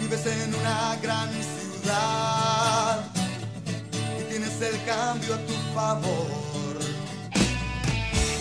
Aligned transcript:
Vives 0.00 0.26
en 0.26 0.54
una 0.54 0.96
gran 1.00 1.30
ciudad 1.30 3.04
y 4.18 4.22
tienes 4.30 4.60
el 4.60 4.84
cambio 4.84 5.34
a 5.34 5.38
tu 5.38 5.52
favor. 5.74 6.78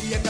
Y 0.03 0.09
ya 0.09 0.23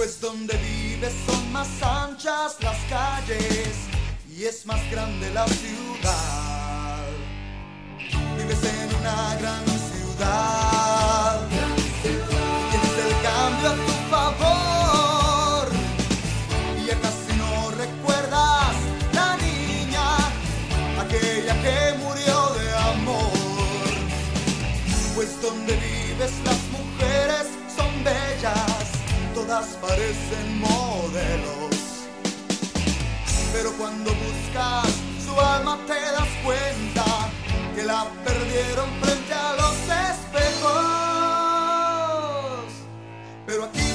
Pues 0.00 0.18
donde 0.18 0.56
vives 0.56 1.12
son 1.26 1.52
más 1.52 1.68
anchas 1.82 2.56
las 2.62 2.78
calles 2.88 3.68
y 4.34 4.44
es 4.44 4.64
más 4.64 4.80
grande 4.90 5.30
la 5.34 5.46
ciudad. 5.46 7.04
Vives 8.34 8.64
en 8.64 8.94
una 8.96 9.34
gran 9.34 9.62
ciudad. 9.66 10.59
Parecen 29.58 30.60
modelos. 30.60 31.74
Pero 33.52 33.72
cuando 33.72 34.12
buscas 34.14 34.86
su 35.24 35.40
alma 35.40 35.76
te 35.86 35.94
das 35.94 36.28
cuenta 36.44 37.04
que 37.74 37.82
la 37.82 38.06
perdieron 38.24 38.88
frente 39.00 39.34
a 39.34 39.54
los 39.56 39.74
espejos. 40.12 40.70
Pero 43.46 43.64
aquí 43.64 43.89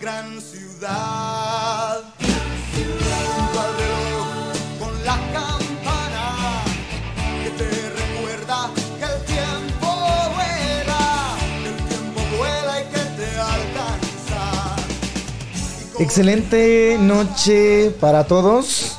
gran 0.00 0.40
ciudad. 0.40 2.02
Junto 2.74 3.60
al 3.60 3.74
con 4.78 5.04
la 5.04 5.16
campana 5.32 6.62
que 7.42 7.50
te 7.50 7.70
recuerda 7.90 8.70
que 8.98 9.04
el 9.04 9.24
tiempo 9.24 9.86
vuela, 10.34 11.36
que 11.62 11.68
el 11.68 11.76
tiempo 11.88 12.20
vuela 12.36 12.80
y 12.80 12.84
que 12.84 13.04
te 13.16 13.28
alcanza. 13.38 14.76
Excelente 15.98 16.98
noche 17.00 17.90
para 18.00 18.24
todos. 18.24 18.98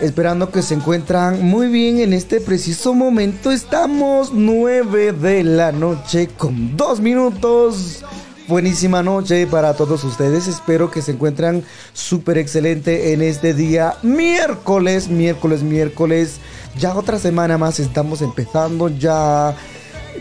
Esperando 0.00 0.50
que 0.52 0.62
se 0.62 0.74
encuentran 0.74 1.42
muy 1.44 1.66
bien 1.68 1.98
en 1.98 2.12
este 2.12 2.40
preciso 2.40 2.94
momento. 2.94 3.50
Estamos 3.50 4.32
9 4.32 5.12
de 5.12 5.42
la 5.42 5.72
noche 5.72 6.28
con 6.28 6.76
2 6.76 7.00
minutos. 7.00 8.04
Buenísima 8.48 9.02
noche 9.02 9.46
para 9.46 9.74
todos 9.74 10.04
ustedes. 10.04 10.48
Espero 10.48 10.90
que 10.90 11.02
se 11.02 11.12
encuentran 11.12 11.62
súper 11.92 12.38
excelente 12.38 13.12
en 13.12 13.20
este 13.20 13.52
día 13.52 13.96
miércoles, 14.02 15.08
miércoles, 15.08 15.62
miércoles. 15.62 16.38
Ya 16.78 16.96
otra 16.96 17.18
semana 17.18 17.58
más 17.58 17.78
estamos 17.78 18.22
empezando. 18.22 18.88
Ya 18.88 19.54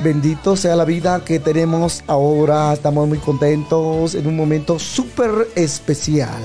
bendito 0.04 0.58
sea 0.58 0.76
la 0.76 0.84
vida 0.84 1.24
que 1.24 1.40
tenemos 1.40 2.04
ahora. 2.06 2.74
Estamos 2.74 3.08
muy 3.08 3.20
contentos 3.20 4.14
en 4.14 4.28
un 4.28 4.36
momento 4.36 4.78
súper 4.78 5.48
especial. 5.56 6.44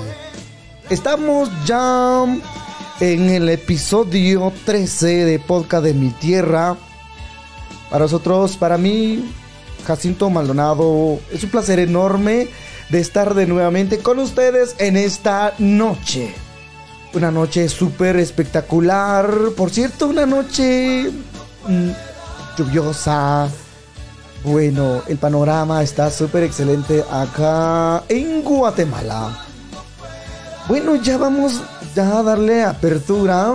Estamos 0.89 1.51
ya 1.67 2.25
en 3.01 3.29
el 3.29 3.49
episodio 3.49 4.53
13 4.67 5.25
de 5.25 5.41
Podcast 5.41 5.83
de 5.83 5.95
mi 5.95 6.11
Tierra. 6.11 6.77
Para 7.91 8.05
nosotros, 8.05 8.57
para 8.57 8.79
mí, 8.79 9.25
Jacinto 9.85 10.31
Maldonado, 10.31 11.19
es 11.33 11.45
un 11.45 11.51
placer 11.51 11.79
enorme 11.79 12.49
de 12.91 13.01
estar 13.01 13.35
de 13.35 13.47
nuevamente 13.47 13.99
con 13.99 14.19
ustedes 14.19 14.75
en 14.79 14.97
esta 14.97 15.55
noche. 15.59 16.35
Una 17.15 17.31
noche 17.31 17.69
súper 17.69 18.17
espectacular. 18.17 19.31
Por 19.57 19.71
cierto, 19.71 20.09
una 20.09 20.27
noche 20.27 21.11
mm, 21.69 21.91
lluviosa. 22.57 23.49
Bueno, 24.45 25.03
el 25.07 25.19
panorama 25.19 25.83
está 25.83 26.11
súper 26.11 26.43
excelente 26.45 27.05
acá 27.11 28.03
en 28.09 28.43
Guatemala. 28.43 29.39
Bueno, 30.69 30.97
ya 30.97 31.19
vamos 31.19 31.61
ya 31.95 32.19
a 32.19 32.23
darle 32.23 32.63
apertura 32.65 33.55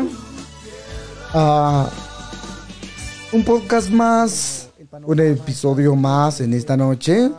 a 1.34 1.90
un 3.32 3.44
podcast 3.44 3.90
más, 3.90 4.67
un 5.04 5.20
episodio 5.20 5.96
más 5.96 6.42
en 6.42 6.54
esta 6.54 6.78
noche. 6.78 7.30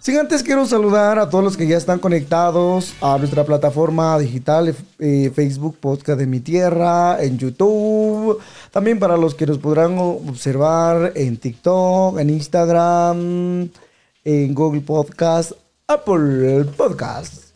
Sin 0.00 0.18
antes 0.18 0.42
quiero 0.42 0.66
saludar 0.66 1.18
a 1.18 1.30
todos 1.30 1.42
los 1.42 1.56
que 1.56 1.66
ya 1.66 1.78
están 1.78 1.98
conectados 1.98 2.94
a 3.00 3.16
nuestra 3.16 3.42
plataforma 3.42 4.18
digital 4.18 4.74
eh, 4.98 5.32
Facebook 5.34 5.78
Podcast 5.78 6.18
de 6.18 6.26
mi 6.26 6.40
Tierra, 6.40 7.22
en 7.22 7.38
YouTube, 7.38 8.38
también 8.70 8.98
para 8.98 9.16
los 9.16 9.34
que 9.34 9.46
nos 9.46 9.58
podrán 9.58 9.96
observar 9.98 11.12
en 11.14 11.38
TikTok, 11.38 12.18
en 12.18 12.30
Instagram, 12.30 13.70
en 14.24 14.54
Google 14.54 14.82
Podcast, 14.82 15.52
Apple 15.86 16.66
Podcast. 16.76 17.54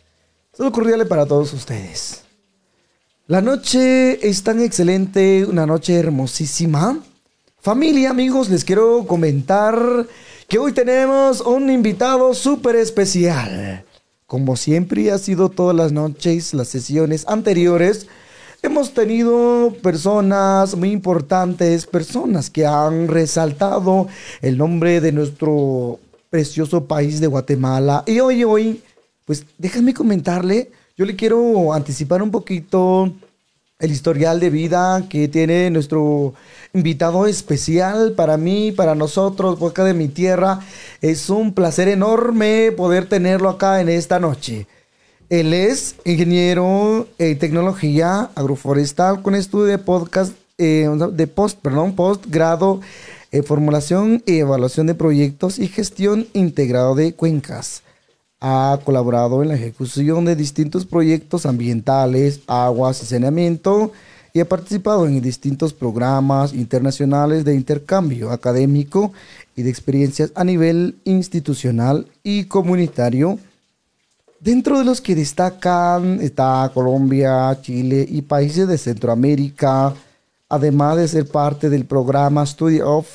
Saludos 0.53 0.75
cordiales 0.75 1.07
para 1.07 1.27
todos 1.27 1.53
ustedes. 1.53 2.23
La 3.27 3.43
noche 3.43 4.27
es 4.27 4.43
tan 4.43 4.63
excelente, 4.63 5.45
una 5.45 5.67
noche 5.67 5.95
hermosísima. 5.95 6.99
Familia, 7.61 8.11
amigos, 8.11 8.49
les 8.51 8.65
quiero 8.65 9.05
comentar 9.05 10.07
que 10.47 10.59
hoy 10.61 10.73
tenemos 10.73 11.41
un 11.41 11.69
invitado 11.71 12.33
súper 12.33 12.77
especial. 12.77 13.85
Como 14.29 14.57
siempre 14.57 15.11
ha 15.11 15.19
sido 15.19 15.49
todas 15.49 15.75
las 15.75 15.91
noches, 15.91 16.55
las 16.55 16.69
sesiones 16.69 17.25
anteriores, 17.27 18.07
hemos 18.63 18.95
tenido 18.95 19.75
personas 19.83 20.77
muy 20.77 20.93
importantes, 20.93 21.85
personas 21.85 22.49
que 22.49 22.65
han 22.65 23.09
resaltado 23.09 24.07
el 24.41 24.57
nombre 24.57 25.01
de 25.01 25.11
nuestro 25.11 25.99
precioso 26.31 26.85
país 26.85 27.21
de 27.21 27.27
Guatemala. 27.27 28.05
Y 28.07 28.21
hoy, 28.21 28.45
hoy, 28.45 28.83
pues 29.25 29.45
déjenme 29.59 29.95
comentarle, 29.95 30.71
yo 30.97 31.05
le 31.05 31.17
quiero 31.17 31.73
anticipar 31.75 32.23
un 32.23 32.31
poquito 32.31 33.13
el 33.79 33.93
historial 33.93 34.41
de 34.41 34.51
vida 34.51 35.05
que 35.09 35.29
tiene 35.29 35.71
nuestro 35.71 36.35
invitado 36.75 37.27
especial 37.29 38.13
para 38.13 38.37
mí, 38.37 38.73
para 38.73 38.97
nosotros, 38.97 39.63
acá 39.63 39.85
de 39.85 39.95
mi 39.95 40.09
tierra. 40.09 40.61
Es 41.01 41.31
un 41.31 41.55
placer 41.55 41.87
enorme 41.87 42.73
poder 42.77 43.09
tenerlo 43.09 43.49
acá 43.49 43.81
en 43.81 43.89
esta 43.89 44.19
noche. 44.19 44.67
Él 45.31 45.55
es 45.55 45.95
ingeniero 46.05 47.07
en 47.19 47.39
tecnología 47.39 48.31
agroforestal 48.35 49.23
con 49.23 49.37
estudio 49.37 49.67
de 49.67 49.79
podcast, 49.79 50.33
eh, 50.57 50.89
de 51.13 51.27
post, 51.29 51.61
perdón, 51.61 51.95
postgrado, 51.95 52.81
eh, 53.31 53.43
formulación 53.43 54.25
y 54.27 54.39
evaluación 54.39 54.89
de 54.89 54.95
proyectos 54.95 55.61
y 55.61 55.69
gestión 55.69 56.27
integrado 56.33 56.97
de 56.97 57.13
cuencas. 57.15 57.83
Ha 58.41 58.79
colaborado 58.85 59.43
en 59.43 59.49
la 59.49 59.55
ejecución 59.55 60.25
de 60.25 60.37
distintos 60.37 60.87
proyectos 60.87 61.45
ambientales, 61.45 62.41
aguas 62.47 63.03
y 63.03 63.07
saneamiento 63.07 63.93
y 64.33 64.41
ha 64.41 64.49
participado 64.49 65.07
en 65.07 65.21
distintos 65.21 65.73
programas 65.73 66.53
internacionales 66.53 67.45
de 67.45 67.55
intercambio 67.55 68.31
académico 68.31 69.13
y 69.57 69.63
de 69.63 69.71
experiencias 69.71 70.31
a 70.37 70.45
nivel 70.45 70.97
institucional 71.05 72.07
y 72.23 72.45
comunitario. 72.45 73.39
Dentro 74.39 74.79
de 74.79 74.85
los 74.85 75.01
que 75.01 75.17
destacan 75.17 76.21
está 76.21 76.71
Colombia, 76.73 77.59
Chile 77.61 78.07
y 78.09 78.23
países 78.23 78.69
de 78.69 78.79
Centroamérica, 78.79 79.95
además 80.49 80.97
de 80.97 81.09
ser 81.09 81.27
parte 81.27 81.69
del 81.69 81.87
programa 81.87 82.47
Study 82.47 82.81
of 82.81 83.09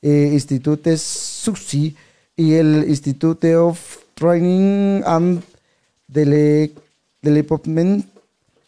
eh, 0.00 0.30
Institute 0.32 0.96
SUSI 0.96 1.94
y 2.36 2.54
el 2.54 2.84
Institute 2.88 3.56
of 3.56 3.98
Training 4.14 5.02
and 5.04 5.42
Development 6.08 8.06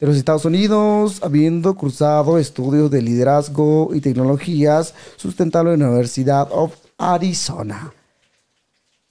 de 0.00 0.06
los 0.06 0.16
Estados 0.16 0.44
Unidos, 0.44 1.20
habiendo 1.22 1.74
cruzado 1.74 2.38
estudios 2.38 2.90
de 2.90 3.02
liderazgo 3.02 3.90
y 3.94 4.00
tecnologías 4.00 4.94
sustentables 5.16 5.74
en 5.74 5.80
la 5.80 5.88
Universidad 5.88 6.48
of 6.50 6.74
Arizona. 6.98 7.92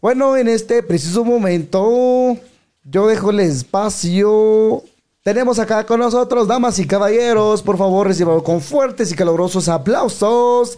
Bueno, 0.02 0.36
en 0.36 0.50
este 0.50 0.84
preciso 0.84 1.24
momento, 1.24 2.38
yo 2.84 3.08
dejo 3.08 3.32
el 3.32 3.40
espacio. 3.40 4.84
Tenemos 5.24 5.58
acá 5.60 5.86
con 5.86 6.02
nosotros, 6.02 6.48
damas 6.48 6.78
y 6.80 6.86
caballeros, 6.86 7.64
por 7.64 7.78
favor, 7.78 8.08
reciban 8.08 8.42
con 8.42 8.60
fuertes 8.60 9.12
y 9.12 9.16
calurosos 9.16 9.70
aplausos 9.70 10.78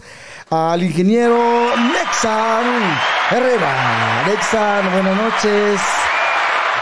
al 0.50 0.82
ingeniero 0.82 1.36
Nexan 1.92 2.64
Herrera. 3.30 4.24
Nexan, 4.28 4.92
buenas 4.92 5.16
noches. 5.16 5.80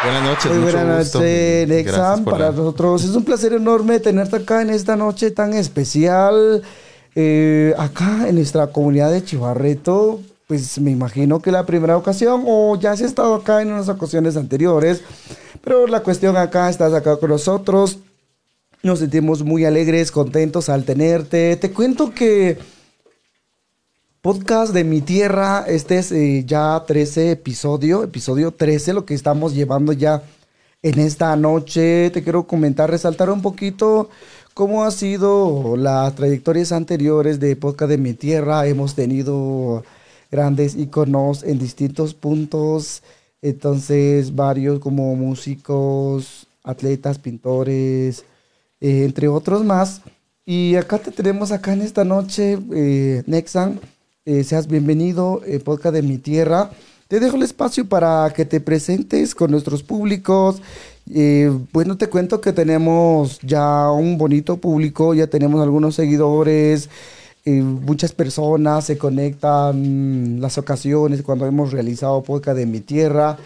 Buenas 0.02 0.22
noches, 0.22 0.52
Muy 0.52 0.61
buenas 0.72 1.14
noches, 1.14 1.69
Nexan. 1.69 2.25
Para 2.25 2.38
la- 2.38 2.50
nosotros 2.52 3.05
es 3.05 3.11
un 3.14 3.25
placer 3.25 3.55
enorme 3.55 4.00
tenerte 4.00 4.37
acá 4.37 4.61
en 4.62 4.70
esta 4.70 4.96
noche 4.96 5.31
tan 5.31 5.52
especial. 5.55 6.62
eh, 7.16 7.72
acá 7.78 8.26
en 8.28 8.34
nuestra 8.34 8.66
comunidad 8.66 9.12
de 9.12 9.22
Chivarreto. 9.25 10.20
Pues 10.49 10.81
me 10.81 10.90
imagino 10.90 11.38
que 11.40 11.52
la 11.52 11.64
primera 11.64 11.96
ocasión, 11.96 12.43
o 12.44 12.76
ya 12.76 12.90
has 12.90 13.00
estado 13.00 13.37
acá 13.37 13.62
en 13.62 13.72
unas 13.72 13.88
ocasiones 13.88 14.37
anteriores. 14.37 15.00
Pero 15.62 15.87
la 15.87 16.00
cuestión 16.00 16.37
acá, 16.37 16.69
estás 16.69 16.93
acá 16.93 17.16
con 17.19 17.31
nosotros. 17.31 17.99
Nos 18.82 18.99
sentimos 18.99 19.44
muy 19.44 19.64
alegres, 19.64 20.11
contentos 20.11 20.69
al 20.69 20.82
tenerte. 20.84 21.55
Te 21.56 21.70
cuento 21.70 22.12
que 22.12 22.58
podcast 24.25 24.73
de 24.73 24.85
mi 24.85 25.03
tierra, 25.03 25.67
este 25.69 25.99
es 25.99 26.11
eh, 26.11 26.44
ya 26.47 26.82
13 26.87 27.32
episodio, 27.32 28.03
episodio 28.03 28.53
13, 28.53 28.94
lo 28.94 29.05
que 29.05 29.12
estamos 29.12 29.53
llevando 29.53 29.93
ya 29.93 30.23
en 30.81 30.99
esta 30.99 31.37
noche. 31.37 32.09
Te 32.09 32.23
quiero 32.23 32.47
comentar, 32.47 32.88
resaltar 32.88 33.29
un 33.29 33.43
poquito 33.43 34.09
cómo 34.55 34.82
ha 34.85 34.91
sido 34.93 35.76
las 35.76 36.15
trayectorias 36.15 36.73
anteriores 36.73 37.38
de 37.38 37.55
podcast 37.55 37.91
de 37.91 37.99
mi 37.99 38.15
tierra. 38.15 38.67
Hemos 38.67 38.94
tenido 38.94 39.85
grandes 40.31 40.75
iconos 40.75 41.43
en 41.43 41.59
distintos 41.59 42.15
puntos, 42.15 43.03
entonces 43.43 44.35
varios 44.35 44.79
como 44.79 45.15
músicos, 45.17 46.47
atletas, 46.62 47.19
pintores, 47.19 48.25
eh, 48.81 49.05
entre 49.05 49.29
otros 49.29 49.62
más. 49.67 50.00
Y 50.47 50.76
acá 50.76 50.97
te 50.97 51.11
tenemos 51.11 51.53
acá 51.53 51.75
en 51.75 51.82
esta 51.82 52.05
noche, 52.05 52.59
eh, 52.73 53.23
Nexan. 53.26 53.81
Eh, 54.26 54.43
seas 54.43 54.69
bienvenido, 54.69 55.43
eh, 55.44 55.61
podcast 55.61 55.94
de 55.94 56.00
mi 56.00 56.17
tierra. 56.17 56.71
Te 57.09 57.21
dejo 57.21 57.37
el 57.37 57.43
espacio 57.43 57.87
para 57.87 58.32
que 58.35 58.47
te 58.47 58.59
presentes 58.59 59.35
con 59.35 59.50
nuestros 59.50 59.82
públicos. 59.82 60.62
Eh, 61.12 61.53
bueno, 61.75 61.99
te 61.99 62.09
cuento 62.09 62.41
que 62.41 62.55
tenemos 62.55 63.38
ya 63.43 63.91
un 63.91 64.17
bonito 64.17 64.56
público, 64.56 65.12
ya 65.12 65.26
tenemos 65.26 65.62
algunos 65.62 65.97
seguidores, 65.97 66.88
eh, 67.44 67.61
muchas 67.61 68.12
personas 68.12 68.87
se 68.87 68.97
conectan 68.97 70.41
las 70.41 70.56
ocasiones 70.56 71.21
cuando 71.21 71.44
hemos 71.44 71.73
realizado 71.73 72.23
podcast 72.23 72.56
de 72.56 72.65
mi 72.65 72.81
tierra. 72.81 73.37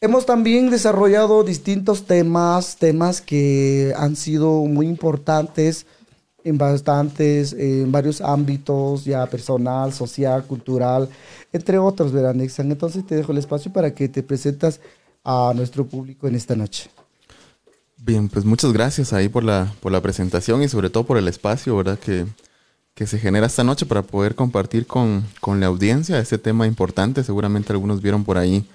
Hemos 0.00 0.24
también 0.24 0.70
desarrollado 0.70 1.42
distintos 1.42 2.06
temas, 2.06 2.76
temas 2.76 3.20
que 3.20 3.92
han 3.96 4.14
sido 4.14 4.52
muy 4.66 4.86
importantes 4.86 5.84
en 6.44 6.58
bastantes, 6.58 7.52
en 7.52 7.90
varios 7.92 8.20
ámbitos, 8.20 9.04
ya 9.04 9.26
personal, 9.26 9.92
social, 9.92 10.44
cultural, 10.44 11.08
entre 11.52 11.78
otros, 11.78 12.12
¿verdad, 12.12 12.34
Nexan? 12.34 12.70
Entonces 12.72 13.06
te 13.06 13.14
dejo 13.16 13.32
el 13.32 13.38
espacio 13.38 13.72
para 13.72 13.94
que 13.94 14.08
te 14.08 14.22
presentas 14.22 14.80
a 15.24 15.52
nuestro 15.54 15.86
público 15.86 16.26
en 16.26 16.34
esta 16.34 16.56
noche. 16.56 16.90
Bien, 17.96 18.28
pues 18.28 18.44
muchas 18.44 18.72
gracias 18.72 19.12
ahí 19.12 19.28
por 19.28 19.44
la, 19.44 19.72
por 19.80 19.92
la 19.92 20.00
presentación 20.00 20.62
y 20.62 20.68
sobre 20.68 20.90
todo 20.90 21.04
por 21.04 21.18
el 21.18 21.28
espacio, 21.28 21.76
¿verdad? 21.76 21.98
Que, 21.98 22.26
que 22.94 23.06
se 23.06 23.18
genera 23.18 23.46
esta 23.46 23.62
noche 23.62 23.86
para 23.86 24.02
poder 24.02 24.34
compartir 24.34 24.86
con, 24.86 25.24
con 25.40 25.60
la 25.60 25.66
audiencia 25.66 26.18
este 26.18 26.38
tema 26.38 26.66
importante. 26.66 27.22
Seguramente 27.22 27.72
algunos 27.72 28.02
vieron 28.02 28.24
por 28.24 28.38
ahí 28.38 28.66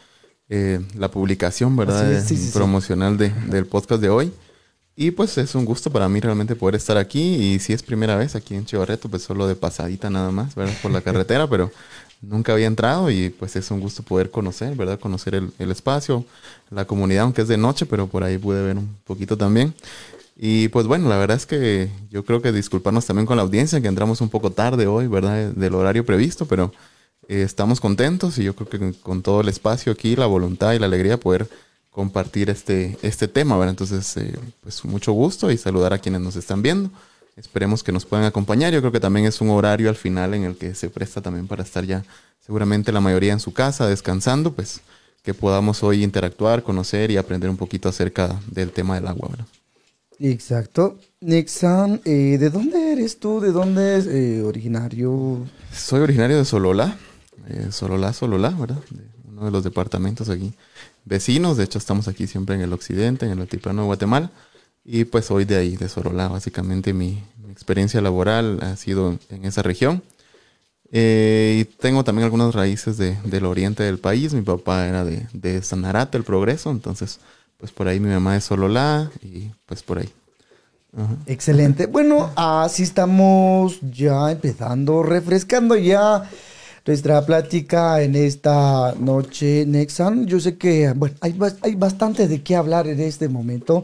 eh, 0.47 0.79
la 0.97 1.11
publicación, 1.11 1.75
¿verdad? 1.75 2.09
Es, 2.09 2.23
sí, 2.25 2.37
sí, 2.37 2.45
sí. 2.45 2.51
promocional 2.53 3.17
de- 3.17 3.31
del 3.47 3.65
podcast 3.65 4.01
de 4.01 4.09
hoy. 4.09 4.31
Y 4.99 5.11
pues 5.11 5.37
es 5.37 5.53
un 5.53 5.63
gusto 5.63 5.91
para 5.91 6.09
mí 6.09 6.19
realmente 6.19 6.55
poder 6.55 6.73
estar 6.73 6.97
aquí. 6.97 7.35
Y 7.35 7.59
si 7.59 7.71
es 7.71 7.83
primera 7.83 8.15
vez 8.15 8.35
aquí 8.35 8.55
en 8.55 8.65
Chivarreto, 8.65 9.07
pues 9.07 9.21
solo 9.21 9.47
de 9.47 9.55
pasadita 9.55 10.09
nada 10.09 10.31
más, 10.31 10.55
¿verdad? 10.55 10.73
Por 10.81 10.91
la 10.91 11.01
carretera, 11.03 11.47
pero 11.47 11.71
nunca 12.19 12.53
había 12.53 12.65
entrado 12.65 13.11
y 13.11 13.29
pues 13.29 13.55
es 13.55 13.69
un 13.69 13.79
gusto 13.79 14.01
poder 14.01 14.31
conocer, 14.31 14.75
¿verdad? 14.75 14.99
Conocer 14.99 15.35
el, 15.35 15.51
el 15.59 15.69
espacio, 15.69 16.25
la 16.71 16.85
comunidad, 16.85 17.25
aunque 17.25 17.43
es 17.43 17.47
de 17.47 17.57
noche, 17.57 17.85
pero 17.85 18.07
por 18.07 18.23
ahí 18.23 18.39
pude 18.39 18.63
ver 18.63 18.75
un 18.75 18.97
poquito 19.05 19.37
también. 19.37 19.75
Y 20.35 20.69
pues 20.69 20.87
bueno, 20.87 21.09
la 21.09 21.17
verdad 21.17 21.37
es 21.37 21.45
que 21.45 21.91
yo 22.09 22.25
creo 22.25 22.41
que 22.41 22.51
disculparnos 22.51 23.05
también 23.05 23.27
con 23.27 23.37
la 23.37 23.43
audiencia, 23.43 23.79
que 23.79 23.87
entramos 23.87 24.19
un 24.21 24.29
poco 24.29 24.51
tarde 24.51 24.87
hoy, 24.87 25.05
¿verdad? 25.05 25.51
Del 25.51 25.75
horario 25.75 26.07
previsto, 26.07 26.47
pero 26.47 26.73
eh, 27.27 27.43
estamos 27.43 27.79
contentos 27.79 28.39
y 28.39 28.43
yo 28.45 28.55
creo 28.55 28.67
que 28.67 28.99
con 28.99 29.21
todo 29.21 29.41
el 29.41 29.49
espacio 29.49 29.91
aquí, 29.91 30.15
la 30.15 30.25
voluntad 30.25 30.73
y 30.73 30.79
la 30.79 30.87
alegría 30.87 31.13
de 31.13 31.17
poder 31.19 31.47
compartir 31.97 32.51
este, 32.51 32.95
este 33.01 33.27
tema, 33.27 33.57
¿verdad? 33.57 33.71
Entonces, 33.71 34.15
eh, 34.17 34.37
pues 34.61 34.85
mucho 34.85 35.13
gusto 35.13 35.49
y 35.49 35.57
saludar 35.57 35.93
a 35.93 35.97
quienes 35.97 36.21
nos 36.21 36.35
están 36.35 36.61
viendo. 36.61 36.91
Esperemos 37.35 37.81
que 37.81 37.91
nos 37.91 38.05
puedan 38.05 38.23
acompañar. 38.23 38.71
Yo 38.71 38.81
creo 38.81 38.91
que 38.91 38.99
también 38.99 39.25
es 39.25 39.41
un 39.41 39.49
horario 39.49 39.89
al 39.89 39.95
final 39.95 40.35
en 40.35 40.43
el 40.43 40.55
que 40.55 40.75
se 40.75 40.91
presta 40.91 41.23
también 41.23 41.47
para 41.47 41.63
estar 41.63 41.83
ya 41.83 42.05
seguramente 42.45 42.91
la 42.91 43.01
mayoría 43.01 43.33
en 43.33 43.39
su 43.39 43.51
casa 43.51 43.87
descansando, 43.87 44.53
pues 44.53 44.81
que 45.23 45.33
podamos 45.33 45.81
hoy 45.81 46.03
interactuar, 46.03 46.61
conocer 46.61 47.09
y 47.09 47.17
aprender 47.17 47.49
un 47.49 47.57
poquito 47.57 47.89
acerca 47.89 48.39
del 48.45 48.69
tema 48.69 48.93
del 48.93 49.07
agua, 49.07 49.29
¿verdad? 49.31 49.47
Exacto. 50.19 50.99
Nexan, 51.21 51.99
eh, 52.05 52.37
¿de 52.39 52.51
dónde 52.51 52.91
eres 52.93 53.17
tú? 53.19 53.39
¿De 53.39 53.51
dónde 53.51 54.03
eh, 54.05 54.43
originario? 54.43 55.47
Soy 55.73 56.01
originario 56.01 56.37
de 56.37 56.45
Sololá, 56.45 56.95
eh, 57.49 57.69
Sololá, 57.71 58.13
Sololá, 58.13 58.51
¿verdad? 58.51 58.83
De 58.91 59.01
uno 59.27 59.45
de 59.45 59.51
los 59.51 59.63
departamentos 59.63 60.29
aquí 60.29 60.53
vecinos. 61.07 61.57
De 61.57 61.63
hecho, 61.63 61.77
estamos 61.77 62.07
aquí 62.07 62.27
siempre 62.27 62.55
en 62.55 62.61
el 62.61 62.73
occidente, 62.73 63.25
en 63.25 63.31
el 63.31 63.39
altiplano 63.41 63.81
de 63.81 63.85
Guatemala. 63.87 64.29
Y 64.85 65.05
pues 65.05 65.25
soy 65.25 65.45
de 65.45 65.57
ahí, 65.57 65.75
de 65.75 65.89
Sololá. 65.89 66.27
Básicamente 66.27 66.93
mi, 66.93 67.23
mi 67.45 67.51
experiencia 67.51 68.01
laboral 68.01 68.59
ha 68.61 68.75
sido 68.75 69.17
en 69.29 69.45
esa 69.45 69.61
región. 69.61 70.01
Eh, 70.91 71.57
y 71.61 71.65
tengo 71.65 72.03
también 72.03 72.23
algunas 72.25 72.55
raíces 72.55 72.97
de- 72.97 73.17
del 73.25 73.45
oriente 73.45 73.83
del 73.83 73.97
país. 73.99 74.33
Mi 74.33 74.41
papá 74.41 74.87
era 74.87 75.03
de, 75.03 75.27
de 75.33 75.61
Sanarate, 75.61 76.17
el 76.17 76.23
Progreso. 76.23 76.71
Entonces, 76.71 77.19
pues 77.57 77.71
por 77.71 77.87
ahí 77.87 77.99
mi 77.99 78.09
mamá 78.09 78.37
es 78.37 78.45
Sololá 78.45 79.11
y 79.21 79.51
pues 79.65 79.83
por 79.83 79.99
ahí. 79.99 80.09
Ajá. 80.95 81.15
Excelente. 81.25 81.85
Bueno, 81.87 82.31
así 82.37 82.83
estamos 82.83 83.79
ya 83.81 84.31
empezando, 84.31 85.03
refrescando 85.03 85.75
ya 85.75 86.29
nuestra 86.87 87.25
plática 87.25 88.01
en 88.01 88.15
esta 88.15 88.95
noche, 88.97 89.65
Nexan. 89.67 90.25
Yo 90.25 90.39
sé 90.39 90.57
que, 90.57 90.93
bueno, 90.93 91.15
hay, 91.19 91.37
hay 91.61 91.75
bastante 91.75 92.29
de 92.29 92.41
qué 92.41 92.55
hablar 92.55 92.87
en 92.87 93.01
este 93.01 93.27
momento. 93.27 93.83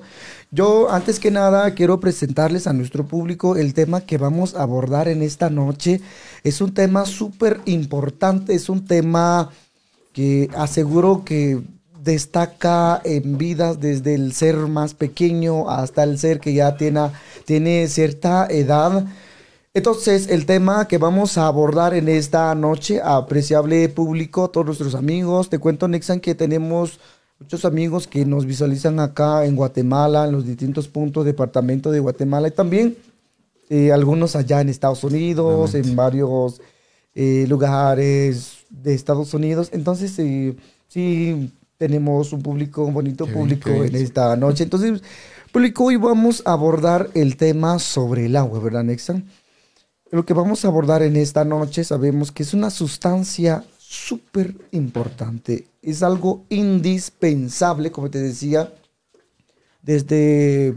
Yo, 0.52 0.90
antes 0.90 1.20
que 1.20 1.30
nada, 1.30 1.74
quiero 1.76 2.00
presentarles 2.00 2.66
a 2.66 2.74
nuestro 2.74 3.06
público 3.06 3.58
el 3.58 3.74
tema 3.74 4.02
que 4.02 4.18
vamos 4.18 4.56
a 4.56 4.64
abordar 4.64 5.10
en 5.10 5.22
esta 5.22 5.50
noche. 5.50 6.00
Es 6.46 6.62
un 6.62 6.74
tema 6.74 7.06
súper 7.06 7.60
importante, 7.66 8.56
es 8.56 8.70
un 8.70 8.86
tema 8.86 9.50
que 10.14 10.50
aseguro 10.56 11.24
que 11.26 11.62
destaca 12.02 13.02
en 13.04 13.38
vidas 13.38 13.82
desde 13.82 14.16
el 14.16 14.34
ser 14.34 14.56
más 14.56 14.94
pequeño 14.94 15.70
hasta 15.70 16.04
el 16.04 16.18
ser 16.20 16.40
que 16.40 16.54
ya 16.54 16.78
tiene, 16.78 17.10
tiene 17.46 17.88
cierta 17.90 18.48
edad. 18.50 19.06
Entonces, 19.76 20.28
el 20.30 20.46
tema 20.46 20.88
que 20.88 21.00
vamos 21.00 21.36
a 21.40 21.48
abordar 21.48 21.96
en 21.96 22.08
esta 22.08 22.54
noche, 22.54 23.02
apreciable 23.04 23.90
público, 23.90 24.48
todos 24.52 24.68
nuestros 24.68 24.94
amigos, 24.94 25.50
te 25.50 25.58
cuento, 25.58 25.88
Nexan, 25.88 26.20
que 26.20 26.36
tenemos 26.36 27.00
muchos 27.40 27.66
amigos 27.66 28.06
que 28.06 28.24
nos 28.24 28.46
visualizan 28.46 29.00
acá 29.00 29.46
en 29.46 29.56
Guatemala, 29.56 30.26
en 30.28 30.34
los 30.34 30.46
distintos 30.46 30.88
puntos, 30.88 31.26
departamento 31.26 31.90
de 31.90 32.00
Guatemala 32.00 32.50
y 32.50 32.52
también 32.52 32.96
eh, 33.68 33.92
algunos 33.92 34.36
allá 34.36 34.62
en 34.62 34.70
Estados 34.70 35.04
Unidos, 35.04 35.74
en 35.74 35.96
varios 35.96 36.62
eh, 37.16 37.48
lugares 37.50 38.58
de 38.70 38.94
Estados 38.94 39.34
Unidos. 39.34 39.70
Entonces, 39.72 40.14
eh, 40.20 40.56
sí, 40.88 41.52
tenemos 41.80 42.32
un 42.32 42.44
público, 42.44 42.84
un 42.84 42.94
bonito 42.94 43.26
Qué 43.26 43.34
público 43.34 43.72
bien, 43.72 43.88
en 43.88 43.96
esta 43.96 44.36
noche. 44.36 44.66
Entonces, 44.66 45.02
público, 45.52 45.86
hoy 45.86 45.96
vamos 45.96 46.44
a 46.46 46.52
abordar 46.52 47.10
el 47.16 47.38
tema 47.38 47.80
sobre 47.80 48.28
el 48.28 48.36
agua, 48.36 48.60
¿verdad, 48.60 48.84
Nexa? 48.84 49.20
Lo 50.14 50.28
que 50.28 50.36
vamos 50.36 50.64
a 50.64 50.68
abordar 50.68 51.02
en 51.02 51.16
esta 51.16 51.44
noche 51.44 51.84
sabemos 51.84 52.32
que 52.32 52.44
es 52.44 52.54
una 52.54 52.70
sustancia 52.70 53.64
súper 53.80 54.54
importante. 54.70 55.66
Es 55.82 56.04
algo 56.04 56.44
indispensable, 56.50 57.92
como 57.92 58.12
te 58.12 58.20
decía, 58.20 58.72
desde 59.82 60.76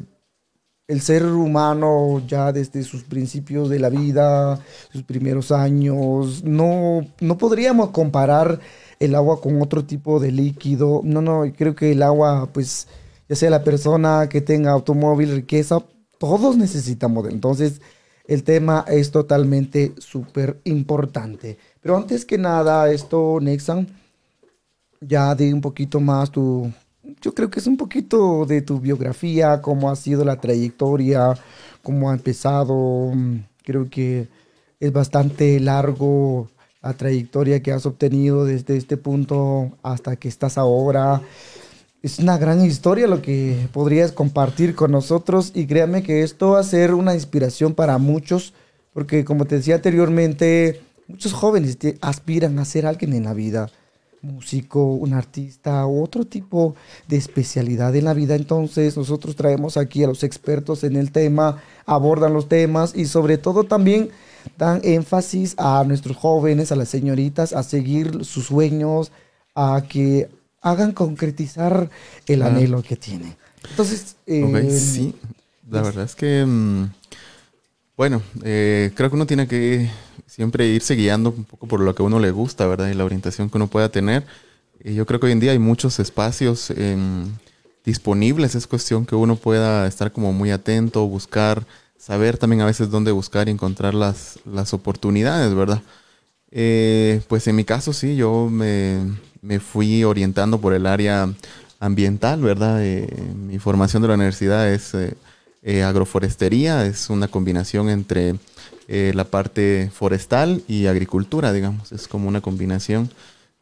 el 0.88 1.02
ser 1.02 1.26
humano 1.26 2.22
ya 2.26 2.50
desde 2.50 2.82
sus 2.82 3.02
principios 3.02 3.68
de 3.68 3.78
la 3.78 3.90
vida, 3.90 4.58
sus 4.90 5.02
primeros 5.02 5.52
años, 5.52 6.42
no, 6.42 7.06
no 7.20 7.36
podríamos 7.36 7.90
comparar 7.90 8.58
el 9.00 9.14
agua 9.14 9.42
con 9.42 9.60
otro 9.60 9.84
tipo 9.84 10.18
de 10.18 10.32
líquido. 10.32 11.02
No, 11.04 11.20
no, 11.20 11.44
creo 11.54 11.74
que 11.74 11.92
el 11.92 12.02
agua, 12.02 12.48
pues, 12.54 12.88
ya 13.28 13.36
sea 13.36 13.50
la 13.50 13.62
persona 13.62 14.30
que 14.30 14.40
tenga 14.40 14.70
automóvil, 14.70 15.34
riqueza, 15.34 15.84
todos 16.18 16.56
necesitamos. 16.56 17.28
Entonces, 17.28 17.82
el 18.28 18.42
tema 18.42 18.84
es 18.88 19.10
totalmente 19.10 19.92
súper 19.98 20.60
importante. 20.64 21.58
Pero 21.80 21.96
antes 21.96 22.24
que 22.24 22.38
nada, 22.38 22.90
esto, 22.90 23.38
Nexan, 23.40 23.86
ya 25.00 25.34
di 25.34 25.52
un 25.52 25.60
poquito 25.60 26.00
más 26.00 26.30
tu, 26.30 26.72
yo 27.20 27.32
creo 27.34 27.50
que 27.50 27.60
es 27.60 27.66
un 27.66 27.76
poquito 27.76 28.44
de 28.46 28.62
tu 28.62 28.80
biografía, 28.80 29.60
cómo 29.62 29.90
ha 29.90 29.96
sido 29.96 30.24
la 30.24 30.40
trayectoria, 30.40 31.34
cómo 31.82 32.10
ha 32.10 32.14
empezado. 32.14 33.12
mm, 33.14 33.38
Creo 33.64 33.88
que 33.90 34.28
es 34.78 34.92
bastante 34.92 35.58
largo 35.60 36.48
la 36.82 36.94
trayectoria 36.94 37.62
que 37.62 37.72
has 37.72 37.84
obtenido 37.86 38.44
desde 38.44 38.76
este 38.76 38.96
punto 38.96 39.76
hasta 39.82 40.16
que 40.16 40.28
estás 40.28 40.56
ahora. 40.56 41.20
Es 42.02 42.18
una 42.18 42.38
gran 42.38 42.64
historia 42.64 43.06
lo 43.06 43.22
que 43.22 43.68
podrías 43.72 44.12
compartir 44.12 44.74
con 44.74 44.92
nosotros 44.92 45.50
y 45.54 45.66
créame 45.66 46.02
que 46.02 46.22
esto 46.22 46.50
va 46.50 46.60
a 46.60 46.64
ser 46.64 46.94
una 46.94 47.14
inspiración 47.14 47.74
para 47.74 47.98
muchos, 47.98 48.54
porque 48.92 49.24
como 49.24 49.44
te 49.46 49.56
decía 49.56 49.76
anteriormente, 49.76 50.80
muchos 51.08 51.32
jóvenes 51.32 51.78
aspiran 52.00 52.58
a 52.58 52.64
ser 52.64 52.86
alguien 52.86 53.12
en 53.12 53.24
la 53.24 53.34
vida 53.34 53.70
músico, 54.26 54.84
un 54.84 55.14
artista 55.14 55.86
otro 55.86 56.24
tipo 56.24 56.74
de 57.08 57.16
especialidad 57.16 57.94
en 57.94 58.04
la 58.04 58.14
vida. 58.14 58.34
Entonces 58.34 58.96
nosotros 58.96 59.36
traemos 59.36 59.76
aquí 59.76 60.04
a 60.04 60.08
los 60.08 60.24
expertos 60.24 60.84
en 60.84 60.96
el 60.96 61.12
tema, 61.12 61.62
abordan 61.86 62.34
los 62.34 62.48
temas 62.48 62.94
y 62.94 63.06
sobre 63.06 63.38
todo 63.38 63.64
también 63.64 64.10
dan 64.58 64.80
énfasis 64.84 65.54
a 65.58 65.84
nuestros 65.84 66.16
jóvenes, 66.16 66.72
a 66.72 66.76
las 66.76 66.88
señoritas, 66.88 67.52
a 67.52 67.62
seguir 67.62 68.24
sus 68.24 68.46
sueños, 68.46 69.12
a 69.54 69.82
que 69.88 70.28
hagan 70.66 70.90
concretizar 70.90 71.90
el 72.26 72.42
anhelo 72.42 72.82
que 72.82 72.96
tienen. 72.96 73.36
Entonces, 73.70 74.16
eh, 74.26 74.68
sí, 74.68 75.14
la 75.70 75.80
verdad 75.80 76.04
es 76.04 76.16
que, 76.16 76.44
mm, 76.44 76.86
bueno, 77.96 78.20
eh, 78.42 78.90
creo 78.96 79.08
que 79.08 79.14
uno 79.14 79.28
tiene 79.28 79.46
que 79.46 79.88
siempre 80.26 80.66
irse 80.66 80.96
guiando 80.96 81.30
un 81.30 81.44
poco 81.44 81.68
por 81.68 81.78
lo 81.78 81.94
que 81.94 82.02
a 82.02 82.06
uno 82.06 82.18
le 82.18 82.32
gusta, 82.32 82.66
¿verdad? 82.66 82.88
Y 82.88 82.94
la 82.94 83.04
orientación 83.04 83.48
que 83.48 83.58
uno 83.58 83.68
pueda 83.68 83.90
tener. 83.90 84.26
Y 84.82 84.94
yo 84.94 85.06
creo 85.06 85.20
que 85.20 85.26
hoy 85.26 85.32
en 85.32 85.40
día 85.40 85.52
hay 85.52 85.60
muchos 85.60 86.00
espacios 86.00 86.70
em, 86.70 87.28
disponibles, 87.84 88.56
es 88.56 88.66
cuestión 88.66 89.06
que 89.06 89.14
uno 89.14 89.36
pueda 89.36 89.86
estar 89.86 90.10
como 90.10 90.32
muy 90.32 90.50
atento, 90.50 91.06
buscar, 91.06 91.64
saber 91.96 92.38
también 92.38 92.62
a 92.62 92.66
veces 92.66 92.90
dónde 92.90 93.12
buscar 93.12 93.46
y 93.46 93.52
encontrar 93.52 93.94
las, 93.94 94.40
las 94.44 94.74
oportunidades, 94.74 95.54
¿verdad? 95.54 95.80
Eh, 96.50 97.22
pues 97.28 97.46
en 97.46 97.54
mi 97.54 97.64
caso 97.64 97.92
sí, 97.92 98.16
yo 98.16 98.48
me, 98.50 99.00
me 99.46 99.60
fui 99.60 100.02
orientando 100.02 100.60
por 100.60 100.74
el 100.74 100.86
área 100.86 101.32
ambiental, 101.78 102.40
¿verdad? 102.42 102.84
Eh, 102.84 103.06
mi 103.34 103.58
formación 103.58 104.02
de 104.02 104.08
la 104.08 104.14
universidad 104.14 104.68
es 104.68 104.92
eh, 104.94 105.14
eh, 105.62 105.84
agroforestería, 105.84 106.84
es 106.84 107.10
una 107.10 107.28
combinación 107.28 107.88
entre 107.88 108.34
la 108.88 109.24
parte 109.24 109.90
forestal 109.92 110.62
y 110.68 110.86
agricultura, 110.86 111.52
digamos, 111.52 111.90
es 111.90 112.06
como 112.06 112.28
una 112.28 112.40
combinación 112.40 113.10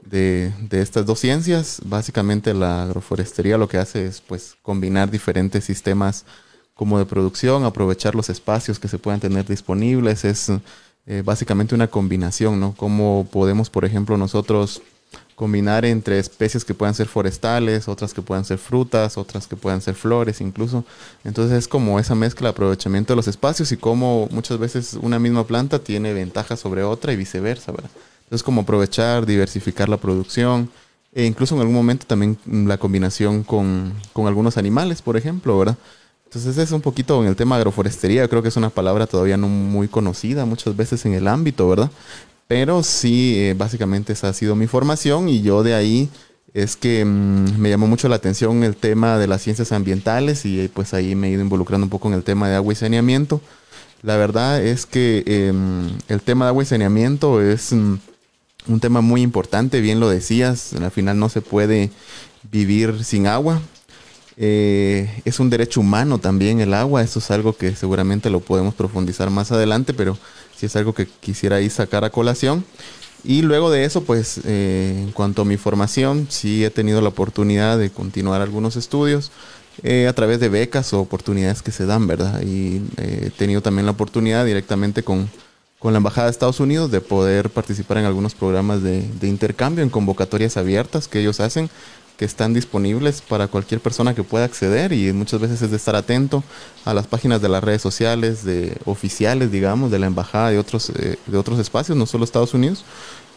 de, 0.05 0.53
estas 0.71 1.07
dos 1.07 1.19
ciencias. 1.19 1.81
Básicamente 1.83 2.53
la 2.53 2.83
agroforestería 2.83 3.57
lo 3.57 3.67
que 3.67 3.79
hace 3.79 4.05
es 4.05 4.21
pues 4.21 4.55
combinar 4.61 5.11
diferentes 5.11 5.64
sistemas 5.64 6.26
como 6.75 6.99
de 6.99 7.07
producción, 7.07 7.64
aprovechar 7.64 8.14
los 8.14 8.29
espacios 8.29 8.79
que 8.79 8.88
se 8.88 8.99
puedan 8.99 9.19
tener 9.19 9.47
disponibles, 9.47 10.26
es 10.26 10.53
básicamente 11.25 11.75
una 11.75 11.87
combinación, 11.87 12.61
¿no? 12.61 12.75
Cómo 12.76 13.26
podemos, 13.33 13.71
por 13.71 13.87
ejemplo, 13.87 14.19
nosotros 14.19 14.83
combinar 15.35 15.85
entre 15.85 16.19
especies 16.19 16.64
que 16.64 16.75
puedan 16.75 16.95
ser 16.95 17.09
forestales, 17.09 17.88
otras 17.88 18.14
que 18.14 18.23
puedan 18.23 18.45
ser 18.45 18.59
frutas, 18.59 19.19
otras 19.19 19.47
que 19.47 19.57
puedan 19.57 19.81
ser 19.81 19.95
flores 19.95 20.41
incluso. 20.41 20.85
Entonces 21.25 21.59
es 21.59 21.69
como 21.69 21.99
esa 21.99 22.14
mezcla 22.14 22.49
de 22.49 22.50
aprovechamiento 22.50 23.12
de 23.12 23.17
los 23.17 23.29
espacios 23.29 23.73
y 23.73 23.76
cómo 23.76 24.29
muchas 24.31 24.59
veces 24.59 24.95
una 25.00 25.19
misma 25.19 25.47
planta 25.47 25.79
tiene 25.79 26.12
ventajas 26.12 26.61
sobre 26.61 26.85
otra 26.85 27.12
y 27.12 27.17
viceversa, 27.17 27.73
¿verdad? 27.73 27.91
Entonces 28.25 28.43
como 28.43 28.62
aprovechar, 28.62 29.26
diversificar 29.26 29.88
la 29.88 29.97
producción 29.97 30.71
e 31.12 31.25
incluso 31.25 31.55
en 31.55 31.61
algún 31.61 31.76
momento 31.76 32.07
también 32.07 32.38
la 32.47 32.79
combinación 32.79 33.43
con, 33.43 33.93
con 34.12 34.26
algunos 34.26 34.57
animales, 34.57 35.03
por 35.03 35.17
ejemplo, 35.17 35.59
¿verdad? 35.59 35.76
Entonces 36.26 36.59
es 36.59 36.73
un 36.73 36.81
poquito 36.81 37.23
en 37.23 37.29
el 37.29 37.37
tema 37.37 37.57
agroforestería, 37.57 38.26
creo 38.26 38.43
que 38.43 38.49
es 38.49 38.57
una 38.57 38.71
palabra 38.71 39.07
todavía 39.07 39.37
no 39.37 39.47
muy 39.49 39.87
conocida 39.87 40.45
muchas 40.45 40.76
veces 40.76 41.05
en 41.07 41.14
el 41.14 41.29
ámbito, 41.29 41.69
¿verdad? 41.69 41.91
Pero 42.47 42.83
sí, 42.83 43.37
eh, 43.39 43.55
básicamente 43.57 44.13
esa 44.13 44.29
ha 44.29 44.33
sido 44.33 44.55
mi 44.55 44.67
formación 44.67 45.29
y 45.29 45.43
yo 45.43 45.63
de 45.63 45.75
ahí 45.75 46.11
es 46.53 46.77
que 46.77 47.05
mm, 47.05 47.59
me 47.59 47.71
llamó 47.71 47.87
mucho 47.87 48.09
la 48.09 48.17
atención 48.17 48.63
el 48.63 48.77
tema 48.77 49.19
de 49.19 49.27
las 49.27 49.43
ciencias 49.43 49.73
ambientales 49.73 50.45
y 50.47 50.61
eh, 50.61 50.71
pues 50.73 50.95
ahí 50.95 51.15
me 51.15 51.29
he 51.29 51.31
ido 51.33 51.43
involucrando 51.43 51.85
un 51.85 51.91
poco 51.91 52.09
en 52.09 52.15
el 52.15 52.23
tema 52.23 52.49
de 52.49 52.57
agua 52.57 52.73
y 52.73 52.77
saneamiento. 52.77 53.41
La 54.03 54.17
verdad 54.17 54.63
es 54.63 54.87
que 54.87 55.25
em, 55.27 55.89
el 56.09 56.21
tema 56.21 56.45
de 56.45 56.51
agua 56.51 56.63
y 56.63 56.67
saneamiento 56.67 57.41
es 57.41 57.73
mm, 57.73 57.95
un 58.69 58.81
tema 58.81 59.01
muy 59.01 59.23
importante, 59.23 59.81
bien 59.81 60.01
lo 60.01 60.09
decías, 60.09 60.75
al 60.75 60.91
final 60.91 61.19
no 61.19 61.29
se 61.29 61.41
puede 61.41 61.91
vivir 62.51 63.05
sin 63.05 63.27
agua. 63.27 63.61
Eh, 64.37 65.23
es 65.25 65.39
un 65.41 65.49
derecho 65.49 65.81
humano 65.81 66.19
también 66.19 66.61
el 66.61 66.75
agua, 66.75 67.03
eso 67.03 67.19
es 67.21 67.31
algo 67.31 67.57
que 67.57 67.75
seguramente 67.77 68.31
lo 68.31 68.41
podemos 68.41 68.75
profundizar 68.75 69.31
más 69.31 69.53
adelante, 69.53 69.95
pero 69.95 70.19
es 70.64 70.76
algo 70.76 70.94
que 70.94 71.06
quisiera 71.06 71.56
ahí 71.56 71.71
sacar 71.71 72.04
a 72.04 72.11
colación. 72.11 72.64
Y 73.25 73.42
luego 73.42 73.71
de 73.71 73.85
eso, 73.85 74.04
pues 74.04 74.40
eh, 74.44 74.94
en 74.99 75.12
cuanto 75.12 75.42
a 75.42 75.44
mi 75.47 75.56
formación, 75.56 76.26
sí 76.28 76.64
he 76.64 76.71
tenido 76.71 77.00
la 77.00 77.09
oportunidad 77.09 77.78
de 77.78 77.90
continuar 77.90 78.42
algunos 78.42 78.76
estudios 78.76 79.33
eh, 79.83 80.06
a 80.09 80.12
través 80.12 80.40
de 80.40 80.50
becas 80.50 80.92
o 80.92 81.00
oportunidades 81.00 81.62
que 81.62 81.73
se 81.73 81.87
dan, 81.87 82.06
¿verdad? 82.06 82.42
Y 82.42 82.83
eh, 82.99 83.25
he 83.26 83.30
tenido 83.30 83.62
también 83.62 83.87
la 83.87 83.92
oportunidad 83.92 84.44
directamente 84.44 85.02
con, 85.02 85.30
con 85.78 85.94
la 85.94 85.99
Embajada 85.99 86.26
de 86.26 86.33
Estados 86.33 86.61
Unidos 86.61 86.90
de 86.90 87.00
poder 87.00 87.49
participar 87.49 87.97
en 87.97 88.04
algunos 88.04 88.35
programas 88.35 88.83
de 88.83 89.09
intercambio, 89.23 89.83
en 89.83 89.90
convocatorias 89.90 90.59
abiertas 90.59 91.09
que 91.09 91.21
ellos 91.21 91.40
hacen 91.40 91.71
que 92.16 92.25
están 92.25 92.54
disponibles 92.54 93.23
para 93.23 93.49
cualquier 93.49 93.80
persona 93.80 94.14
que 94.14 94.23
pueda 94.23 94.44
acceder 94.44 94.92
y 94.92 95.12
muchas 95.12 95.40
veces 95.40 95.62
es 95.62 95.71
de 95.71 95.76
estar 95.76 95.97
atento 95.97 96.44
a 96.85 96.94
las 96.94 97.06
páginas 97.09 97.42
de 97.42 97.49
las 97.49 97.64
redes 97.64 97.83
sociales 97.83 98.44
de 98.44 98.76
oficiales, 98.85 99.50
digamos, 99.50 99.90
de 99.90 99.99
la 99.99 100.06
embajada 100.06 100.50
de 100.50 100.59
otros 100.59 100.90
eh, 100.90 101.18
de 101.26 101.37
otros 101.38 101.59
espacios, 101.59 101.99
no 101.99 102.06
solo 102.06 102.25
Estados 102.25 102.54
Unidos, 102.54 102.85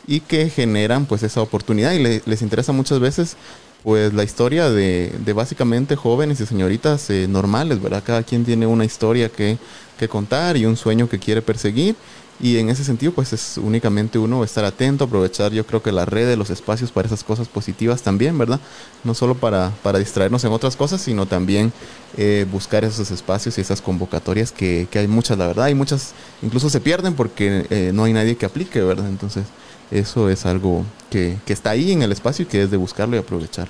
y 0.05 0.19
que 0.19 0.50
generan 0.50 1.05
pues 1.05 1.24
esa 1.24 1.41
oportunidad 1.41 1.93
y 1.93 2.00
le- 2.03 2.22
les 2.25 2.41
interesa 2.41 2.72
muchas 2.72 3.00
veces 3.00 3.36
pues 3.84 4.13
la 4.13 4.24
historia 4.24 4.69
de, 4.69 5.13
básicamente 5.34 5.96
jóvenes 5.96 6.39
y 6.41 6.46
señoritas 6.46 7.10
eh, 7.10 7.25
normales, 7.29 7.81
¿verdad? 7.81 8.03
Cada 8.05 8.24
quien 8.24 8.43
tiene 8.43 8.67
una 8.67 8.84
historia 8.86 9.29
que, 9.29 9.57
que 9.98 10.07
contar 10.10 10.57
y 10.57 10.65
un 10.65 10.75
sueño 10.75 11.07
que 11.07 11.19
quiere 11.19 11.41
perseguir 11.41 11.96
y 12.39 12.58
en 12.58 12.70
ese 12.70 12.84
sentido, 12.84 13.12
pues 13.13 13.34
es 13.34 13.58
únicamente 13.58 14.20
uno 14.20 14.44
estar 14.44 14.63
atento, 14.63 15.06
aprovechar 15.06 15.51
yo 15.51 15.65
creo 15.65 15.82
que 15.82 15.91
la 15.91 16.06
red 16.06 16.27
de 16.27 16.38
los 16.38 16.51
espacios 16.51 16.91
para 16.91 17.08
esas 17.08 17.24
cosas 17.24 17.48
positivas 17.48 18.03
también, 18.03 18.38
¿verdad? 18.38 18.60
No 19.03 19.15
solo 19.15 19.34
para, 19.36 19.72
para 19.82 19.98
distraernos 19.98 20.44
en 20.44 20.51
otras 20.51 20.75
cosas, 20.75 21.01
sino 21.01 21.25
también 21.25 21.74
eh, 22.15 22.46
buscar 22.51 22.86
esos 22.86 23.10
espacios 23.10 23.58
y 23.58 23.62
esas 23.62 23.82
convocatorias 23.82 24.51
que, 24.51 24.88
que 24.91 25.00
hay 25.00 25.08
muchas, 25.08 25.38
la 25.38 25.48
verdad. 25.48 25.65
Hay 25.65 25.75
muchas, 25.75 26.13
incluso 26.44 26.70
se 26.70 26.79
pierden 26.79 27.15
porque 27.15 27.65
eh, 27.72 27.91
no 27.91 28.03
hay 28.03 28.13
nadie 28.13 28.38
que 28.38 28.46
aplique, 28.46 28.82
¿verdad? 28.82 29.08
Entonces, 29.08 29.46
eso 29.89 30.29
es 30.29 30.46
algo 30.46 30.86
que, 31.10 31.38
que 31.44 31.53
está 31.53 31.72
ahí 31.72 31.91
en 31.91 32.03
el 32.03 32.12
espacio 32.12 32.44
y 32.44 32.48
que 32.48 32.62
es 32.63 32.70
de 32.70 32.77
buscarlo 32.77 33.15
y 33.15 33.20
aprovechar. 33.20 33.67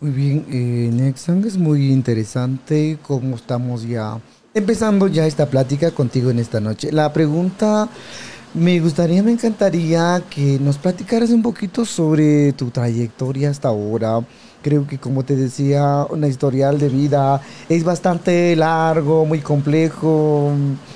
Muy 0.00 0.10
bien, 0.10 0.44
eh, 0.50 1.14
es 1.46 1.56
muy 1.56 1.90
interesante 1.90 2.98
cómo 3.02 3.36
estamos 3.36 3.82
ya 3.82 4.20
empezando 4.56 5.06
ya 5.06 5.26
esta 5.26 5.46
plática 5.46 5.90
contigo 5.90 6.30
en 6.30 6.38
esta 6.38 6.60
noche. 6.60 6.90
La 6.90 7.12
pregunta, 7.12 7.90
me 8.54 8.80
gustaría, 8.80 9.22
me 9.22 9.32
encantaría 9.32 10.22
que 10.30 10.58
nos 10.58 10.78
platicaras 10.78 11.28
un 11.28 11.42
poquito 11.42 11.84
sobre 11.84 12.54
tu 12.54 12.70
trayectoria 12.70 13.50
hasta 13.50 13.68
ahora. 13.68 14.20
Creo 14.62 14.86
que 14.86 14.96
como 14.96 15.26
te 15.26 15.36
decía, 15.36 16.06
una 16.08 16.26
historial 16.26 16.78
de 16.78 16.88
vida 16.88 17.42
es 17.68 17.84
bastante 17.84 18.56
largo, 18.56 19.26
muy 19.26 19.40
complejo, 19.40 20.52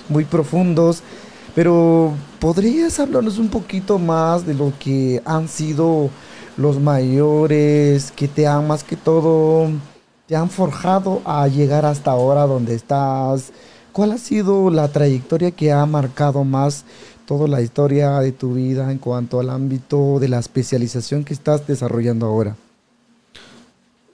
muy 0.08 0.24
profundos. 0.24 1.02
Pero 1.54 2.14
¿podrías 2.38 2.98
hablarnos 2.98 3.36
un 3.36 3.48
poquito 3.48 3.98
más 3.98 4.46
de 4.46 4.54
lo 4.54 4.72
que 4.78 5.20
han 5.26 5.48
sido 5.48 6.08
los 6.56 6.80
mayores 6.80 8.10
que 8.12 8.26
te 8.26 8.46
han 8.46 8.66
más 8.66 8.84
que 8.84 8.96
todo, 8.96 9.68
te 10.30 10.36
han 10.36 10.48
forjado 10.48 11.22
a 11.24 11.48
llegar 11.48 11.84
hasta 11.84 12.12
ahora 12.12 12.46
donde 12.46 12.76
estás? 12.76 13.50
¿Cuál 13.90 14.12
ha 14.12 14.18
sido 14.18 14.70
la 14.70 14.86
trayectoria 14.86 15.50
que 15.50 15.72
ha 15.72 15.84
marcado 15.86 16.44
más 16.44 16.84
toda 17.26 17.48
la 17.48 17.62
historia 17.62 18.20
de 18.20 18.30
tu 18.30 18.54
vida 18.54 18.92
en 18.92 18.98
cuanto 18.98 19.40
al 19.40 19.50
ámbito 19.50 20.20
de 20.20 20.28
la 20.28 20.38
especialización 20.38 21.24
que 21.24 21.34
estás 21.34 21.66
desarrollando 21.66 22.26
ahora? 22.26 22.54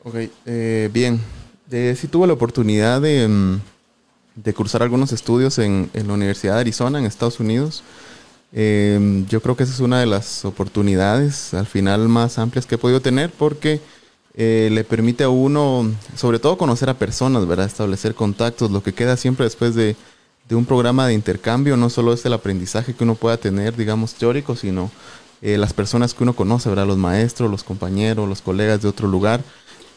Ok, 0.04 0.14
eh, 0.46 0.88
bien. 0.90 1.20
Eh, 1.70 1.94
sí 2.00 2.08
tuve 2.08 2.26
la 2.26 2.32
oportunidad 2.32 3.02
de, 3.02 3.28
mm, 3.28 3.61
de 4.37 4.54
cursar 4.54 4.82
algunos 4.82 5.12
estudios 5.12 5.58
en, 5.58 5.90
en, 5.92 6.06
la 6.06 6.14
Universidad 6.14 6.54
de 6.54 6.61
Arizona, 6.61 6.99
en 6.99 7.04
Estados 7.04 7.40
Unidos. 7.40 7.82
Eh, 8.54 9.26
yo 9.28 9.42
creo 9.42 9.54
que 9.54 9.64
esa 9.64 9.75
es 9.75 9.80
una 9.80 10.00
de 10.00 10.06
las 10.06 10.46
oportunidades 10.46 11.52
al 11.52 11.66
final 11.66 12.08
más 12.08 12.38
amplias 12.38 12.64
que 12.64 12.76
he 12.76 12.78
podido 12.78 13.02
tener 13.02 13.30
porque 13.30 13.82
eh, 14.37 14.69
le 14.71 14.85
permite 14.85 15.25
a 15.25 15.28
uno, 15.28 15.90
sobre 16.14 16.38
todo, 16.38 16.59
conocer 16.59 16.90
a 16.90 16.95
personas, 16.95 17.47
¿verdad? 17.47 17.66
Establecer 17.66 18.14
contactos. 18.14 18.71
Lo 18.71 18.83
que 18.83 18.93
queda 18.93 19.16
siempre 19.16 19.45
después 19.45 19.75
de, 19.75 19.97
de 20.49 20.55
un 20.55 20.66
programa 20.66 21.07
de 21.07 21.14
intercambio 21.14 21.76
no 21.76 21.90
solo 21.90 22.12
es 22.12 22.25
el 22.26 22.33
aprendizaje 22.33 22.95
que 22.95 23.05
uno 23.05 23.14
pueda 23.14 23.37
tener, 23.37 23.76
digamos, 23.76 24.14
teórico, 24.14 24.55
sino 24.55 24.90
eh, 25.43 25.59
las 25.59 25.73
personas 25.73 26.14
que 26.14 26.23
uno 26.23 26.35
conoce, 26.35 26.69
¿verdad? 26.69 26.87
Los 26.87 26.99
maestros, 26.99 27.50
los 27.50 27.64
compañeros, 27.64 28.28
los 28.28 28.43
colegas 28.43 28.83
de 28.83 28.88
otro 28.88 29.09
lugar. 29.09 29.43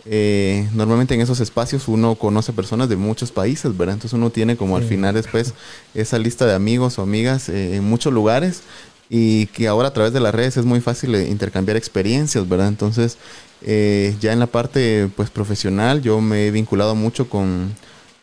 Eh, 0.05 0.67
normalmente 0.73 1.13
en 1.13 1.21
esos 1.21 1.41
espacios 1.41 1.87
uno 1.87 2.15
conoce 2.15 2.53
personas 2.53 2.87
de 2.87 2.95
muchos 2.95 3.31
países, 3.31 3.77
¿verdad? 3.77 3.95
Entonces 3.95 4.17
uno 4.17 4.29
tiene 4.29 4.55
como 4.55 4.77
al 4.77 4.83
final 4.83 5.13
después 5.13 5.53
esa 5.93 6.17
lista 6.17 6.45
de 6.45 6.55
amigos 6.55 6.97
o 6.97 7.01
amigas 7.01 7.49
eh, 7.49 7.75
en 7.75 7.83
muchos 7.83 8.13
lugares 8.13 8.61
y 9.09 9.47
que 9.47 9.67
ahora 9.67 9.89
a 9.89 9.93
través 9.93 10.13
de 10.13 10.19
las 10.19 10.33
redes 10.33 10.55
es 10.57 10.65
muy 10.65 10.79
fácil 10.79 11.13
eh, 11.15 11.27
intercambiar 11.27 11.75
experiencias, 11.75 12.47
¿verdad? 12.47 12.69
Entonces 12.69 13.17
eh, 13.61 14.15
ya 14.19 14.33
en 14.33 14.39
la 14.39 14.47
parte 14.47 15.09
pues 15.15 15.29
profesional 15.29 16.01
yo 16.01 16.21
me 16.21 16.47
he 16.47 16.51
vinculado 16.51 16.95
mucho 16.95 17.29
con, 17.29 17.73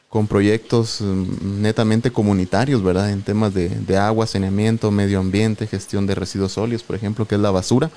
con 0.08 0.26
proyectos 0.26 1.00
mm, 1.00 1.62
netamente 1.62 2.10
comunitarios, 2.10 2.82
¿verdad? 2.82 3.10
En 3.10 3.22
temas 3.22 3.54
de, 3.54 3.68
de 3.68 3.96
agua, 3.96 4.26
saneamiento, 4.26 4.90
medio 4.90 5.20
ambiente, 5.20 5.66
gestión 5.66 6.06
de 6.06 6.14
residuos 6.14 6.52
sólidos, 6.52 6.82
por 6.82 6.96
ejemplo, 6.96 7.26
que 7.26 7.34
es 7.34 7.40
la 7.40 7.50
basura. 7.50 7.90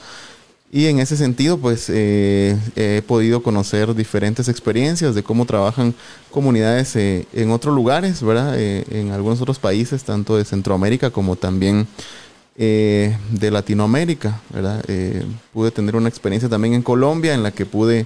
Y 0.72 0.86
en 0.86 1.00
ese 1.00 1.18
sentido, 1.18 1.58
pues 1.58 1.90
eh, 1.90 2.56
he 2.76 3.02
podido 3.02 3.42
conocer 3.42 3.96
diferentes 3.96 4.48
experiencias 4.48 5.16
de 5.16 5.24
cómo 5.24 5.46
trabajan 5.46 5.96
comunidades 6.30 6.96
eh, 6.96 7.26
en 7.34 7.50
otros 7.50 7.74
lugares, 7.74 8.22
¿verdad? 8.22 8.54
Eh, 8.56 8.86
en 8.92 9.12
algunos 9.12 9.42
otros 9.42 9.58
países, 9.58 10.04
tanto 10.04 10.38
de 10.38 10.46
Centroamérica 10.46 11.10
como 11.10 11.36
también 11.36 11.88
eh, 12.62 13.18
de 13.32 13.52
Latinoamérica, 13.52 14.42
¿verdad? 14.50 14.84
Eh, 14.90 15.26
pude 15.54 15.72
tener 15.72 15.96
una 15.96 16.10
experiencia 16.10 16.50
también 16.50 16.74
en 16.74 16.82
Colombia 16.82 17.34
en 17.34 17.42
la 17.42 17.52
que 17.52 17.66
pude 17.66 18.06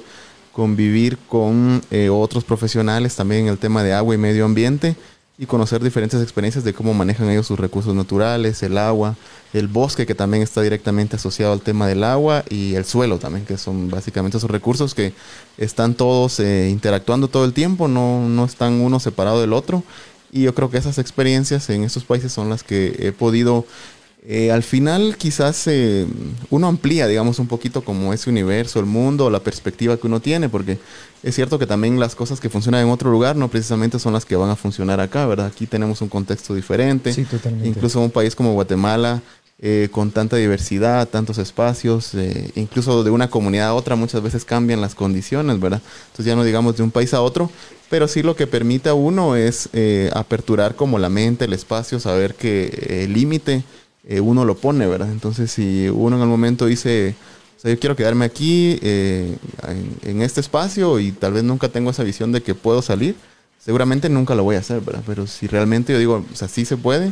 convivir 0.51 1.17
con 1.27 1.81
eh, 1.89 2.10
otros 2.10 2.43
profesionales 2.43 3.15
también 3.15 3.41
en 3.41 3.48
el 3.48 3.57
tema 3.57 3.81
de 3.81 3.93
agua 3.93 4.13
y 4.13 4.19
medio 4.19 4.45
ambiente 4.45 4.95
y 5.39 5.48
conocer 5.48 5.83
diferentes 5.83 6.22
experiencias 6.22 6.63
de 6.63 6.74
cómo 6.74 6.93
manejan 6.93 7.31
ellos 7.31 7.48
sus 7.48 7.60
recursos 7.60 7.95
naturales, 7.95 8.62
el 8.62 8.77
agua, 8.77 9.15
el 9.53 9.67
bosque 9.67 10.05
que 10.05 10.13
también 10.13 10.43
está 10.43 10.62
directamente 10.62 11.15
asociado 11.15 11.51
al 11.51 11.62
tema 11.62 11.88
del 11.88 12.03
agua 12.03 12.43
y 12.48 12.75
el 12.75 12.86
suelo 12.86 13.17
también, 13.17 13.45
que 13.48 13.57
son 13.57 13.89
básicamente 13.89 14.38
esos 14.38 14.51
recursos 14.51 14.93
que 14.93 15.13
están 15.57 15.95
todos 15.95 16.39
eh, 16.39 16.69
interactuando 16.69 17.27
todo 17.27 17.45
el 17.45 17.53
tiempo, 17.53 17.88
no, 17.88 18.29
no 18.29 18.45
están 18.45 18.74
uno 18.74 19.00
separado 19.00 19.41
del 19.41 19.53
otro. 19.53 19.83
Y 20.31 20.43
yo 20.43 20.55
creo 20.55 20.69
que 20.69 20.77
esas 20.77 20.98
experiencias 21.00 21.69
en 21.69 21.83
estos 21.83 22.03
países 22.03 22.31
son 22.31 22.50
las 22.50 22.63
que 22.63 22.95
he 23.00 23.12
podido 23.12 23.65
eh, 24.25 24.51
al 24.51 24.63
final 24.63 25.15
quizás 25.18 25.68
eh, 25.68 26.08
uno 26.50 26.68
amplía, 26.68 27.08
digamos, 27.08 27.39
un 27.39 27.48
poquito 27.48 27.84
como 27.84 28.13
ese 28.13 28.30
universo, 28.30 28.80
el 28.80 28.86
mundo, 28.86 29.30
la 29.30 29.42
perspectiva 29.42 29.98
que 29.98 30.08
uno 30.08 30.22
tiene, 30.22 30.50
porque 30.50 30.80
es 31.24 31.36
cierto 31.36 31.60
que 31.60 31.68
también 31.68 32.00
las 32.00 32.15
cosas 32.15 32.39
que 32.39 32.50
funcionan 32.50 32.86
en 32.86 32.89
otro 32.92 33.12
lugar 33.12 33.36
no 33.36 33.50
precisamente 33.50 34.00
son 34.00 34.13
las 34.13 34.25
que 34.25 34.36
van 34.36 34.50
a 34.50 34.56
funcionar 34.56 35.00
acá, 35.00 35.25
¿verdad? 35.25 35.48
Aquí 35.48 35.68
tenemos 35.68 36.01
un 36.01 36.10
contexto 36.10 36.56
diferente. 36.56 37.12
Sí, 37.13 37.25
totalmente. 37.25 37.68
Incluso 37.68 38.00
un 38.00 38.12
país 38.12 38.36
como 38.36 38.53
Guatemala, 38.53 39.22
eh, 39.65 39.88
con 39.92 40.12
tanta 40.12 40.36
diversidad, 40.36 41.08
tantos 41.08 41.38
espacios, 41.38 42.13
eh, 42.15 42.51
incluso 42.56 43.03
de 43.06 43.12
una 43.12 43.30
comunidad 43.30 43.67
a 43.67 43.74
otra 43.74 43.95
muchas 43.95 44.21
veces 44.21 44.43
cambian 44.43 44.82
las 44.82 44.93
condiciones, 44.93 45.58
¿verdad? 45.62 45.82
Entonces 46.08 46.26
ya 46.26 46.36
no 46.36 46.43
digamos 46.43 46.76
de 46.76 46.84
un 46.84 46.91
país 46.91 47.13
a 47.13 47.21
otro, 47.21 47.50
pero 47.89 48.10
sí 48.10 48.24
lo 48.24 48.36
que 48.36 48.45
permite 48.45 48.89
a 48.89 48.93
uno 48.93 49.38
es 49.38 49.69
eh, 49.71 50.10
aperturar 50.13 50.76
como 50.76 51.00
la 51.00 51.08
mente, 51.08 51.45
el 51.45 51.54
espacio, 51.54 52.02
saber 52.02 52.36
que 52.36 53.04
el 53.06 53.13
límite 53.13 53.63
eh, 54.06 54.20
uno 54.20 54.46
lo 54.46 54.56
pone, 54.56 54.86
¿verdad? 54.88 55.12
Entonces, 55.12 55.52
si 55.52 55.88
uno 55.89 56.18
en 56.18 56.22
el 56.22 56.28
momento 56.28 56.66
dice, 56.66 57.16
o 57.58 57.60
sea, 57.60 57.72
yo 57.72 57.80
quiero 57.80 57.96
quedarme 57.96 58.26
aquí 58.26 58.78
eh, 58.82 59.38
en, 60.04 60.22
este 60.22 60.42
espacio 60.42 61.00
y 61.00 61.12
tal 61.12 61.34
vez 61.34 61.44
nunca 61.44 61.70
tengo 61.70 61.92
esa 61.92 62.04
visión 62.04 62.32
de 62.32 62.44
que 62.44 62.56
puedo 62.56 62.82
salir, 62.82 63.16
seguramente 63.63 64.10
nunca 64.10 64.36
lo 64.36 64.44
voy 64.44 64.58
a 64.58 64.60
hacer, 64.60 64.82
¿verdad? 64.82 65.04
Pero 65.06 65.26
si 65.28 65.48
realmente 65.48 65.94
yo 65.94 66.00
digo, 66.00 66.26
o 66.32 66.36
sea, 66.36 66.50
sí 66.50 66.66
se 66.66 66.76
puede, 66.76 67.12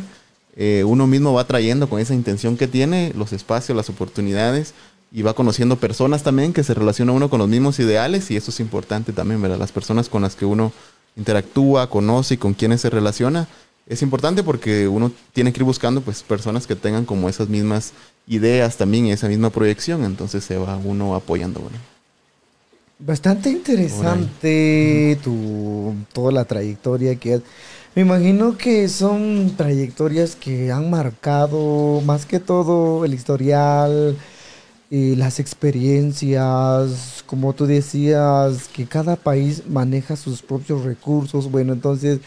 eh, 0.54 0.84
uno 0.86 1.06
mismo 1.06 1.32
va 1.32 1.46
trayendo 1.46 1.88
con 1.88 1.98
esa 1.98 2.12
intención 2.12 2.58
que 2.58 2.68
tiene 2.68 3.12
los 3.16 3.32
espacios, 3.32 3.74
las 3.74 3.88
oportunidades 3.88 4.74
y 5.10 5.22
va 5.22 5.32
conociendo 5.32 5.76
personas 5.76 6.22
también 6.22 6.52
que 6.52 6.62
se 6.62 6.74
relaciona 6.74 7.12
uno 7.12 7.30
con 7.30 7.38
los 7.38 7.48
mismos 7.48 7.78
ideales 7.78 8.30
y 8.30 8.36
eso 8.36 8.50
es 8.50 8.60
importante 8.60 9.14
también, 9.14 9.40
¿verdad? 9.40 9.58
Las 9.58 9.72
personas 9.72 10.10
con 10.10 10.20
las 10.20 10.36
que 10.36 10.44
uno 10.44 10.72
interactúa, 11.16 11.88
conoce 11.88 12.34
y 12.34 12.36
con 12.36 12.52
quienes 12.52 12.82
se 12.82 12.90
relaciona 12.90 13.48
es 13.92 14.02
importante 14.02 14.42
porque 14.42 14.88
uno 14.88 15.12
tiene 15.32 15.52
que 15.52 15.60
ir 15.60 15.64
buscando 15.64 16.00
pues 16.00 16.22
personas 16.22 16.66
que 16.66 16.76
tengan 16.76 17.04
como 17.04 17.28
esas 17.28 17.48
mismas 17.48 17.92
ideas 18.26 18.76
también 18.76 19.06
y 19.06 19.12
esa 19.12 19.28
misma 19.28 19.50
proyección, 19.50 20.04
entonces 20.04 20.44
se 20.44 20.56
va 20.56 20.76
uno 20.76 21.14
apoyando. 21.14 21.60
Bueno. 21.60 21.76
Bastante 22.98 23.50
interesante 23.50 25.18
tu, 25.22 25.94
toda 26.12 26.32
la 26.32 26.44
trayectoria 26.44 27.16
que 27.16 27.34
has... 27.34 27.42
Me 27.94 28.02
imagino 28.02 28.56
que 28.56 28.88
son 28.88 29.52
trayectorias 29.54 30.34
que 30.34 30.72
han 30.72 30.88
marcado 30.88 32.00
más 32.00 32.24
que 32.24 32.40
todo 32.40 33.04
el 33.04 33.12
historial, 33.12 34.16
y 34.94 35.16
las 35.16 35.40
experiencias, 35.40 37.24
como 37.24 37.54
tú 37.54 37.64
decías, 37.64 38.68
que 38.68 38.84
cada 38.84 39.16
país 39.16 39.62
maneja 39.66 40.16
sus 40.16 40.42
propios 40.42 40.84
recursos. 40.84 41.50
Bueno, 41.50 41.72
entonces 41.72 42.20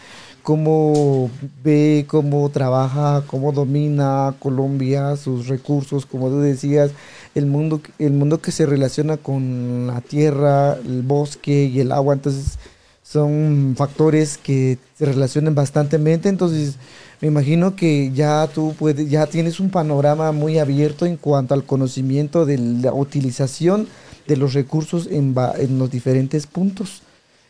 cómo 0.46 1.28
ve, 1.64 2.04
cómo 2.06 2.48
trabaja, 2.50 3.24
cómo 3.26 3.50
domina 3.50 4.32
Colombia, 4.38 5.16
sus 5.16 5.48
recursos, 5.48 6.06
como 6.06 6.28
tú 6.28 6.38
decías, 6.38 6.92
el 7.34 7.46
mundo, 7.46 7.80
el 7.98 8.12
mundo 8.12 8.40
que 8.40 8.52
se 8.52 8.64
relaciona 8.64 9.16
con 9.16 9.88
la 9.88 10.00
tierra, 10.02 10.74
el 10.74 11.02
bosque 11.02 11.64
y 11.64 11.80
el 11.80 11.90
agua, 11.90 12.14
entonces 12.14 12.60
son 13.02 13.74
factores 13.76 14.38
que 14.38 14.78
se 14.96 15.06
relacionan 15.06 15.56
bastantemente, 15.56 16.28
entonces 16.28 16.76
me 17.20 17.26
imagino 17.26 17.74
que 17.74 18.12
ya 18.14 18.46
tú 18.46 18.72
puedes, 18.78 19.10
ya 19.10 19.26
tienes 19.26 19.58
un 19.58 19.70
panorama 19.70 20.30
muy 20.30 20.60
abierto 20.60 21.06
en 21.06 21.16
cuanto 21.16 21.54
al 21.54 21.64
conocimiento 21.64 22.46
de 22.46 22.58
la 22.58 22.92
utilización 22.92 23.88
de 24.28 24.36
los 24.36 24.54
recursos 24.54 25.08
en, 25.10 25.34
en 25.58 25.80
los 25.80 25.90
diferentes 25.90 26.46
puntos. 26.46 27.02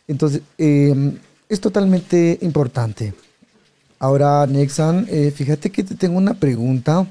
Entonces, 0.07 0.41
eh, 0.57 1.19
es 1.49 1.61
totalmente 1.61 2.37
importante. 2.41 3.13
Ahora, 3.99 4.45
Nexan, 4.45 5.07
eh, 5.09 5.31
fíjate 5.31 5.71
que 5.71 5.83
te 5.83 5.95
tengo 5.95 6.17
una 6.17 6.33
pregunta. 6.33 7.07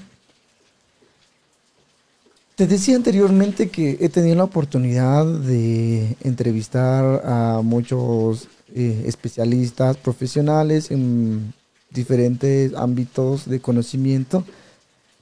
Te 2.55 2.67
decía 2.67 2.97
anteriormente 2.97 3.69
que 3.69 3.99
he 4.01 4.09
tenido 4.09 4.37
la 4.37 4.45
oportunidad 4.45 5.27
de 5.27 6.17
entrevistar 6.23 7.23
a 7.25 7.61
muchos 7.63 8.49
eh, 8.75 9.05
especialistas 9.07 9.97
profesionales 9.97 10.91
en 10.91 11.53
diferentes 11.91 12.73
ámbitos 12.75 13.49
de 13.49 13.61
conocimiento. 13.61 14.45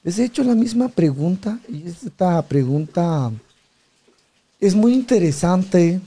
Les 0.03 0.19
he 0.19 0.25
hecho 0.25 0.43
la 0.43 0.55
misma 0.55 0.87
pregunta 0.89 1.59
y 1.67 1.87
esta 1.87 2.41
pregunta 2.43 3.31
es 4.59 4.75
muy 4.75 4.93
interesante 4.93 5.99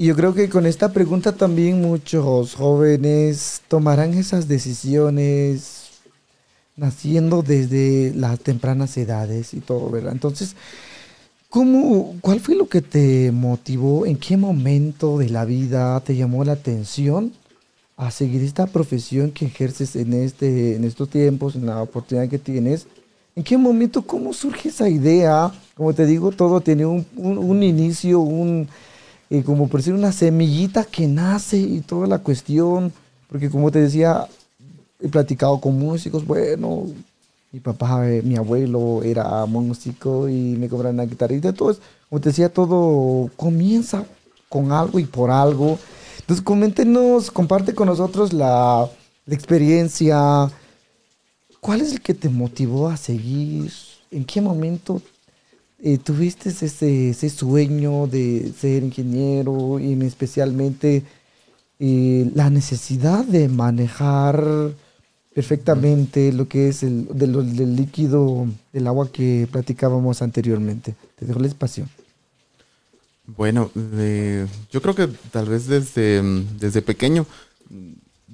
y 0.00 0.06
yo 0.06 0.14
creo 0.14 0.32
que 0.32 0.48
con 0.48 0.64
esta 0.64 0.92
pregunta 0.92 1.32
también 1.32 1.82
muchos 1.82 2.54
jóvenes 2.54 3.62
tomarán 3.66 4.14
esas 4.14 4.46
decisiones 4.46 5.88
naciendo 6.76 7.42
desde 7.42 8.14
las 8.14 8.38
tempranas 8.38 8.96
edades 8.96 9.54
y 9.54 9.60
todo, 9.60 9.90
¿verdad? 9.90 10.12
Entonces, 10.12 10.54
¿cómo, 11.50 12.14
¿cuál 12.20 12.38
fue 12.38 12.54
lo 12.54 12.68
que 12.68 12.80
te 12.80 13.32
motivó? 13.32 14.06
¿En 14.06 14.16
qué 14.18 14.36
momento 14.36 15.18
de 15.18 15.30
la 15.30 15.44
vida 15.44 15.98
te 15.98 16.14
llamó 16.14 16.44
la 16.44 16.52
atención 16.52 17.32
a 17.96 18.12
seguir 18.12 18.44
esta 18.44 18.68
profesión 18.68 19.32
que 19.32 19.46
ejerces 19.46 19.96
en, 19.96 20.12
este, 20.12 20.76
en 20.76 20.84
estos 20.84 21.10
tiempos, 21.10 21.56
en 21.56 21.66
la 21.66 21.82
oportunidad 21.82 22.28
que 22.28 22.38
tienes? 22.38 22.86
¿En 23.34 23.42
qué 23.42 23.58
momento, 23.58 24.02
cómo 24.02 24.32
surge 24.32 24.68
esa 24.68 24.88
idea? 24.88 25.50
Como 25.74 25.92
te 25.92 26.06
digo, 26.06 26.30
todo 26.30 26.60
tiene 26.60 26.86
un, 26.86 27.04
un, 27.16 27.36
un 27.38 27.64
inicio, 27.64 28.20
un 28.20 28.68
y 29.30 29.42
como 29.42 29.68
por 29.68 29.80
decir 29.80 29.94
una 29.94 30.12
semillita 30.12 30.84
que 30.84 31.06
nace 31.06 31.58
y 31.58 31.80
toda 31.80 32.06
la 32.06 32.18
cuestión, 32.18 32.92
porque 33.28 33.50
como 33.50 33.70
te 33.70 33.80
decía, 33.80 34.26
he 35.00 35.08
platicado 35.08 35.60
con 35.60 35.78
músicos, 35.78 36.26
bueno, 36.26 36.86
mi 37.52 37.60
papá, 37.60 38.08
eh, 38.10 38.22
mi 38.22 38.36
abuelo 38.36 39.02
era 39.02 39.44
músico 39.46 40.28
y 40.28 40.56
me 40.56 40.68
cobraron 40.68 40.96
una 40.96 41.06
guitarrita. 41.06 41.48
Entonces, 41.48 41.82
como 42.08 42.20
te 42.20 42.30
decía, 42.30 42.48
todo 42.48 43.30
comienza 43.36 44.04
con 44.48 44.72
algo 44.72 44.98
y 44.98 45.04
por 45.04 45.30
algo. 45.30 45.78
Entonces, 46.20 46.44
coméntenos, 46.44 47.30
comparte 47.30 47.74
con 47.74 47.88
nosotros 47.88 48.32
la, 48.32 48.88
la 49.26 49.34
experiencia. 49.34 50.50
¿Cuál 51.60 51.80
es 51.80 51.92
el 51.92 52.00
que 52.00 52.14
te 52.14 52.28
motivó 52.28 52.88
a 52.88 52.96
seguir? 52.96 53.72
¿En 54.10 54.24
qué 54.24 54.40
momento 54.40 55.02
eh, 55.80 55.98
tuviste 55.98 56.48
ese, 56.48 57.10
ese 57.10 57.30
sueño 57.30 58.06
de 58.06 58.52
ser 58.58 58.82
ingeniero 58.82 59.78
y 59.78 59.92
especialmente 60.04 61.04
eh, 61.78 62.30
la 62.34 62.50
necesidad 62.50 63.24
de 63.24 63.48
manejar 63.48 64.72
perfectamente 65.32 66.32
lo 66.32 66.48
que 66.48 66.68
es 66.68 66.82
el 66.82 67.06
del 67.12 67.76
líquido 67.76 68.48
del 68.72 68.88
agua 68.88 69.08
que 69.12 69.46
platicábamos 69.52 70.20
anteriormente. 70.20 70.96
Te 71.16 71.26
dejo 71.26 71.38
el 71.38 71.44
espacio. 71.44 71.86
Bueno, 73.36 73.70
yo 74.72 74.82
creo 74.82 74.94
que 74.96 75.06
tal 75.30 75.48
vez 75.48 75.68
desde, 75.68 76.22
desde 76.58 76.82
pequeño, 76.82 77.26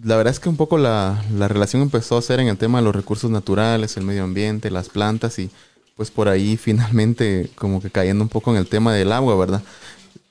la 0.03 0.17
verdad 0.17 0.33
es 0.33 0.41
que 0.41 0.49
un 0.49 0.57
poco 0.57 0.79
la, 0.79 1.23
la, 1.37 1.49
relación 1.49 1.83
empezó 1.83 2.17
a 2.17 2.23
ser 2.23 2.41
en 2.41 2.49
el 2.49 2.57
tema 2.57 2.79
de 2.79 2.85
los 2.85 2.95
recursos 2.95 3.31
naturales, 3.31 3.97
el 3.97 4.05
medio 4.05 4.25
ambiente, 4.25 4.71
las 4.71 4.89
plantas 4.89 5.39
y 5.39 5.51
pues 5.97 6.11
por 6.11 6.29
ahí 6.29 6.57
finalmente 6.61 7.51
como 7.55 7.81
que 7.81 7.91
cayendo 7.91 8.25
un 8.25 8.29
poco 8.29 8.51
en 8.51 8.57
el 8.57 8.67
tema 8.67 8.95
del 8.95 9.13
agua, 9.13 9.37
¿verdad? 9.37 9.63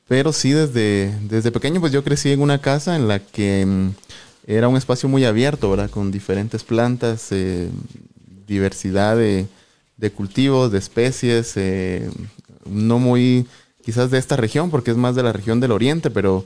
Pero 0.08 0.34
sí 0.34 0.52
desde, 0.52 1.18
desde 1.22 1.52
pequeño 1.52 1.80
pues 1.80 1.92
yo 1.92 2.04
crecí 2.04 2.32
en 2.32 2.42
una 2.42 2.60
casa 2.60 2.96
en 2.96 3.08
la 3.08 3.20
que 3.20 3.66
mm, 3.66 3.90
era 4.48 4.68
un 4.68 4.78
espacio 4.78 5.08
muy 5.08 5.26
abierto, 5.26 5.70
¿verdad? 5.70 5.90
Con 5.90 6.12
diferentes 6.12 6.64
plantas, 6.64 7.28
eh, 7.32 7.70
diversidad 8.46 9.16
de, 9.16 9.48
de, 9.98 10.12
cultivos, 10.12 10.72
de 10.72 10.80
especies, 10.80 11.54
eh, 11.56 12.10
no 12.66 13.00
muy 13.00 13.48
quizás 13.84 14.12
de 14.12 14.18
esta 14.18 14.36
región, 14.36 14.70
porque 14.70 14.92
es 14.92 14.98
más 14.98 15.16
de 15.16 15.24
la 15.24 15.34
región 15.34 15.60
del 15.60 15.72
oriente, 15.72 16.10
pero 16.10 16.46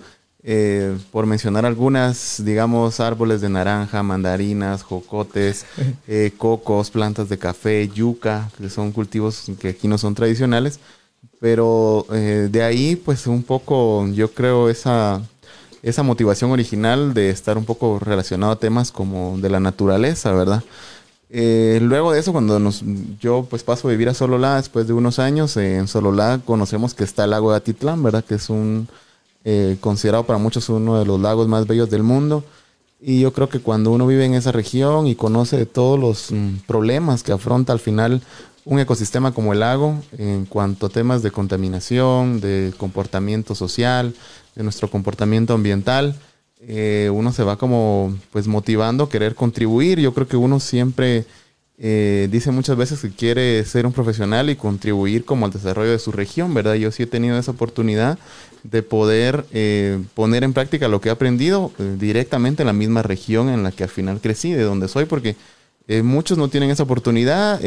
eh, 0.50 0.98
por 1.12 1.26
mencionar 1.26 1.66
algunas, 1.66 2.42
digamos, 2.46 3.02
árboles 3.02 3.42
de 3.42 3.50
naranja, 3.50 4.02
mandarinas, 4.02 4.82
jocotes, 4.82 5.66
eh, 6.08 6.32
cocos, 6.38 6.90
plantas 6.90 7.28
de 7.28 7.38
café, 7.38 7.90
yuca, 7.90 8.50
que 8.58 8.70
son 8.70 8.94
cultivos 8.94 9.52
que 9.60 9.68
aquí 9.70 9.90
no 9.90 9.98
son 9.98 10.16
tradicionales, 10.16 10.80
pero 11.42 12.06
eh, 12.14 12.48
de 12.50 12.64
ahí, 12.64 12.96
pues 12.96 13.28
un 13.28 13.44
poco, 13.44 14.08
yo 14.08 14.32
creo, 14.32 14.70
esa, 14.70 15.22
esa 15.84 16.02
motivación 16.04 16.52
original 16.52 17.14
de 17.14 17.30
estar 17.30 17.58
un 17.58 17.66
poco 17.66 18.00
relacionado 18.00 18.54
a 18.54 18.60
temas 18.60 18.94
como 18.94 19.38
de 19.40 19.50
la 19.50 19.60
naturaleza, 19.60 20.32
¿verdad? 20.32 20.64
Eh, 21.30 21.80
luego 21.82 22.14
de 22.14 22.22
eso, 22.22 22.32
cuando 22.32 22.58
nos, 22.58 22.84
yo 23.20 23.46
pues 23.50 23.64
paso 23.64 23.90
a 23.90 23.92
vivir 23.92 24.08
a 24.08 24.14
Sololá 24.14 24.56
después 24.56 24.88
de 24.88 24.94
unos 24.94 25.20
años, 25.20 25.58
eh, 25.58 25.76
en 25.76 25.90
Sololá 25.90 26.40
conocemos 26.46 26.94
que 26.94 27.04
está 27.04 27.26
el 27.26 27.32
lago 27.32 27.52
de 27.52 27.58
Atitlán, 27.58 28.02
¿verdad? 28.02 28.24
Que 28.24 28.36
es 28.36 28.50
un 28.50 28.88
eh, 29.44 29.78
considerado 29.80 30.26
para 30.26 30.40
muchos 30.40 30.70
uno 30.70 31.00
de 31.00 31.06
los 31.06 31.20
lagos 31.20 31.48
más 31.48 31.68
bellos 31.68 31.90
del 31.90 32.04
mundo. 32.04 32.44
Y 33.00 33.22
yo 33.22 33.32
creo 33.32 33.48
que 33.48 33.60
cuando 33.60 33.92
uno 33.92 34.08
vive 34.08 34.26
en 34.26 34.34
esa 34.34 34.52
región 34.52 35.08
y 35.08 35.16
conoce 35.16 35.66
todos 35.66 36.00
los 36.00 36.32
mm, 36.32 36.66
problemas 36.66 37.24
que 37.24 37.32
afronta 37.32 37.74
al 37.74 37.80
final 37.80 38.22
un 38.66 38.80
ecosistema 38.80 39.34
como 39.34 39.54
el 39.54 39.62
lago 39.62 40.02
en 40.18 40.46
cuanto 40.46 40.88
a 40.88 40.90
temas 40.90 41.24
de 41.24 41.32
contaminación, 41.32 42.42
de 42.42 42.74
comportamiento 42.78 43.56
social, 43.56 44.14
de 44.56 44.64
nuestro 44.64 44.90
comportamiento 44.90 45.54
ambiental, 45.54 46.16
eh, 46.60 47.10
uno 47.14 47.32
se 47.32 47.44
va 47.44 47.58
como 47.58 48.18
pues 48.32 48.48
motivando 48.48 49.06
a 49.06 49.10
querer 49.10 49.36
contribuir. 49.36 50.00
Yo 50.00 50.14
creo 50.14 50.28
que 50.28 50.38
uno 50.38 50.60
siempre 50.60 51.26
eh, 51.80 52.28
dice 52.32 52.50
muchas 52.52 52.76
veces 52.76 53.02
que 53.02 53.12
quiere 53.12 53.64
ser 53.64 53.86
un 53.86 53.94
profesional 53.94 54.50
y 54.50 54.56
contribuir 54.56 55.26
como 55.26 55.46
al 55.46 55.52
desarrollo 55.52 55.92
de 55.92 56.00
su 56.00 56.12
región, 56.12 56.54
¿verdad? 56.54 56.74
Yo 56.74 56.92
sí 56.92 57.04
he 57.04 57.08
tenido 57.08 57.38
esa 57.38 57.52
oportunidad 57.52 58.18
de 58.64 58.82
poder 58.82 59.46
eh, 59.52 60.02
poner 60.16 60.44
en 60.44 60.54
práctica 60.54 60.88
lo 60.88 61.02
que 61.02 61.10
he 61.10 61.12
aprendido 61.12 61.72
directamente 62.00 62.64
en 62.64 62.68
la 62.68 62.74
misma 62.74 63.04
región 63.04 63.50
en 63.50 63.64
la 63.64 63.72
que 63.72 63.84
al 63.84 63.90
final 63.90 64.20
crecí, 64.22 64.54
de 64.54 64.64
donde 64.64 64.88
soy, 64.88 65.06
porque 65.06 65.36
muchos 66.04 66.38
no 66.38 66.50
tienen 66.50 66.70
esa 66.70 66.84
oportunidad. 66.84 67.62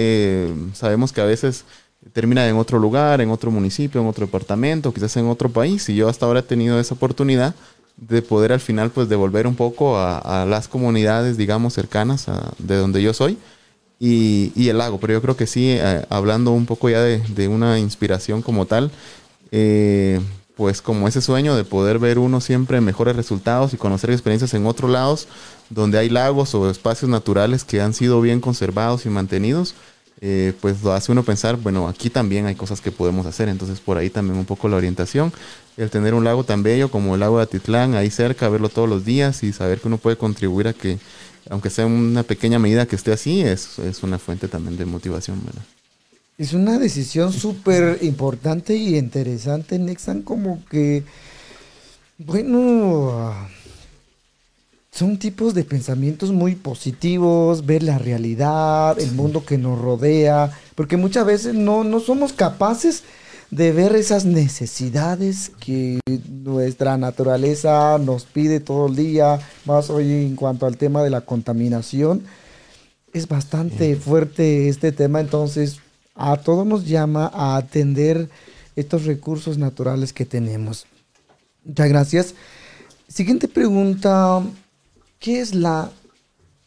sabemos 0.74 1.12
que 1.12 1.22
a 1.22 1.24
veces 1.24 1.64
termina 2.12 2.46
en 2.48 2.56
otro 2.56 2.78
lugar, 2.78 3.20
en 3.20 3.30
otro 3.30 3.50
municipio, 3.50 4.00
en 4.00 4.06
otro 4.06 4.26
departamento, 4.26 4.92
quizás 4.92 5.16
en 5.16 5.26
otro 5.26 5.48
país, 5.48 5.88
y 5.88 5.94
yo 5.94 6.08
hasta 6.08 6.26
ahora 6.26 6.40
he 6.40 6.42
tenido 6.42 6.78
esa 6.80 6.94
oportunidad 6.94 7.54
de 7.96 8.22
poder 8.22 8.52
al 8.52 8.60
final 8.60 8.90
pues 8.90 9.08
devolver 9.08 9.46
un 9.46 9.54
poco 9.54 9.98
a, 9.98 10.44
las 10.46 10.68
comunidades, 10.68 11.36
digamos, 11.36 11.74
cercanas 11.74 12.26
de 12.58 12.76
donde 12.76 13.02
yo 13.02 13.14
soy 13.14 13.38
y, 14.00 14.50
y, 14.56 14.70
el 14.70 14.78
lago. 14.78 14.98
Pero 14.98 15.12
yo 15.12 15.22
creo 15.22 15.36
que 15.36 15.46
sí, 15.46 15.68
eh, 15.70 16.04
hablando 16.08 16.50
un 16.52 16.66
poco 16.66 16.88
ya 16.88 17.02
de, 17.02 17.18
de 17.18 17.46
una 17.46 17.78
inspiración 17.78 18.42
como 18.42 18.66
tal, 18.66 18.90
eh, 19.52 20.20
pues 20.56 20.82
como 20.82 21.06
ese 21.06 21.20
sueño 21.20 21.54
de 21.54 21.64
poder 21.64 21.98
ver 21.98 22.18
uno 22.18 22.40
siempre 22.40 22.80
mejores 22.80 23.14
resultados 23.14 23.72
y 23.74 23.76
conocer 23.76 24.10
experiencias 24.10 24.54
en 24.54 24.66
otros 24.66 24.90
lados 24.90 25.28
donde 25.68 25.98
hay 25.98 26.08
lagos 26.08 26.54
o 26.54 26.68
espacios 26.70 27.10
naturales 27.10 27.64
que 27.64 27.80
han 27.80 27.94
sido 27.94 28.20
bien 28.20 28.40
conservados 28.40 29.06
y 29.06 29.08
mantenidos, 29.08 29.74
eh, 30.20 30.52
pues 30.60 30.82
lo 30.82 30.92
hace 30.92 31.12
uno 31.12 31.22
pensar, 31.22 31.56
bueno, 31.56 31.88
aquí 31.88 32.10
también 32.10 32.44
hay 32.46 32.54
cosas 32.54 32.80
que 32.80 32.92
podemos 32.92 33.24
hacer, 33.24 33.48
entonces 33.48 33.80
por 33.80 33.96
ahí 33.96 34.10
también 34.10 34.38
un 34.38 34.44
poco 34.44 34.68
la 34.68 34.76
orientación, 34.76 35.32
el 35.76 35.88
tener 35.88 36.12
un 36.12 36.24
lago 36.24 36.44
tan 36.44 36.62
bello 36.62 36.90
como 36.90 37.14
el 37.14 37.20
lago 37.20 37.38
de 37.38 37.44
Atitlán 37.44 37.94
ahí 37.94 38.10
cerca, 38.10 38.48
verlo 38.48 38.68
todos 38.68 38.88
los 38.88 39.04
días 39.04 39.42
y 39.42 39.52
saber 39.52 39.80
que 39.80 39.88
uno 39.88 39.96
puede 39.96 40.16
contribuir 40.16 40.68
a 40.68 40.72
que, 40.74 40.98
aunque 41.48 41.70
sea 41.70 41.86
una 41.86 42.22
pequeña 42.22 42.58
medida 42.58 42.86
que 42.86 42.96
esté 42.96 43.12
así, 43.12 43.40
es, 43.40 43.78
es 43.78 44.02
una 44.02 44.18
fuente 44.18 44.48
también 44.48 44.76
de 44.76 44.84
motivación, 44.84 45.40
¿verdad? 45.44 45.62
Es 46.38 46.52
una 46.52 46.78
decisión 46.78 47.32
súper 47.32 47.98
importante 48.02 48.74
y 48.74 48.96
interesante, 48.96 49.78
Nexan, 49.78 50.22
como 50.22 50.64
que, 50.70 51.04
bueno 52.18 53.34
son 54.92 55.18
tipos 55.18 55.54
de 55.54 55.64
pensamientos 55.64 56.32
muy 56.32 56.56
positivos, 56.56 57.64
ver 57.64 57.82
la 57.82 57.98
realidad, 57.98 58.98
el 58.98 59.12
mundo 59.12 59.44
que 59.44 59.56
nos 59.56 59.78
rodea, 59.78 60.50
porque 60.74 60.96
muchas 60.96 61.24
veces 61.24 61.54
no, 61.54 61.84
no 61.84 62.00
somos 62.00 62.32
capaces 62.32 63.04
de 63.50 63.72
ver 63.72 63.96
esas 63.96 64.24
necesidades 64.24 65.50
que 65.60 66.00
nuestra 66.28 66.96
naturaleza 66.96 67.98
nos 67.98 68.24
pide 68.24 68.60
todo 68.60 68.86
el 68.86 68.96
día, 68.96 69.40
más 69.64 69.90
hoy 69.90 70.10
en 70.12 70.36
cuanto 70.36 70.66
al 70.66 70.76
tema 70.76 71.02
de 71.02 71.10
la 71.10 71.22
contaminación. 71.22 72.22
Es 73.12 73.26
bastante 73.26 73.96
fuerte 73.96 74.68
este 74.68 74.92
tema, 74.92 75.20
entonces 75.20 75.80
a 76.14 76.36
todos 76.36 76.66
nos 76.66 76.86
llama 76.86 77.30
a 77.34 77.56
atender 77.56 78.28
estos 78.76 79.04
recursos 79.04 79.58
naturales 79.58 80.12
que 80.12 80.24
tenemos. 80.24 80.86
Muchas 81.64 81.88
gracias. 81.88 82.34
Siguiente 83.08 83.48
pregunta, 83.48 84.42
¿Qué 85.20 85.40
es 85.40 85.54
la 85.54 85.90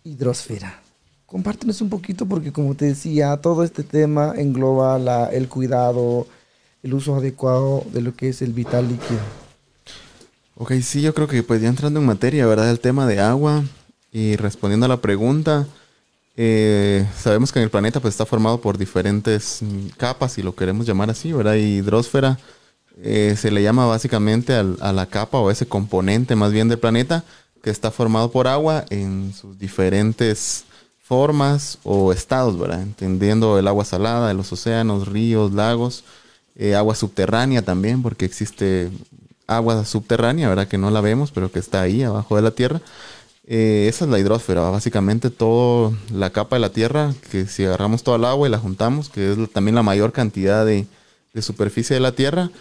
hidrosfera? 0.04 0.80
Compártenos 1.26 1.82
un 1.82 1.89
poquito 1.89 2.28
porque 2.28 2.52
como 2.52 2.76
te 2.76 2.86
decía, 2.86 3.36
todo 3.38 3.63
este 3.63 3.82
tema 3.82 4.36
engloba 4.38 5.00
la, 5.00 5.26
el 5.26 5.50
cuidado, 5.50 6.28
el 6.84 6.93
uso 6.93 7.15
adecuado 7.15 7.86
de 7.91 8.02
lo 8.02 8.15
que 8.15 8.30
es 8.30 8.41
el 8.41 8.54
vital 8.54 8.88
líquido. 8.89 9.19
Ok, 10.56 10.74
sí, 10.82 11.02
yo 11.02 11.13
creo 11.13 11.28
que 11.28 11.41
pues 11.41 11.62
ya 11.62 11.69
entrando 11.69 12.00
en 12.00 12.06
materia, 12.06 12.46
¿verdad? 12.46 12.69
El 12.69 12.80
tema 12.80 13.08
de 13.08 13.19
agua 13.19 13.63
y 14.12 14.36
respondiendo 14.36 14.86
a 14.86 14.89
la 14.89 15.02
pregunta, 15.02 15.65
eh, 16.36 17.08
sabemos 17.17 17.52
que 17.52 17.60
en 17.60 17.63
el 17.63 17.72
planeta 17.72 18.00
pues 18.00 18.13
está 18.13 18.26
formado 18.26 18.62
por 18.62 18.78
diferentes 18.78 19.62
capas, 19.98 20.38
y 20.38 20.43
lo 20.43 20.56
queremos 20.56 20.86
llamar 20.86 21.10
así, 21.10 21.32
¿verdad? 21.32 21.56
Y 21.56 21.78
hidrosfera 21.78 22.38
eh, 23.02 23.36
se 23.39 23.50
le 23.50 23.63
llama 23.63 23.88
básicamente 23.88 24.54
a 24.54 24.93
la 24.93 25.06
capa 25.08 25.39
o 25.39 25.50
ese 25.50 25.65
componente 25.65 26.36
más 26.36 26.52
bien 26.52 26.69
del 26.69 26.78
planeta 26.78 27.24
que 27.63 27.69
está 27.69 27.91
formado 27.91 28.30
por 28.30 28.48
agua 28.48 28.86
en 28.89 29.34
sus 29.34 29.58
diferentes 29.58 30.65
formas 31.04 31.80
o 31.84 32.12
estados, 32.13 32.60
¿verdad? 32.60 32.82
Entendiendo 32.82 33.58
el 33.58 33.67
agua 33.67 33.86
salada 33.86 34.34
los 34.34 34.52
océanos, 34.52 35.08
ríos, 35.08 35.54
lagos, 35.54 36.04
eh, 36.56 36.76
agua 36.76 36.96
subterránea 36.96 37.62
también, 37.62 38.02
porque 38.02 38.26
existe 38.26 38.89
agua 39.48 39.86
subterránea, 39.86 40.50
¿verdad? 40.50 40.68
Que 40.68 40.78
no 40.78 40.92
la 40.92 41.02
vemos, 41.02 41.32
pero 41.32 41.52
que 41.52 41.60
está 41.60 41.82
ahí 41.82 42.04
abajo 42.04 42.36
de 42.36 42.42
la 42.42 42.52
tierra. 42.52 42.82
Eh, 43.46 43.88
esa 43.89 44.06
es 44.06 44.12
la 44.12 44.20
hidrosfera, 44.20 44.62
básicamente 44.70 45.30
toda 45.30 45.92
la 46.12 46.30
capa 46.30 46.56
de 46.56 46.62
la 46.62 46.70
tierra, 46.70 47.13
que 47.30 47.46
si 47.46 47.66
agarramos 47.66 48.04
toda 48.04 48.18
el 48.18 48.26
agua 48.26 48.48
y 48.48 48.52
la 48.52 48.58
juntamos, 48.58 49.10
que 49.10 49.34
es 49.34 49.52
también 49.52 49.76
la 49.76 49.84
mayor 49.84 50.13
cantidad 50.13 50.66
de, 50.66 50.88
de 51.34 51.42
superficie 51.42 51.94
de 51.96 52.00
la 52.00 52.13
tierra, 52.13 52.52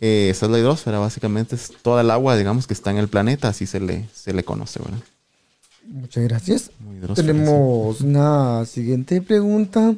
eh, 0.00 0.28
esa 0.30 0.46
es 0.46 0.52
la 0.52 0.58
hidrosfera, 0.58 0.98
básicamente 0.98 1.56
es 1.56 1.72
toda 1.82 2.00
el 2.00 2.10
agua, 2.10 2.36
digamos, 2.36 2.66
que 2.66 2.72
está 2.72 2.90
en 2.90 2.96
el 2.96 3.08
planeta, 3.08 3.48
así 3.48 3.66
se 3.66 3.80
le, 3.80 4.08
se 4.14 4.32
le 4.32 4.42
conoce, 4.42 4.80
¿verdad? 4.80 5.00
Muchas 5.86 6.24
gracias. 6.24 6.70
Tenemos 7.14 8.00
una 8.00 8.64
siguiente 8.64 9.20
pregunta. 9.20 9.94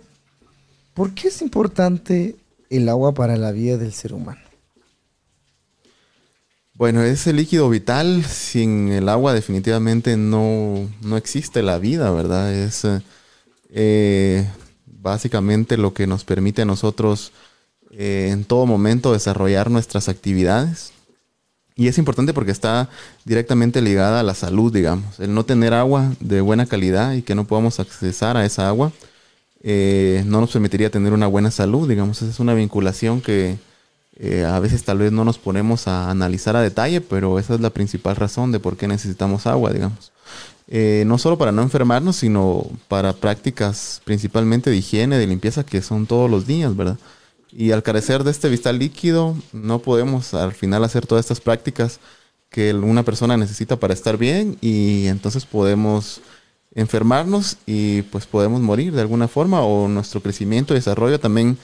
¿Por 0.94 1.12
qué 1.12 1.28
es 1.28 1.42
importante 1.42 2.34
el 2.72 2.88
agua 2.88 3.14
para 3.14 3.36
la 3.36 3.52
vida 3.52 3.76
del 3.76 3.92
ser 3.92 4.14
humano? 4.14 4.40
Bueno, 6.74 7.02
es 7.02 7.26
el 7.26 7.36
líquido 7.36 7.68
vital. 7.68 8.24
Sin 8.24 8.90
el 8.90 9.08
agua 9.08 9.34
definitivamente 9.34 10.16
no, 10.16 10.88
no 11.02 11.16
existe 11.16 11.62
la 11.62 11.78
vida, 11.78 12.10
¿verdad? 12.10 12.52
Es, 12.52 12.86
eh, 13.70 14.48
básicamente 14.86 15.76
lo 15.76 15.92
que 15.94 16.06
nos 16.06 16.24
permite 16.24 16.62
a 16.62 16.64
nosotros 16.64 17.32
eh, 17.90 18.30
en 18.30 18.44
todo 18.44 18.66
momento 18.66 19.12
desarrollar 19.12 19.70
nuestras 19.70 20.08
actividades. 20.08 20.92
Y 21.74 21.88
es 21.88 21.98
importante 21.98 22.34
porque 22.34 22.52
está 22.52 22.88
directamente 23.24 23.80
ligada 23.80 24.20
a 24.20 24.22
la 24.22 24.34
salud, 24.34 24.72
digamos. 24.72 25.20
El 25.20 25.34
no 25.34 25.44
tener 25.44 25.74
agua 25.74 26.14
de 26.20 26.40
buena 26.40 26.66
calidad 26.66 27.12
y 27.12 27.22
que 27.22 27.34
no 27.34 27.46
podamos 27.46 27.80
accesar 27.80 28.36
a 28.36 28.44
esa 28.44 28.68
agua 28.68 28.92
eh, 29.62 30.24
no 30.26 30.40
nos 30.40 30.52
permitiría 30.52 30.90
tener 30.90 31.12
una 31.12 31.26
buena 31.28 31.50
salud, 31.50 31.88
digamos. 31.88 32.20
Esa 32.20 32.30
es 32.30 32.40
una 32.40 32.54
vinculación 32.54 33.20
que 33.20 33.58
eh, 34.16 34.44
a 34.44 34.58
veces 34.58 34.84
tal 34.84 34.98
vez 34.98 35.12
no 35.12 35.24
nos 35.24 35.38
ponemos 35.38 35.88
a 35.88 36.10
analizar 36.10 36.56
a 36.56 36.60
detalle, 36.60 37.00
pero 37.00 37.38
esa 37.38 37.54
es 37.54 37.60
la 37.60 37.70
principal 37.70 38.16
razón 38.16 38.52
de 38.52 38.60
por 38.60 38.76
qué 38.76 38.88
necesitamos 38.88 39.46
agua, 39.46 39.72
digamos. 39.72 40.12
Eh, 40.68 41.04
no 41.06 41.18
solo 41.18 41.38
para 41.38 41.52
no 41.52 41.62
enfermarnos, 41.62 42.16
sino 42.16 42.66
para 42.88 43.12
prácticas 43.12 44.00
principalmente 44.04 44.70
de 44.70 44.76
higiene, 44.76 45.18
de 45.18 45.26
limpieza, 45.26 45.64
que 45.64 45.82
son 45.82 46.06
todos 46.06 46.30
los 46.30 46.46
días, 46.46 46.76
¿verdad? 46.76 46.98
Y 47.52 47.72
al 47.72 47.82
carecer 47.82 48.24
de 48.24 48.30
este 48.30 48.48
vital 48.48 48.78
líquido, 48.78 49.36
no 49.52 49.80
podemos 49.80 50.34
al 50.34 50.52
final 50.52 50.84
hacer 50.84 51.06
todas 51.06 51.24
estas 51.24 51.40
prácticas 51.40 52.00
que 52.48 52.72
una 52.74 53.02
persona 53.02 53.36
necesita 53.36 53.76
para 53.76 53.94
estar 53.94 54.16
bien 54.18 54.56
y 54.60 55.06
entonces 55.06 55.46
podemos 55.46 56.20
enfermarnos 56.74 57.58
y 57.66 58.02
pues 58.02 58.26
podemos 58.26 58.60
morir 58.60 58.92
de 58.92 59.02
alguna 59.02 59.28
forma 59.28 59.62
o 59.62 59.88
nuestro 59.88 60.22
crecimiento 60.22 60.72
y 60.72 60.76
desarrollo 60.76 61.20
también 61.20 61.58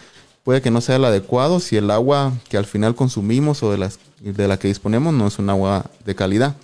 puede 0.44 0.62
que 0.62 0.70
no 0.70 0.80
sea 0.80 0.96
el 0.96 1.04
adecuado 1.04 1.60
si 1.60 1.76
el 1.76 1.90
agua 1.90 2.32
que 2.48 2.56
al 2.56 2.66
final 2.66 2.94
consumimos 2.94 3.62
o 3.62 3.70
de, 3.70 3.78
las, 3.78 3.98
de 4.20 4.48
la 4.48 4.58
que 4.58 4.68
disponemos 4.68 5.14
no 5.14 5.26
es 5.26 5.38
un 5.38 5.50
agua 5.50 5.90
de 6.04 6.14
calidad. 6.14 6.56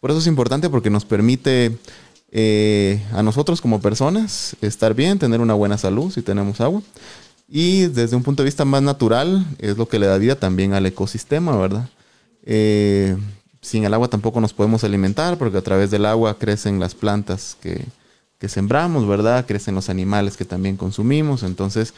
Por 0.00 0.10
eso 0.10 0.20
es 0.20 0.26
importante 0.26 0.70
porque 0.70 0.90
nos 0.90 1.04
permite 1.04 1.76
eh, 2.30 3.02
a 3.12 3.22
nosotros 3.22 3.60
como 3.60 3.80
personas 3.80 4.54
estar 4.60 4.94
bien, 4.94 5.18
tener 5.18 5.40
una 5.40 5.54
buena 5.54 5.78
salud 5.78 6.12
si 6.12 6.22
tenemos 6.22 6.60
agua. 6.60 6.82
Y 7.48 7.86
desde 7.86 8.14
un 8.14 8.22
punto 8.22 8.42
de 8.42 8.46
vista 8.46 8.64
más 8.64 8.82
natural 8.82 9.44
es 9.58 9.76
lo 9.76 9.88
que 9.88 9.98
le 9.98 10.06
da 10.06 10.18
vida 10.18 10.36
también 10.36 10.74
al 10.74 10.86
ecosistema, 10.86 11.56
¿verdad? 11.56 11.88
Eh, 12.44 13.16
sin 13.66 13.84
el 13.84 13.94
agua 13.94 14.08
tampoco 14.08 14.40
nos 14.40 14.52
podemos 14.52 14.84
alimentar 14.84 15.36
porque 15.38 15.58
a 15.58 15.62
través 15.62 15.90
del 15.90 16.06
agua 16.06 16.38
crecen 16.38 16.78
las 16.78 16.94
plantas 16.94 17.56
que, 17.60 17.84
que 18.38 18.48
sembramos, 18.48 19.06
¿verdad? 19.06 19.46
Crecen 19.46 19.74
los 19.74 19.88
animales 19.88 20.36
que 20.36 20.44
también 20.44 20.76
consumimos. 20.76 21.42
Entonces 21.42 21.94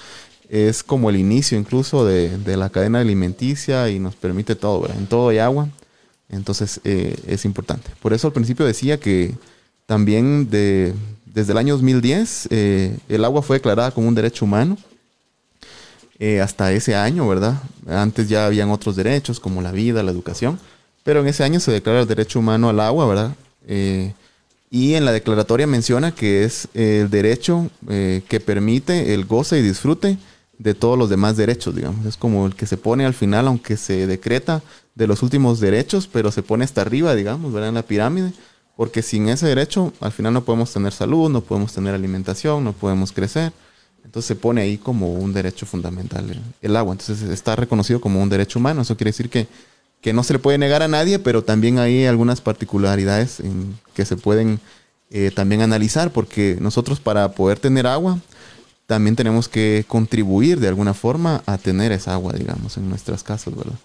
es 0.48 0.83
como 0.83 1.11
el 1.11 1.16
inicio 1.16 1.59
incluso 1.59 2.04
de, 2.04 2.38
la 2.57 2.70
cadena 2.70 3.00
alimenticia 3.00 3.90
y 3.90 3.98
nos 3.98 4.14
permite 4.14 4.54
todo, 4.54 4.83
¿verdad? 4.83 4.98
En 4.98 5.07
todo 5.07 5.28
hay 5.28 5.38
agua, 5.38 5.68
entonces 6.31 6.81
eh, 6.85 7.16
es 7.26 7.44
importante. 7.44 7.90
Por 8.00 8.12
eso 8.12 8.28
al 8.28 8.33
principio 8.33 8.64
decía 8.64 8.98
que 8.98 9.35
también 9.87 10.48
de, 10.48 10.94
desde 11.26 11.52
el 11.52 11.59
año 11.59 11.74
2010 11.74 12.48
eh, 12.50 12.98
el 13.09 13.24
agua 13.24 13.42
fue 13.42 13.57
declarada 13.57 13.90
como 13.90 14.09
un 14.09 14.14
derecho 14.14 14.44
humano. 14.44 14.78
Eh, 16.20 16.40
hasta 16.40 16.72
ese 16.72 16.96
año, 16.96 17.28
¿verdad? 17.28 17.62
Antes 17.87 18.28
ya 18.28 18.46
habían 18.46 18.70
otros 18.70 18.96
derechos 18.96 19.38
como 19.38 19.62
la 19.62 19.70
vida, 19.70 20.02
la 20.02 20.11
educación, 20.11 20.59
pero 21.09 21.21
en 21.21 21.27
ese 21.27 21.42
año 21.42 21.59
se 21.59 21.73
declara 21.73 22.03
el 22.03 22.07
derecho 22.07 22.38
humano 22.38 22.68
al 22.68 22.81
agua, 22.81 23.07
¿verdad? 23.07 23.35
y 24.71 24.92
en 24.92 25.07
la 25.07 25.12
declaratoria 25.12 25.66
menciona 25.66 26.14
que 26.14 26.44
es 26.44 26.68
el 26.75 27.09
derecho 27.09 27.71
que 27.88 28.42
permite 28.44 29.14
el 29.14 29.25
goce 29.25 29.59
y 29.59 29.62
disfrute 29.62 30.18
de 30.59 30.75
todos 30.75 30.99
los 30.99 31.09
demás 31.09 31.38
derechos, 31.38 31.75
digamos. 31.75 32.05
Es 32.05 32.18
como 32.18 32.44
el 32.44 32.55
que 32.55 32.66
se 32.66 32.77
pone 32.77 33.07
al 33.07 33.14
final, 33.14 33.47
aunque 33.47 33.79
se 33.79 34.07
decreta 34.07 34.61
de 34.97 35.07
los 35.07 35.23
últimos 35.23 35.61
derechos, 35.61 36.07
pero 36.07 36.31
se 36.31 36.42
pone 36.42 36.66
hasta 36.66 36.83
arriba, 36.83 37.14
digamos, 37.14 37.55
¿verdad? 37.55 37.71
En 37.71 37.77
la 37.77 37.85
pirámide, 37.85 38.35
porque 38.77 39.01
sin 39.01 39.31
ese 39.31 39.47
derecho, 39.47 39.94
al 40.01 40.12
final 40.12 40.35
no 40.35 40.44
podemos 40.44 40.71
tener 40.75 40.92
salud, 40.92 41.31
no 41.31 41.40
podemos 41.40 41.73
tener 41.73 41.94
alimentación, 41.94 42.64
no 42.64 42.75
podemos 42.75 43.12
crecer. 43.12 43.55
Entonces 44.05 44.27
se 44.27 44.37
pone 44.37 44.61
ahí 44.61 44.77
como 44.77 45.14
un 45.14 45.33
derecho 45.33 45.64
fundamental 45.64 46.38
el, 46.61 46.77
agua. 46.77 46.92
Entonces 46.92 47.23
está 47.31 47.57
reconocido 47.57 47.99
como 47.99 48.23
un 48.23 48.29
derecho 48.29 48.59
humano. 48.59 48.83
Eso 48.83 48.94
quiere 48.94 49.09
decir 49.09 49.31
que, 49.31 49.49
que 50.01 50.13
no 50.13 50.23
se 50.23 50.35
le 50.35 50.39
puede 50.39 50.59
negar 50.59 50.83
a 50.83 50.89
nadie, 50.89 51.19
pero 51.19 51.43
también 51.43 51.79
hay 51.79 52.07
algunas 52.07 52.41
particularidades 52.41 53.43
que 53.95 54.05
se 54.05 54.17
pueden 54.17 54.61
eh, 55.11 55.31
también 55.35 55.63
analizar, 55.63 56.13
porque 56.13 56.57
nosotros 56.61 57.01
para 57.01 57.33
poder 57.33 57.59
tener 57.59 57.87
agua, 57.87 58.19
también 58.87 59.17
tenemos 59.17 59.49
que 59.49 59.85
contribuir 59.89 60.61
de 60.61 60.69
alguna 60.69 60.95
forma 60.95 61.43
a 61.47 61.59
tener 61.59 61.93
esa 61.93 62.15
agua, 62.15 62.33
digamos, 62.33 62.77
en 62.77 62.89
nuestras 62.89 63.23
casas, 63.23 63.55
¿verdad? 63.55 63.79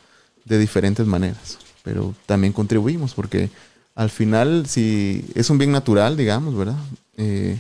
De 0.46 0.58
diferentes 0.58 1.06
maneras. 1.06 1.58
Pero 1.84 2.16
también 2.26 2.54
contribuimos 2.54 3.14
porque 3.14 3.50
al 3.96 4.10
final, 4.10 4.66
si 4.68 5.26
es 5.36 5.50
un 5.50 5.58
bien 5.58 5.72
natural, 5.72 6.16
digamos, 6.16 6.56
¿verdad? 6.56 6.78
Eh, 7.18 7.60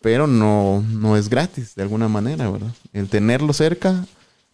pero 0.00 0.26
no, 0.26 0.84
no 0.90 1.16
es 1.16 1.28
gratis 1.28 1.74
de 1.74 1.82
alguna 1.82 2.08
manera, 2.08 2.50
¿verdad? 2.50 2.72
El 2.92 3.08
tenerlo 3.08 3.52
cerca 3.52 4.04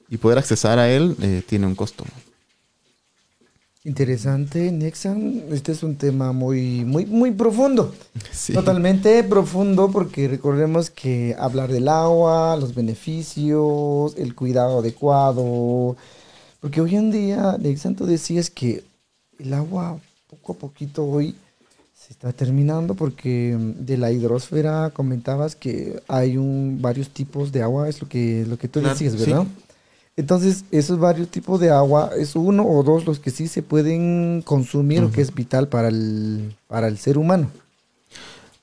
y 0.09 0.17
poder 0.17 0.39
accesar 0.39 0.79
a 0.79 0.91
él 0.91 1.17
eh, 1.21 1.43
tiene 1.47 1.67
un 1.67 1.75
costo. 1.75 2.05
Interesante, 3.85 4.71
Nexan. 4.71 5.43
Este 5.51 5.73
es 5.73 5.83
un 5.83 5.97
tema 5.97 6.31
muy, 6.33 6.85
muy, 6.85 7.05
muy 7.05 7.33
profundo. 7.33 7.93
Totalmente 8.55 9.25
profundo 9.25 9.91
porque 9.91 10.29
recordemos 10.29 10.89
que 10.89 11.35
hablar 11.37 11.73
del 11.73 11.89
agua, 11.89 12.57
los 12.57 12.77
beneficios, 12.77 14.15
el 14.17 14.37
cuidado 14.37 14.79
adecuado. 14.79 15.97
Porque 16.61 16.81
hoy 16.81 16.95
en 16.95 17.11
día, 17.11 17.57
Nexan, 17.59 17.97
tú 17.97 18.07
decías 18.07 18.51
que 18.51 18.85
el 19.41 19.53
agua 19.53 19.99
poco 20.29 20.53
a 20.53 20.57
poquito 20.57 21.05
hoy 21.05 21.35
se 21.93 22.13
está 22.13 22.33
terminando 22.33 22.95
porque 22.95 23.57
de 23.59 23.97
la 23.97 24.13
hidrosfera 24.13 24.91
comentabas 24.91 25.57
que 25.57 26.01
hay 26.07 26.37
un, 26.37 26.79
varios 26.81 27.11
tipos 27.11 27.51
de 27.51 27.63
agua, 27.63 27.89
es 27.89 28.01
lo 28.01 28.09
que, 28.09 28.47
lo 28.49 28.59
que 28.59 28.69
tú 28.69 28.81
decías, 28.81 29.17
¿verdad? 29.19 29.45
Entonces, 30.17 30.65
esos 30.71 30.99
varios 30.99 31.29
tipos 31.29 31.59
de 31.59 31.71
agua, 31.71 32.11
es 32.19 32.37
uno 32.37 32.67
o 32.67 32.83
dos 32.83 33.07
los 33.07 33.19
que 33.19 33.31
sí 33.31 33.49
se 33.49 33.63
pueden 33.63 34.43
consumir 34.45 35.03
o 35.03 35.11
que 35.11 35.23
es 35.23 35.35
vital 35.35 35.69
para 35.69 35.89
el, 35.89 36.55
para 36.69 36.89
el 36.89 36.99
ser 36.99 37.17
humano. 37.17 37.49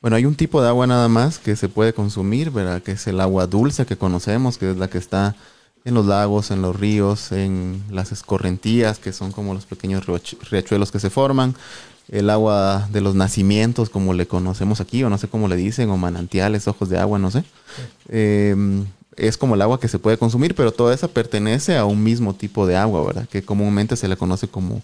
Bueno, 0.01 0.15
hay 0.15 0.25
un 0.25 0.35
tipo 0.35 0.61
de 0.61 0.69
agua 0.69 0.87
nada 0.87 1.09
más 1.09 1.39
que 1.39 1.55
se 1.55 1.67
puede 1.67 1.91
consumir, 1.91 2.51
¿verdad? 2.51 2.81
Que 2.81 2.93
es 2.93 3.07
el 3.07 3.19
agua 3.19 3.47
dulce 3.47 3.85
que 3.85 3.97
conocemos, 3.97 4.57
que 4.57 4.71
es 4.71 4.77
la 4.77 4.89
que 4.89 4.97
está 4.97 5.35
en 5.83 5.93
los 5.93 6.05
lagos, 6.05 6.51
en 6.51 6.61
los 6.61 6.79
ríos, 6.79 7.31
en 7.31 7.83
las 7.89 8.11
escorrentías, 8.11 8.99
que 8.99 9.11
son 9.11 9.31
como 9.31 9.53
los 9.53 9.65
pequeños 9.65 10.05
riachuelos 10.05 10.91
que 10.91 10.99
se 10.99 11.09
forman. 11.09 11.55
El 12.07 12.29
agua 12.29 12.87
de 12.91 13.01
los 13.01 13.15
nacimientos, 13.15 13.89
como 13.89 14.13
le 14.13 14.27
conocemos 14.27 14.81
aquí, 14.81 15.03
o 15.03 15.09
no 15.09 15.17
sé 15.17 15.27
cómo 15.27 15.47
le 15.47 15.55
dicen, 15.55 15.89
o 15.89 15.97
manantiales, 15.97 16.67
ojos 16.67 16.89
de 16.89 16.97
agua, 16.97 17.19
no 17.19 17.29
sé. 17.29 17.43
Em, 18.07 18.85
es 19.19 19.37
como 19.37 19.55
el 19.55 19.61
agua 19.61 19.79
que 19.79 19.87
se 19.87 19.99
puede 19.99 20.17
consumir, 20.17 20.55
pero 20.55 20.71
toda 20.71 20.93
esa 20.93 21.07
pertenece 21.07 21.77
a 21.77 21.85
un 21.85 22.03
mismo 22.03 22.33
tipo 22.33 22.65
de 22.65 22.75
agua, 22.75 23.05
¿verdad? 23.05 23.27
Que 23.29 23.43
comúnmente 23.43 23.95
se 23.95 24.07
le 24.07 24.17
conoce 24.17 24.47
como, 24.47 24.81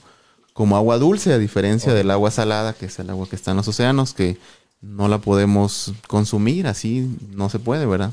como 0.53 0.75
agua 0.75 0.97
dulce, 0.97 1.33
a 1.33 1.37
diferencia 1.37 1.93
del 1.93 2.11
agua 2.11 2.31
salada, 2.31 2.73
que 2.73 2.85
es 2.87 2.99
el 2.99 3.09
agua 3.09 3.27
que 3.29 3.35
está 3.35 3.51
en 3.51 3.57
los 3.57 3.67
océanos, 3.67 4.13
que 4.13 4.37
no 4.81 5.07
la 5.07 5.19
podemos 5.19 5.93
consumir, 6.07 6.67
así 6.67 7.09
no 7.31 7.49
se 7.49 7.59
puede, 7.59 7.85
¿verdad? 7.85 8.11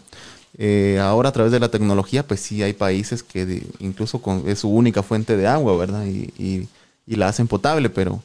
Eh, 0.59 0.99
ahora 1.01 1.31
a 1.31 1.33
través 1.33 1.53
de 1.53 1.61
la 1.61 1.71
tecnología, 1.71 2.27
pues 2.27 2.41
sí 2.41 2.63
hay 2.63 2.73
países 2.75 3.23
que 3.23 3.67
incluso 3.79 4.21
es 4.47 4.59
su 4.59 4.69
única 4.69 5.03
fuente 5.03 5.37
de 5.37 5.47
agua, 5.47 5.77
¿verdad? 5.77 6.05
Y, 6.07 6.33
y, 6.39 6.69
la 7.07 7.29
hacen 7.29 7.47
potable, 7.47 7.91
pero, 7.91 8.23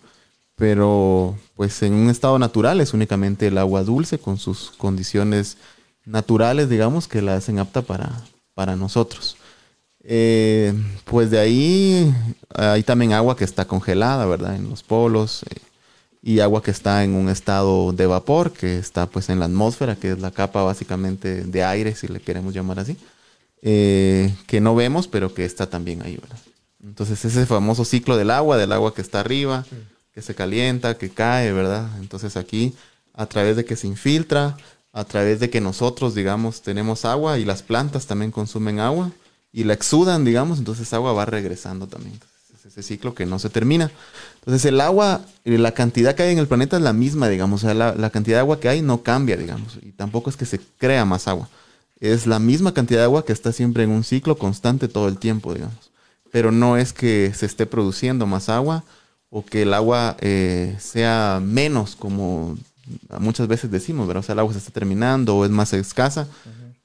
pero 0.55 1.37
pues 1.55 1.81
en 1.83 1.93
un 1.93 2.09
estado 2.09 2.39
natural 2.39 2.79
es 2.79 2.93
únicamente 2.93 3.47
el 3.47 3.57
agua 3.57 3.83
dulce 3.83 4.17
con 4.17 4.37
sus 4.37 4.71
condiciones 4.71 5.57
naturales, 6.07 6.69
digamos, 6.69 7.07
que 7.07 7.21
la 7.21 7.35
hacen 7.35 7.59
apta 7.59 7.81
para, 7.83 8.23
para 8.55 8.75
nosotros. 8.75 9.37
Eh, 10.03 10.73
pues 11.03 11.29
de 11.29 11.37
ahí 11.37 12.15
hay 12.55 12.81
también 12.83 13.11
agua 13.13 13.35
que 13.35 13.43
está 13.43 13.65
congelada, 13.65 14.25
¿verdad? 14.25 14.55
En 14.55 14.69
los 14.69 14.81
polos. 14.81 15.43
Eh, 15.49 15.61
y 16.23 16.39
agua 16.39 16.63
que 16.63 16.71
está 16.71 17.03
en 17.03 17.13
un 17.13 17.29
estado 17.29 17.93
de 17.93 18.05
vapor, 18.05 18.51
que 18.51 18.79
está 18.79 19.05
pues 19.05 19.29
en 19.29 19.39
la 19.39 19.45
atmósfera, 19.45 19.95
que 19.95 20.11
es 20.11 20.19
la 20.19 20.31
capa 20.31 20.63
básicamente 20.63 21.43
de 21.43 21.63
aire, 21.63 21.95
si 21.95 22.07
le 22.07 22.19
queremos 22.19 22.53
llamar 22.53 22.79
así. 22.79 22.97
Eh, 23.61 24.33
que 24.45 24.59
no 24.59 24.75
vemos, 24.75 25.07
pero 25.07 25.33
que 25.33 25.45
está 25.45 25.69
también 25.69 26.01
ahí, 26.01 26.17
¿verdad? 26.17 26.39
Entonces 26.83 27.23
ese 27.23 27.45
famoso 27.45 27.85
ciclo 27.85 28.17
del 28.17 28.31
agua, 28.31 28.57
del 28.57 28.71
agua 28.71 28.93
que 28.93 29.01
está 29.01 29.19
arriba, 29.19 29.65
que 30.13 30.21
se 30.21 30.35
calienta, 30.35 30.97
que 30.97 31.09
cae, 31.09 31.51
¿verdad? 31.51 31.89
Entonces 31.99 32.37
aquí, 32.37 32.73
a 33.13 33.25
través 33.25 33.55
de 33.55 33.65
que 33.65 33.75
se 33.75 33.87
infiltra, 33.87 34.57
a 34.97 35.03
través 35.03 35.39
de 35.39 35.51
que 35.51 35.61
nosotros, 35.61 36.15
digamos, 36.15 36.63
tenemos 36.63 37.05
agua 37.05 37.37
y 37.37 37.45
las 37.45 37.61
plantas 37.61 38.07
también 38.07 38.31
consumen 38.31 38.79
agua 38.79 39.11
y 39.53 39.63
la 39.63 39.73
exudan, 39.73 40.25
digamos, 40.25 40.57
entonces 40.57 40.91
agua 40.91 41.13
va 41.13 41.23
regresando 41.23 41.85
también. 41.85 42.19
Es 42.55 42.65
ese 42.65 42.81
ciclo 42.81 43.13
que 43.13 43.27
no 43.27 43.37
se 43.37 43.51
termina. 43.51 43.91
Entonces 44.39 44.65
el 44.65 44.81
agua, 44.81 45.21
eh, 45.45 45.59
la 45.59 45.71
cantidad 45.73 46.15
que 46.15 46.23
hay 46.23 46.31
en 46.31 46.39
el 46.39 46.47
planeta 46.47 46.77
es 46.77 46.81
la 46.81 46.93
misma, 46.93 47.29
digamos, 47.29 47.63
o 47.63 47.67
sea, 47.67 47.75
la, 47.75 48.09
cantidad 48.09 48.37
de 48.37 48.39
agua 48.39 48.59
que 48.59 48.69
hay 48.69 48.81
no 48.81 49.03
cambia, 49.03 49.37
digamos, 49.37 49.77
y 49.83 49.91
tampoco 49.91 50.31
es 50.31 50.35
que 50.35 50.47
se 50.47 50.59
crea 50.79 51.05
más 51.05 51.27
agua. 51.27 51.47
Es 51.99 52.25
la 52.25 52.39
misma 52.39 52.73
cantidad 52.73 53.01
de 53.01 53.05
agua 53.05 53.23
que 53.23 53.33
está 53.33 53.51
siempre 53.51 53.83
en 53.83 53.91
un 53.91 54.03
ciclo 54.03 54.35
constante 54.39 54.87
todo 54.87 55.09
el 55.09 55.19
tiempo, 55.19 55.53
digamos. 55.53 55.91
Pero 56.31 56.51
no 56.51 56.75
es 56.75 56.91
que 56.91 57.31
se 57.35 57.45
esté 57.45 57.67
produciendo 57.67 58.25
más 58.25 58.49
agua 58.49 58.83
o 59.29 59.45
que 59.45 59.61
el 59.61 59.75
agua 59.75 60.17
eh, 60.21 60.75
sea 60.79 61.39
menos 61.39 61.95
como 61.95 62.57
muchas 63.19 63.47
veces 63.47 63.71
decimos, 63.71 64.07
¿verdad? 64.07 64.21
O 64.21 64.23
sea, 64.25 64.33
el 64.33 64.39
agua 64.39 64.53
se 64.53 64.59
está 64.59 64.71
terminando 64.71 65.35
o 65.35 65.45
es 65.45 65.51
más 65.51 65.73
escasa. 65.73 66.27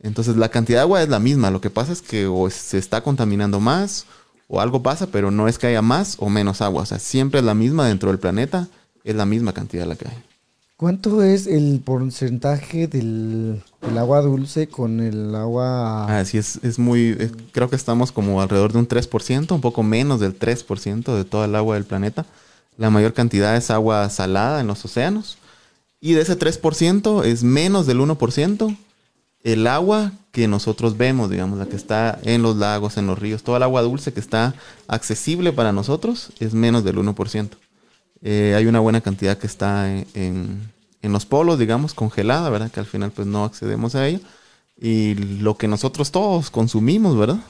Entonces 0.00 0.36
la 0.36 0.48
cantidad 0.48 0.78
de 0.78 0.82
agua 0.82 1.02
es 1.02 1.08
la 1.08 1.18
misma. 1.20 1.50
Lo 1.50 1.60
que 1.60 1.70
pasa 1.70 1.92
es 1.92 2.02
que 2.02 2.26
o 2.26 2.48
se 2.50 2.78
está 2.78 3.02
contaminando 3.02 3.60
más 3.60 4.06
o 4.48 4.60
algo 4.60 4.82
pasa, 4.82 5.06
pero 5.06 5.30
no 5.30 5.48
es 5.48 5.58
que 5.58 5.68
haya 5.68 5.82
más 5.82 6.16
o 6.18 6.28
menos 6.28 6.60
agua. 6.60 6.82
O 6.82 6.86
sea, 6.86 6.98
siempre 6.98 7.40
es 7.40 7.46
la 7.46 7.54
misma 7.54 7.86
dentro 7.86 8.10
del 8.10 8.18
planeta, 8.18 8.68
es 9.04 9.14
la 9.14 9.24
misma 9.26 9.52
cantidad 9.52 9.86
la 9.86 9.96
que 9.96 10.08
hay. 10.08 10.16
¿Cuánto 10.76 11.22
es 11.22 11.46
el 11.46 11.80
porcentaje 11.84 12.88
del, 12.88 13.62
del 13.80 13.98
agua 13.98 14.20
dulce 14.20 14.66
con 14.66 14.98
el 14.98 15.32
agua... 15.36 16.18
Así 16.18 16.38
es, 16.38 16.58
es 16.64 16.80
muy, 16.80 17.16
es- 17.20 17.30
creo 17.52 17.70
que 17.70 17.76
estamos 17.76 18.10
como 18.10 18.42
alrededor 18.42 18.72
de 18.72 18.80
un 18.80 18.88
3%, 18.88 19.52
un 19.54 19.60
poco 19.60 19.84
menos 19.84 20.18
del 20.18 20.36
3% 20.36 21.14
de 21.14 21.24
toda 21.24 21.44
el 21.44 21.54
agua 21.54 21.76
del 21.76 21.84
planeta. 21.84 22.26
La 22.78 22.90
mayor 22.90 23.12
cantidad 23.14 23.54
es 23.56 23.70
agua 23.70 24.10
salada 24.10 24.60
en 24.60 24.66
los 24.66 24.84
océanos. 24.84 25.38
Y 26.02 26.12
de 26.14 26.20
ese 26.22 26.36
3% 26.38 27.24
es 27.24 27.44
menos 27.44 27.86
del 27.86 28.00
1% 28.00 28.76
el 29.44 29.66
agua 29.66 30.12
que 30.32 30.48
nosotros 30.48 30.96
vemos, 30.98 31.30
digamos, 31.30 31.58
la 31.58 31.66
que 31.66 31.76
está 31.76 32.18
en 32.24 32.42
los 32.42 32.56
lagos, 32.56 32.96
en 32.96 33.06
los 33.06 33.18
ríos. 33.18 33.42
Toda 33.42 33.56
el 33.58 33.62
agua 33.62 33.82
dulce 33.82 34.12
que 34.12 34.20
está 34.20 34.54
accesible 34.88 35.52
para 35.52 35.72
nosotros 35.72 36.30
es 36.40 36.54
menos 36.54 36.82
del 36.84 36.96
1%. 36.98 37.50
Eh, 38.22 38.54
hay 38.56 38.66
una 38.66 38.80
buena 38.80 39.00
cantidad 39.00 39.38
que 39.38 39.46
está 39.46 39.90
en, 39.92 40.06
en- 40.14 40.72
en 41.02 41.12
los 41.12 41.24
polos, 41.26 41.58
digamos, 41.58 41.94
congelada, 41.94 42.48
¿verdad? 42.50 42.70
Que 42.70 42.78
al 42.80 42.86
final 42.86 43.10
pues 43.10 43.26
no 43.26 43.44
accedemos 43.44 43.94
a 43.96 44.06
ella. 44.06 44.20
Y 44.80 45.14
lo 45.14 45.56
que 45.56 45.66
nosotros 45.68 46.10
todos 46.12 46.50
consumimos, 46.50 47.16
¿verdad? 47.16 47.40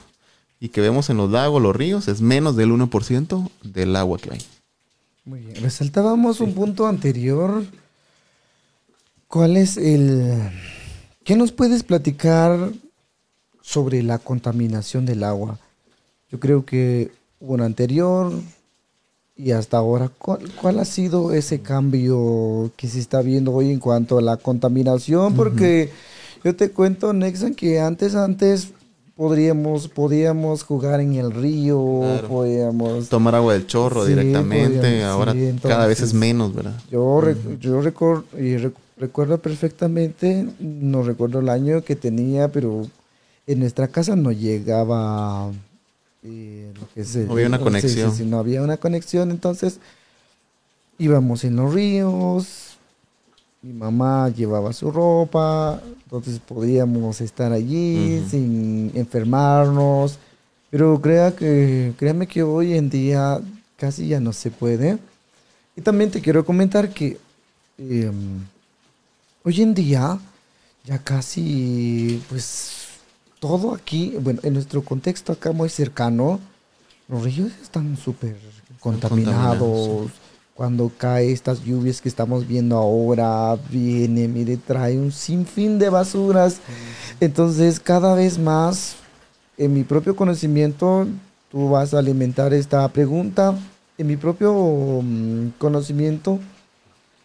Y 0.59 0.69
que 0.69 0.81
vemos 0.81 1.09
en 1.09 1.17
los 1.17 1.29
lagos, 1.31 1.61
los 1.61 1.75
ríos, 1.75 2.07
es 2.07 2.21
menos 2.21 2.55
del 2.55 2.71
1% 2.71 3.49
del 3.63 3.95
agua 3.95 4.17
que 4.19 4.33
hay. 4.33 4.41
Muy 5.25 5.39
bien. 5.41 5.55
Resaltábamos 5.61 6.39
un 6.39 6.53
punto 6.53 6.87
anterior. 6.87 7.63
¿Cuál 9.33 9.57
es 9.57 9.77
el... 9.77 10.31
¿Qué 11.23 11.35
nos 11.35 11.51
puedes 11.51 11.81
platicar 11.81 12.69
sobre 13.63 14.03
la 14.03 14.19
contaminación 14.19 15.07
del 15.07 15.23
agua? 15.23 15.57
Yo 16.31 16.39
creo 16.39 16.63
que 16.65 17.09
hubo 17.39 17.55
una 17.55 17.65
anterior 17.65 18.31
y 19.35 19.49
hasta 19.49 19.77
ahora. 19.77 20.11
¿Cuál, 20.19 20.41
cuál 20.61 20.77
ha 20.77 20.85
sido 20.85 21.33
ese 21.33 21.61
cambio 21.61 22.69
que 22.77 22.87
se 22.87 22.99
está 22.99 23.23
viendo 23.23 23.51
hoy 23.53 23.71
en 23.71 23.79
cuanto 23.79 24.19
a 24.19 24.21
la 24.21 24.37
contaminación? 24.37 25.33
Porque 25.33 25.89
yo 26.43 26.55
te 26.55 26.69
cuento, 26.69 27.11
Nexan, 27.11 27.55
que 27.55 27.79
antes, 27.79 28.13
antes 28.13 28.67
podríamos, 29.15 29.87
podíamos 29.87 30.61
jugar 30.61 30.99
en 31.01 31.15
el 31.15 31.31
río, 31.31 32.01
Claro. 32.01 32.27
podíamos... 32.27 33.09
Tomar 33.09 33.33
agua 33.33 33.53
del 33.53 33.65
chorro 33.65 34.03
Sí, 34.05 34.09
directamente, 34.13 35.03
ahora 35.03 35.33
sí, 35.33 35.55
cada 35.63 35.87
vez 35.87 35.97
es 35.97 36.13
entonces- 36.13 36.19
menos, 36.19 36.53
¿verdad? 36.53 36.79
Yo, 36.91 37.19
re- 37.19 37.35
yo 37.59 37.81
recor- 37.81 38.25
y 38.37 38.57
rec- 38.57 38.73
recuerdo 39.03 39.37
perfectamente, 39.39 40.47
no 40.59 41.03
recuerdo 41.03 41.39
el 41.39 41.49
año 41.49 41.83
que 41.83 41.97
tenía, 41.97 42.47
pero 42.47 42.87
en 43.45 43.59
nuestra 43.59 43.89
casa 43.89 44.15
no 44.15 44.31
llegaba 44.31 45.51
eh, 46.23 46.71
lo 46.79 46.87
que 46.93 47.01
es 47.01 47.13
No 47.17 47.33
había 47.33 47.47
una 47.47 47.59
conexión. 47.59 48.15
sí, 48.15 48.23
no 48.23 48.39
había 48.39 48.61
una 48.61 48.77
conexión, 48.77 49.29
entonces 49.29 49.79
íbamos 50.97 51.43
en 51.43 51.57
los 51.57 51.73
ríos, 51.73 52.77
mi 53.61 53.73
mamá 53.73 54.29
llevaba 54.29 54.71
su 54.71 54.89
ropa, 54.89 55.81
entonces 56.05 56.39
podíamos 56.39 57.19
estar 57.19 57.51
allí 57.51 58.25
sin 58.29 58.89
enfermarnos, 58.95 60.17
pero 60.69 61.01
crea 61.01 61.35
que, 61.35 61.91
créame 61.97 62.25
que 62.25 62.41
hoy 62.41 62.75
en 62.75 62.89
día 62.89 63.41
casi 63.75 64.07
ya 64.07 64.21
no 64.21 64.31
se 64.31 64.49
puede. 64.49 64.97
Y 65.75 65.81
también 65.81 66.09
te 66.09 66.21
quiero 66.21 66.45
comentar 66.45 66.93
que 66.93 67.17
eh, 67.77 68.11
hoy 69.43 69.61
en 69.61 69.73
día 69.73 70.19
ya 70.85 70.97
casi, 70.99 72.21
pues, 72.29 72.87
todo 73.39 73.73
aquí, 73.73 74.15
bueno, 74.19 74.39
en 74.43 74.53
nuestro 74.53 74.83
contexto 74.83 75.31
acá 75.33 75.51
muy 75.51 75.69
cercano, 75.69 76.39
los 77.07 77.23
ríos 77.23 77.51
están 77.61 77.95
súper 77.97 78.37
contaminados. 78.79 79.59
contaminados, 79.59 80.11
Cuando 80.55 80.91
cae 80.97 81.31
estas 81.31 81.63
lluvias 81.63 81.99
que 81.99 82.09
estamos 82.09 82.47
viendo 82.47 82.77
ahora, 82.77 83.57
viene, 83.69 84.27
mire, 84.27 84.57
trae 84.57 84.99
un 84.99 85.11
sinfín 85.11 85.79
de 85.79 85.89
basuras. 85.89 86.59
Entonces, 87.19 87.79
cada 87.79 88.13
vez 88.13 88.37
más, 88.37 88.95
en 89.57 89.73
mi 89.73 89.83
propio 89.83 90.15
conocimiento, 90.15 91.07
tú 91.51 91.69
vas 91.69 91.93
a 91.93 91.99
alimentar 91.99 92.53
esta 92.53 92.87
pregunta. 92.89 93.57
En 93.97 94.07
mi 94.07 94.15
propio 94.15 94.53
mm, 95.01 95.53
conocimiento, 95.57 96.39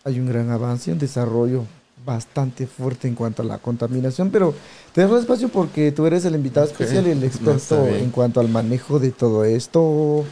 hay 0.04 0.20
un 0.20 0.26
gran 0.26 0.50
avance, 0.50 0.90
un 0.90 0.98
desarrollo 0.98 1.64
bastante 2.04 2.66
fuerte 2.66 3.08
en 3.08 3.14
cuanto 3.14 3.42
a 3.42 3.44
la 3.44 3.58
contaminación, 3.58 4.30
pero 4.30 4.54
te 4.92 5.02
dejo 5.02 5.18
espacio 5.18 5.48
porque 5.48 5.92
tú 5.92 6.06
eres 6.06 6.24
el 6.24 6.34
invitado 6.34 6.66
especial 6.66 7.06
y 7.06 7.11
el 7.11 7.24
experto 7.24 7.87
en 7.87 8.11
cuanto 8.11 8.40
al 8.40 8.48
manejo 8.48 8.98
de 8.98 9.11
todo 9.11 9.44
esto. 9.44 10.24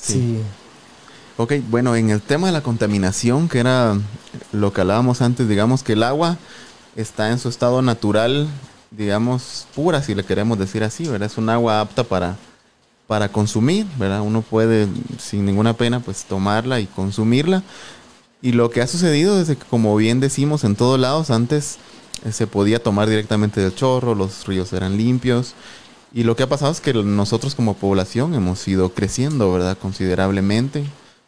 Sí. 0.00 0.12
Sí. 0.12 0.40
Ok, 1.36 1.54
bueno, 1.70 1.96
en 1.96 2.10
el 2.10 2.20
tema 2.20 2.48
de 2.48 2.52
la 2.52 2.60
contaminación, 2.60 3.48
que 3.48 3.60
era 3.60 3.96
lo 4.52 4.74
que 4.74 4.82
hablábamos 4.82 5.22
antes, 5.22 5.48
digamos 5.48 5.82
que 5.82 5.94
el 5.94 6.02
agua 6.02 6.36
está 6.96 7.30
en 7.30 7.38
su 7.38 7.48
estado 7.48 7.80
natural, 7.80 8.46
digamos, 8.90 9.66
pura, 9.74 10.02
si 10.02 10.14
le 10.14 10.24
queremos 10.24 10.58
decir 10.58 10.84
así, 10.84 11.08
¿verdad? 11.08 11.30
Es 11.30 11.38
un 11.38 11.48
agua 11.48 11.80
apta 11.80 12.04
para, 12.04 12.36
para 13.06 13.30
consumir, 13.30 13.86
¿verdad? 13.98 14.20
Uno 14.20 14.42
puede, 14.42 14.86
sin 15.18 15.46
ninguna 15.46 15.72
pena, 15.72 16.00
pues 16.00 16.24
tomarla 16.24 16.78
y 16.78 16.86
consumirla. 16.86 17.62
Y 18.42 18.52
lo 18.52 18.70
que 18.70 18.80
ha 18.80 18.86
sucedido 18.86 19.40
es 19.40 19.48
que, 19.48 19.56
como 19.56 19.94
bien 19.96 20.20
decimos 20.20 20.64
en 20.64 20.74
todos 20.74 20.98
lados, 20.98 21.30
antes 21.30 21.78
eh, 22.24 22.32
se 22.32 22.46
podía 22.46 22.82
tomar 22.82 23.08
directamente 23.08 23.60
del 23.60 23.74
chorro, 23.74 24.14
los 24.14 24.46
ríos 24.46 24.72
eran 24.72 24.96
limpios. 24.96 25.54
Y 26.12 26.24
lo 26.24 26.36
que 26.36 26.42
ha 26.42 26.48
pasado 26.48 26.72
es 26.72 26.80
que 26.80 26.92
nosotros 26.92 27.54
como 27.54 27.74
población 27.74 28.34
hemos 28.34 28.66
ido 28.66 28.92
creciendo, 28.94 29.52
¿verdad? 29.52 29.78
Considerablemente. 29.78 30.84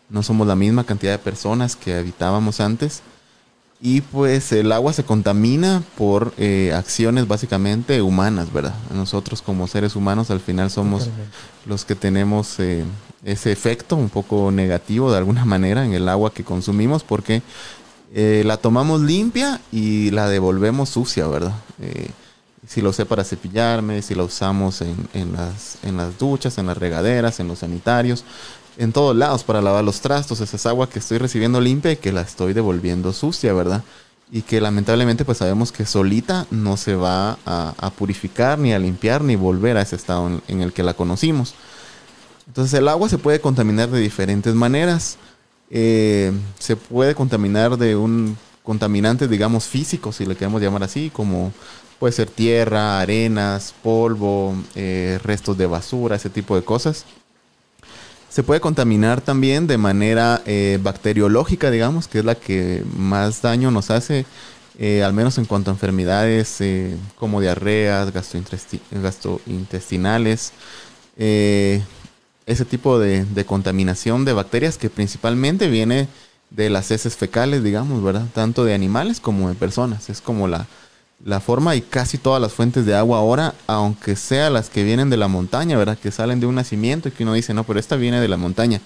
No 0.08 0.22
somos 0.22 0.46
la 0.46 0.56
misma 0.56 0.84
cantidad 0.84 1.12
de 1.12 1.18
personas 1.18 1.76
que 1.76 1.94
habitábamos 1.94 2.60
antes. 2.60 3.02
Y 3.84 4.00
pues 4.00 4.52
el 4.52 4.70
agua 4.70 4.92
se 4.92 5.02
contamina 5.02 5.82
por 5.98 6.32
eh, 6.38 6.72
acciones 6.72 7.26
básicamente 7.26 8.00
humanas, 8.00 8.52
¿verdad? 8.52 8.74
Nosotros 8.94 9.42
como 9.42 9.66
seres 9.66 9.96
humanos 9.96 10.30
al 10.30 10.38
final 10.38 10.70
somos 10.70 11.06
Totalmente. 11.06 11.36
los 11.66 11.84
que 11.84 11.96
tenemos 11.96 12.60
eh, 12.60 12.84
ese 13.24 13.50
efecto 13.50 13.96
un 13.96 14.08
poco 14.08 14.52
negativo 14.52 15.10
de 15.10 15.18
alguna 15.18 15.44
manera 15.46 15.84
en 15.84 15.94
el 15.94 16.08
agua 16.08 16.32
que 16.32 16.44
consumimos 16.44 17.02
porque 17.02 17.42
eh, 18.14 18.44
la 18.46 18.56
tomamos 18.56 19.00
limpia 19.00 19.60
y 19.72 20.12
la 20.12 20.28
devolvemos 20.28 20.90
sucia, 20.90 21.26
¿verdad? 21.26 21.54
Eh, 21.80 22.10
si 22.68 22.82
lo 22.82 22.90
usé 22.90 23.04
para 23.04 23.24
cepillarme, 23.24 24.00
si 24.02 24.14
la 24.14 24.22
usamos 24.22 24.80
en, 24.82 24.94
en 25.12 25.32
las, 25.32 25.78
en 25.82 25.96
las 25.96 26.18
duchas, 26.18 26.56
en 26.58 26.66
las 26.66 26.76
regaderas, 26.78 27.40
en 27.40 27.48
los 27.48 27.58
sanitarios, 27.58 28.24
en 28.76 28.92
todos 28.92 29.16
lados 29.16 29.44
para 29.44 29.62
lavar 29.62 29.84
los 29.84 30.00
trastos, 30.00 30.40
esa 30.40 30.56
es 30.56 30.66
agua 30.66 30.88
que 30.88 30.98
estoy 30.98 31.18
recibiendo 31.18 31.60
limpia 31.60 31.92
y 31.92 31.96
que 31.96 32.12
la 32.12 32.22
estoy 32.22 32.52
devolviendo 32.52 33.12
sucia, 33.12 33.52
¿verdad? 33.52 33.82
Y 34.30 34.42
que 34.42 34.60
lamentablemente 34.60 35.24
pues 35.24 35.38
sabemos 35.38 35.72
que 35.72 35.84
solita 35.84 36.46
no 36.50 36.76
se 36.76 36.94
va 36.94 37.38
a, 37.44 37.92
purificar, 37.96 38.58
ni 38.58 38.72
a 38.72 38.78
limpiar, 38.78 39.22
ni 39.22 39.36
volver 39.36 39.76
a 39.76 39.82
ese 39.82 39.96
estado 39.96 40.26
en, 40.28 40.42
en 40.48 40.62
el 40.62 40.72
que 40.72 40.82
la 40.82 40.94
conocimos. 40.94 41.54
Entonces 42.46 42.78
el 42.78 42.88
agua 42.88 43.08
se 43.08 43.18
puede 43.18 43.40
contaminar 43.40 43.90
de 43.90 44.00
diferentes 44.00 44.54
maneras. 44.54 45.18
Eh, 45.70 46.32
se 46.58 46.76
puede 46.76 47.14
contaminar 47.14 47.78
de 47.78 47.96
un 47.96 48.36
contaminante, 48.62 49.26
digamos, 49.26 49.64
físico, 49.64 50.12
si 50.12 50.26
le 50.26 50.36
queremos 50.36 50.60
llamar 50.60 50.82
así, 50.82 51.10
como 51.10 51.52
puede 51.98 52.12
ser 52.12 52.28
tierra, 52.28 53.00
arenas, 53.00 53.74
polvo, 53.82 54.54
eh, 54.74 55.18
restos 55.22 55.56
de 55.56 55.66
basura, 55.66 56.16
ese 56.16 56.30
tipo 56.30 56.54
de 56.56 56.62
cosas. 56.62 57.06
Se 58.32 58.42
puede 58.42 58.62
contaminar 58.62 59.20
también 59.20 59.66
de 59.66 59.76
manera 59.76 60.40
eh, 60.46 60.78
bacteriológica, 60.82 61.70
digamos, 61.70 62.08
que 62.08 62.20
es 62.20 62.24
la 62.24 62.34
que 62.34 62.82
más 62.96 63.42
daño 63.42 63.70
nos 63.70 63.90
hace, 63.90 64.24
eh, 64.78 65.02
al 65.02 65.12
menos 65.12 65.36
en 65.36 65.44
cuanto 65.44 65.70
a 65.70 65.74
enfermedades 65.74 66.62
eh, 66.62 66.96
como 67.18 67.42
diarreas, 67.42 68.10
gastrointesti- 68.14 68.80
gastrointestinales, 68.90 70.52
eh, 71.18 71.82
ese 72.46 72.64
tipo 72.64 72.98
de, 72.98 73.26
de 73.26 73.44
contaminación 73.44 74.24
de 74.24 74.32
bacterias 74.32 74.78
que 74.78 74.88
principalmente 74.88 75.68
viene 75.68 76.08
de 76.48 76.70
las 76.70 76.90
heces 76.90 77.16
fecales, 77.16 77.62
digamos, 77.62 78.02
¿verdad? 78.02 78.24
Tanto 78.32 78.64
de 78.64 78.72
animales 78.72 79.20
como 79.20 79.50
de 79.50 79.56
personas. 79.56 80.08
Es 80.08 80.22
como 80.22 80.48
la, 80.48 80.66
la 81.24 81.40
forma 81.40 81.76
y 81.76 81.82
casi 81.82 82.18
todas 82.18 82.40
las 82.40 82.52
fuentes 82.52 82.84
de 82.84 82.94
agua 82.94 83.18
ahora, 83.18 83.54
aunque 83.66 84.16
sea 84.16 84.50
las 84.50 84.70
que 84.70 84.82
vienen 84.82 85.10
de 85.10 85.16
la 85.16 85.28
montaña, 85.28 85.78
¿verdad? 85.78 85.98
Que 85.98 86.10
salen 86.10 86.40
de 86.40 86.46
un 86.46 86.56
nacimiento 86.56 87.08
y 87.08 87.12
que 87.12 87.22
uno 87.22 87.34
dice, 87.34 87.54
no, 87.54 87.64
pero 87.64 87.78
esta 87.78 87.96
viene 87.96 88.20
de 88.20 88.28
la 88.28 88.36
montaña. 88.36 88.80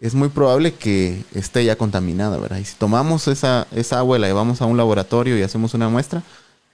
Es 0.00 0.14
muy 0.14 0.28
probable 0.28 0.74
que 0.74 1.24
esté 1.34 1.64
ya 1.64 1.76
contaminada, 1.76 2.38
¿verdad? 2.38 2.58
Y 2.58 2.64
si 2.64 2.76
tomamos 2.76 3.28
esa, 3.28 3.66
esa 3.72 3.98
agua 3.98 4.18
y 4.18 4.20
la 4.20 4.28
llevamos 4.28 4.62
a 4.62 4.66
un 4.66 4.76
laboratorio 4.76 5.38
y 5.38 5.42
hacemos 5.42 5.74
una 5.74 5.88
muestra, 5.88 6.22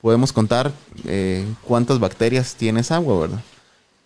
podemos 0.01 0.33
contar 0.33 0.73
eh, 1.05 1.47
cuántas 1.63 1.99
bacterias 1.99 2.55
tiene 2.55 2.81
esa 2.81 2.97
agua, 2.97 3.21
¿verdad? 3.21 3.41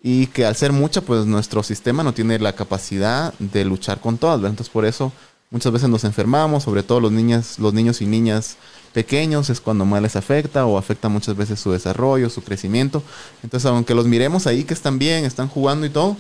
Y 0.03 0.27
que 0.29 0.45
al 0.45 0.57
ser 0.57 0.73
mucha, 0.73 1.01
pues 1.01 1.27
nuestro 1.27 1.63
sistema 1.63 2.03
no 2.03 2.13
tiene 2.15 2.39
la 2.39 2.55
capacidad 2.55 3.35
de 3.39 3.65
luchar 3.65 4.01
con 4.01 4.19
todas, 4.19 4.39
¿verdad? 4.39 4.51
Entonces 4.51 4.73
por 4.73 4.85
eso 4.85 5.13
muchas 5.51 5.73
veces 5.73 5.89
nos 5.89 6.05
enfermamos, 6.05 6.65
sobre 6.65 6.83
todo 6.83 7.01
los, 7.01 7.13
niñas, 7.13 7.59
los 7.59 7.75
niños 7.75 8.01
y 8.03 8.07
niñas 8.07 8.57
pequeños 8.93 9.51
es 9.51 9.61
cuando 9.61 9.85
más 9.85 10.03
les 10.03 10.17
afecta 10.17 10.67
o 10.67 10.79
afecta 10.79 11.09
muchas 11.09 11.37
veces 11.37 11.59
su 11.59 11.73
desarrollo, 11.73 12.31
su 12.31 12.43
crecimiento. 12.43 13.03
Entonces, 13.43 13.69
aunque 13.69 13.95
los 13.95 14.07
miremos 14.07 14.47
ahí 14.47 14.65
que 14.65 14.75
están 14.75 14.99
bien, 14.99 15.25
están 15.25 15.49
jugando 15.49 15.87
y 15.87 15.91
todo, 15.91 16.17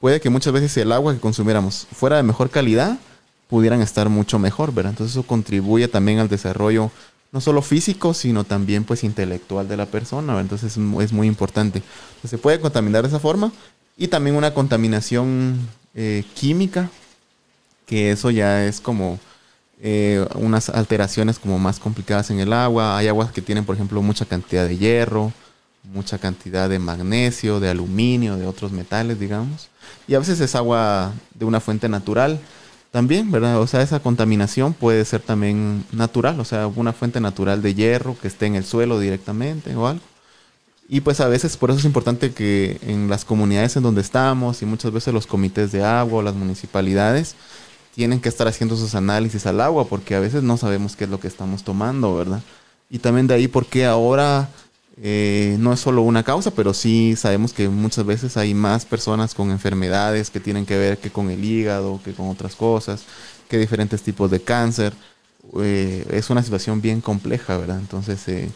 puede 0.00 0.20
que 0.20 0.30
muchas 0.30 0.52
veces 0.52 0.76
el 0.76 0.92
agua 0.92 1.14
que 1.14 1.20
consumiéramos 1.20 1.86
fuera 1.92 2.16
de 2.16 2.22
mejor 2.22 2.50
calidad, 2.50 2.98
pudieran 3.48 3.80
estar 3.80 4.08
mucho 4.08 4.38
mejor, 4.38 4.72
¿verdad? 4.72 4.92
Entonces 4.92 5.16
eso 5.16 5.22
contribuye 5.22 5.88
también 5.88 6.18
al 6.18 6.28
desarrollo 6.28 6.90
no 7.32 7.40
solo 7.40 7.62
físico, 7.62 8.14
sino 8.14 8.44
también 8.44 8.84
pues 8.84 9.04
intelectual 9.04 9.68
de 9.68 9.76
la 9.76 9.86
persona, 9.86 10.34
¿verdad? 10.34 10.42
Entonces 10.42 10.76
es, 10.76 11.12
muy 11.12 11.26
importante. 11.26 11.82
se 12.24 12.38
puede 12.38 12.60
contaminar 12.60 13.02
de 13.02 13.08
esa 13.08 13.20
forma 13.20 13.52
y 13.96 14.08
también 14.08 14.36
una 14.36 14.54
contaminación 14.54 15.58
eh, 15.94 16.24
química, 16.34 16.90
que 17.86 18.10
eso 18.10 18.30
ya 18.30 18.64
es 18.64 18.80
como 18.80 19.18
eh, 19.80 20.26
unas 20.34 20.68
alteraciones 20.70 21.38
como 21.38 21.58
más 21.58 21.78
complicadas 21.78 22.30
en 22.30 22.40
el 22.40 22.52
agua. 22.52 22.96
Hay 22.96 23.08
aguas 23.08 23.32
que 23.32 23.42
tienen, 23.42 23.64
por 23.64 23.74
ejemplo, 23.74 24.00
mucha 24.02 24.24
cantidad 24.24 24.66
de 24.66 24.78
hierro, 24.78 25.32
mucha 25.92 26.18
cantidad 26.18 26.68
de 26.68 26.78
magnesio, 26.78 27.60
de 27.60 27.70
aluminio, 27.70 28.36
de 28.36 28.46
otros 28.46 28.72
metales, 28.72 29.20
digamos. 29.20 29.68
Y 30.08 30.14
a 30.14 30.18
veces 30.18 30.40
es 30.40 30.54
agua 30.54 31.12
de 31.34 31.44
una 31.44 31.60
fuente 31.60 31.88
natural 31.88 32.40
también, 32.90 33.30
¿verdad? 33.30 33.60
O 33.60 33.66
sea, 33.66 33.82
esa 33.82 34.00
contaminación 34.00 34.72
puede 34.72 35.04
ser 35.04 35.20
también 35.20 35.84
natural, 35.92 36.40
o 36.40 36.44
sea, 36.44 36.66
una 36.66 36.92
fuente 36.92 37.20
natural 37.20 37.60
de 37.60 37.74
hierro 37.74 38.16
que 38.18 38.28
esté 38.28 38.46
en 38.46 38.54
el 38.54 38.64
suelo 38.64 38.98
directamente 38.98 39.74
o 39.76 39.86
algo. 39.86 40.02
Y 40.88 41.00
pues 41.00 41.20
a 41.20 41.28
veces 41.28 41.56
por 41.56 41.70
eso 41.70 41.80
es 41.80 41.84
importante 41.84 42.32
que 42.32 42.78
en 42.82 43.10
las 43.10 43.24
comunidades 43.24 43.76
en 43.76 43.82
donde 43.82 44.00
estamos 44.00 44.62
y 44.62 44.66
muchas 44.66 44.92
veces 44.92 45.12
los 45.12 45.26
comités 45.26 45.72
de 45.72 45.84
agua 45.84 46.20
o 46.20 46.22
las 46.22 46.34
municipalidades 46.36 47.34
tienen 47.96 48.20
que 48.20 48.28
estar 48.28 48.46
haciendo 48.46 48.76
sus 48.76 48.94
análisis 48.94 49.46
al 49.46 49.58
agua 49.58 49.86
porque 49.88 50.14
a 50.14 50.20
veces 50.20 50.42
no 50.42 50.58
sabemos 50.58 50.96
qué 50.96 51.04
es 51.04 51.10
lo 51.10 51.18
que 51.18 51.28
estamos 51.28 51.64
tomando, 51.64 52.14
¿verdad? 52.14 52.42
Y 52.90 52.98
también 52.98 53.26
de 53.26 53.32
ahí 53.32 53.48
por 53.48 53.64
qué 53.64 53.86
ahora 53.86 54.50
eh, 55.02 55.56
no 55.58 55.72
es 55.72 55.80
solo 55.80 56.02
una 56.02 56.22
causa, 56.22 56.50
pero 56.50 56.74
sí 56.74 57.16
sabemos 57.16 57.54
que 57.54 57.70
muchas 57.70 58.04
veces 58.04 58.36
hay 58.36 58.52
más 58.52 58.84
personas 58.84 59.32
con 59.34 59.50
enfermedades 59.50 60.28
que 60.28 60.40
tienen 60.40 60.66
que 60.66 60.76
ver 60.76 60.98
que 60.98 61.10
con 61.10 61.30
el 61.30 61.42
hígado, 61.42 61.98
que 62.04 62.12
con 62.12 62.28
otras 62.28 62.54
cosas, 62.54 63.04
que 63.48 63.56
diferentes 63.56 64.02
tipos 64.02 64.30
de 64.30 64.42
cáncer. 64.42 64.92
Eh, 65.62 66.06
es 66.10 66.28
una 66.28 66.42
situación 66.42 66.82
bien 66.82 67.00
compleja, 67.00 67.56
¿verdad? 67.56 67.78
Entonces, 67.78 68.28
eh, 68.28 68.50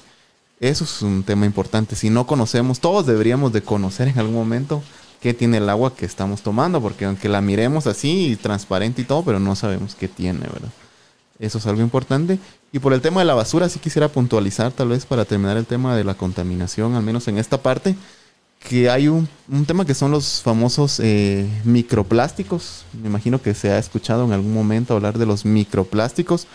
eso 0.61 0.85
es 0.85 1.01
un 1.01 1.23
tema 1.23 1.47
importante. 1.47 1.97
Si 1.97 2.11
no 2.11 2.27
conocemos, 2.27 2.81
todos 2.81 3.07
deberíamos 3.07 3.55
de 3.55 3.63
conocer 3.63 4.09
en 4.09 4.19
algún 4.19 4.35
momento 4.35 4.83
qué 5.21 5.35
tiene 5.35 5.59
el 5.59 5.69
agua 5.69 5.95
que 5.95 6.07
estamos 6.07 6.43
tomando, 6.43 6.81
porque 6.81 7.05
aunque 7.05 7.29
la 7.29 7.41
miremos 7.41 7.87
así, 7.87 8.39
transparente 8.41 9.03
y 9.03 9.05
todo, 9.05 9.23
pero 9.25 9.39
no 9.39 9.55
sabemos 9.55 9.95
qué 9.95 10.09
tiene, 10.09 10.41
¿verdad? 10.41 10.71
Eso 11.39 11.59
es 11.59 11.67
algo 11.67 11.83
importante. 11.83 12.39
Y 12.73 12.79
por 12.79 12.93
el 12.93 13.01
tema 13.01 13.21
de 13.21 13.27
la 13.27 13.35
basura, 13.35 13.69
sí 13.69 13.79
quisiera 13.79 14.09
puntualizar, 14.09 14.73
tal 14.73 14.89
vez 14.89 15.07
para 15.07 15.25
terminar 15.25 15.57
el 15.57 15.67
tema 15.67 15.97
de 15.97 16.05
la 16.05 16.15
contaminación, 16.15 16.95
al 16.95 17.03
menos 17.03 17.29
en 17.29 17.39
esta 17.39 17.63
parte, 17.63 17.97
que 18.61 18.91
hay 18.91 19.09
un, 19.09 19.29
tema 19.67 19.87
que 19.87 19.95
son 19.95 20.11
los 20.11 20.43
famosos 20.43 21.01
eh, 21.01 21.49
microplásticos. 21.65 22.85
Me 23.01 23.09
imagino 23.09 23.41
que 23.41 23.55
se 23.55 23.71
ha 23.71 23.79
escuchado 23.79 24.25
en 24.25 24.33
algún 24.33 24.53
momento 24.53 24.95
hablar 24.95 25.19
de 25.19 25.27
los 25.27 25.45
microplásticos, 25.45 26.47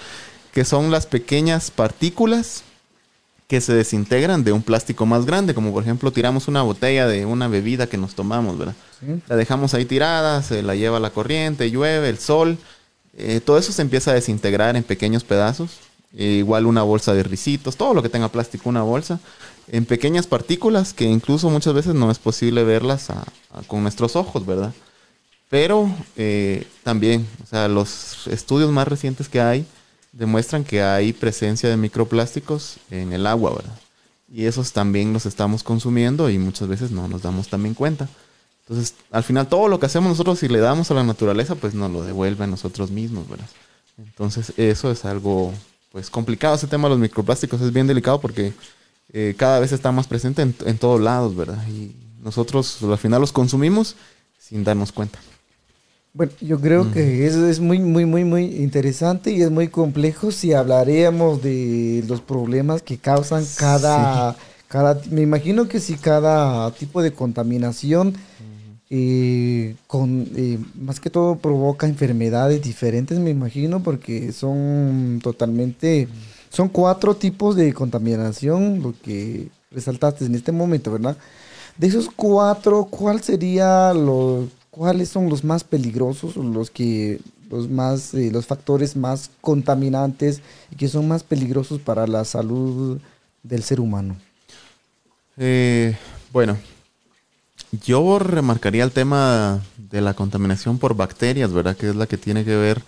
que 0.54 0.66
son 0.66 0.92
las 0.92 1.08
pequeñas 1.08 1.72
partículas 1.72 2.64
que 3.48 3.62
se 3.62 3.74
desintegran 3.74 4.44
de 4.44 4.52
un 4.52 4.64
plástico 4.64 5.06
más 5.06 5.26
grande, 5.26 5.54
como 5.54 5.72
por 5.72 5.84
ejemplo 5.84 6.12
tiramos 6.12 6.48
una 6.48 6.64
botella 6.64 7.08
de 7.08 7.26
una 7.26 7.48
bebida 7.48 7.88
que 7.88 7.98
nos 7.98 8.16
tomamos, 8.16 8.58
¿verdad? 8.58 8.76
La 9.28 9.36
dejamos 9.36 9.74
ahí 9.74 9.86
tirada, 9.86 10.42
se 10.42 10.64
la 10.64 10.76
lleva 10.76 11.00
la 11.00 11.12
corriente, 11.12 11.70
llueve, 11.70 12.10
el 12.10 12.18
sol, 12.18 12.58
eh, 13.18 13.40
todo 13.40 13.58
eso 13.58 13.72
se 13.72 13.84
empieza 13.84 14.12
a 14.12 14.16
desintegrar 14.16 14.76
en 14.76 14.84
pequeños 14.84 15.24
pedazos. 15.24 15.80
Eh, 16.18 16.38
igual 16.40 16.66
una 16.66 16.82
bolsa 16.82 17.14
de 17.14 17.24
risitos, 17.24 17.76
todo 17.76 17.94
lo 17.94 18.02
que 18.02 18.08
tenga 18.08 18.30
plástico, 18.30 18.70
una 18.70 18.84
bolsa, 18.84 19.20
en 19.68 19.86
pequeñas 19.86 20.28
partículas 20.28 20.94
que 20.94 21.04
incluso 21.04 21.50
muchas 21.50 21.74
veces 21.74 21.94
no 21.94 22.10
es 22.10 22.20
posible 22.20 22.64
verlas 22.64 23.08
con 23.68 23.84
nuestros 23.84 24.16
ojos, 24.16 24.46
¿verdad? 24.46 24.74
Pero 25.50 25.94
eh, 26.16 26.66
también, 26.84 27.28
o 27.44 27.46
sea, 27.48 27.68
los 27.68 28.28
estudios 28.28 28.72
más 28.72 28.88
recientes 28.88 29.28
que 29.28 29.42
hay 29.42 29.66
demuestran 30.16 30.64
que 30.64 30.82
hay 30.82 31.14
presencia 31.14 31.70
de 31.70 31.78
microplásticos 31.78 32.78
en 32.90 33.14
el 33.14 33.28
agua, 33.28 33.56
¿verdad? 33.56 33.78
Y 34.32 34.46
esos 34.46 34.72
también 34.72 35.14
los 35.14 35.26
estamos 35.26 35.62
consumiendo 35.62 36.30
y 36.30 36.40
muchas 36.40 36.68
veces 36.68 36.92
no 36.92 37.08
nos 37.08 37.22
damos 37.22 37.50
también 37.50 37.76
cuenta. 37.76 38.10
Entonces, 38.62 38.96
al 39.12 39.24
final 39.24 39.48
todo 39.48 39.68
lo 39.68 39.80
que 39.80 39.86
hacemos 39.86 40.10
nosotros 40.10 40.40
si 40.40 40.48
le 40.48 40.60
damos 40.60 40.90
a 40.90 40.96
la 40.96 41.04
naturaleza, 41.04 41.56
pues 41.56 41.76
nos 41.76 41.92
lo 41.92 42.04
devuelve 42.04 42.46
a 42.46 42.48
nosotros 42.48 42.90
mismos, 42.90 43.30
¿verdad? 43.30 43.48
Entonces, 43.98 44.54
eso 44.58 44.90
es 44.90 45.06
algo, 45.06 45.54
pues, 45.92 46.10
complicado. 46.10 46.56
Ese 46.56 46.68
tema 46.68 46.88
de 46.88 46.96
los 46.96 47.00
microplásticos 47.00 47.62
es 47.62 47.72
bien 47.72 47.86
delicado 47.86 48.20
porque 48.20 48.54
eh, 49.14 49.36
cada 49.38 49.60
vez 49.60 49.72
está 49.72 49.92
más 49.92 50.08
presente 50.08 50.42
en, 50.42 50.56
en 50.66 50.78
todos 50.78 51.00
lados, 51.00 51.36
¿verdad? 51.36 51.62
Y 51.68 51.96
nosotros 52.24 52.82
al 52.82 52.98
final 52.98 53.22
los 53.22 53.32
consumimos 53.32 53.96
sin 54.40 54.64
darnos 54.64 54.92
cuenta. 54.92 55.20
Bueno, 56.16 56.32
yo 56.40 56.62
creo 56.62 56.94
que 56.94 57.28
eso 57.28 57.46
es 57.46 57.60
muy, 57.60 57.80
muy, 57.80 58.06
muy, 58.06 58.24
muy 58.24 58.46
interesante 58.46 59.32
y 59.32 59.42
es 59.42 59.52
muy 59.52 59.68
complejo 59.68 60.32
si 60.32 60.54
hablaríamos 60.54 61.44
de 61.44 62.06
los 62.08 62.22
problemas 62.22 62.82
que 62.82 62.98
causan 62.98 63.44
cada, 63.58 64.34
cada, 64.70 65.02
me 65.12 65.24
imagino 65.24 65.68
que 65.68 65.82
si 65.82 65.96
cada 65.96 66.72
tipo 66.72 67.02
de 67.02 67.12
contaminación 67.12 68.16
eh, 68.90 69.76
con, 69.88 70.30
eh, 70.38 70.58
más 70.76 71.02
que 71.02 71.10
todo 71.10 71.36
provoca 71.36 71.86
enfermedades 71.86 72.62
diferentes, 72.62 73.20
me 73.20 73.32
imagino, 73.32 73.84
porque 73.84 74.32
son 74.32 75.20
totalmente, 75.22 76.08
son 76.50 76.70
cuatro 76.70 77.18
tipos 77.18 77.58
de 77.58 77.74
contaminación, 77.74 78.82
lo 78.82 78.94
que 79.04 79.50
resaltaste 79.70 80.24
en 80.24 80.36
este 80.36 80.54
momento, 80.54 80.94
¿verdad? 80.94 81.18
De 81.78 81.88
esos 81.88 82.10
cuatro, 82.16 82.86
¿cuál 82.86 83.22
sería 83.22 83.94
los, 83.94 84.48
cuáles 84.76 85.08
son 85.08 85.30
los 85.30 85.46
más 85.46 85.64
peligrosos, 85.64 86.36
los 86.36 86.70
que, 86.70 87.22
los 87.50 87.70
más, 87.70 88.14
eh, 88.14 88.30
los 88.30 88.46
factores 88.46 88.98
más 88.98 89.32
contaminantes 89.40 90.42
y 90.70 90.76
que 90.76 90.90
son 90.90 91.08
más 91.08 91.24
peligrosos 91.24 91.80
para 91.80 92.06
la 92.08 92.26
salud 92.26 93.00
del 93.42 93.64
ser 93.64 93.80
humano? 93.80 94.18
bueno, 96.32 96.58
yo 97.86 98.20
remarcaría 98.20 98.84
el 98.84 98.92
tema 98.92 99.62
de 99.78 100.02
la 100.02 100.14
contaminación 100.14 100.78
por 100.78 100.96
bacterias, 100.96 101.52
¿verdad? 101.52 101.76
Que 101.76 101.90
es 101.90 101.96
la 101.96 102.08
que 102.08 102.18
tiene 102.18 102.46
que 102.46 102.56
ver 102.56 102.82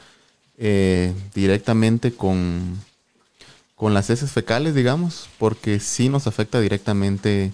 eh, 0.57 1.13
directamente 1.33 2.13
con, 2.13 2.79
con 3.75 3.93
las 3.93 4.09
heces 4.09 4.31
fecales, 4.31 4.75
digamos, 4.75 5.29
porque 5.37 5.79
sí 5.79 6.09
nos 6.09 6.27
afecta 6.27 6.59
directamente 6.59 7.51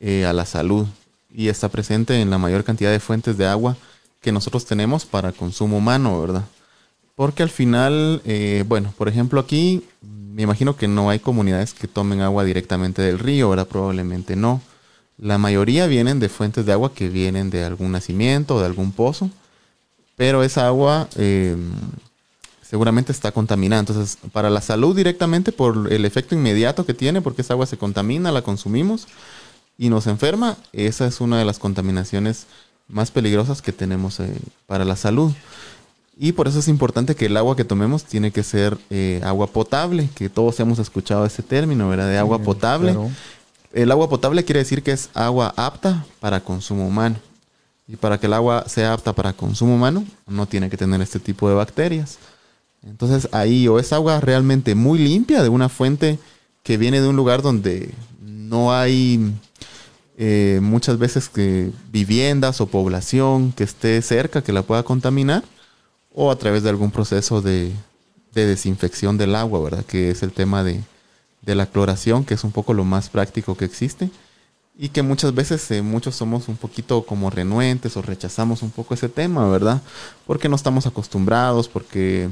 eh, 0.00 0.24
a 0.24 0.32
la 0.32 0.44
salud 0.44 0.86
y 1.34 1.48
está 1.48 1.68
presente 1.68 2.20
en 2.20 2.30
la 2.30 2.38
mayor 2.38 2.64
cantidad 2.64 2.90
de 2.90 3.00
fuentes 3.00 3.36
de 3.38 3.46
agua 3.46 3.76
que 4.20 4.32
nosotros 4.32 4.64
tenemos 4.64 5.04
para 5.04 5.32
consumo 5.32 5.78
humano, 5.78 6.20
¿verdad? 6.20 6.44
Porque 7.14 7.42
al 7.42 7.50
final, 7.50 8.22
eh, 8.24 8.64
bueno, 8.66 8.92
por 8.96 9.08
ejemplo 9.08 9.40
aquí, 9.40 9.84
me 10.00 10.42
imagino 10.42 10.76
que 10.76 10.88
no 10.88 11.10
hay 11.10 11.18
comunidades 11.18 11.74
que 11.74 11.88
tomen 11.88 12.20
agua 12.20 12.44
directamente 12.44 13.02
del 13.02 13.18
río, 13.18 13.50
¿verdad? 13.50 13.66
Probablemente 13.66 14.36
no. 14.36 14.62
La 15.18 15.38
mayoría 15.38 15.86
vienen 15.86 16.20
de 16.20 16.28
fuentes 16.28 16.64
de 16.64 16.72
agua 16.72 16.94
que 16.94 17.08
vienen 17.08 17.50
de 17.50 17.64
algún 17.64 17.92
nacimiento 17.92 18.56
o 18.56 18.60
de 18.60 18.66
algún 18.66 18.92
pozo, 18.92 19.30
pero 20.16 20.42
esa 20.42 20.66
agua 20.66 21.08
eh, 21.16 21.56
seguramente 22.62 23.12
está 23.12 23.32
contaminada. 23.32 23.80
Entonces, 23.80 24.18
para 24.32 24.48
la 24.48 24.62
salud 24.62 24.96
directamente, 24.96 25.52
por 25.52 25.92
el 25.92 26.04
efecto 26.04 26.34
inmediato 26.34 26.86
que 26.86 26.94
tiene, 26.94 27.20
porque 27.20 27.42
esa 27.42 27.52
agua 27.52 27.66
se 27.66 27.76
contamina, 27.76 28.32
la 28.32 28.42
consumimos 28.42 29.06
y 29.78 29.88
nos 29.88 30.06
enferma, 30.06 30.56
esa 30.72 31.06
es 31.06 31.20
una 31.20 31.38
de 31.38 31.44
las 31.44 31.58
contaminaciones 31.58 32.46
más 32.88 33.10
peligrosas 33.10 33.62
que 33.62 33.72
tenemos 33.72 34.20
eh, 34.20 34.32
para 34.66 34.84
la 34.84 34.96
salud. 34.96 35.32
Y 36.16 36.32
por 36.32 36.46
eso 36.46 36.58
es 36.58 36.68
importante 36.68 37.14
que 37.14 37.26
el 37.26 37.36
agua 37.36 37.56
que 37.56 37.64
tomemos 37.64 38.04
tiene 38.04 38.30
que 38.30 38.42
ser 38.42 38.78
eh, 38.90 39.20
agua 39.24 39.46
potable, 39.46 40.08
que 40.14 40.28
todos 40.28 40.60
hemos 40.60 40.78
escuchado 40.78 41.24
ese 41.24 41.42
término, 41.42 41.88
¿verdad? 41.88 42.08
De 42.08 42.18
agua 42.18 42.38
potable. 42.38 42.94
El 43.72 43.90
agua 43.90 44.08
potable 44.08 44.44
quiere 44.44 44.60
decir 44.60 44.82
que 44.82 44.92
es 44.92 45.08
agua 45.14 45.54
apta 45.56 46.04
para 46.20 46.40
consumo 46.40 46.86
humano. 46.86 47.16
Y 47.88 47.96
para 47.96 48.18
que 48.18 48.26
el 48.26 48.34
agua 48.34 48.64
sea 48.68 48.92
apta 48.92 49.14
para 49.14 49.32
consumo 49.32 49.74
humano, 49.74 50.04
no 50.26 50.46
tiene 50.46 50.68
que 50.68 50.76
tener 50.76 51.00
este 51.00 51.18
tipo 51.18 51.48
de 51.48 51.54
bacterias. 51.54 52.18
Entonces 52.84 53.28
ahí 53.32 53.66
o 53.68 53.78
es 53.78 53.92
agua 53.92 54.20
realmente 54.20 54.74
muy 54.74 54.98
limpia 54.98 55.42
de 55.42 55.48
una 55.48 55.68
fuente 55.68 56.18
que 56.62 56.76
viene 56.76 57.00
de 57.00 57.08
un 57.08 57.16
lugar 57.16 57.42
donde 57.42 57.94
no 58.52 58.72
hay 58.72 59.32
eh, 60.18 60.60
muchas 60.62 60.96
veces 60.98 61.28
que 61.28 61.70
viviendas 61.90 62.60
o 62.60 62.66
población 62.66 63.52
que 63.52 63.64
esté 63.64 64.00
cerca 64.02 64.42
que 64.42 64.52
la 64.52 64.62
pueda 64.62 64.82
contaminar 64.84 65.42
o 66.14 66.30
a 66.30 66.36
través 66.36 66.62
de 66.62 66.70
algún 66.70 66.90
proceso 66.90 67.40
de, 67.40 67.72
de 68.34 68.46
desinfección 68.46 69.16
del 69.18 69.34
agua, 69.34 69.60
¿verdad? 69.60 69.84
Que 69.86 70.10
es 70.10 70.22
el 70.22 70.32
tema 70.32 70.62
de, 70.62 70.82
de 71.46 71.54
la 71.54 71.66
cloración, 71.66 72.24
que 72.24 72.34
es 72.34 72.44
un 72.44 72.52
poco 72.52 72.74
lo 72.74 72.84
más 72.84 73.08
práctico 73.08 73.56
que 73.56 73.64
existe. 73.64 74.10
Y 74.78 74.88
que 74.88 75.02
muchas 75.02 75.32
veces 75.34 75.70
eh, 75.70 75.82
muchos 75.82 76.14
somos 76.16 76.48
un 76.48 76.56
poquito 76.56 77.02
como 77.04 77.30
renuentes 77.30 77.96
o 77.96 78.02
rechazamos 78.02 78.62
un 78.62 78.70
poco 78.70 78.94
ese 78.94 79.08
tema, 79.08 79.48
¿verdad? 79.48 79.82
Porque 80.26 80.48
no 80.48 80.56
estamos 80.56 80.86
acostumbrados, 80.86 81.68
porque 81.68 82.28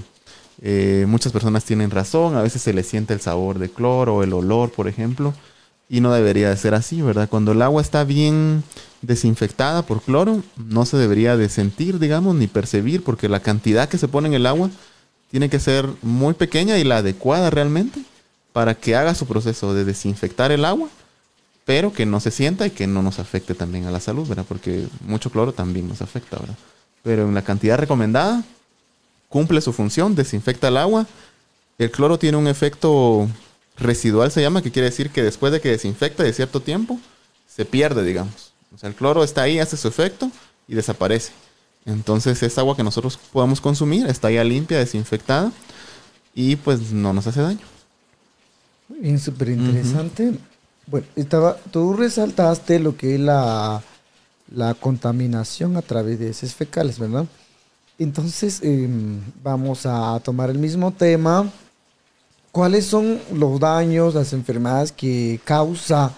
Eh, 0.63 1.07
muchas 1.09 1.33
personas 1.33 1.65
tienen 1.65 1.91
razón, 1.91 2.37
a 2.37 2.43
veces 2.43 2.61
se 2.63 2.75
le 2.75 2.83
siente 2.83 3.15
el 3.15 3.21
sabor 3.21 3.59
de 3.59 3.71
cloro 3.71 4.17
o 4.17 4.23
el 4.23 4.33
olor, 4.35 4.71
por 4.71 4.89
ejemplo, 4.89 5.33
y 5.93 6.01
no 6.01 6.13
debería 6.13 6.49
de 6.49 6.57
ser 6.57 6.75
así, 6.75 7.03
¿verdad? 7.03 7.29
Cuando 7.29 7.51
el 7.51 7.61
agua 7.61 7.83
está 7.83 8.05
bien 8.05 8.63
desinfectada 9.03 9.83
por 9.83 10.01
cloro, 10.01 10.41
no 10.57 10.87
se 10.87 10.97
debería 10.97 11.37
de 11.37 11.49
sentir, 11.49 11.99
digamos, 11.99 12.37
ni 12.37 12.47
percibir, 12.47 13.03
porque 13.03 13.29
la 13.29 13.41
cantidad 13.41 13.89
que 13.89 13.99
se 13.99 14.07
pone 14.07 14.29
en 14.29 14.35
el 14.35 14.47
agua 14.47 14.71
tiene 15.33 15.51
que 15.51 15.59
ser 15.59 15.89
muy 16.01 16.35
pequeña 16.35 16.79
y 16.79 16.85
la 16.85 16.99
adecuada 16.99 17.51
realmente 17.51 18.03
para 18.53 18.75
que 18.75 18.95
haga 18.95 19.17
su 19.17 19.27
proceso 19.27 19.75
de 19.75 19.85
desinfectar 19.85 20.53
el 20.53 20.65
agua, 20.65 20.89
pero 21.65 21.93
que 21.93 22.07
no 22.07 22.21
se 22.21 22.31
sienta 22.31 22.69
y 22.69 22.71
que 22.71 22.87
no 22.87 23.03
nos 23.03 23.19
afecte 23.19 23.55
también 23.55 23.87
a 23.87 23.91
la 23.91 23.99
salud, 23.99 24.29
¿verdad? 24.29 24.45
Porque 24.49 24.87
mucho 25.05 25.31
cloro 25.31 25.53
también 25.53 25.89
nos 25.89 26.03
afecta, 26.03 26.39
¿verdad? 26.39 26.57
Pero 27.03 27.27
en 27.27 27.35
la 27.35 27.43
cantidad 27.43 27.77
recomendada, 27.77 28.45
cumple 29.29 29.61
su 29.61 29.73
función, 29.73 30.15
desinfecta 30.15 30.69
el 30.69 30.77
agua. 30.77 31.07
El 31.79 31.91
cloro 31.91 32.17
tiene 32.17 32.37
un 32.37 32.47
efecto 32.47 33.29
residual, 33.81 34.31
se 34.31 34.41
llama, 34.41 34.63
que 34.63 34.71
quiere 34.71 34.91
decir 34.91 35.11
que 35.11 35.23
después 35.23 35.53
de 35.53 35.61
que 35.61 35.71
desinfecta 35.71 36.23
de 36.23 36.33
cierto 36.33 36.61
tiempo, 36.61 37.01
se 37.49 37.65
pierde, 37.65 38.05
digamos. 38.05 38.53
O 38.75 38.79
sea, 38.79 38.89
el 38.89 38.95
cloro 38.95 39.25
está 39.25 39.43
ahí, 39.43 39.59
hace 39.59 39.77
su 39.77 39.89
efecto 39.89 40.31
y 40.69 40.75
desaparece. 40.75 41.33
Entonces, 41.87 42.43
esa 42.43 42.61
agua 42.61 42.77
que 42.77 42.85
nosotros 42.85 43.19
podamos 43.33 43.61
consumir 43.61 44.07
está 44.07 44.31
ya 44.31 44.45
limpia, 44.45 44.79
desinfectada 44.79 45.51
y 46.35 46.57
pues 46.57 46.93
no 46.93 47.13
nos 47.13 47.27
hace 47.27 47.41
daño. 47.41 47.61
Muy 48.89 49.01
bien, 49.01 49.19
súper 49.19 49.49
interesante. 49.49 50.35
Bueno, 50.87 51.07
estaba, 51.17 51.57
tú 51.71 51.95
resaltaste 51.95 52.79
lo 52.79 52.97
que 52.97 53.15
es 53.15 53.21
la, 53.21 53.83
la 54.55 54.75
contaminación 54.75 55.77
a 55.77 55.83
través 55.83 56.19
de 56.19 56.31
heces 56.31 56.55
fecales, 56.55 56.99
¿verdad? 56.99 57.27
Entonces, 57.99 58.61
em, 58.63 59.21
vamos 59.43 59.85
a 59.85 60.21
tomar 60.25 60.51
el 60.51 60.59
mismo 60.59 60.91
tema. 60.91 61.51
¿Cuáles 62.53 62.87
son 62.87 63.21
los 63.33 63.61
daños, 63.61 64.15
las 64.15 64.33
enfermedades 64.33 64.91
que 64.91 65.41
causa 65.45 66.13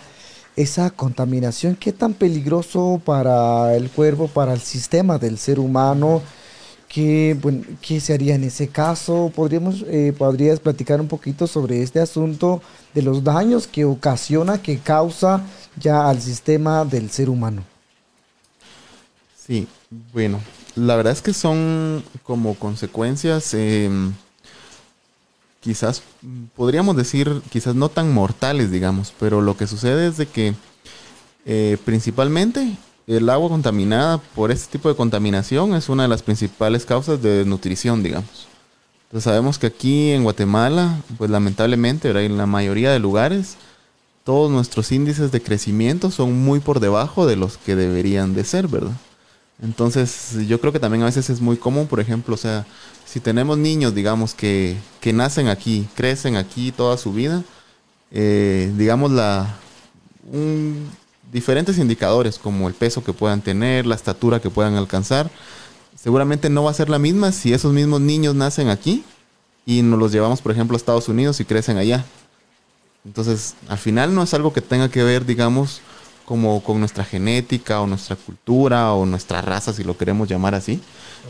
esa 0.57 0.91
contaminación? 0.91 1.77
¿Qué 1.77 1.93
tan 1.93 2.15
peligroso 2.15 3.01
para 3.05 3.75
el 3.75 3.91
cuerpo, 3.91 4.29
para 4.29 4.55
el 4.55 4.61
sistema 4.61 5.19
del 5.19 5.37
ser 5.37 5.59
humano? 5.59 6.23
¿Qué, 6.89 7.37
¿qué 7.81 8.01
se 8.01 8.15
haría 8.15 8.35
en 8.35 8.45
ese 8.45 8.69
caso? 8.69 9.31
¿Podríamos, 9.35 9.85
eh, 9.89 10.15
¿Podrías 10.17 10.61
platicar 10.61 11.01
un 11.01 11.09
poquito 11.09 11.47
sobre 11.47 11.83
este 11.83 12.01
asunto 12.01 12.63
de 12.95 13.03
los 13.03 13.25
daños 13.25 13.67
que 13.67 13.85
ocasiona, 13.85 14.61
que 14.61 14.79
causa 14.79 15.43
ya 15.79 16.09
al 16.09 16.21
sistema 16.21 16.85
del 16.85 17.11
ser 17.11 17.29
humano? 17.29 17.63
Sí, 19.47 19.67
bueno, 20.13 20.41
la 20.77 20.97
verdad 20.97 21.13
es 21.13 21.21
que 21.23 21.35
son 21.35 22.05
como 22.23 22.55
consecuencias, 22.55 23.53
em, 23.55 24.13
quizás, 25.63 26.03
podríamos 26.57 26.97
decir, 26.97 27.41
quizás 27.51 27.75
no 27.75 27.89
tan 27.89 28.13
mortales, 28.13 28.71
digamos, 28.71 29.15
pero 29.19 29.41
lo 29.41 29.57
que 29.57 29.69
sucede 29.69 30.09
es 30.09 30.17
de 30.17 30.27
que 30.27 30.55
eh, 31.47 31.79
principalmente 31.85 32.77
el 33.07 33.31
agua 33.31 33.49
contaminada 33.49 34.19
por 34.19 34.51
este 34.51 34.73
tipo 34.73 34.89
de 34.89 34.97
contaminación 34.97 35.75
es 35.75 35.89
una 35.89 36.03
de 36.03 36.09
las 36.09 36.23
principales 36.23 36.85
causas 36.85 37.23
de 37.23 37.45
nutrición, 37.45 38.03
digamos. 38.03 38.49
Entonces 39.05 39.25
sabemos 39.25 39.59
que 39.59 39.69
aquí 39.69 40.11
en 40.11 40.25
Guatemala, 40.25 41.01
pues 41.17 41.31
lamentablemente, 41.31 42.11
en 42.11 42.39
la 42.39 42.47
mayoría 42.47 42.91
de 42.91 42.99
lugares, 42.99 43.57
todos 44.25 44.51
nuestros 44.51 44.91
índices 44.91 45.31
de 45.31 45.43
crecimiento 45.43 46.11
son 46.11 46.45
muy 46.45 46.61
por 46.61 46.81
debajo 46.81 47.27
de 47.27 47.37
los 47.37 47.57
que 47.57 47.77
deberían 47.77 48.35
de 48.35 48.45
ser, 48.45 48.69
¿verdad? 48.69 48.97
Entonces, 49.63 50.37
yo 50.49 50.61
creo 50.61 50.73
que 50.73 50.81
también 50.81 51.03
a 51.03 51.07
veces 51.07 51.31
es 51.31 51.41
muy 51.41 51.57
común, 51.57 51.87
por 51.87 52.01
ejemplo, 52.01 52.35
o 52.35 52.39
sea, 52.39 52.67
si 53.07 53.21
tenemos 53.21 53.57
niños, 53.57 53.95
digamos, 53.95 54.35
que, 54.35 54.77
que 55.01 55.13
nacen 55.13 55.47
aquí, 55.49 55.87
crecen 55.95 56.37
aquí 56.37 56.73
toda 56.73 56.97
su 56.97 57.13
vida, 57.13 57.45
eh, 58.11 58.73
digamos, 58.77 59.13
la, 59.13 59.57
diferentes 61.31 61.79
indicadores 61.79 62.39
como 62.39 62.67
el 62.67 62.75
peso 62.75 63.05
que 63.05 63.13
puedan 63.13 63.41
tener, 63.41 63.87
la 63.87 63.95
estatura 63.95 64.41
que 64.41 64.51
puedan 64.51 64.75
alcanzar, 64.75 65.31
seguramente 65.95 66.51
no 66.51 66.65
va 66.65 66.73
a 66.73 66.75
ser 66.75 66.91
la 66.91 66.99
misma 66.99 67.31
si 67.31 67.53
esos 67.53 67.73
mismos 67.73 68.01
niños 68.01 68.35
nacen 68.35 68.69
aquí 68.69 69.05
y 69.65 69.83
nos 69.83 69.99
los 69.99 70.11
llevamos, 70.11 70.43
por 70.43 70.51
ejemplo, 70.51 70.75
a 70.75 70.79
Estados 70.79 71.09
Unidos 71.09 71.39
y 71.39 71.45
crecen 71.45 71.77
allá. 71.77 72.05
Entonces, 73.05 73.55
al 73.69 73.79
final 73.79 74.13
no 74.13 74.25
es 74.25 74.35
algo 74.35 74.53
que 74.53 74.61
tenga 74.61 74.89
que 74.89 75.05
ver, 75.05 75.25
digamos, 75.25 75.81
como 76.33 76.63
con 76.63 76.81
nuestra 76.81 77.05
genética 77.05 77.83
o 77.83 77.87
nuestra 77.87 78.17
cultura 78.17 78.95
o 78.95 79.05
nuestra 79.05 79.43
raza, 79.43 79.75
si 79.75 79.85
lo 79.85 79.99
queremos 79.99 80.31
llamar 80.31 80.55
así, 80.55 80.81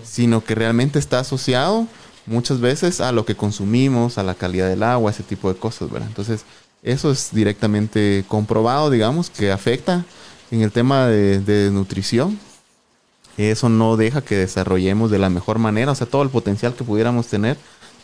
sino 0.04 0.44
que 0.44 0.54
realmente 0.54 1.00
está 1.00 1.18
asociado 1.18 1.88
muchas 2.24 2.60
veces 2.60 3.00
a 3.00 3.10
lo 3.10 3.24
que 3.24 3.34
consumimos, 3.34 4.16
a 4.16 4.22
la 4.22 4.36
calidad 4.36 4.68
del 4.68 4.84
agua, 4.84 5.10
ese 5.10 5.24
tipo 5.24 5.52
de 5.52 5.58
cosas, 5.58 5.90
¿verdad? 5.90 6.06
Entonces, 6.06 6.44
eso 6.84 7.10
es 7.10 7.30
directamente 7.32 8.24
comprobado, 8.28 8.90
digamos, 8.90 9.28
que 9.28 9.50
afecta 9.50 10.04
en 10.52 10.60
el 10.60 10.70
tema 10.70 11.08
de, 11.08 11.40
de 11.40 11.72
nutrición. 11.72 12.38
Eso 13.36 13.68
no 13.68 13.96
deja 13.96 14.22
que 14.22 14.36
desarrollemos 14.36 15.10
de 15.10 15.18
la 15.18 15.30
mejor 15.30 15.58
manera, 15.58 15.90
o 15.90 15.96
sea, 15.96 16.06
todo 16.06 16.22
el 16.22 16.30
potencial 16.30 16.76
que 16.76 16.84
pudiéramos 16.84 17.26
tener 17.26 17.56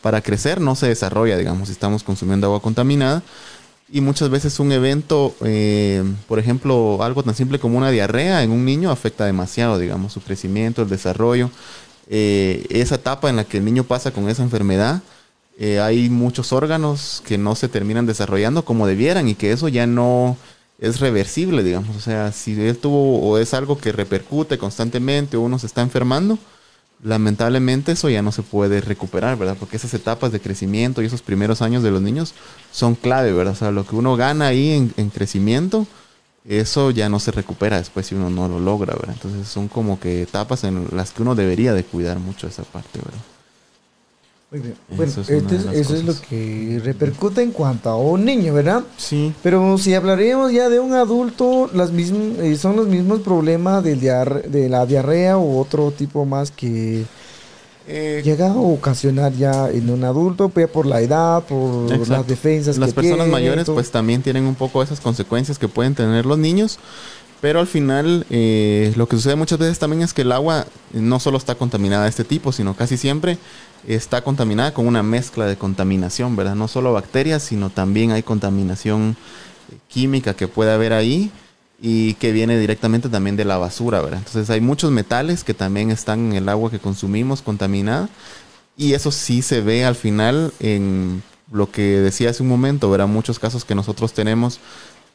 para 0.03 0.21
crecer 0.21 0.61
no 0.61 0.75
se 0.75 0.89
desarrolla, 0.89 1.37
digamos, 1.37 1.69
si 1.69 1.73
estamos 1.75 2.03
consumiendo 2.03 2.49
agua 2.49 2.61
contaminada 2.61 3.23
y 3.91 4.01
muchas 4.01 4.29
veces 4.29 4.61
un 4.61 4.71
evento, 4.73 5.35
eh, 5.45 6.05
por 6.27 6.39
ejemplo, 6.39 7.03
algo 7.03 7.23
tan 7.23 7.35
simple 7.35 7.59
como 7.59 7.79
una 7.79 7.91
diarrea 7.91 8.43
en 8.43 8.51
un 8.51 8.65
niño 8.65 8.91
afecta 8.91 9.25
demasiado, 9.25 9.79
digamos, 9.79 10.13
su 10.13 10.21
crecimiento, 10.21 10.83
el 10.83 10.89
desarrollo. 10.89 11.51
Eh, 12.09 12.67
esa 12.71 12.97
etapa 12.97 13.31
en 13.31 13.37
la 13.37 13.45
que 13.45 13.59
el 13.59 13.65
niño 13.65 13.85
pasa 13.85 14.11
con 14.11 14.29
esa 14.29 14.43
enfermedad, 14.43 15.03
eh, 15.59 15.81
hay 15.81 16.11
muchos 16.11 16.53
órganos 16.53 17.23
que 17.27 17.39
no 17.39 17.55
se 17.55 17.69
terminan 17.69 18.07
desarrollando 18.07 18.65
como 18.65 18.87
debieran 18.87 19.29
y 19.29 19.35
que 19.35 19.53
eso 19.53 19.69
ya 19.69 19.87
no 19.87 20.37
es 20.79 21.01
reversible, 21.01 21.63
digamos. 21.63 21.97
O 21.97 22.01
sea, 22.01 22.33
si 22.33 22.61
él 22.61 22.77
tuvo 22.79 23.21
o 23.21 23.39
es 23.39 23.55
algo 23.55 23.79
que 23.79 23.93
repercute 23.93 24.59
constantemente 24.59 25.37
o 25.37 25.41
uno 25.41 25.59
se 25.59 25.67
está 25.67 25.83
enfermando, 25.83 26.39
lamentablemente 27.03 27.93
eso 27.93 28.09
ya 28.09 28.23
no 28.23 28.33
se 28.33 28.43
puede 28.43 28.81
recuperar, 28.81 29.37
¿verdad? 29.37 29.57
Porque 29.59 29.77
esas 29.77 29.95
etapas 29.95 30.33
de 30.33 30.41
crecimiento 30.41 31.03
y 31.03 31.07
esos 31.07 31.23
primeros 31.23 31.63
años 31.63 31.83
de 31.83 31.91
los 31.91 32.03
niños 32.03 32.35
son 32.73 32.95
clave, 32.95 33.33
¿verdad? 33.33 33.53
O 33.55 33.57
sea, 33.57 33.71
lo 33.71 33.87
que 33.87 33.97
uno 33.97 34.17
gana 34.17 34.49
ahí 34.49 34.93
en, 34.97 35.11
crecimiento, 35.11 35.87
eso 36.45 36.91
ya 36.91 37.09
no 37.09 37.21
se 37.21 37.31
recupera 37.31 37.79
después 37.79 38.07
si 38.07 38.15
uno 38.15 38.31
no 38.31 38.49
lo 38.49 38.59
logra, 38.59 38.95
¿verdad? 38.95 39.15
Entonces 39.15 39.49
son 39.49 39.69
como 39.69 40.01
que 40.01 40.23
etapas 40.23 40.65
en 40.65 40.89
las 40.93 41.13
que 41.13 41.23
uno 41.23 41.35
debería 41.35 41.73
de 41.73 41.85
cuidar 41.85 42.19
mucho 42.19 42.47
esa 42.47 42.63
parte, 42.65 42.99
¿verdad? 42.99 43.21
Muy 44.51 44.61
bien. 44.61 44.75
Bueno, 44.89 45.13
eso, 45.13 45.95
es, 45.95 46.05
lo 46.05 46.15
que 46.23 46.81
repercute 46.83 47.43
en 47.43 47.51
cuanto 47.51 47.91
a 47.91 47.99
un 47.99 48.25
niño, 48.25 48.55
¿verdad? 48.55 48.83
Sí. 48.97 49.35
Pero 49.43 49.77
si 49.77 49.93
hablaríamos 49.93 50.53
ya 50.53 50.71
de 50.71 50.81
un 50.81 50.95
adulto, 50.95 51.69
las 51.75 51.93
mismas, 51.93 52.39
eh, 52.39 52.57
son 52.57 52.77
los 52.77 52.87
mismos 52.87 53.21
problemas 53.21 53.85
del 53.85 54.01
de 54.01 54.69
la 54.71 54.87
diarrea 54.87 55.37
o 55.37 55.61
otro 55.61 55.91
tipo 55.91 56.25
más 56.25 56.51
que 56.51 57.05
eh, 57.91 58.21
llega 58.23 58.53
a 58.53 58.57
ocasionar 58.57 59.33
ya 59.33 59.71
en 59.71 59.89
un 59.89 60.05
adulto, 60.05 60.51
pues, 60.51 60.69
por 60.69 60.85
la 60.85 61.01
edad, 61.01 61.43
por 61.45 62.09
las 62.09 62.27
defensas. 62.27 62.77
Las 62.77 62.93
personas 62.93 63.29
mayores 63.29 63.65
pues 63.67 63.91
también 63.91 64.23
tienen 64.23 64.45
un 64.45 64.55
poco 64.55 64.83
esas 64.83 65.01
consecuencias 65.01 65.59
que 65.59 65.69
pueden 65.69 65.95
tener 65.95 66.27
los 66.27 66.39
niños. 66.39 66.79
Pero 67.41 67.61
al 67.61 67.67
final, 67.67 68.27
eh, 68.31 68.93
lo 68.97 69.09
que 69.09 69.17
sucede 69.17 69.37
muchas 69.37 69.59
veces 69.59 69.79
también 69.79 70.03
es 70.03 70.13
que 70.13 70.23
el 70.23 70.33
agua 70.33 70.67
no 70.93 71.21
solo 71.21 71.39
está 71.39 71.55
contaminada 71.55 72.03
de 72.03 72.11
este 72.11 72.25
tipo, 72.25 72.51
sino 72.53 72.75
casi 72.75 72.97
siempre 72.97 73.39
está 73.95 74.23
contaminada 74.23 74.75
con 74.75 74.87
una 74.87 75.03
mezcla 75.03 75.47
de 75.47 75.57
contaminación, 75.57 76.37
¿verdad? 76.37 76.55
No 76.55 76.69
solo 76.69 76.93
bacterias, 76.93 77.43
sino 77.43 77.71
también 77.71 78.13
hay 78.13 78.23
contaminación 78.23 79.17
química 79.89 80.35
que 80.35 80.47
puede 80.47 80.73
haber 80.73 80.93
ahí 80.93 81.31
y 81.81 82.15
que 82.15 82.33
viene 82.33 82.59
directamente 82.59 83.09
también 83.09 83.37
de 83.37 83.47
la 83.47 83.57
basura, 83.57 84.03
¿verdad? 84.03 84.19
Entonces 84.19 84.51
hay 84.51 84.61
muchos 84.61 84.91
metales 84.91 85.43
que 85.43 85.55
también 85.55 85.91
están 85.91 86.27
en 86.27 86.33
el 86.35 86.49
agua 86.51 86.71
que 86.71 86.79
consumimos 86.79 87.41
contaminada 87.41 88.11
y 88.77 88.93
eso 88.93 89.11
sí 89.11 89.41
se 89.41 89.63
ve 89.63 89.87
al 89.87 89.95
final 89.95 90.53
en 90.61 91.23
lo 91.51 91.71
que 91.71 91.83
decía 91.83 92.29
hace 92.29 92.43
un 92.43 92.49
momento, 92.51 92.91
¿verdad? 92.91 93.07
Muchos 93.07 93.39
casos 93.39 93.65
que 93.65 93.75
nosotros 93.75 94.13
tenemos 94.13 94.61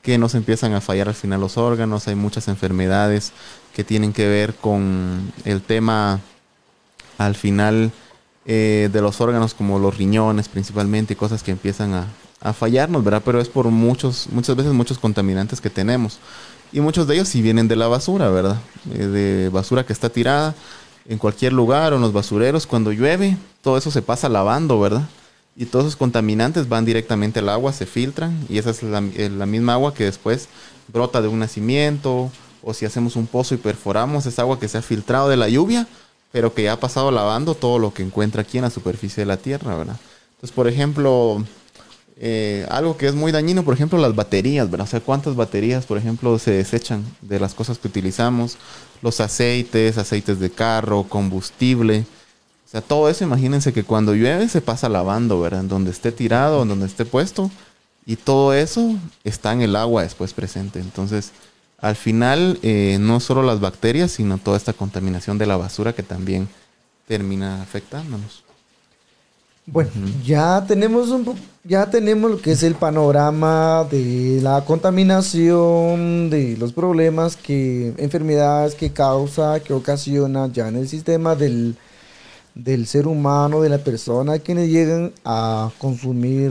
que 0.01 0.17
nos 0.17 0.35
empiezan 0.35 0.73
a 0.73 0.81
fallar 0.81 1.07
al 1.07 1.13
final 1.13 1.39
los 1.39 1.57
órganos, 1.57 2.07
hay 2.09 2.15
muchas 2.15 2.49
enfermedades 2.49 3.31
que 3.73 3.85
tienen 3.85 4.11
que 4.11 4.27
ver 4.27 4.53
con 4.53 5.31
el 5.45 5.61
tema 5.61 6.19
al 7.17 7.35
final 7.35 7.91
eh, 8.45 8.89
de 8.91 9.01
los 9.01 9.21
órganos 9.21 9.53
como 9.53 9.79
los 9.79 9.97
riñones 9.97 10.49
principalmente 10.49 11.15
cosas 11.15 11.43
que 11.43 11.51
empiezan 11.51 11.93
a, 11.93 12.07
fallarnos, 12.53 13.05
¿verdad? 13.05 13.21
Pero 13.23 13.39
es 13.39 13.47
por 13.47 13.67
muchos, 13.67 14.27
muchas 14.29 14.57
veces 14.57 14.73
muchos 14.73 14.99
contaminantes 14.99 15.61
que 15.61 15.69
tenemos. 15.69 16.19
Y 16.73 16.81
muchos 16.81 17.07
de 17.07 17.15
ellos 17.15 17.29
sí 17.29 17.41
vienen 17.41 17.69
de 17.69 17.77
la 17.77 17.87
basura, 17.87 18.29
¿verdad? 18.29 18.57
Eh, 18.93 19.05
de 19.05 19.49
basura 19.49 19.85
que 19.85 19.93
está 19.93 20.09
tirada 20.09 20.53
en 21.07 21.17
cualquier 21.17 21.53
lugar 21.53 21.93
o 21.93 21.95
en 21.95 22.01
los 22.01 22.11
basureros. 22.11 22.67
Cuando 22.67 22.91
llueve, 22.91 23.37
todo 23.61 23.77
eso 23.77 23.91
se 23.91 24.01
pasa 24.01 24.27
lavando, 24.27 24.77
¿verdad? 24.77 25.07
y 25.55 25.65
todos 25.65 25.85
esos 25.85 25.95
contaminantes 25.95 26.67
van 26.67 26.85
directamente 26.85 27.39
al 27.39 27.49
agua, 27.49 27.73
se 27.73 27.85
filtran 27.85 28.45
y 28.49 28.57
esa 28.57 28.71
es 28.71 28.81
eh, 28.83 29.29
la, 29.29 29.45
misma 29.45 29.73
agua 29.73 29.93
que 29.93 30.05
después 30.05 30.47
brota 30.87 31.21
de 31.21 31.27
un 31.27 31.39
nacimiento 31.39 32.31
o 32.63 32.73
si 32.73 32.85
hacemos 32.85 33.15
un 33.15 33.27
pozo 33.27 33.53
y 33.53 33.57
perforamos 33.57 34.25
esa 34.25 34.43
agua 34.43 34.59
que 34.59 34.67
se 34.67 34.77
ha 34.77 34.81
filtrado 34.81 35.29
de 35.29 35.37
la 35.37 35.49
lluvia, 35.49 35.87
pero 36.33 36.55
que 36.55 36.63
ya 36.63 36.73
ha 36.73 36.79
pasado 36.79 37.11
lavando 37.11 37.53
todo 37.53 37.77
lo 37.77 37.93
que 37.93 38.01
encuentra 38.01 38.41
aquí 38.41 38.57
en 38.57 38.63
la 38.63 38.71
superficie 38.71 39.21
de 39.21 39.27
la 39.27 39.37
Tierra, 39.37 39.77
¿verdad? 39.77 39.99
Entonces, 40.31 40.51
por 40.51 40.67
ejemplo, 40.67 41.43
eh, 42.17 42.65
algo 42.71 42.97
que 42.97 43.05
es 43.05 43.13
muy 43.13 43.31
dañino, 43.31 43.63
por 43.63 43.75
ejemplo, 43.75 43.99
las 43.99 44.15
baterías, 44.15 44.71
¿verdad? 44.71 44.87
O 44.87 44.89
sea, 44.89 44.99
cuántas 44.99 45.35
baterías, 45.35 45.85
por 45.85 45.99
ejemplo, 45.99 46.39
se 46.39 46.49
desechan 46.49 47.05
de 47.21 47.39
las 47.39 47.53
cosas 47.53 47.77
que 47.77 47.87
utilizamos, 47.87 48.57
los 49.03 49.19
aceites, 49.19 49.99
aceites 49.99 50.39
de 50.39 50.49
carro, 50.49 51.03
combustible. 51.03 52.03
O 52.65 52.69
sea, 52.69 52.81
todo 52.81 53.09
eso, 53.09 53.23
imagínense 53.23 53.71
que 53.71 53.83
cuando 53.83 54.15
llueve 54.15 54.49
se 54.49 54.61
pasa 54.61 54.89
lavando, 54.89 55.39
¿verdad? 55.39 55.59
En 55.59 55.67
donde 55.67 55.91
esté 55.91 56.11
tirado, 56.11 56.63
en 56.63 56.69
donde 56.69 56.87
esté 56.87 57.05
puesto. 57.05 57.51
Y 58.07 58.15
todo 58.15 58.55
eso 58.55 58.95
está 59.23 59.53
en 59.53 59.61
el 59.61 59.75
agua 59.75 60.01
después 60.01 60.33
presente. 60.33 60.79
Entonces, 60.79 61.31
al 61.83 61.97
final, 61.97 62.59
eh, 62.63 62.97
no 63.01 63.19
solo 63.19 63.43
las 63.43 63.59
bacterias, 63.59 64.11
sino 64.11 64.37
toda 64.37 64.55
esta 64.55 64.71
contaminación 64.71 65.37
de 65.37 65.45
la 65.45 65.57
basura 65.57 65.91
que 65.91 66.01
también 66.01 66.47
termina 67.09 67.61
afectándonos. 67.61 68.45
Bueno, 69.65 69.91
ya 70.23 70.63
tenemos 70.65 71.09
un 71.09 71.35
ya 71.65 71.89
tenemos 71.89 72.31
lo 72.31 72.39
que 72.39 72.53
es 72.53 72.63
el 72.63 72.75
panorama 72.75 73.85
de 73.91 74.39
la 74.41 74.63
contaminación, 74.63 76.29
de 76.29 76.55
los 76.57 76.71
problemas 76.71 77.35
que 77.35 77.93
enfermedades 77.97 78.75
que 78.75 78.93
causa, 78.93 79.59
que 79.59 79.73
ocasiona 79.73 80.47
ya 80.47 80.69
en 80.69 80.77
el 80.77 80.87
sistema 80.87 81.35
del, 81.35 81.75
del 82.55 82.87
ser 82.87 83.07
humano, 83.07 83.59
de 83.59 83.67
la 83.67 83.79
persona 83.79 84.39
quienes 84.39 84.69
llegan 84.69 85.11
a 85.25 85.69
consumir 85.79 86.49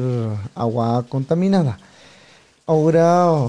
agua 0.55 1.07
contaminada. 1.09 1.79
Ahora, 2.67 3.47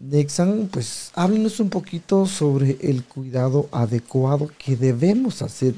Nexan, 0.00 0.68
pues 0.72 1.10
háblenos 1.14 1.60
un 1.60 1.68
poquito 1.68 2.26
sobre 2.26 2.78
el 2.80 3.04
cuidado 3.04 3.68
adecuado 3.70 4.50
que 4.58 4.74
debemos 4.74 5.42
hacer 5.42 5.74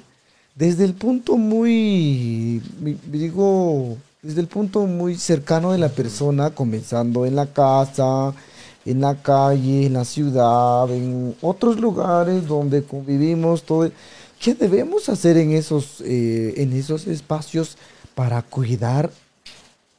desde 0.55 0.85
el 0.85 0.95
punto 0.95 1.37
muy, 1.37 2.63
digo, 3.11 3.97
desde 4.21 4.41
el 4.41 4.47
punto 4.47 4.87
muy 4.87 5.17
cercano 5.17 5.73
de 5.73 5.79
la 5.79 5.89
persona, 5.89 6.51
comenzando 6.51 7.25
en 7.25 7.37
la 7.37 7.47
casa, 7.47 8.35
en 8.85 9.01
la 9.01 9.15
calle, 9.23 9.87
en 9.87 9.95
la 9.95 10.05
ciudad, 10.05 10.91
en 10.91 11.35
otros 11.41 11.81
lugares 11.81 12.47
donde 12.47 12.83
convivimos, 12.83 13.63
todo. 13.63 13.91
¿Qué 14.39 14.55
debemos 14.55 15.09
hacer 15.09 15.37
en 15.37 15.53
esos, 15.53 16.03
eh, 16.05 16.55
en 16.59 16.73
esos 16.73 17.07
espacios 17.07 17.77
para 18.15 18.43
cuidar 18.43 19.11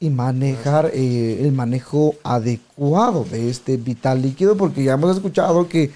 y 0.03 0.09
manejar 0.09 0.91
eh, 0.93 1.39
el 1.41 1.51
manejo 1.51 2.15
adecuado 2.23 3.25
de 3.29 3.49
este 3.49 3.77
vital 3.77 4.21
líquido? 4.21 4.57
Porque 4.57 4.83
ya 4.83 4.93
hemos 4.93 5.15
escuchado 5.15 5.67
que 5.67 5.91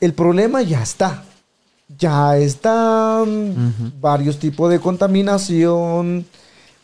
el 0.00 0.14
problema 0.14 0.62
ya 0.62 0.82
está 0.82 1.24
ya 1.98 2.36
están 2.36 3.92
varios 4.00 4.38
tipos 4.38 4.70
de 4.70 4.80
contaminación 4.80 6.26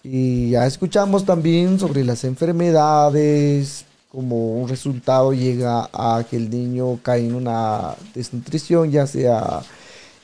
y 0.03 0.51
ya 0.51 0.67
escuchamos 0.67 1.25
también 1.25 1.79
sobre 1.79 2.05
las 2.05 2.25
enfermedades, 2.25 3.85
como 4.11 4.61
un 4.61 4.69
resultado 4.69 5.33
llega 5.33 5.89
a 5.93 6.25
que 6.29 6.37
el 6.37 6.51
niño 6.51 6.99
cae 7.03 7.27
en 7.27 7.35
una 7.35 7.95
desnutrición, 8.15 8.91
ya 8.91 9.07
sea 9.07 9.63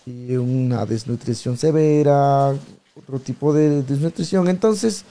una 0.07 0.87
desnutrición 0.87 1.57
severa, 1.57 2.55
otro 2.97 3.19
tipo 3.19 3.53
de 3.53 3.83
desnutrición. 3.83 4.49
Entonces, 4.49 5.05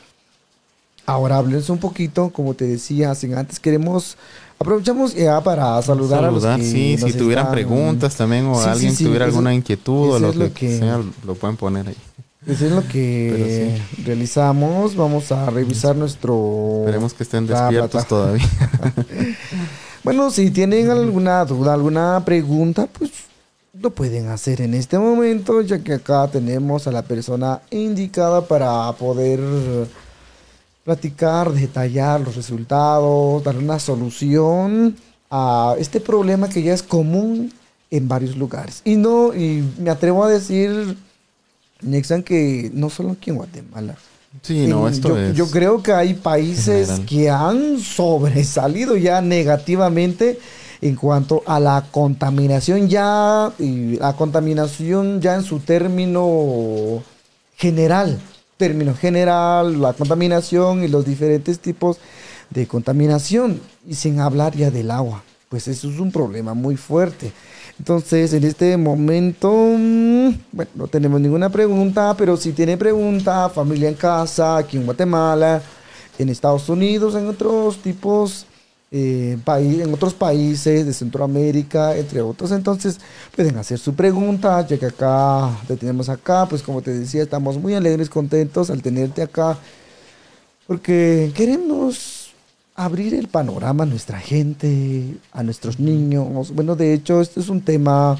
ahora 1.05 1.37
háblense 1.37 1.71
un 1.71 1.79
poquito, 1.79 2.29
como 2.29 2.53
te 2.53 2.65
decía, 2.65 3.11
antes 3.11 3.59
queremos 3.59 4.17
Aprovechamos 4.57 5.13
ya 5.13 5.41
para 5.41 5.81
saludar, 5.81 6.23
a 6.23 6.31
los 6.31 6.45
que 6.45 6.63
Sí, 6.63 6.97
si 6.97 7.13
tuvieran 7.13 7.51
preguntas 7.51 8.15
también 8.15 8.45
o 8.45 8.59
alguien 8.59 8.95
tuviera 8.95 9.25
alguna 9.25 9.53
inquietud 9.53 10.13
o 10.13 10.19
lo, 10.19 10.53
que, 10.53 10.79
sea, 10.79 11.01
lo 11.25 11.35
pueden 11.35 11.57
poner 11.57 11.89
ahí. 11.89 11.97
Eso 12.47 12.65
es 12.67 12.71
lo 12.71 12.87
que 12.87 13.81
realizamos. 14.05 14.95
Vamos 14.95 15.31
a 15.31 15.49
revisar 15.49 15.95
nuestro... 15.95 16.81
Esperemos 16.81 17.13
que 17.13 17.23
estén 17.23 17.47
despiertos 17.47 18.07
todavía. 18.07 18.47
bueno, 20.03 20.31
si 20.31 20.51
tienen 20.51 20.89
alguna 20.89 21.43
duda, 21.43 21.73
alguna 21.73 22.23
pregunta, 22.23 22.87
pues 22.87 23.11
lo 23.81 23.89
pueden 23.89 24.29
hacer 24.29 24.61
en 24.61 24.73
este 24.73 24.97
momento, 24.97 25.61
ya 25.61 25.79
que 25.79 25.93
acá 25.93 26.29
tenemos 26.29 26.87
a 26.87 26.91
la 26.91 27.01
persona 27.01 27.61
indicada 27.71 28.47
para 28.47 28.89
poder 28.93 29.39
platicar, 30.85 31.51
detallar 31.51 32.21
los 32.21 32.35
resultados, 32.35 33.43
dar 33.43 33.57
una 33.57 33.79
solución 33.79 34.95
a 35.31 35.75
este 35.79 35.99
problema 35.99 36.47
que 36.47 36.61
ya 36.61 36.73
es 36.73 36.83
común 36.83 37.51
en 37.89 38.07
varios 38.07 38.37
lugares. 38.37 38.81
Y 38.85 38.95
no, 38.95 39.33
y 39.33 39.67
me 39.79 39.89
atrevo 39.89 40.23
a 40.23 40.29
decir, 40.29 40.95
Nexan, 41.81 42.21
que 42.21 42.69
no 42.73 42.91
solo 42.91 43.11
aquí 43.11 43.31
en 43.31 43.37
Guatemala. 43.37 43.95
Sí, 44.43 44.67
no, 44.67 44.87
esto 44.87 45.09
yo, 45.09 45.17
es 45.17 45.35
yo 45.35 45.49
creo 45.49 45.81
que 45.81 45.91
hay 45.91 46.13
países 46.13 46.91
que 47.07 47.31
han 47.31 47.79
sobresalido 47.79 48.95
ya 48.95 49.21
negativamente 49.21 50.37
en 50.81 50.95
cuanto 50.95 51.41
a 51.47 51.59
la 51.59 51.87
contaminación 51.89 52.89
ya, 52.89 53.51
y 53.57 53.97
la 53.97 54.13
contaminación 54.13 55.19
ya 55.19 55.35
en 55.35 55.43
su 55.43 55.59
término 55.61 57.01
general 57.55 58.19
término 58.57 58.95
general, 58.95 59.81
la 59.81 59.93
contaminación 59.93 60.83
y 60.83 60.87
los 60.87 61.05
diferentes 61.05 61.59
tipos 61.59 61.97
de 62.49 62.67
contaminación, 62.67 63.59
y 63.87 63.95
sin 63.95 64.19
hablar 64.19 64.55
ya 64.55 64.71
del 64.71 64.91
agua, 64.91 65.23
pues 65.49 65.67
eso 65.67 65.89
es 65.89 65.99
un 65.99 66.11
problema 66.11 66.53
muy 66.53 66.77
fuerte. 66.77 67.31
Entonces, 67.77 68.33
en 68.33 68.43
este 68.45 68.77
momento, 68.77 69.51
mm, 69.51 70.29
bueno, 70.51 70.71
no 70.75 70.87
tenemos 70.87 71.19
ninguna 71.19 71.49
pregunta, 71.49 72.15
pero 72.17 72.37
si 72.37 72.53
tiene 72.53 72.77
pregunta, 72.77 73.49
familia 73.49 73.89
en 73.89 73.95
casa, 73.95 74.57
aquí 74.57 74.77
en 74.77 74.85
Guatemala, 74.85 75.61
en 76.17 76.29
Estados 76.29 76.69
Unidos, 76.69 77.15
en 77.15 77.27
otros 77.27 77.79
tipos 77.79 78.45
eh, 78.97 79.37
en 79.45 79.93
otros 79.93 80.13
países 80.13 80.85
de 80.85 80.93
Centroamérica, 80.93 81.97
entre 81.97 82.21
otros. 82.21 82.51
Entonces 82.51 82.97
pueden 83.35 83.57
hacer 83.57 83.77
su 83.77 83.93
pregunta, 83.93 84.65
ya 84.65 84.77
que 84.77 84.85
acá 84.85 85.49
te 85.67 85.75
tenemos 85.75 86.07
acá, 86.07 86.45
pues 86.49 86.61
como 86.63 86.81
te 86.81 86.91
decía, 86.91 87.23
estamos 87.23 87.57
muy 87.57 87.73
alegres, 87.73 88.09
contentos 88.09 88.69
al 88.69 88.81
tenerte 88.81 89.21
acá, 89.21 89.57
porque 90.65 91.33
queremos 91.35 92.31
abrir 92.73 93.13
el 93.15 93.27
panorama 93.27 93.83
a 93.83 93.87
nuestra 93.87 94.17
gente, 94.17 95.17
a 95.33 95.43
nuestros 95.43 95.77
niños. 95.77 96.53
Bueno, 96.53 96.77
de 96.77 96.93
hecho, 96.93 97.19
este 97.19 97.41
es 97.41 97.49
un 97.49 97.59
tema, 97.59 98.17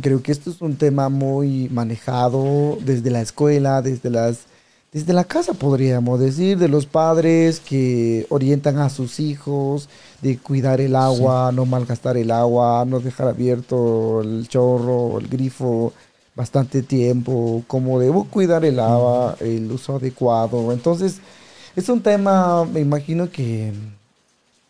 creo 0.00 0.22
que 0.22 0.30
esto 0.30 0.50
es 0.50 0.60
un 0.60 0.76
tema 0.76 1.08
muy 1.08 1.68
manejado 1.70 2.78
desde 2.84 3.10
la 3.10 3.22
escuela, 3.22 3.82
desde 3.82 4.08
las 4.08 4.46
desde 4.92 5.12
la 5.12 5.24
casa, 5.24 5.52
podríamos 5.52 6.18
decir, 6.18 6.56
de 6.58 6.68
los 6.68 6.86
padres 6.86 7.60
que 7.60 8.26
orientan 8.30 8.78
a 8.78 8.88
sus 8.88 9.20
hijos, 9.20 9.88
de 10.22 10.38
cuidar 10.38 10.80
el 10.80 10.96
agua, 10.96 11.52
no 11.52 11.66
malgastar 11.66 12.16
el 12.16 12.30
agua, 12.30 12.84
no 12.86 13.00
dejar 13.00 13.28
abierto 13.28 14.22
el 14.22 14.48
chorro, 14.48 15.18
el 15.18 15.28
grifo 15.28 15.92
bastante 16.34 16.82
tiempo, 16.82 17.62
cómo 17.66 17.98
debo 17.98 18.24
cuidar 18.24 18.64
el 18.64 18.80
agua, 18.80 19.36
el 19.40 19.70
uso 19.70 19.96
adecuado. 19.96 20.72
Entonces, 20.72 21.18
es 21.76 21.88
un 21.88 22.00
tema, 22.00 22.64
me 22.64 22.80
imagino 22.80 23.30
que 23.30 23.72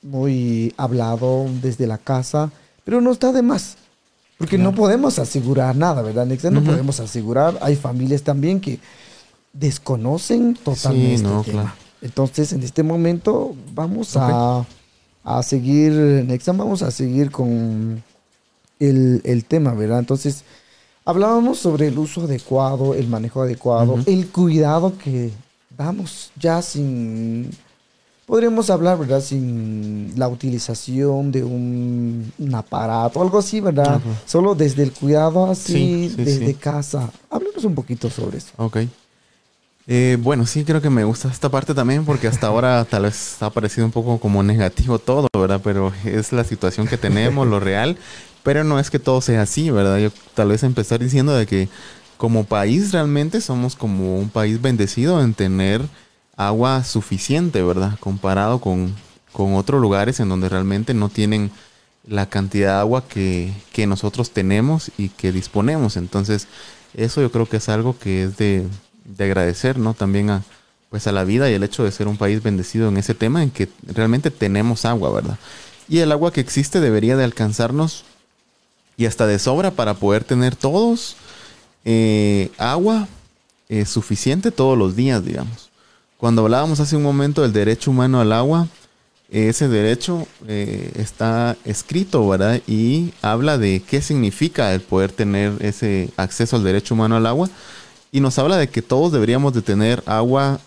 muy 0.03 0.75
hablado 0.77 1.47
desde 1.62 1.87
la 1.87 1.99
casa, 1.99 2.51
pero 2.85 3.01
no 3.01 3.12
está 3.12 3.33
de 3.33 3.43
más. 3.43 3.77
Porque 4.39 4.57
no 4.57 4.73
podemos 4.73 5.19
asegurar 5.19 5.75
nada, 5.77 6.01
¿verdad, 6.01 6.25
Nexa? 6.25 6.51
No 6.51 6.62
podemos 6.62 7.01
asegurar. 7.01 7.59
Hay 7.61 7.75
familias 7.75 8.23
también 8.23 8.61
que 8.61 8.79
desconocen 9.53 10.55
totalmente 10.55 11.53
Entonces, 12.01 12.53
en 12.53 12.63
este 12.63 12.83
momento 12.83 13.55
vamos 13.75 14.17
a, 14.17 14.65
a, 15.25 15.43
seguir, 15.43 15.93
Nexam, 15.93 16.59
vamos 16.59 16.83
a 16.83 16.91
seguir 16.91 17.31
con 17.31 18.03
el, 18.79 19.21
el, 19.25 19.45
tema, 19.45 19.75
¿verdad? 19.75 19.99
Entonces, 19.99 20.45
hablábamos 21.05 21.59
sobre 21.59 21.89
el 21.89 21.99
uso 21.99 22.23
adecuado, 22.23 22.95
el 22.95 23.09
manejo 23.09 23.43
adecuado, 23.43 23.99
el 24.07 24.29
cuidado 24.29 24.97
que 24.99 25.31
damos 25.77 26.31
ya 26.37 26.61
sin, 26.63 27.51
podríamos 28.27 28.69
hablar, 28.69 28.99
¿verdad? 28.99 29.21
Sin 29.21 30.13
la 30.17 30.29
utilización 30.29 31.33
de 31.33 31.43
un, 31.43 32.33
un 32.39 32.55
aparato, 32.55 33.23
algo 33.23 33.39
así, 33.39 33.61
¿verdad? 33.61 34.01
Solo 34.27 34.55
desde 34.55 34.83
el 34.83 34.93
cuidado 34.93 35.51
así, 35.51 36.13
desde 36.17 36.55
casa. 36.55 37.11
Háblanos 37.31 37.65
un 37.65 37.75
poquito 37.75 38.11
sobre 38.11 38.39
eso. 38.39 38.53
Ok. 38.59 38.79
Eh, 39.91 40.18
bueno, 40.20 40.45
sí, 40.45 40.64
creo 40.64 40.82
que 40.82 40.91
me 40.91 41.05
gusta 41.05 41.28
esta 41.28 41.49
parte 41.49 41.72
también 41.72 42.05
porque 42.05 42.28
hasta 42.28 42.47
ahora 42.49 42.84
tal 42.84 43.05
vez 43.05 43.43
ha 43.43 43.51
parecido 43.51 43.86
un 43.86 43.93
poco 43.93 44.20
como 44.20 44.43
negativo 44.43 44.99
todo, 44.99 45.28
¿verdad? 45.32 45.62
Pero 45.64 45.93
es 46.05 46.32
la 46.32 46.45
situación 46.45 46.86
que 46.86 46.99
tenemos, 46.99 47.47
lo 47.49 47.59
real. 47.59 47.97
Pero 48.43 48.64
no 48.64 48.78
es 48.78 48.91
que 48.91 48.99
todo 48.99 49.20
sea 49.22 49.43
así, 49.43 49.70
¿verdad? 49.70 49.99
Yo 49.99 50.11
tal 50.34 50.49
vez 50.49 50.62
empezar 50.62 51.01
diciendo 51.01 51.34
de 51.34 51.47
que 51.47 51.68
como 52.18 52.45
país 52.45 52.93
realmente 52.93 53.41
somos 53.41 53.76
como 53.76 54.18
un 54.18 54.28
país 54.28 54.61
bendecido 54.61 55.22
en 55.22 55.34
tener 55.34 55.82
agua 56.36 56.84
suficiente, 56.84 57.62
¿verdad? 57.62 57.99
Comparado 57.99 58.61
con, 58.61 58.95
con 59.32 59.55
otros 59.55 59.80
lugares 59.80 60.20
en 60.20 60.28
donde 60.28 60.49
realmente 60.51 60.93
no 60.95 61.09
tienen 61.09 61.51
la 62.07 62.26
cantidad 62.28 62.74
de 62.74 62.80
agua 62.80 63.09
que, 63.09 63.53
que 63.72 63.86
nosotros 63.86 64.32
tenemos 64.32 64.91
y 64.99 65.09
que 65.11 65.32
disponemos. 65.32 65.97
Entonces, 65.97 66.47
Eso 66.95 67.20
yo 67.22 67.30
creo 67.32 67.47
que 67.49 67.59
es 67.59 67.68
algo 67.68 67.99
que 67.99 68.24
es 68.24 68.36
de, 68.39 68.66
de 69.17 69.25
agradecer, 69.25 69.79
¿no? 69.79 69.95
También 69.95 70.31
a, 70.31 70.43
pues 70.91 71.07
a 71.07 71.13
la 71.13 71.25
vida 71.25 71.51
y 71.51 71.55
el 71.55 71.63
hecho 71.63 71.85
de 71.85 71.91
ser 71.91 72.09
un 72.09 72.17
país 72.17 72.43
bendecido 72.43 72.89
en 72.89 72.97
ese 72.97 73.15
tema 73.15 73.43
en 73.43 73.51
que 73.51 73.69
realmente 73.87 74.31
tenemos 74.31 74.85
agua, 74.85 75.11
¿verdad? 75.11 75.39
Y 75.89 75.99
el 75.99 76.13
agua 76.13 76.33
que 76.33 76.41
existe 76.41 76.81
debería 76.81 77.17
de 77.17 77.25
alcanzarnos 77.25 78.05
y 78.97 79.07
hasta 79.07 79.27
de 79.27 79.39
sobra 79.39 79.71
para 79.71 79.95
poder 79.95 80.25
tener 80.25 80.57
todos 80.57 81.17
eh, 81.85 82.51
agua 82.59 83.09
eh, 83.69 83.85
suficiente 83.85 84.51
todos 84.51 84.77
los 84.77 84.97
días, 84.97 85.25
digamos. 85.25 85.71
Cuando 86.19 86.43
hablábamos 86.43 86.81
hace 86.81 86.97
un 86.97 87.03
momento 87.03 87.43
del 87.43 87.53
derecho 87.53 87.91
humano 87.91 88.21
al 88.21 88.33
agua, 88.33 88.67
ese 89.31 89.69
derecho 89.69 90.27
eh, 90.47 90.91
está 90.97 91.57
escrito, 91.65 92.27
¿verdad? 92.27 92.61
Y 92.67 93.13
habla 93.21 93.59
de 93.59 93.83
qué 93.87 94.01
significa 94.01 94.75
el 94.75 94.81
poder 94.81 95.13
tener 95.13 95.53
ese 95.61 96.11
acceso 96.17 96.57
al 96.57 96.65
derecho 96.65 96.95
humano 96.95 97.17
al 97.17 97.27
agua. 97.27 97.49
Y 98.11 98.21
nos 98.21 98.39
habla 98.39 98.57
de 98.57 98.69
que 98.69 98.83
todos 98.83 99.13
deberíamos 99.13 99.53
de 99.53 99.63
tener 99.63 100.03
agua 100.07 100.61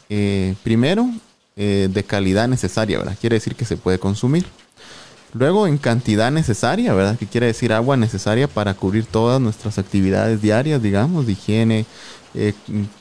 primero 0.63 1.09
de 1.55 2.05
calidad 2.07 2.47
necesaria, 2.47 2.99
¿verdad? 2.99 3.17
Quiere 3.19 3.35
decir 3.35 3.55
que 3.55 3.65
se 3.65 3.77
puede 3.77 3.99
consumir. 3.99 4.45
Luego 5.33 5.65
en 5.65 5.77
cantidad 5.77 6.29
necesaria, 6.29 6.93
¿verdad? 6.93 7.17
Que 7.17 7.25
quiere 7.25 7.47
decir 7.47 7.71
agua 7.71 7.95
necesaria 7.95 8.47
para 8.47 8.73
cubrir 8.73 9.05
todas 9.05 9.39
nuestras 9.39 9.77
actividades 9.77 10.41
diarias, 10.41 10.81
digamos, 10.81 11.25
de 11.25 11.31
higiene, 11.31 11.85
eh, 12.33 12.53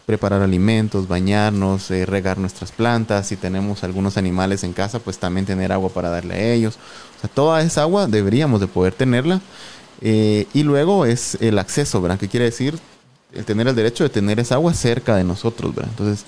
preparar 0.07 0.41
alimentos, 0.41 1.09
bañarnos, 1.09 1.91
eh, 1.91 2.07
regar 2.07 2.39
nuestras 2.39 2.71
plantas. 2.71 3.27
Si 3.27 3.37
tenemos 3.37 3.83
algunos 3.83 4.17
animales 4.17 4.63
en 4.63 4.73
casa, 4.73 5.01
pues 5.01 5.19
también 5.19 5.45
tener 5.45 5.73
agua 5.73 5.91
para 5.91 6.09
darle 6.09 6.35
a 6.35 6.53
ellos. 6.53 6.79
O 7.19 7.21
sea, 7.21 7.31
toda 7.31 7.63
esa 7.63 7.83
agua 7.83 8.07
deberíamos 8.07 8.61
de 8.61 8.69
poder 8.69 8.95
tenerla. 8.95 9.41
Eh, 10.01 10.47
y 10.55 10.63
luego 10.63 11.07
es 11.07 11.37
el 11.41 11.59
acceso, 11.59 12.01
¿verdad? 12.01 12.19
Que 12.19 12.29
quiere 12.29 12.47
decir 12.47 12.79
el 13.33 13.45
tener 13.45 13.69
el 13.69 13.75
derecho 13.75 14.05
de 14.05 14.11
tener 14.11 14.41
esa 14.41 14.57
agua 14.57 14.75
cerca 14.75 15.17
de 15.17 15.25
nosotros, 15.25 15.75
¿verdad? 15.75 15.91
Entonces, 15.91 16.25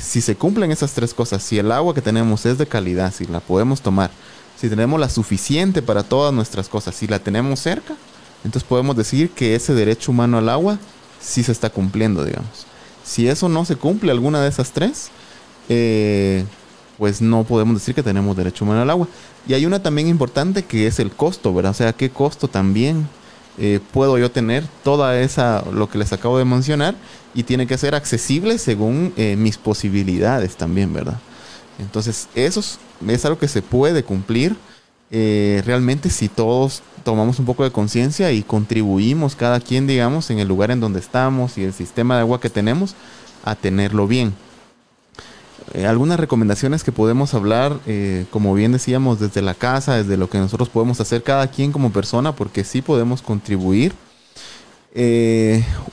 si 0.00 0.20
se 0.20 0.36
cumplen 0.36 0.70
esas 0.70 0.92
tres 0.92 1.12
cosas, 1.14 1.42
si 1.42 1.58
el 1.58 1.72
agua 1.72 1.94
que 1.94 2.02
tenemos 2.02 2.46
es 2.46 2.58
de 2.58 2.66
calidad, 2.66 3.12
si 3.12 3.26
la 3.26 3.40
podemos 3.40 3.80
tomar, 3.80 4.10
si 4.56 4.68
tenemos 4.68 5.00
la 5.00 5.08
suficiente 5.08 5.82
para 5.82 6.02
todas 6.02 6.32
nuestras 6.32 6.68
cosas, 6.68 6.94
si 6.94 7.06
la 7.06 7.18
tenemos 7.18 7.60
cerca, 7.60 7.94
entonces 8.44 8.68
podemos 8.68 8.96
decir 8.96 9.30
que 9.30 9.54
ese 9.54 9.74
derecho 9.74 10.12
humano 10.12 10.38
al 10.38 10.48
agua 10.48 10.78
sí 11.20 11.42
se 11.42 11.52
está 11.52 11.70
cumpliendo, 11.70 12.24
digamos. 12.24 12.66
Si 13.04 13.26
eso 13.26 13.48
no 13.48 13.64
se 13.64 13.76
cumple, 13.76 14.12
alguna 14.12 14.42
de 14.42 14.48
esas 14.48 14.70
tres, 14.70 15.10
eh, 15.68 16.44
pues 16.98 17.20
no 17.20 17.44
podemos 17.44 17.74
decir 17.74 17.94
que 17.94 18.02
tenemos 18.02 18.36
derecho 18.36 18.64
humano 18.64 18.82
al 18.82 18.90
agua. 18.90 19.08
Y 19.46 19.54
hay 19.54 19.66
una 19.66 19.82
también 19.82 20.08
importante 20.08 20.64
que 20.64 20.86
es 20.86 20.98
el 20.98 21.10
costo, 21.10 21.54
¿verdad? 21.54 21.72
O 21.72 21.74
sea, 21.74 21.92
¿qué 21.92 22.10
costo 22.10 22.48
también 22.48 23.08
eh, 23.58 23.80
puedo 23.92 24.18
yo 24.18 24.30
tener 24.30 24.64
toda 24.84 25.20
esa, 25.20 25.64
lo 25.72 25.88
que 25.88 25.98
les 25.98 26.12
acabo 26.12 26.38
de 26.38 26.44
mencionar? 26.44 26.94
Y 27.34 27.42
tiene 27.42 27.66
que 27.66 27.78
ser 27.78 27.94
accesible 27.94 28.58
según 28.58 29.12
eh, 29.16 29.36
mis 29.36 29.58
posibilidades 29.58 30.56
también, 30.56 30.92
¿verdad? 30.92 31.18
Entonces, 31.78 32.28
eso 32.34 32.60
es, 32.60 33.24
algo 33.24 33.38
que 33.38 33.48
se 33.48 33.62
puede 33.62 34.02
cumplir 34.02 34.56
eh, 35.10 35.62
realmente 35.64 36.10
si 36.10 36.28
todos 36.28 36.82
tomamos 37.04 37.38
un 37.38 37.46
poco 37.46 37.64
de 37.64 37.70
conciencia 37.70 38.32
y 38.32 38.42
contribuimos 38.42 39.36
cada 39.36 39.60
quien, 39.60 39.86
digamos, 39.86 40.30
en 40.30 40.38
el 40.38 40.48
lugar 40.48 40.70
en 40.70 40.80
donde 40.80 41.00
estamos 41.00 41.56
y 41.56 41.64
el 41.64 41.72
sistema 41.72 42.16
de 42.16 42.20
agua 42.20 42.40
que 42.40 42.50
tenemos 42.50 42.94
a 43.44 43.54
tenerlo 43.54 44.06
bien. 44.06 44.34
Eh, 45.74 45.86
algunas 45.86 46.18
recomendaciones 46.18 46.84
que 46.84 46.92
podemos 46.92 47.34
hablar, 47.34 47.78
eh, 47.86 48.26
como 48.30 48.54
bien 48.54 48.72
decíamos, 48.72 49.20
desde 49.20 49.42
la 49.42 49.54
casa, 49.54 49.96
desde 49.96 50.16
lo 50.16 50.30
que 50.30 50.38
nosotros 50.38 50.68
podemos 50.68 51.00
hacer 51.00 51.22
cada 51.22 51.48
quien 51.48 51.72
como 51.72 51.92
persona, 51.92 52.32
porque 52.34 52.64
sí 52.64 52.82
podemos 52.82 53.22
contribuir. 53.22 53.94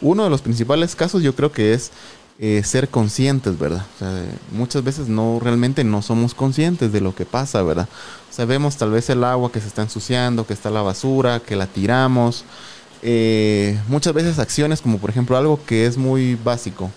uno 0.01 0.23
de 0.23 0.29
los 0.29 0.41
principales 0.41 0.95
casos 0.95 1.21
yo 1.21 1.35
creo 1.35 1.51
que 1.51 1.73
es 1.73 1.91
eh, 2.37 2.63
ser 2.65 2.89
conscientes, 2.89 3.57
¿verdad? 3.57 3.85
muchas 4.51 4.83
veces 4.83 5.07
no 5.07 5.39
realmente 5.41 5.85
no 5.85 6.01
somos 6.01 6.33
conscientes 6.33 6.91
de 6.91 6.99
lo 6.99 7.15
que 7.15 7.25
pasa, 7.25 7.63
¿verdad? 7.63 7.87
Sabemos 8.29 8.75
tal 8.75 8.91
vez 8.91 9.09
el 9.09 9.23
agua 9.23 9.53
que 9.53 9.61
se 9.61 9.67
está 9.67 9.83
ensuciando, 9.83 10.45
que 10.45 10.51
está 10.51 10.69
la 10.69 10.81
basura, 10.81 11.39
que 11.39 11.55
la 11.55 11.67
tiramos. 11.67 12.43
Eh, 13.03 13.79
muchas 13.87 14.13
veces 14.13 14.37
acciones 14.37 14.81
como 14.81 14.97
por 14.97 15.11
ejemplo 15.11 15.37
algo 15.37 15.61
que 15.65 15.85
es 15.85 15.95
muy 15.95 16.35
básico. 16.35 16.91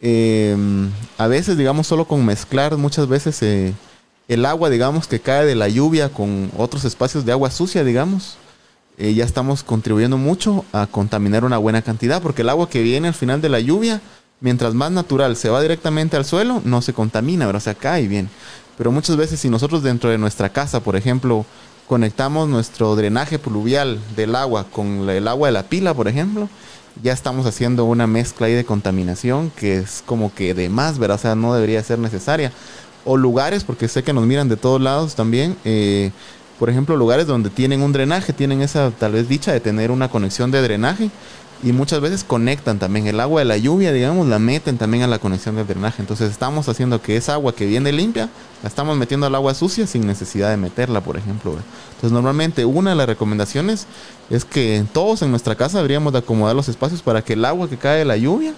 Em, 0.00 0.90
a 1.18 1.26
veces, 1.26 1.56
digamos, 1.56 1.86
solo 1.86 2.06
con 2.06 2.24
mezclar 2.24 2.76
muchas 2.76 3.08
veces 3.08 3.42
eh, 3.42 3.72
el 4.28 4.44
agua, 4.46 4.70
digamos, 4.70 5.06
que 5.06 5.20
cae 5.20 5.46
de 5.46 5.54
la 5.54 5.68
lluvia 5.68 6.08
con 6.08 6.50
otros 6.56 6.84
espacios 6.84 7.24
de 7.24 7.32
agua 7.32 7.50
sucia, 7.50 7.84
digamos, 7.84 8.36
ya 8.96 9.24
estamos 9.24 9.64
contribuyendo 9.64 10.16
mucho 10.18 10.64
a 10.72 10.86
contaminar 10.86 11.44
una 11.44 11.58
buena 11.58 11.82
cantidad, 11.82 12.22
porque 12.22 12.42
el 12.42 12.48
agua 12.48 12.70
que 12.70 12.80
viene 12.80 13.08
al 13.08 13.14
final 13.14 13.40
de 13.40 13.48
la 13.48 13.58
lluvia 13.58 14.00
mientras 14.40 14.74
más 14.74 14.90
natural 14.92 15.36
se 15.36 15.48
va 15.48 15.62
directamente 15.62 16.16
al 16.16 16.24
suelo, 16.24 16.60
no 16.64 16.82
se 16.82 16.92
contamina, 16.92 17.48
o 17.48 17.60
sea, 17.60 17.74
cae 17.74 18.06
bien. 18.06 18.28
Pero 18.76 18.92
muchas 18.92 19.16
veces 19.16 19.40
si 19.40 19.48
nosotros 19.48 19.82
dentro 19.82 20.10
de 20.10 20.18
nuestra 20.18 20.50
casa, 20.50 20.80
por 20.80 20.96
ejemplo, 20.96 21.46
conectamos 21.86 22.48
nuestro 22.48 22.96
drenaje 22.96 23.38
pluvial 23.38 23.98
del 24.16 24.34
agua 24.34 24.66
con 24.70 25.08
el 25.08 25.28
agua 25.28 25.48
de 25.48 25.52
la 25.52 25.62
pila, 25.64 25.94
por 25.94 26.08
ejemplo, 26.08 26.48
ya 27.02 27.12
estamos 27.12 27.46
haciendo 27.46 27.84
una 27.84 28.06
mezcla 28.06 28.46
ahí 28.46 28.54
de 28.54 28.64
contaminación 28.64 29.50
que 29.56 29.78
es 29.78 30.02
como 30.06 30.34
que 30.34 30.54
de 30.54 30.68
más, 30.68 30.98
¿verdad? 30.98 31.16
O 31.16 31.20
sea, 31.20 31.34
no 31.34 31.54
debería 31.54 31.82
ser 31.82 31.98
necesaria. 31.98 32.52
O 33.04 33.16
lugares, 33.16 33.64
porque 33.64 33.88
sé 33.88 34.02
que 34.02 34.12
nos 34.12 34.24
miran 34.24 34.48
de 34.48 34.56
todos 34.56 34.80
lados 34.80 35.14
también. 35.14 35.56
Eh, 35.64 36.10
por 36.58 36.70
ejemplo, 36.70 36.96
lugares 36.96 37.26
donde 37.26 37.50
tienen 37.50 37.82
un 37.82 37.92
drenaje, 37.92 38.32
tienen 38.32 38.62
esa 38.62 38.90
tal 38.92 39.12
vez 39.12 39.28
dicha 39.28 39.52
de 39.52 39.60
tener 39.60 39.90
una 39.90 40.08
conexión 40.08 40.50
de 40.50 40.62
drenaje 40.62 41.10
y 41.62 41.72
muchas 41.72 42.00
veces 42.00 42.24
conectan 42.24 42.78
también 42.78 43.06
el 43.06 43.20
agua 43.20 43.40
de 43.40 43.46
la 43.46 43.56
lluvia, 43.56 43.92
digamos, 43.92 44.26
la 44.26 44.38
meten 44.38 44.76
también 44.76 45.02
a 45.02 45.06
la 45.06 45.18
conexión 45.18 45.56
del 45.56 45.66
drenaje. 45.66 46.02
Entonces 46.02 46.30
estamos 46.30 46.68
haciendo 46.68 47.00
que 47.00 47.16
esa 47.16 47.34
agua 47.34 47.54
que 47.54 47.66
viene 47.66 47.90
limpia, 47.92 48.28
la 48.62 48.68
estamos 48.68 48.96
metiendo 48.96 49.26
al 49.26 49.34
agua 49.34 49.54
sucia 49.54 49.86
sin 49.86 50.06
necesidad 50.06 50.50
de 50.50 50.56
meterla, 50.56 51.00
por 51.00 51.16
ejemplo. 51.16 51.56
Entonces 51.94 52.12
normalmente 52.12 52.64
una 52.64 52.90
de 52.90 52.96
las 52.96 53.06
recomendaciones 53.06 53.86
es 54.30 54.44
que 54.44 54.84
todos 54.92 55.22
en 55.22 55.30
nuestra 55.30 55.54
casa 55.54 55.78
deberíamos 55.78 56.12
de 56.12 56.18
acomodar 56.20 56.54
los 56.54 56.68
espacios 56.68 57.02
para 57.02 57.22
que 57.22 57.34
el 57.34 57.44
agua 57.44 57.68
que 57.68 57.76
cae 57.76 57.98
de 57.98 58.04
la 58.04 58.16
lluvia 58.16 58.54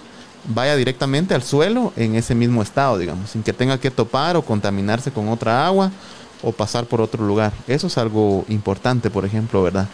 vaya 0.53 0.75
directamente 0.75 1.33
al 1.33 1.43
suelo 1.43 1.93
en 1.95 2.15
ese 2.15 2.35
mismo 2.35 2.61
estado, 2.61 2.97
digamos, 2.97 3.31
sin 3.31 3.43
que 3.43 3.53
tenga 3.53 3.79
que 3.79 3.91
topar 3.91 4.37
o 4.37 4.41
contaminarse 4.41 5.11
con 5.11 5.29
otra 5.29 5.65
agua 5.65 5.91
o 6.41 6.51
pasar 6.51 6.85
por 6.85 7.01
otro 7.01 7.25
lugar. 7.25 7.53
Eso 7.67 7.87
es 7.87 7.97
algo 7.97 8.45
importante, 8.47 9.09
por 9.09 9.25
ejemplo, 9.25 9.63
¿verdad? 9.63 9.87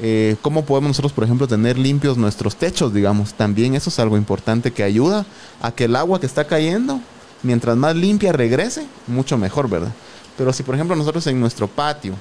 Eh, 0.00 0.36
cómo 0.42 0.64
podemos 0.64 0.88
nosotros, 0.88 1.12
por 1.12 1.24
ejemplo, 1.24 1.48
tener 1.48 1.78
limpios 1.78 2.18
nuestros 2.18 2.56
techos, 2.56 2.92
digamos. 2.92 3.34
También 3.34 3.74
eso 3.74 3.90
es 3.90 3.98
algo 3.98 4.16
importante 4.16 4.72
que 4.72 4.82
ayuda 4.82 5.24
a 5.62 5.72
que 5.72 5.84
el 5.84 5.96
agua 5.96 6.20
que 6.20 6.26
está 6.26 6.46
cayendo, 6.46 7.00
mientras 7.42 7.76
más 7.76 7.96
limpia 7.96 8.32
regrese, 8.32 8.86
mucho 9.06 9.38
mejor, 9.38 9.68
¿verdad? 9.68 9.92
Pero 10.36 10.52
si, 10.52 10.62
por 10.62 10.74
ejemplo, 10.74 10.94
nosotros 10.96 11.26
en 11.28 11.40
nuestro 11.40 11.66
patio, 11.66 12.14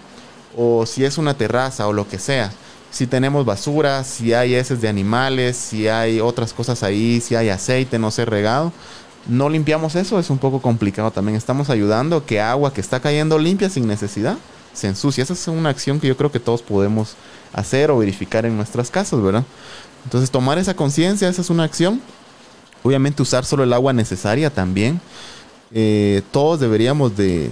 o 0.55 0.85
si 0.85 1.05
es 1.05 1.17
una 1.17 1.33
terraza 1.35 1.87
o 1.87 1.93
lo 1.93 2.07
que 2.07 2.19
sea, 2.19 2.51
si 2.91 3.07
tenemos 3.07 3.45
basura, 3.45 4.03
si 4.03 4.33
hay 4.33 4.55
heces 4.55 4.81
de 4.81 4.87
animales, 4.87 5.57
si 5.57 5.87
hay 5.87 6.21
otras 6.21 6.53
cosas 6.53 6.81
ahí, 6.81 7.19
si 7.19 7.35
hay 7.35 7.49
aceite 7.49 7.99
no 7.99 8.09
sé 8.09 8.23
regado, 8.25 8.71
no 9.27 9.49
limpiamos 9.49 9.95
eso, 9.95 10.19
es 10.19 10.29
un 10.29 10.37
poco 10.37 10.61
complicado 10.61 11.11
también. 11.11 11.35
Estamos 11.35 11.69
ayudando 11.69 12.25
que 12.25 12.39
agua 12.39 12.73
que 12.73 12.81
está 12.81 12.99
cayendo 12.99 13.37
limpia 13.37 13.69
sin 13.69 13.87
necesidad 13.87 14.37
se 14.73 14.87
ensucie. 14.87 15.23
Esa 15.23 15.33
es 15.33 15.47
una 15.47 15.69
acción 15.69 15.99
que 15.99 16.07
yo 16.07 16.17
creo 16.17 16.31
que 16.31 16.39
todos 16.39 16.61
podemos 16.61 17.15
hacer 17.53 17.91
o 17.91 17.97
verificar 17.97 18.45
en 18.45 18.55
nuestras 18.55 18.91
casas, 18.91 19.21
¿verdad? 19.21 19.43
Entonces 20.03 20.29
tomar 20.29 20.57
esa 20.57 20.75
conciencia, 20.75 21.27
esa 21.27 21.41
es 21.41 21.49
una 21.49 21.63
acción. 21.63 22.01
Obviamente 22.83 23.21
usar 23.21 23.45
solo 23.45 23.63
el 23.63 23.73
agua 23.73 23.93
necesaria 23.93 24.49
también. 24.49 25.01
Eh, 25.73 26.21
todos 26.31 26.59
deberíamos 26.59 27.17
de, 27.17 27.49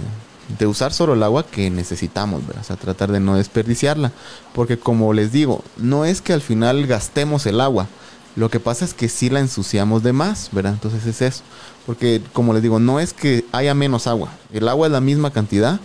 de, 0.58 0.66
usar 0.66 0.92
solo 0.92 1.14
el 1.14 1.22
agua 1.22 1.46
que 1.46 1.70
necesitamos, 1.70 2.46
¿verdad? 2.46 2.62
O 2.62 2.66
sea, 2.66 2.76
tratar 2.76 3.12
de 3.12 3.20
no 3.20 3.36
desperdiciarla. 3.36 4.12
Porque 4.54 4.78
como 4.78 5.12
les 5.12 5.32
digo, 5.32 5.64
no 5.76 6.04
es 6.04 6.20
que 6.20 6.32
al 6.32 6.40
final 6.40 6.86
gastemos 6.86 7.46
el 7.46 7.60
agua. 7.60 7.88
Lo 8.36 8.50
que 8.50 8.60
pasa 8.60 8.84
es 8.84 8.94
que 8.94 9.08
sí 9.08 9.30
la 9.30 9.40
ensuciamos 9.40 10.02
de 10.02 10.12
más, 10.12 10.50
¿verdad? 10.52 10.72
Entonces 10.72 11.06
es 11.06 11.22
eso. 11.22 11.42
Porque 11.86 12.20
como 12.32 12.52
les 12.52 12.62
digo, 12.62 12.80
no 12.80 13.00
es 13.00 13.12
que 13.12 13.44
haya 13.52 13.74
menos 13.74 14.06
agua. 14.06 14.30
El 14.52 14.68
agua 14.68 14.88
es 14.88 14.92
la 14.92 15.00
misma 15.00 15.30
cantidad 15.30 15.80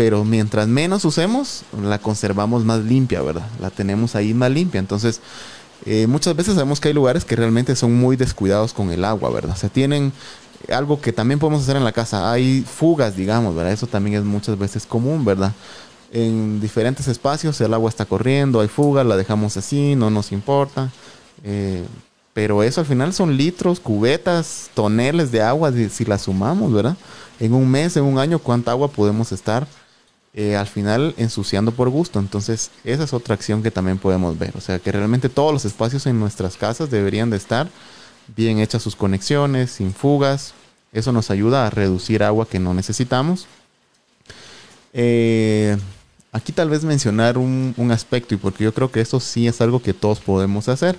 pero 0.00 0.24
mientras 0.24 0.66
menos 0.66 1.04
usemos, 1.04 1.62
la 1.82 1.98
conservamos 1.98 2.64
más 2.64 2.80
limpia, 2.80 3.20
¿verdad? 3.20 3.46
La 3.60 3.68
tenemos 3.68 4.14
ahí 4.16 4.32
más 4.32 4.50
limpia. 4.50 4.78
Entonces, 4.78 5.20
eh, 5.84 6.06
muchas 6.06 6.36
veces 6.36 6.54
sabemos 6.54 6.80
que 6.80 6.88
hay 6.88 6.94
lugares 6.94 7.24
que 7.24 7.36
realmente 7.36 7.76
son 7.76 7.94
muy 7.94 8.16
descuidados 8.16 8.72
con 8.72 8.90
el 8.90 9.04
agua, 9.04 9.30
¿verdad? 9.30 9.54
O 9.56 9.58
sea, 9.58 9.68
tienen 9.68 10.12
algo 10.72 11.00
que 11.00 11.12
también 11.12 11.38
podemos 11.38 11.62
hacer 11.62 11.76
en 11.76 11.84
la 11.84 11.92
casa. 11.92 12.30
Hay 12.30 12.62
fugas, 12.62 13.16
digamos, 13.16 13.54
¿verdad? 13.54 13.72
Eso 13.72 13.86
también 13.86 14.16
es 14.16 14.24
muchas 14.24 14.58
veces 14.58 14.86
común, 14.86 15.24
¿verdad? 15.24 15.52
En 16.12 16.60
diferentes 16.60 17.08
espacios 17.08 17.60
el 17.60 17.72
agua 17.72 17.88
está 17.88 18.04
corriendo, 18.04 18.60
hay 18.60 18.68
fugas, 18.68 19.06
la 19.06 19.16
dejamos 19.16 19.56
así, 19.56 19.94
no 19.94 20.10
nos 20.10 20.32
importa. 20.32 20.90
Eh, 21.44 21.84
pero 22.32 22.62
eso 22.62 22.80
al 22.80 22.86
final 22.86 23.12
son 23.12 23.36
litros, 23.36 23.80
cubetas, 23.80 24.70
toneles 24.74 25.32
de 25.32 25.42
agua, 25.42 25.72
si, 25.72 25.88
si 25.88 26.04
la 26.04 26.18
sumamos, 26.18 26.72
¿verdad? 26.72 26.96
En 27.38 27.54
un 27.54 27.68
mes, 27.70 27.96
en 27.96 28.04
un 28.04 28.18
año, 28.18 28.38
¿cuánta 28.38 28.70
agua 28.70 28.88
podemos 28.88 29.32
estar 29.32 29.66
eh, 30.32 30.56
al 30.56 30.68
final 30.68 31.12
ensuciando 31.16 31.72
por 31.72 31.88
gusto. 31.88 32.20
Entonces, 32.20 32.70
esa 32.84 33.02
es 33.02 33.12
otra 33.12 33.34
acción 33.34 33.64
que 33.64 33.72
también 33.72 33.98
podemos 33.98 34.38
ver. 34.38 34.52
O 34.56 34.60
sea, 34.60 34.78
que 34.78 34.92
realmente 34.92 35.28
todos 35.28 35.52
los 35.52 35.64
espacios 35.64 36.06
en 36.06 36.20
nuestras 36.20 36.56
casas 36.56 36.88
deberían 36.88 37.30
de 37.30 37.36
estar 37.36 37.68
bien 38.36 38.58
hechas 38.58 38.82
sus 38.82 38.96
conexiones, 38.96 39.70
sin 39.70 39.92
fugas. 39.92 40.54
Eso 40.92 41.12
nos 41.12 41.30
ayuda 41.30 41.66
a 41.66 41.70
reducir 41.70 42.22
agua 42.22 42.48
que 42.48 42.58
no 42.58 42.74
necesitamos. 42.74 43.46
Eh, 44.92 45.76
aquí 46.32 46.52
tal 46.52 46.68
vez 46.68 46.84
mencionar 46.84 47.38
un, 47.38 47.74
un 47.76 47.92
aspecto, 47.92 48.34
y 48.34 48.38
porque 48.38 48.64
yo 48.64 48.74
creo 48.74 48.90
que 48.90 49.00
eso 49.00 49.20
sí 49.20 49.46
es 49.46 49.60
algo 49.60 49.82
que 49.82 49.94
todos 49.94 50.20
podemos 50.20 50.68
hacer 50.68 50.96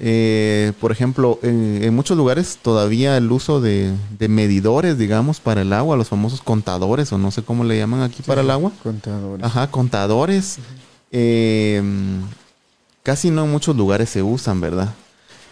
eh, 0.00 0.72
por 0.80 0.90
ejemplo, 0.90 1.38
en, 1.42 1.94
muchos 1.94 2.16
lugares 2.16 2.58
todavía 2.60 3.16
el 3.16 3.30
uso 3.30 3.60
de, 3.60 3.94
medidores, 4.28 4.98
digamos, 4.98 5.40
para 5.40 5.62
el 5.62 5.72
agua, 5.72 5.96
los 5.96 6.08
famosos 6.08 6.42
contadores, 6.42 7.12
o 7.12 7.18
no 7.18 7.30
sé 7.30 7.42
cómo 7.42 7.64
le 7.64 7.78
llaman 7.78 8.02
aquí 8.02 8.22
para 8.22 8.40
el 8.40 8.50
agua. 8.50 8.72
Contadores. 8.82 9.44
Ajá, 9.44 9.70
contadores. 9.70 10.58
Em, 11.12 12.22
casi 13.02 13.30
no 13.30 13.44
en 13.44 13.52
muchos 13.52 13.76
lugares 13.76 14.10
se 14.10 14.22
usan, 14.22 14.60
¿verdad? 14.60 14.92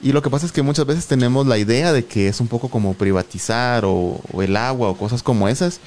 Y 0.03 0.13
lo 0.13 0.21
que 0.21 0.31
pasa 0.31 0.47
es 0.47 0.53
que 0.53 0.63
muchas 0.63 0.85
veces 0.85 1.07
tenemos 1.07 1.47
la 1.47 1.59
idea 1.59 1.93
de 1.93 2.05
que 2.05 2.27
es 2.29 2.41
un 2.41 2.49
poco 2.49 2.69
como 2.69 2.95
privatizar 2.95 3.85
o 3.87 4.21
el 4.43 4.57
agua 4.57 4.89
o 4.89 4.97
cosas 4.97 5.23
como 5.23 5.49
esas. 5.49 5.81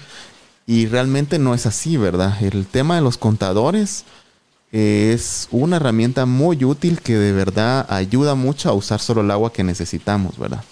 Y 0.68 0.88
realmente 0.88 1.38
no 1.38 1.54
es 1.54 1.66
así, 1.66 1.98
¿verdad? 1.98 2.42
El 2.42 2.66
tema 2.66 2.96
de 2.96 3.02
los 3.02 3.18
contadores 3.18 4.06
es 4.72 5.48
una 5.52 5.78
herramienta 5.78 6.26
muy 6.26 6.64
útil 6.66 7.00
que 7.02 7.18
de 7.18 7.32
verdad 7.32 7.86
ayuda 7.90 8.36
mucho 8.36 8.70
a 8.70 8.74
usar 8.74 9.00
solo 9.00 9.22
el 9.22 9.32
agua 9.32 9.54
que 9.54 9.64
necesitamos, 9.64 10.38
¿verdad? 10.38 10.64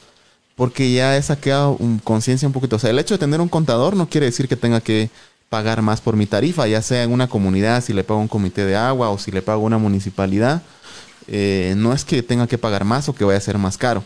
Porque 0.55 0.91
ya 0.93 1.19
queda 1.37 1.69
un, 1.69 1.99
conciencia 1.99 2.47
un 2.47 2.53
poquito. 2.53 2.75
O 2.75 2.79
sea, 2.79 2.89
el 2.89 2.99
hecho 2.99 3.13
de 3.15 3.19
tener 3.19 3.39
un 3.39 3.49
contador 3.49 3.95
no 3.95 4.09
quiere 4.09 4.25
decir 4.25 4.47
que 4.47 4.55
tenga 4.55 4.81
que 4.81 5.09
pagar 5.49 5.81
más 5.81 6.01
por 6.01 6.15
mi 6.15 6.25
tarifa, 6.25 6.67
ya 6.67 6.81
sea 6.81 7.03
en 7.03 7.11
una 7.11 7.27
comunidad, 7.27 7.83
si 7.83 7.93
le 7.93 8.03
pago 8.03 8.19
un 8.19 8.27
comité 8.27 8.65
de 8.65 8.75
agua 8.75 9.09
o 9.09 9.17
si 9.17 9.31
le 9.31 9.41
pago 9.41 9.61
una 9.61 9.77
municipalidad. 9.77 10.63
Eh, 11.27 11.73
no 11.77 11.93
es 11.93 12.05
que 12.05 12.23
tenga 12.23 12.47
que 12.47 12.57
pagar 12.57 12.85
más 12.85 13.09
o 13.09 13.15
que 13.15 13.23
vaya 13.23 13.37
a 13.37 13.41
ser 13.41 13.57
más 13.57 13.77
caro. 13.77 14.03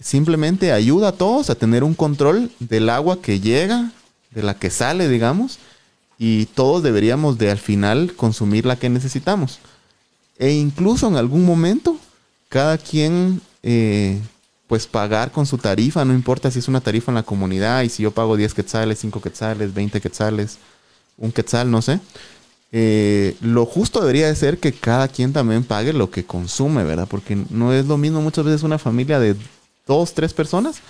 Simplemente 0.00 0.72
ayuda 0.72 1.08
a 1.08 1.12
todos 1.12 1.50
a 1.50 1.54
tener 1.54 1.82
un 1.84 1.94
control 1.94 2.50
del 2.60 2.88
agua 2.88 3.20
que 3.20 3.40
llega, 3.40 3.90
de 4.30 4.42
la 4.42 4.54
que 4.54 4.70
sale, 4.70 5.08
digamos, 5.08 5.58
y 6.18 6.46
todos 6.46 6.82
deberíamos 6.82 7.38
de 7.38 7.50
al 7.50 7.58
final 7.58 8.12
consumir 8.14 8.66
la 8.66 8.76
que 8.76 8.88
necesitamos. 8.88 9.60
E 10.38 10.52
incluso 10.52 11.08
en 11.08 11.16
algún 11.16 11.44
momento, 11.44 11.96
cada 12.48 12.78
quien 12.78 13.40
eh, 13.62 14.20
pues 14.68 14.86
pagar 14.86 15.32
con 15.32 15.46
su 15.46 15.58
tarifa, 15.58 16.04
no 16.04 16.12
importa 16.12 16.50
si 16.50 16.58
es 16.58 16.68
una 16.68 16.80
tarifa 16.80 17.10
en 17.10 17.16
la 17.16 17.22
comunidad 17.22 17.82
y 17.82 17.88
si 17.88 18.02
yo 18.02 18.10
pago 18.10 18.36
10 18.36 18.54
quetzales, 18.54 18.98
5 19.00 19.20
quetzales, 19.20 19.74
20 19.74 20.00
quetzales, 20.00 20.58
un 21.16 21.32
quetzal, 21.32 21.70
no 21.70 21.82
sé. 21.82 22.00
Eh, 22.70 23.36
lo 23.40 23.64
justo 23.64 24.00
debería 24.00 24.26
de 24.26 24.36
ser 24.36 24.58
que 24.58 24.72
cada 24.72 25.08
quien 25.08 25.32
también 25.32 25.64
pague 25.64 25.92
lo 25.92 26.10
que 26.10 26.24
consume, 26.24 26.84
¿verdad? 26.84 27.08
Porque 27.08 27.36
no 27.50 27.72
es 27.72 27.86
lo 27.86 27.96
mismo 27.96 28.20
muchas 28.20 28.44
veces 28.44 28.62
una 28.62 28.78
familia 28.78 29.18
de 29.18 29.36
dos, 29.86 30.12
tres 30.12 30.34
personas 30.34 30.80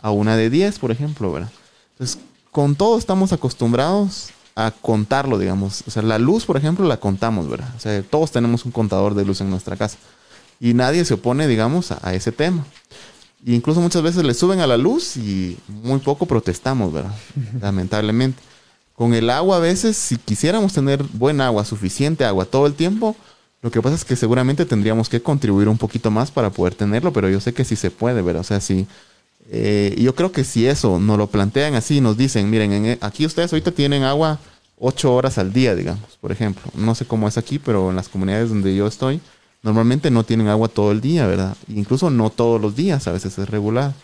a 0.00 0.10
una 0.10 0.36
de 0.36 0.50
10, 0.50 0.78
por 0.78 0.90
ejemplo, 0.90 1.32
¿verdad? 1.32 1.50
Entonces, 1.92 2.18
con 2.50 2.74
todo 2.74 2.98
estamos 2.98 3.32
acostumbrados 3.32 4.30
a 4.54 4.72
contarlo, 4.72 5.38
digamos. 5.38 5.84
O 5.86 5.90
sea, 5.90 6.02
la 6.02 6.18
luz, 6.18 6.44
por 6.44 6.56
ejemplo, 6.56 6.86
la 6.86 6.98
contamos, 6.98 7.48
¿verdad? 7.48 7.72
O 7.76 7.80
sea, 7.80 8.02
todos 8.02 8.32
tenemos 8.32 8.64
un 8.64 8.72
contador 8.72 9.14
de 9.14 9.24
luz 9.24 9.40
en 9.40 9.50
nuestra 9.50 9.76
casa. 9.76 9.98
Y 10.60 10.74
nadie 10.74 11.04
se 11.04 11.14
opone, 11.14 11.46
digamos, 11.46 11.92
a, 11.92 12.14
ese 12.14 12.32
tema. 12.32 12.64
E 13.46 13.52
incluso 13.52 13.80
muchas 13.80 14.02
veces 14.02 14.24
le 14.24 14.34
suben 14.34 14.58
a 14.58 14.66
la 14.66 14.76
luz 14.76 15.16
y 15.16 15.56
muy 15.68 16.00
poco 16.00 16.26
protestamos, 16.26 16.92
¿verdad? 16.92 17.14
Lamentablemente. 17.60 18.42
Con 18.98 19.14
el 19.14 19.30
agua 19.30 19.58
a 19.58 19.60
veces, 19.60 19.96
si 19.96 20.16
quisiéramos 20.16 20.72
tener 20.72 21.04
buen 21.04 21.40
agua, 21.40 21.64
suficiente 21.64 22.24
agua 22.24 22.44
todo 22.46 22.66
el 22.66 22.74
tiempo, 22.74 23.14
lo 23.62 23.70
que 23.70 23.80
pasa 23.80 23.94
es 23.94 24.04
que 24.04 24.16
seguramente 24.16 24.66
tendríamos 24.66 25.08
que 25.08 25.22
contribuir 25.22 25.68
un 25.68 25.78
poquito 25.78 26.10
más 26.10 26.32
para 26.32 26.50
poder 26.50 26.74
tenerlo, 26.74 27.12
pero 27.12 27.30
yo 27.30 27.38
sé 27.38 27.54
que 27.54 27.64
sí 27.64 27.76
se 27.76 27.92
puede, 27.92 28.22
¿verdad? 28.22 28.40
O 28.40 28.44
sea, 28.44 28.60
sí. 28.60 28.88
Eh, 29.52 29.94
yo 30.00 30.16
creo 30.16 30.32
que 30.32 30.42
si 30.42 30.66
eso 30.66 30.98
nos 30.98 31.16
lo 31.16 31.28
plantean 31.28 31.76
así, 31.76 32.00
nos 32.00 32.16
dicen, 32.16 32.50
miren, 32.50 32.72
en, 32.72 32.98
aquí 33.00 33.24
ustedes 33.24 33.52
ahorita 33.52 33.70
tienen 33.70 34.02
agua 34.02 34.40
ocho 34.80 35.14
horas 35.14 35.38
al 35.38 35.52
día, 35.52 35.76
digamos, 35.76 36.18
por 36.20 36.32
ejemplo. 36.32 36.64
No 36.74 36.96
sé 36.96 37.04
cómo 37.04 37.28
es 37.28 37.38
aquí, 37.38 37.60
pero 37.60 37.90
en 37.90 37.96
las 37.96 38.08
comunidades 38.08 38.48
donde 38.48 38.74
yo 38.74 38.88
estoy, 38.88 39.20
normalmente 39.62 40.10
no 40.10 40.24
tienen 40.24 40.48
agua 40.48 40.66
todo 40.66 40.90
el 40.90 41.00
día, 41.00 41.24
¿verdad? 41.28 41.56
Incluso 41.68 42.10
no 42.10 42.30
todos 42.30 42.60
los 42.60 42.74
días, 42.74 43.06
a 43.06 43.12
veces 43.12 43.38
es 43.38 43.48
regular. 43.48 43.94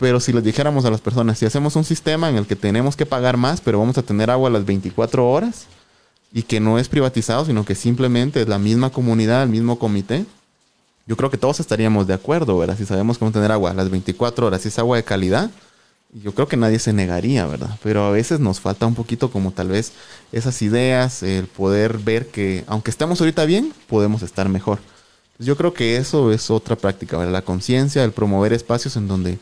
Pero 0.00 0.18
si 0.18 0.32
les 0.32 0.42
dijéramos 0.42 0.84
a 0.86 0.90
las 0.90 1.00
personas, 1.00 1.38
si 1.38 1.46
hacemos 1.46 1.76
un 1.76 1.84
sistema 1.84 2.28
en 2.28 2.36
el 2.36 2.46
que 2.46 2.56
tenemos 2.56 2.96
que 2.96 3.06
pagar 3.06 3.36
más, 3.36 3.60
pero 3.60 3.78
vamos 3.78 3.98
a 3.98 4.02
tener 4.02 4.30
agua 4.30 4.50
las 4.50 4.64
24 4.64 5.30
horas, 5.30 5.66
y 6.32 6.42
que 6.42 6.60
no 6.60 6.78
es 6.78 6.88
privatizado, 6.88 7.44
sino 7.44 7.64
que 7.64 7.74
simplemente 7.74 8.40
es 8.42 8.48
la 8.48 8.58
misma 8.58 8.90
comunidad, 8.90 9.42
el 9.42 9.48
mismo 9.48 9.78
comité, 9.78 10.24
yo 11.06 11.16
creo 11.16 11.30
que 11.30 11.38
todos 11.38 11.60
estaríamos 11.60 12.06
de 12.06 12.14
acuerdo, 12.14 12.56
¿verdad? 12.56 12.76
Si 12.78 12.86
sabemos 12.86 13.18
cómo 13.18 13.32
tener 13.32 13.50
agua 13.50 13.74
las 13.74 13.90
24 13.90 14.46
horas, 14.46 14.62
si 14.62 14.68
es 14.68 14.78
agua 14.78 14.96
de 14.96 15.02
calidad, 15.02 15.50
yo 16.12 16.32
creo 16.32 16.46
que 16.46 16.56
nadie 16.56 16.78
se 16.78 16.92
negaría, 16.92 17.46
¿verdad? 17.46 17.78
Pero 17.82 18.04
a 18.04 18.10
veces 18.10 18.38
nos 18.40 18.60
falta 18.60 18.86
un 18.86 18.94
poquito 18.94 19.30
como 19.30 19.50
tal 19.50 19.68
vez 19.68 19.92
esas 20.32 20.60
ideas, 20.62 21.22
el 21.22 21.46
poder 21.46 21.98
ver 21.98 22.28
que 22.28 22.64
aunque 22.66 22.90
estemos 22.90 23.20
ahorita 23.20 23.44
bien, 23.44 23.72
podemos 23.88 24.22
estar 24.22 24.48
mejor. 24.48 24.78
Yo 25.38 25.56
creo 25.56 25.72
que 25.72 25.96
eso 25.96 26.32
es 26.32 26.50
otra 26.50 26.76
práctica, 26.76 27.16
¿verdad? 27.16 27.32
La 27.32 27.42
conciencia, 27.42 28.04
el 28.04 28.12
promover 28.12 28.52
espacios 28.52 28.96
en 28.96 29.08
donde 29.08 29.38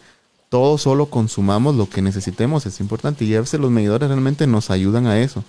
todos 0.49 0.83
solo 0.83 1.07
consumamos 1.07 1.75
lo 1.75 1.89
que 1.89 2.03
necesitemos 2.03 2.67
es 2.67 2.81
importante 2.81 3.25
y 3.25 3.35
a 3.35 3.41
veces 3.41 3.61
los 3.61 3.71
medidores 3.71 4.09
realmente 4.09 4.47
nos 4.47 4.71
ayudan 4.71 5.07
a 5.07 5.21
eso. 5.21 5.45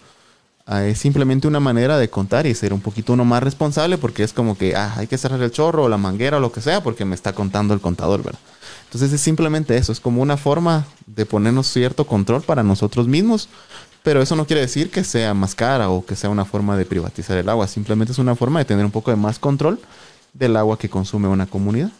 es 0.67 0.99
simplemente 0.99 1.47
una 1.47 1.59
manera 1.59 1.97
de 1.97 2.09
contar 2.09 2.45
y 2.45 2.53
ser 2.53 2.73
un 2.73 2.81
poquito 2.81 3.13
uno 3.13 3.25
más 3.25 3.41
responsable 3.41 3.97
porque 3.97 4.23
es 4.23 4.33
como 4.33 4.57
que 4.57 4.75
ah, 4.75 4.93
hay 4.97 5.07
que 5.07 5.17
cerrar 5.17 5.41
el 5.41 5.51
chorro 5.51 5.83
o 5.83 5.89
la 5.89 5.97
manguera 5.97 6.37
o 6.37 6.39
lo 6.39 6.51
que 6.51 6.61
sea 6.61 6.83
porque 6.83 7.05
me 7.05 7.15
está 7.15 7.33
contando 7.33 7.73
el 7.73 7.81
contador, 7.81 8.23
¿verdad? 8.23 8.39
Entonces 8.85 9.13
es 9.13 9.21
simplemente 9.21 9.77
eso, 9.77 9.91
es 9.91 9.99
como 9.99 10.21
una 10.21 10.37
forma 10.37 10.85
de 11.05 11.25
ponernos 11.25 11.67
cierto 11.67 12.05
control 12.05 12.41
para 12.41 12.63
nosotros 12.63 13.07
mismos, 13.07 13.47
pero 14.03 14.21
eso 14.21 14.35
no 14.35 14.47
quiere 14.47 14.61
decir 14.61 14.89
que 14.89 15.03
sea 15.03 15.33
más 15.33 15.55
cara 15.55 15.89
o 15.89 16.05
que 16.05 16.15
sea 16.15 16.29
una 16.29 16.45
forma 16.45 16.75
de 16.75 16.85
privatizar 16.85 17.37
el 17.37 17.49
agua, 17.49 17.67
simplemente 17.67 18.11
es 18.11 18.19
una 18.19 18.35
forma 18.35 18.59
de 18.59 18.65
tener 18.65 18.83
un 18.85 18.91
poco 18.91 19.11
de 19.11 19.17
más 19.17 19.39
control 19.39 19.79
del 20.33 20.55
agua 20.57 20.77
que 20.77 20.89
consume 20.89 21.27
una 21.27 21.45
comunidad. 21.45 21.91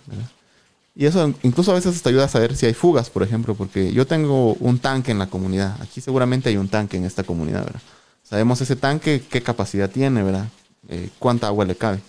Y 1.00 1.06
eso 1.06 1.34
incluso 1.44 1.72
a 1.72 1.76
veces 1.76 2.02
te 2.02 2.10
ayuda 2.10 2.26
a 2.26 2.28
saber 2.28 2.58
si 2.58 2.66
hay 2.66 2.74
fugas, 2.74 3.10
por 3.10 3.24
ejemplo, 3.24 3.56
porque 3.56 3.94
yo 3.94 4.06
tengo 4.06 4.56
un 4.56 4.80
tanque 4.80 5.12
en 5.12 5.20
la 5.20 5.28
comunidad, 5.28 5.82
aquí 5.82 6.02
seguramente 6.02 6.50
hay 6.50 6.58
un 6.58 6.68
tanque 6.68 6.98
en 6.98 7.06
esta 7.06 7.24
comunidad, 7.24 7.64
¿verdad? 7.64 7.80
Sabemos 8.22 8.60
ese 8.60 8.76
tanque, 8.76 9.24
qué 9.30 9.42
capacidad 9.42 9.90
tiene, 9.90 10.24
¿verdad? 10.24 10.50
Eh, 10.90 11.10
cuánta 11.18 11.48
agua 11.48 11.64
le 11.64 11.78
cabe. 11.78 12.02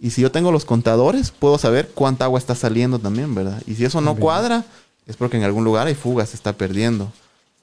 Y 0.00 0.10
si 0.10 0.20
yo 0.20 0.32
tengo 0.32 0.50
los 0.50 0.64
contadores, 0.64 1.30
puedo 1.30 1.58
saber 1.58 1.92
cuánta 1.94 2.24
agua 2.24 2.40
está 2.40 2.56
saliendo 2.56 2.98
también, 2.98 3.36
¿verdad? 3.36 3.62
Y 3.68 3.76
si 3.76 3.84
eso 3.84 4.00
no 4.00 4.16
cuadra, 4.16 4.64
es 5.06 5.14
porque 5.14 5.36
en 5.36 5.44
algún 5.44 5.62
lugar 5.62 5.86
hay 5.86 5.94
fugas, 5.94 6.30
se 6.30 6.34
está 6.34 6.54
perdiendo. 6.54 7.12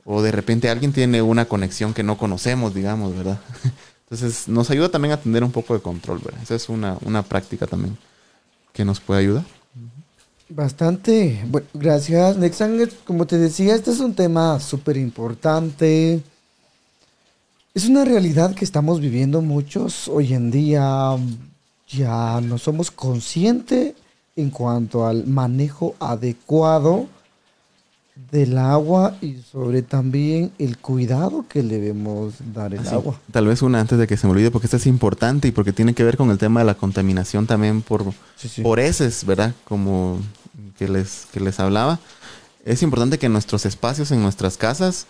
O 0.06 0.22
de 0.22 0.32
repente 0.32 0.70
alguien 0.70 0.94
tiene 0.94 1.22
una 1.22 1.44
conexión 1.44 1.94
que 1.94 2.04
no 2.04 2.18
conocemos, 2.18 2.74
digamos, 2.74 3.14
¿verdad? 3.14 3.42
Entonces 4.10 4.48
nos 4.48 4.70
ayuda 4.72 4.88
también 4.88 5.12
a 5.12 5.18
tener 5.18 5.44
un 5.44 5.52
poco 5.52 5.74
de 5.74 5.82
control, 5.82 6.20
¿verdad? 6.24 6.42
Esa 6.42 6.56
es 6.56 6.70
una, 6.70 6.98
una 7.02 7.24
práctica 7.24 7.68
también 7.68 7.98
que 8.72 8.86
nos 8.86 9.02
puede 9.02 9.20
ayudar. 9.20 9.44
Bastante. 10.48 11.44
Bueno, 11.48 11.68
gracias, 11.74 12.38
Nexan. 12.38 12.90
Como 13.06 13.26
te 13.26 13.38
decía, 13.38 13.76
este 13.76 13.92
es 13.92 14.00
un 14.00 14.14
tema 14.14 14.60
súper 14.60 14.98
importante. 14.98 16.22
Es 17.74 17.88
una 17.88 18.06
realidad 18.06 18.54
que 18.54 18.64
estamos 18.64 19.02
viviendo 19.02 19.42
muchos 19.42 20.08
hoy 20.08 20.34
en 20.34 20.52
día 20.52 21.18
ya 21.88 22.42
no 22.42 22.58
somos 22.58 22.92
conscientes 22.92 23.96
en 24.36 24.50
cuanto 24.50 25.06
al 25.06 25.28
manejo 25.28 25.96
adecuado 26.00 27.08
del 28.32 28.58
agua 28.58 29.16
y 29.22 29.38
sobre 29.52 29.82
también 29.82 30.52
el 30.58 30.78
cuidado 30.78 31.46
que 31.50 31.62
le 31.62 31.80
debemos 31.80 32.36
dar 32.54 32.74
el 32.74 32.88
ah, 32.88 32.94
agua. 32.94 33.20
Tal 33.32 33.48
vez 33.48 33.62
una 33.62 33.82
antes 33.82 33.98
de 33.98 34.08
que 34.08 34.18
se 34.18 34.26
me 34.26 34.32
olvide, 34.32 34.52
porque 34.52 34.68
esta 34.68 34.78
es 34.78 34.88
importante 34.88 35.48
y 35.50 35.52
porque 35.52 35.74
tiene 35.74 35.94
que 35.94 36.04
ver 36.04 36.16
con 36.16 36.32
el 36.32 36.38
tema 36.38 36.62
de 36.62 36.66
la 36.66 36.76
contaminación 36.76 37.46
también 37.46 37.82
por, 37.82 38.06
por 38.64 38.80
heces, 38.80 39.26
¿verdad? 39.26 39.54
Como 39.66 40.20
que 40.78 40.88
les, 40.88 41.28
que 41.34 41.40
les 41.40 41.60
hablaba. 41.60 42.00
Es 42.64 42.82
importante 42.84 43.20
que 43.20 43.26
en 43.26 43.34
nuestros 43.34 43.66
espacios, 43.66 44.12
en 44.12 44.22
nuestras 44.22 44.58
casas, 44.58 45.08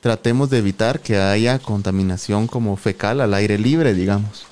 tratemos 0.00 0.50
de 0.50 0.58
evitar 0.58 1.00
que 1.00 1.18
haya 1.18 1.58
contaminación 1.58 2.46
como 2.46 2.76
fecal 2.76 3.20
al 3.20 3.32
aire 3.34 3.58
libre, 3.58 3.94
digamos. 3.94 4.46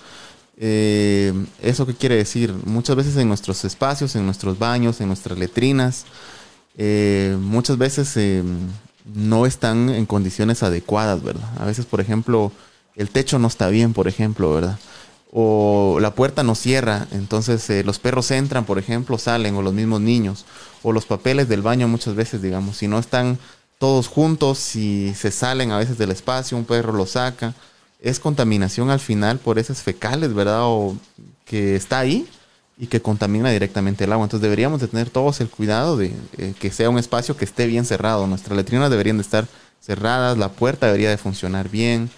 Eh, 0.61 1.33
¿Eso 1.63 1.87
qué 1.87 1.95
quiere 1.95 2.17
decir? 2.17 2.53
Muchas 2.65 2.97
veces 2.97 3.17
en 3.17 3.29
nuestros 3.29 3.65
espacios, 3.65 4.17
en 4.17 4.25
nuestros 4.25 4.59
baños, 4.59 5.01
en 5.01 5.09
nuestras 5.09 5.39
letrinas, 5.39 6.05
eh, 6.81 7.37
muchas 7.41 7.77
veces 7.77 8.17
eh, 8.17 8.43
no 9.05 9.47
están 9.47 9.89
en 9.91 10.07
condiciones 10.07 10.63
adecuadas, 10.63 11.23
¿verdad? 11.23 11.49
A 11.59 11.65
veces, 11.65 11.85
por 11.85 12.01
ejemplo, 12.01 12.53
el 12.95 13.11
techo 13.11 13.41
no 13.41 13.49
está 13.49 13.69
bien, 13.69 13.93
por 13.93 14.07
ejemplo, 14.07 14.55
¿verdad? 14.55 14.79
O 15.33 15.99
la 16.01 16.15
puerta 16.15 16.45
no 16.45 16.55
cierra, 16.55 17.09
entonces 17.11 17.85
los 17.85 17.99
perros 17.99 18.31
entran, 18.31 18.65
por 18.65 18.79
ejemplo, 18.79 19.19
salen, 19.19 19.57
o 19.57 19.63
los 19.63 19.75
mismos 19.75 20.01
niños, 20.01 20.47
o 20.85 20.93
los 20.93 21.05
papeles 21.05 21.49
del 21.49 21.63
baño 21.63 21.89
muchas 21.89 22.15
veces, 22.15 22.41
digamos, 22.43 22.77
si 22.77 22.87
no 22.87 23.01
están 23.01 23.39
todos 23.79 24.07
juntos, 24.07 24.59
si 24.59 25.13
se 25.15 25.33
salen 25.33 25.73
a 25.73 25.79
veces 25.79 25.99
del 25.99 26.13
espacio, 26.13 26.57
un 26.57 26.65
perro 26.65 26.93
lo 26.93 27.07
saca, 27.07 27.55
es 28.01 28.21
contaminación 28.21 28.91
al 28.91 29.01
final 29.01 29.39
por 29.41 29.59
esas 29.59 29.83
fecales, 29.83 30.33
¿verdad? 30.33 30.63
O 30.63 30.97
que 31.45 31.75
está 31.75 31.99
ahí 31.99 32.29
y 32.79 32.87
que 32.87 33.03
contamina 33.03 33.51
directamente 33.51 34.05
el 34.05 34.13
agua. 34.13 34.25
Entonces 34.25 34.43
deberíamos 34.43 34.81
de 34.81 34.89
tener 34.89 35.11
todos 35.11 35.41
el 35.41 35.51
cuidado 35.51 35.97
de 35.97 36.15
eh, 36.37 36.55
que 36.59 36.71
sea 36.71 36.91
un 36.91 36.99
espacio 36.99 37.37
que 37.37 37.45
esté 37.45 37.67
bien 37.67 37.85
cerrado. 37.85 38.27
Nuestras 38.27 38.57
letrinas 38.57 38.91
deberían 38.91 39.17
de 39.17 39.23
estar 39.23 39.47
cerradas, 39.81 40.39
la 40.39 40.51
puerta 40.51 40.87
debería 40.87 41.11
de 41.11 41.17
funcionar 41.17 41.69
bien, 41.69 42.11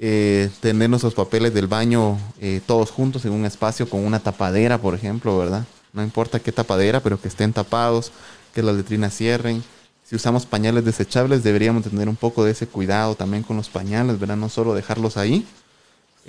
eh, 0.00 0.50
tener 0.60 0.88
nuestros 0.88 1.14
papeles 1.14 1.52
del 1.52 1.66
baño 1.66 2.18
eh, 2.40 2.60
todos 2.66 2.90
juntos 2.90 3.24
en 3.24 3.32
un 3.32 3.44
espacio 3.44 3.88
con 3.88 4.04
una 4.04 4.20
tapadera, 4.20 4.78
por 4.78 4.94
ejemplo, 4.94 5.36
¿verdad? 5.36 5.64
No 5.92 6.02
importa 6.02 6.40
qué 6.40 6.52
tapadera, 6.52 7.00
pero 7.00 7.20
que 7.20 7.28
estén 7.28 7.52
tapados, 7.52 8.12
que 8.54 8.62
las 8.62 8.76
letrinas 8.76 9.14
cierren. 9.14 9.62
Si 10.04 10.16
usamos 10.16 10.46
pañales 10.46 10.84
desechables, 10.84 11.42
deberíamos 11.42 11.82
tener 11.82 12.08
un 12.08 12.16
poco 12.16 12.44
de 12.44 12.52
ese 12.52 12.66
cuidado 12.66 13.14
también 13.14 13.42
con 13.42 13.56
los 13.56 13.68
pañales, 13.68 14.18
¿verdad? 14.18 14.36
No 14.36 14.48
solo 14.48 14.74
dejarlos 14.74 15.18
ahí, 15.18 15.44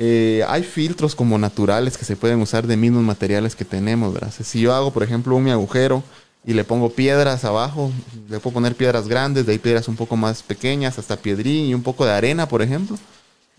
eh, 0.01 0.45
hay 0.47 0.63
filtros 0.63 1.13
como 1.13 1.37
naturales 1.37 1.97
que 1.97 2.05
se 2.05 2.15
pueden 2.15 2.39
usar 2.39 2.65
de 2.65 2.77
mismos 2.77 3.03
materiales 3.03 3.53
que 3.53 3.65
tenemos, 3.65 4.13
¿verdad? 4.13 4.31
Si 4.31 4.61
yo 4.61 4.73
hago, 4.73 4.91
por 4.91 5.03
ejemplo, 5.03 5.35
un 5.35 5.49
agujero 5.49 6.03
y 6.45 6.53
le 6.53 6.63
pongo 6.63 6.89
piedras 6.89 7.43
abajo, 7.43 7.91
le 8.29 8.39
puedo 8.39 8.53
poner 8.53 8.75
piedras 8.75 9.09
grandes, 9.09 9.45
de 9.45 9.51
ahí 9.51 9.59
piedras 9.59 9.89
un 9.89 9.97
poco 9.97 10.15
más 10.15 10.41
pequeñas, 10.41 10.97
hasta 10.97 11.17
piedrín 11.17 11.65
y 11.65 11.73
un 11.73 11.83
poco 11.83 12.05
de 12.05 12.13
arena, 12.13 12.47
por 12.47 12.61
ejemplo, 12.61 12.97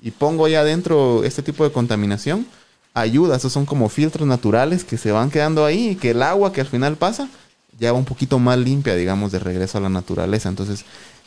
y 0.01 0.13
pongo 0.13 0.47
ahí 0.47 0.55
adentro 0.55 1.25
este 1.25 1.43
tipo 1.43 1.63
de 1.63 1.73
contaminación, 1.73 2.47
ayuda, 2.95 3.37
esos 3.37 3.53
son 3.53 3.67
como 3.67 3.91
filtros 3.91 4.27
naturales 4.27 4.83
que 4.83 4.97
se 4.97 5.13
van 5.13 5.31
quedando 5.31 5.67
ahí 5.67 5.91
y 5.91 5.97
que 5.97 6.13
el 6.13 6.23
agua 6.23 6.55
que 6.55 6.63
al 6.63 6.69
final 6.69 6.97
pasa 6.97 7.29
ya 7.79 7.93
va 7.93 7.99
un 7.99 8.05
poquito 8.05 8.39
más 8.39 8.59
limpia, 8.59 8.95
digamos, 8.95 9.33
de 9.33 9.39
regreso 9.39 9.79
a 9.79 9.81
la 9.81 9.89
naturaleza. 9.89 10.51
Entonces, 10.51 10.85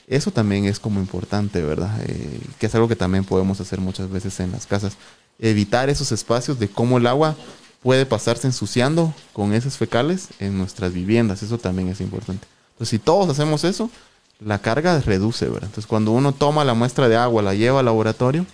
eso 0.08 0.32
también 0.32 0.66
es 0.66 0.80
como 0.80 1.00
importante, 1.00 1.62
¿verdad? 1.62 2.02
Eh, 2.06 2.42
que 2.60 2.66
es 2.66 2.76
algo 2.76 2.88
que 2.88 2.96
también 2.96 3.24
podemos 3.24 3.60
hacer 3.62 3.80
muchas 3.80 4.10
veces 4.10 4.40
en 4.40 4.52
las 4.52 4.68
casas. 4.68 4.98
Evitar 5.40 5.90
esos 5.90 6.12
espacios 6.12 6.60
de 6.60 6.68
cómo 6.68 6.98
el 6.98 7.08
agua 7.08 7.36
puede 7.82 8.06
pasarse 8.06 8.48
ensuciando 8.48 9.14
con 9.34 9.54
esas 9.54 9.78
fecales 9.78 10.30
en 10.40 10.58
nuestras 10.58 10.94
viviendas. 10.94 11.44
Eso 11.44 11.58
también 11.58 11.90
es 11.90 12.02
importante. 12.02 12.48
Entonces, 12.74 12.90
si 12.90 13.00
todos 13.00 13.30
hacemos 13.30 13.64
eso, 13.64 13.90
la 14.40 14.60
carga 14.60 15.00
reduce, 15.00 15.46
¿verdad? 15.46 15.66
Entonces, 15.66 15.88
cuando 15.88 16.12
uno 16.12 16.34
toma 16.34 16.66
la 16.66 16.74
muestra 16.74 17.08
de 17.08 17.16
agua, 17.16 17.42
la 17.42 17.54
lleva 17.54 17.80
al 17.80 17.86
laboratorio, 17.86 18.46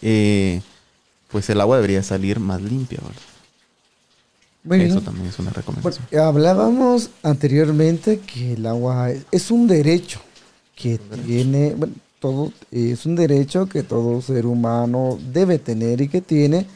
eh, 0.00 0.60
pues 1.28 1.48
el 1.50 1.60
agua 1.60 1.76
debería 1.76 2.02
salir 2.02 2.38
más 2.38 2.62
limpia, 2.62 3.00
¿verdad? 3.02 3.22
Eso 4.86 5.00
también 5.00 5.26
es 5.26 5.38
una 5.40 5.50
recomendación. 5.50 6.06
hablábamos 6.20 7.10
anteriormente 7.24 8.20
que 8.20 8.52
el 8.52 8.64
agua 8.66 9.10
es 9.32 9.50
un 9.50 9.66
derecho 9.66 10.20
que 10.74 10.98
tiene, 10.98 11.74
bueno, 11.74 11.94
todo 12.20 12.52
es 12.70 13.04
un 13.04 13.16
derecho 13.16 13.66
que 13.66 13.82
todo 13.82 14.22
ser 14.22 14.46
humano 14.46 15.18
debe 15.32 15.58
tener 15.58 16.00
y 16.00 16.08
que 16.08 16.20
tiene. 16.20 16.66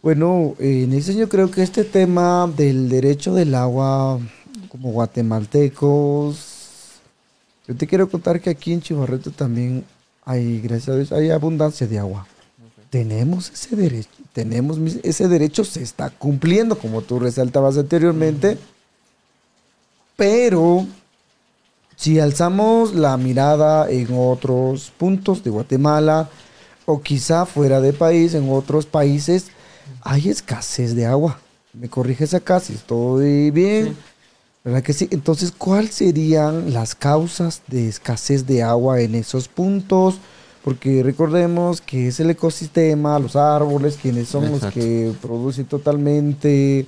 Bueno, 0.00 0.54
en 0.58 0.92
ese 0.92 1.14
yo 1.14 1.28
creo 1.28 1.50
que 1.50 1.62
este 1.62 1.84
tema 1.84 2.50
del 2.56 2.88
derecho 2.88 3.34
del 3.34 3.54
agua, 3.54 4.20
como 4.68 4.92
guatemaltecos, 4.92 6.52
yo 7.66 7.76
te 7.76 7.86
quiero 7.86 8.08
contar 8.08 8.40
que 8.40 8.50
aquí 8.50 8.72
en 8.72 8.80
Chivarreto 8.80 9.30
también 9.30 9.84
hay, 10.24 10.60
gracias 10.60 10.88
a 10.88 10.96
Dios, 10.96 11.12
hay 11.12 11.30
abundancia 11.30 11.86
de 11.86 11.98
agua. 11.98 12.26
Tenemos 12.90 13.50
ese 13.50 13.74
derecho, 13.74 14.10
tenemos 14.32 14.78
ese 15.02 15.28
derecho, 15.28 15.64
se 15.64 15.82
está 15.82 16.10
cumpliendo, 16.10 16.76
como 16.76 17.02
tú 17.02 17.18
resaltabas 17.18 17.78
anteriormente, 17.78 18.58
pero 20.16 20.86
si 22.02 22.18
alzamos 22.18 22.96
la 22.96 23.16
mirada 23.16 23.88
en 23.88 24.08
otros 24.10 24.90
puntos 24.98 25.44
de 25.44 25.50
Guatemala 25.50 26.28
o 26.84 27.00
quizá 27.00 27.46
fuera 27.46 27.80
de 27.80 27.92
país, 27.92 28.34
en 28.34 28.50
otros 28.50 28.86
países, 28.86 29.52
hay 30.00 30.28
escasez 30.28 30.96
de 30.96 31.06
agua. 31.06 31.38
Me 31.72 31.88
corriges 31.88 32.34
acá 32.34 32.58
si 32.58 32.72
estoy 32.72 33.52
bien. 33.52 33.96
¿Verdad 34.64 34.82
que 34.82 34.94
sí? 34.94 35.06
Entonces, 35.12 35.52
¿cuáles 35.56 35.94
serían 35.94 36.72
las 36.72 36.96
causas 36.96 37.62
de 37.68 37.86
escasez 37.86 38.48
de 38.48 38.64
agua 38.64 39.00
en 39.00 39.14
esos 39.14 39.46
puntos? 39.46 40.16
Porque 40.64 41.04
recordemos 41.04 41.80
que 41.80 42.08
es 42.08 42.18
el 42.18 42.30
ecosistema, 42.30 43.20
los 43.20 43.36
árboles, 43.36 43.96
quienes 44.02 44.26
son 44.26 44.50
los 44.50 44.64
que 44.72 45.12
producen 45.22 45.66
totalmente 45.66 46.84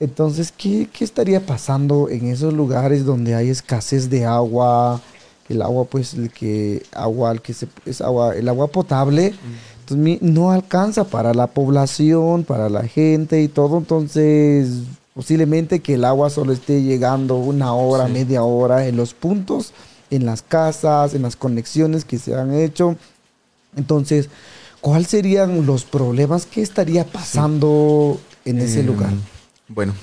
entonces, 0.00 0.50
¿qué, 0.50 0.88
estaría 1.00 1.44
pasando 1.44 2.08
en 2.08 2.26
esos 2.28 2.54
lugares 2.54 3.04
donde 3.04 3.34
hay 3.34 3.50
escasez 3.50 4.08
de 4.08 4.24
agua? 4.24 5.02
El 5.46 5.60
agua, 5.60 5.84
pues, 5.84 6.14
el 6.14 6.30
que 6.30 6.82
agua, 6.92 7.32
el 7.32 7.42
que 7.42 7.52
se, 7.52 7.68
es 7.84 8.00
agua, 8.00 8.34
el 8.34 8.48
agua 8.48 8.68
potable, 8.68 9.34
entonces, 9.80 10.22
no 10.22 10.52
alcanza 10.52 11.04
para 11.04 11.34
la 11.34 11.48
población, 11.48 12.44
para 12.44 12.70
la 12.70 12.84
gente 12.84 13.42
y 13.42 13.48
todo. 13.48 13.76
Entonces, 13.76 14.84
posiblemente 15.12 15.80
que 15.80 15.94
el 15.94 16.06
agua 16.06 16.30
solo 16.30 16.54
esté 16.54 16.82
llegando 16.82 17.36
una 17.36 17.74
hora, 17.74 18.08
media 18.08 18.42
hora 18.42 18.86
en 18.86 18.96
los 18.96 19.12
puntos, 19.12 19.74
en 20.10 20.24
las 20.24 20.40
casas, 20.40 21.12
en 21.12 21.22
las 21.22 21.36
conexiones 21.36 22.06
que 22.06 22.18
se 22.18 22.34
han 22.34 22.54
hecho. 22.54 22.96
Entonces, 23.76 24.30
¿cuáles 24.80 25.08
serían 25.08 25.66
los 25.66 25.84
problemas? 25.84 26.46
¿Qué 26.46 26.62
estaría 26.62 27.04
pasando 27.04 28.18
en 28.46 28.60
ese 28.60 28.82
lugar? 28.82 29.12
Bueno, 29.72 29.94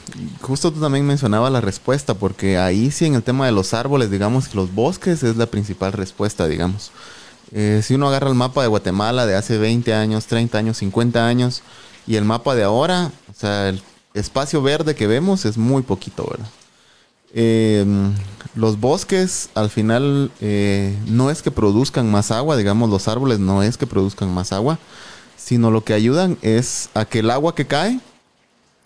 justo 0.41 0.71
tú 0.71 0.79
también 0.79 1.05
mencionabas 1.05 1.51
la 1.51 1.59
respuesta, 1.59 2.13
porque 2.13 2.57
ahí 2.57 2.89
sí 2.89 3.05
en 3.05 3.15
el 3.15 3.23
tema 3.23 3.45
de 3.45 3.51
los 3.51 3.73
árboles, 3.73 4.09
digamos 4.09 4.47
que 4.47 4.55
los 4.55 4.73
bosques 4.73 5.23
es 5.23 5.35
la 5.35 5.45
principal 5.45 5.91
respuesta, 5.91 6.47
digamos. 6.47 6.91
Eh, 7.51 7.81
si 7.83 7.95
uno 7.95 8.07
agarra 8.07 8.29
el 8.29 8.35
mapa 8.35 8.61
de 8.61 8.69
Guatemala 8.69 9.25
de 9.25 9.35
hace 9.35 9.57
20 9.57 9.93
años, 9.93 10.25
30 10.27 10.57
años, 10.57 10.77
50 10.77 11.27
años, 11.27 11.63
y 12.07 12.15
el 12.15 12.23
mapa 12.23 12.55
de 12.55 12.63
ahora, 12.63 13.11
o 13.29 13.33
sea, 13.33 13.67
el 13.67 13.81
espacio 14.13 14.61
verde 14.61 14.95
que 14.95 15.05
vemos 15.05 15.43
es 15.43 15.57
muy 15.57 15.81
poquito, 15.81 16.25
¿verdad? 16.29 16.47
Em, 17.33 18.13
los 18.55 18.79
bosques 18.79 19.49
al 19.53 19.69
final 19.69 20.31
eh, 20.39 20.97
no 21.07 21.29
es 21.29 21.41
que 21.41 21.51
produzcan 21.51 22.09
más 22.09 22.31
agua, 22.31 22.55
digamos, 22.55 22.89
los 22.89 23.09
árboles 23.09 23.39
no 23.39 23.63
es 23.63 23.75
que 23.75 23.85
produzcan 23.85 24.33
más 24.33 24.53
agua, 24.53 24.79
sino 25.35 25.71
lo 25.71 25.83
que 25.83 25.93
ayudan 25.93 26.37
es 26.41 26.89
a 26.93 27.03
que 27.03 27.19
el 27.19 27.31
agua 27.31 27.53
que 27.53 27.67
cae 27.67 27.99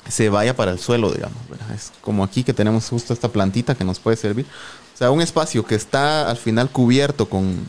se 0.08 0.30
vaya 0.30 0.56
para 0.56 0.72
el 0.72 0.80
suelo, 0.80 1.12
digamos. 1.12 1.38
Es 1.76 1.92
como 2.02 2.24
aquí 2.24 2.44
que 2.44 2.54
tenemos 2.54 2.90
justo 2.90 3.14
esta 3.14 3.30
plantita 3.30 3.76
que 3.76 3.84
nos 3.84 4.00
puede 4.00 4.18
servir. 4.18 4.46
O 4.94 4.98
sea, 4.98 5.12
un 5.12 5.22
espacio 5.22 5.66
que 5.66 5.76
está 5.76 6.30
al 6.30 6.38
final 6.38 6.70
cubierto 6.70 7.28
con, 7.28 7.66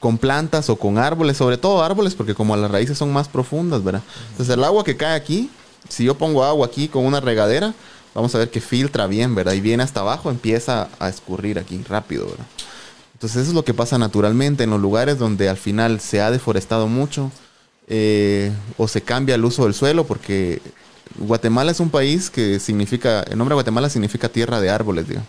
con 0.00 0.18
plantas 0.18 0.70
o 0.70 0.76
con 0.76 0.98
árboles, 0.98 1.36
sobre 1.36 1.56
todo 1.56 1.82
árboles, 1.82 2.14
porque 2.14 2.34
como 2.34 2.56
las 2.56 2.70
raíces 2.70 2.98
son 2.98 3.12
más 3.12 3.28
profundas, 3.28 3.82
¿verdad? 3.82 4.02
Entonces 4.30 4.54
el 4.54 4.62
agua 4.64 4.84
que 4.84 4.96
cae 4.96 5.16
aquí, 5.16 5.50
si 5.88 6.04
yo 6.04 6.16
pongo 6.16 6.44
agua 6.44 6.66
aquí 6.66 6.88
con 6.88 7.04
una 7.04 7.20
regadera, 7.20 7.74
vamos 8.14 8.34
a 8.34 8.38
ver 8.38 8.50
que 8.50 8.60
filtra 8.60 9.06
bien, 9.06 9.34
¿verdad? 9.34 9.54
Y 9.54 9.60
viene 9.60 9.82
hasta 9.82 10.00
abajo, 10.00 10.30
empieza 10.30 10.88
a 10.98 11.08
escurrir 11.08 11.58
aquí 11.58 11.82
rápido, 11.88 12.26
¿verdad? 12.26 12.46
Entonces 13.14 13.42
eso 13.42 13.50
es 13.50 13.54
lo 13.54 13.64
que 13.64 13.74
pasa 13.74 13.98
naturalmente 13.98 14.62
en 14.62 14.70
los 14.70 14.80
lugares 14.80 15.18
donde 15.18 15.48
al 15.48 15.56
final 15.56 15.98
se 15.98 16.20
ha 16.20 16.30
deforestado 16.30 16.86
mucho 16.86 17.32
eh, 17.88 18.52
o 18.76 18.86
se 18.86 19.02
cambia 19.02 19.34
el 19.34 19.44
uso 19.44 19.64
del 19.64 19.74
suelo 19.74 20.06
porque 20.06 20.62
Guatemala 21.16 21.72
es 21.72 21.80
un 21.80 21.90
país 21.90 22.30
que 22.30 22.60
significa, 22.60 23.22
el 23.22 23.38
nombre 23.38 23.54
Guatemala 23.54 23.88
significa 23.88 24.28
tierra 24.28 24.60
de 24.60 24.70
árboles, 24.70 25.08
digamos. 25.08 25.28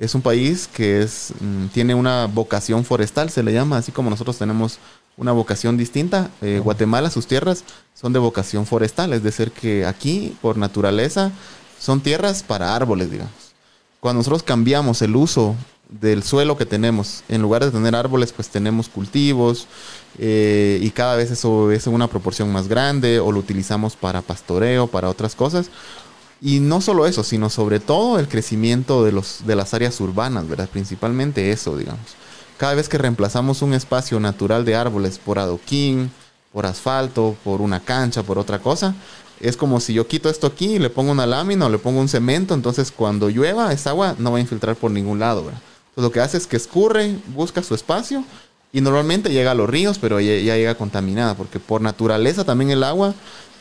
Es 0.00 0.14
un 0.14 0.22
país 0.22 0.66
que 0.72 1.02
es, 1.02 1.34
mm, 1.40 1.66
tiene 1.66 1.94
una 1.94 2.26
vocación 2.26 2.84
forestal, 2.84 3.28
se 3.28 3.42
le 3.42 3.52
llama, 3.52 3.76
así 3.76 3.92
como 3.92 4.08
nosotros 4.08 4.38
tenemos 4.38 4.78
una 5.18 5.32
vocación 5.32 5.76
distinta. 5.76 6.30
Eh, 6.40 6.60
Guatemala, 6.62 7.10
sus 7.10 7.26
tierras 7.26 7.64
son 7.94 8.14
de 8.14 8.18
vocación 8.18 8.64
forestal, 8.64 9.12
es 9.12 9.22
decir, 9.22 9.50
que 9.50 9.84
aquí, 9.84 10.36
por 10.40 10.56
naturaleza, 10.56 11.32
son 11.78 12.00
tierras 12.00 12.42
para 12.42 12.74
árboles, 12.74 13.10
digamos. 13.10 13.32
Cuando 14.00 14.20
nosotros 14.20 14.42
cambiamos 14.42 15.02
el 15.02 15.16
uso 15.16 15.54
del 15.88 16.22
suelo 16.22 16.56
que 16.56 16.66
tenemos. 16.66 17.22
En 17.28 17.42
lugar 17.42 17.64
de 17.64 17.70
tener 17.70 17.94
árboles, 17.94 18.32
pues 18.32 18.48
tenemos 18.48 18.88
cultivos 18.88 19.66
eh, 20.18 20.78
y 20.82 20.90
cada 20.90 21.16
vez 21.16 21.30
eso 21.30 21.70
es 21.70 21.86
una 21.86 22.08
proporción 22.08 22.52
más 22.52 22.68
grande 22.68 23.20
o 23.20 23.32
lo 23.32 23.40
utilizamos 23.40 23.96
para 23.96 24.22
pastoreo, 24.22 24.86
para 24.86 25.08
otras 25.08 25.34
cosas. 25.34 25.70
Y 26.40 26.60
no 26.60 26.80
solo 26.80 27.06
eso, 27.06 27.24
sino 27.24 27.50
sobre 27.50 27.80
todo 27.80 28.18
el 28.18 28.28
crecimiento 28.28 29.04
de, 29.04 29.12
los, 29.12 29.46
de 29.46 29.56
las 29.56 29.74
áreas 29.74 30.00
urbanas, 30.00 30.48
¿verdad? 30.48 30.68
Principalmente 30.68 31.50
eso, 31.50 31.76
digamos. 31.76 32.14
Cada 32.58 32.74
vez 32.74 32.88
que 32.88 32.98
reemplazamos 32.98 33.62
un 33.62 33.74
espacio 33.74 34.20
natural 34.20 34.64
de 34.64 34.76
árboles 34.76 35.18
por 35.18 35.38
adoquín, 35.38 36.10
por 36.52 36.66
asfalto, 36.66 37.36
por 37.44 37.60
una 37.60 37.80
cancha, 37.80 38.22
por 38.22 38.38
otra 38.38 38.60
cosa, 38.60 38.94
es 39.40 39.56
como 39.56 39.80
si 39.80 39.94
yo 39.94 40.06
quito 40.06 40.28
esto 40.28 40.46
aquí 40.46 40.78
le 40.78 40.90
pongo 40.90 41.12
una 41.12 41.26
lámina 41.26 41.66
o 41.66 41.70
le 41.70 41.78
pongo 41.78 42.00
un 42.00 42.08
cemento, 42.08 42.54
entonces 42.54 42.90
cuando 42.90 43.28
llueva 43.28 43.72
esa 43.72 43.90
agua 43.90 44.16
no 44.18 44.32
va 44.32 44.38
a 44.38 44.40
infiltrar 44.40 44.74
por 44.76 44.90
ningún 44.90 45.18
lado, 45.18 45.44
¿verdad? 45.44 45.60
Pues 45.98 46.04
lo 46.04 46.12
que 46.12 46.20
hace 46.20 46.36
es 46.36 46.46
que 46.46 46.56
escurre, 46.56 47.16
busca 47.34 47.60
su 47.60 47.74
espacio 47.74 48.22
y 48.72 48.80
normalmente 48.80 49.32
llega 49.32 49.50
a 49.50 49.54
los 49.56 49.68
ríos, 49.68 49.98
pero 49.98 50.20
ya, 50.20 50.36
llega 50.36 50.76
contaminada, 50.76 51.34
porque 51.34 51.58
por 51.58 51.80
naturaleza 51.80 52.44
también 52.44 52.70
el 52.70 52.84
agua 52.84 53.16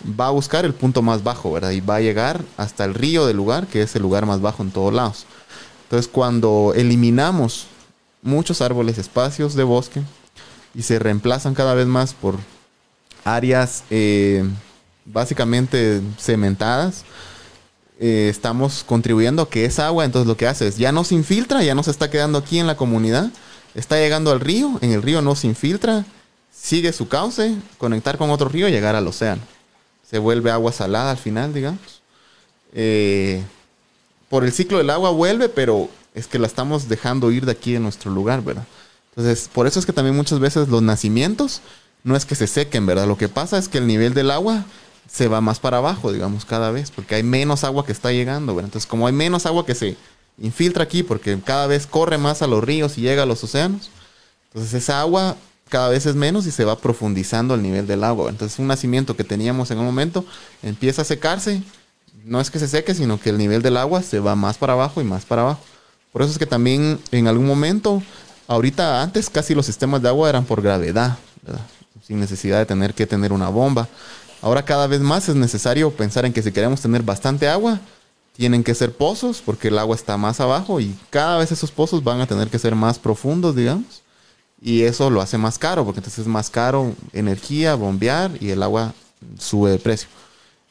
va 0.07 0.27
a 0.27 0.29
buscar 0.29 0.63
el 0.63 0.75
punto 0.75 1.01
más 1.01 1.23
bajo, 1.23 1.51
¿verdad? 1.51 1.71
Y 1.71 1.81
va 1.81 1.95
a 1.95 2.01
llegar 2.01 2.43
hasta 2.55 2.85
el 2.85 2.93
río 2.93 3.25
del 3.25 3.37
lugar, 3.37 3.65
que 3.65 3.81
es 3.81 3.95
el 3.95 4.03
lugar 4.03 4.27
más 4.27 4.39
bajo 4.39 4.61
en 4.61 4.69
todos 4.69 4.93
lados. 4.93 5.25
Entonces, 5.85 6.07
cuando 6.07 6.73
eliminamos 6.75 7.65
muchos 8.21 8.61
árboles, 8.61 8.99
espacios 8.99 9.55
de 9.55 9.63
bosque, 9.63 10.03
y 10.75 10.83
se 10.83 10.99
reemplazan 10.99 11.55
cada 11.55 11.73
vez 11.73 11.87
más 11.87 12.13
por 12.13 12.35
áreas 13.23 13.83
eh, 13.89 14.47
básicamente 15.05 16.03
cementadas, 16.19 17.03
eh, 17.99 18.27
estamos 18.29 18.83
contribuyendo 18.85 19.41
a 19.41 19.49
que 19.49 19.65
esa 19.65 19.87
agua, 19.87 20.05
entonces 20.05 20.27
lo 20.27 20.37
que 20.37 20.47
hace 20.47 20.67
es, 20.67 20.77
ya 20.77 20.91
no 20.91 21.03
se 21.03 21.15
infiltra, 21.15 21.63
ya 21.63 21.75
no 21.75 21.83
se 21.83 21.91
está 21.91 22.09
quedando 22.09 22.37
aquí 22.37 22.59
en 22.59 22.67
la 22.67 22.77
comunidad, 22.77 23.31
está 23.73 23.97
llegando 23.97 24.31
al 24.31 24.39
río, 24.39 24.77
en 24.81 24.91
el 24.91 25.01
río 25.01 25.21
no 25.21 25.35
se 25.35 25.47
infiltra, 25.47 26.05
sigue 26.51 26.93
su 26.93 27.07
cauce, 27.07 27.55
conectar 27.77 28.17
con 28.17 28.29
otro 28.29 28.49
río 28.49 28.67
y 28.67 28.71
llegar 28.71 28.95
al 28.95 29.07
océano. 29.07 29.41
Se 30.09 30.19
vuelve 30.19 30.51
agua 30.51 30.71
salada 30.71 31.11
al 31.11 31.17
final, 31.17 31.53
digamos. 31.53 32.01
Eh, 32.73 33.43
por 34.29 34.43
el 34.43 34.51
ciclo 34.51 34.77
del 34.77 34.89
agua 34.89 35.11
vuelve, 35.11 35.49
pero 35.49 35.89
es 36.13 36.27
que 36.27 36.39
la 36.39 36.47
estamos 36.47 36.89
dejando 36.89 37.31
ir 37.31 37.45
de 37.45 37.51
aquí 37.51 37.75
en 37.75 37.83
nuestro 37.83 38.11
lugar, 38.11 38.43
¿verdad? 38.43 38.65
Entonces, 39.15 39.49
por 39.51 39.67
eso 39.67 39.79
es 39.79 39.85
que 39.85 39.93
también 39.93 40.15
muchas 40.15 40.39
veces 40.39 40.67
los 40.67 40.81
nacimientos 40.81 41.61
no 42.03 42.15
es 42.15 42.25
que 42.25 42.35
se 42.35 42.47
sequen, 42.47 42.85
¿verdad? 42.85 43.07
Lo 43.07 43.17
que 43.17 43.29
pasa 43.29 43.57
es 43.57 43.67
que 43.67 43.79
el 43.79 43.87
nivel 43.87 44.13
del 44.13 44.31
agua 44.31 44.65
se 45.09 45.27
va 45.27 45.41
más 45.41 45.59
para 45.59 45.77
abajo, 45.77 46.11
digamos, 46.11 46.45
cada 46.45 46.71
vez, 46.71 46.91
porque 46.91 47.15
hay 47.15 47.23
menos 47.23 47.63
agua 47.63 47.85
que 47.85 47.91
está 47.91 48.11
llegando, 48.11 48.53
¿verdad? 48.53 48.67
Entonces, 48.67 48.87
como 48.87 49.07
hay 49.07 49.13
menos 49.13 49.45
agua 49.45 49.65
que 49.65 49.75
se 49.75 49.95
infiltra 50.39 50.83
aquí, 50.83 51.03
porque 51.03 51.39
cada 51.43 51.67
vez 51.67 51.87
corre 51.87 52.17
más 52.17 52.41
a 52.41 52.47
los 52.47 52.63
ríos 52.63 52.97
y 52.97 53.01
llega 53.01 53.23
a 53.23 53.25
los 53.25 53.43
océanos, 53.43 53.89
entonces 54.47 54.73
esa 54.73 55.01
agua 55.01 55.35
cada 55.69 55.89
vez 55.89 56.05
es 56.05 56.15
menos 56.15 56.45
y 56.45 56.51
se 56.51 56.65
va 56.65 56.77
profundizando 56.77 57.55
el 57.55 57.61
nivel 57.61 57.87
del 57.87 58.03
agua. 58.03 58.29
Entonces, 58.29 58.59
un 58.59 58.67
nacimiento 58.67 59.15
que 59.15 59.23
teníamos 59.23 59.71
en 59.71 59.79
un 59.79 59.85
momento 59.85 60.25
empieza 60.63 61.01
a 61.01 61.05
secarse, 61.05 61.61
no 62.23 62.41
es 62.41 62.51
que 62.51 62.59
se 62.59 62.67
seque, 62.67 62.93
sino 62.93 63.19
que 63.19 63.29
el 63.29 63.37
nivel 63.37 63.61
del 63.61 63.77
agua 63.77 64.01
se 64.01 64.19
va 64.19 64.35
más 64.35 64.57
para 64.57 64.73
abajo 64.73 65.01
y 65.01 65.03
más 65.03 65.25
para 65.25 65.43
abajo. 65.43 65.61
Por 66.11 66.21
eso 66.21 66.31
es 66.31 66.37
que 66.37 66.45
también 66.45 66.99
en 67.11 67.27
algún 67.27 67.45
momento, 67.45 68.01
ahorita 68.47 69.01
antes 69.01 69.29
casi 69.29 69.55
los 69.55 69.65
sistemas 69.65 70.01
de 70.01 70.09
agua 70.09 70.29
eran 70.29 70.45
por 70.45 70.61
gravedad, 70.61 71.17
sin 72.05 72.19
necesidad 72.19 72.59
de 72.59 72.65
tener 72.65 72.93
que 72.93 73.05
tener 73.05 73.31
una 73.31 73.49
bomba. 73.49 73.87
Ahora 74.41 74.63
cada 74.63 74.87
vez 74.87 75.01
más 75.01 75.29
es 75.29 75.35
necesario 75.35 75.91
pensar 75.91 76.25
en 76.25 76.33
que 76.33 76.43
si 76.43 76.51
queremos 76.51 76.81
tener 76.81 77.03
bastante 77.03 77.47
agua, 77.47 77.79
tienen 78.37 78.63
que 78.63 78.75
ser 78.75 78.95
pozos 78.95 79.41
porque 79.43 79.69
el 79.69 79.79
agua 79.79 79.95
está 79.95 80.15
más 80.15 80.39
abajo 80.39 80.79
y 80.79 80.95
cada 81.09 81.39
vez 81.39 81.51
esos 81.51 81.71
pozos 81.71 82.03
van 82.03 82.21
a 82.21 82.27
tener 82.27 82.49
que 82.49 82.59
ser 82.59 82.75
más 82.75 82.99
profundos, 82.99 83.55
digamos. 83.55 84.03
Y 84.61 84.83
eso 84.83 85.09
lo 85.09 85.21
hace 85.21 85.37
más 85.37 85.57
caro 85.57 85.83
porque 85.83 85.99
entonces 85.99 86.19
es 86.19 86.27
más 86.27 86.49
caro 86.49 86.93
energía, 87.13 87.75
bombear 87.75 88.31
y 88.39 88.51
el 88.51 88.61
agua 88.61 88.93
sube 89.39 89.71
de 89.71 89.79
precio. 89.79 90.07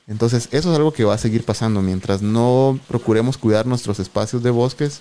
Entonces 0.07 0.49
eso 0.53 0.71
es 0.71 0.77
algo 0.77 0.93
que 0.93 1.05
va 1.05 1.14
a 1.14 1.19
seguir 1.19 1.45
pasando 1.45 1.83
mientras 1.83 2.23
no 2.23 2.79
procuremos 2.87 3.37
cuidar 3.37 3.67
nuestros 3.67 3.99
espacios 3.99 4.43
de 4.45 4.51
bosques. 4.51 5.01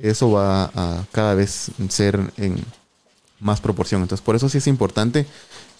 Eso 0.00 0.30
va 0.30 0.70
a 0.74 1.04
cada 1.12 1.34
vez 1.34 1.70
ser 1.90 2.32
en 2.38 2.64
más 3.38 3.60
proporción. 3.60 4.00
Entonces 4.00 4.24
por 4.24 4.34
eso 4.34 4.48
sí 4.48 4.58
es 4.58 4.66
importante 4.66 5.26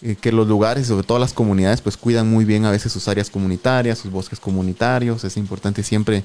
eh, 0.04 0.16
que 0.20 0.32
los 0.32 0.48
lugares 0.48 0.88
sobre 0.88 1.06
todo 1.06 1.20
las 1.20 1.32
comunidades 1.32 1.80
pues 1.80 1.96
cuidan 1.96 2.28
muy 2.28 2.44
bien 2.44 2.64
a 2.64 2.72
veces 2.72 2.90
sus 2.90 3.06
áreas 3.06 3.30
comunitarias, 3.30 3.98
sus 3.98 4.10
bosques 4.10 4.40
comunitarios. 4.40 5.22
Es 5.22 5.36
importante 5.36 5.84
siempre 5.84 6.24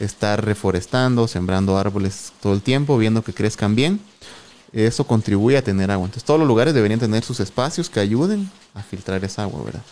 estar 0.00 0.42
reforestando, 0.42 1.28
sembrando 1.28 1.76
árboles 1.76 2.32
todo 2.40 2.54
el 2.54 2.62
tiempo, 2.62 2.96
viendo 2.96 3.22
que 3.22 3.34
crezcan 3.34 3.74
bien. 3.74 4.00
Eso 4.72 5.06
contribuye 5.06 5.58
a 5.58 5.62
tener 5.62 5.90
agua. 5.90 6.06
Entonces 6.06 6.24
todos 6.24 6.40
los 6.40 6.48
lugares 6.48 6.72
deberían 6.72 7.00
tener 7.00 7.22
sus 7.22 7.40
espacios 7.40 7.90
que 7.90 8.00
ayuden 8.00 8.50
a 8.74 8.82
filtrar 8.82 9.22
esa 9.24 9.42
agua, 9.42 9.62
¿verdad? 9.62 9.82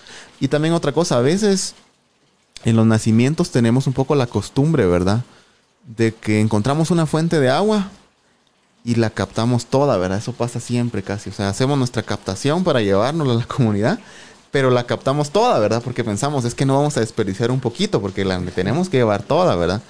Y 0.41 0.49
también 0.49 0.73
otra 0.73 0.93
cosa, 0.93 1.19
a 1.19 1.23
veces 1.23 1.75
en 2.65 2.77
los 2.77 2.87
nacimientos 2.87 3.51
tenemos 3.51 3.87
un 3.87 3.93
poco 3.93 4.15
la 4.15 4.27
costumbre, 4.27 4.87
¿verdad? 4.87 5.25
De 5.85 6.15
que 6.15 6.41
encontramos 6.41 6.91
una 6.91 7.05
fuente 7.05 7.39
de 7.39 7.51
agua 7.51 7.91
y 8.87 8.95
la 8.95 9.11
captamos 9.11 9.67
toda, 9.67 9.97
¿verdad? 9.99 10.19
Eso 10.19 10.33
pasa 10.33 10.61
siempre 10.61 11.03
casi. 11.03 11.29
O 11.31 11.33
sea, 11.33 11.49
hacemos 11.49 11.77
nuestra 11.77 12.05
captación 12.05 12.63
para 12.63 12.81
llevárnosla 12.81 13.33
a 13.35 13.37
la 13.39 13.45
comunidad, 13.45 13.99
pero 14.53 14.71
la 14.71 14.85
captamos 14.85 15.31
toda, 15.31 15.59
¿verdad? 15.59 15.83
Porque 15.83 16.05
pensamos, 16.05 16.45
es 16.45 16.55
que 16.55 16.65
no 16.65 16.77
vamos 16.77 16.97
a 16.97 17.01
desperdiciar 17.01 17.51
un 17.51 17.59
poquito, 17.59 18.01
porque 18.01 18.25
la 18.25 18.41
tenemos 18.55 18.89
que 18.89 18.99
llevar 18.99 19.25
toda, 19.25 19.57
¿verdad? 19.57 19.83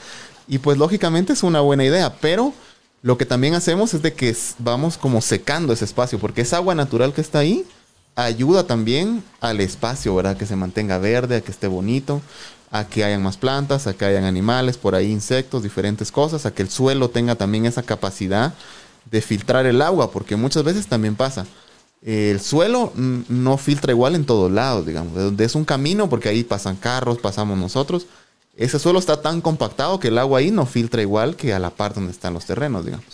Y 0.48 0.58
pues 0.58 0.78
lógicamente 0.78 1.34
es 1.34 1.42
una 1.42 1.60
buena 1.60 1.84
idea, 1.84 2.14
pero 2.22 2.54
lo 3.02 3.18
que 3.18 3.26
también 3.26 3.52
hacemos 3.52 3.92
es 3.92 4.00
de 4.00 4.14
que 4.14 4.34
vamos 4.60 4.96
como 4.96 5.20
secando 5.20 5.74
ese 5.74 5.84
espacio, 5.84 6.18
porque 6.18 6.40
esa 6.40 6.56
agua 6.56 6.74
natural 6.74 7.12
que 7.12 7.20
está 7.20 7.40
ahí 7.40 7.66
ayuda 8.14 8.66
también 8.66 9.22
al 9.42 9.60
espacio, 9.60 10.14
¿verdad? 10.14 10.38
Que 10.38 10.46
se 10.46 10.56
mantenga 10.56 10.96
verde, 10.96 11.36
a 11.36 11.40
que 11.42 11.50
esté 11.50 11.66
bonito, 11.66 12.22
a 12.70 12.86
que 12.86 13.04
hayan 13.04 13.22
más 13.22 13.36
plantas, 13.36 13.86
a 13.86 13.92
que 13.92 14.06
hayan 14.06 14.24
animales, 14.24 14.78
por 14.78 14.94
ahí 14.94 15.12
insectos, 15.12 15.62
diferentes 15.62 16.10
cosas, 16.10 16.46
a 16.46 16.54
que 16.54 16.62
el 16.62 16.70
suelo 16.70 17.10
tenga 17.10 17.34
también 17.34 17.66
esa 17.66 17.82
capacidad 17.82 18.54
de 19.10 19.20
filtrar 19.20 19.66
el 19.66 19.82
agua, 19.82 20.10
porque 20.10 20.36
muchas 20.36 20.64
veces 20.64 20.86
también 20.86 21.16
pasa. 21.16 21.46
El 22.02 22.40
suelo 22.40 22.92
no 22.94 23.56
filtra 23.56 23.92
igual 23.92 24.14
en 24.14 24.26
todos 24.26 24.50
lados, 24.50 24.86
digamos. 24.86 25.16
Es 25.40 25.54
un 25.54 25.64
camino, 25.64 26.08
porque 26.08 26.28
ahí 26.28 26.44
pasan 26.44 26.76
carros, 26.76 27.18
pasamos 27.18 27.58
nosotros. 27.58 28.06
Ese 28.56 28.78
suelo 28.78 28.98
está 28.98 29.20
tan 29.20 29.40
compactado 29.40 29.98
que 30.00 30.08
el 30.08 30.18
agua 30.18 30.38
ahí 30.38 30.50
no 30.50 30.66
filtra 30.66 31.02
igual 31.02 31.36
que 31.36 31.52
a 31.52 31.58
la 31.58 31.70
parte 31.70 32.00
donde 32.00 32.12
están 32.12 32.34
los 32.34 32.46
terrenos, 32.46 32.84
digamos. 32.84 33.06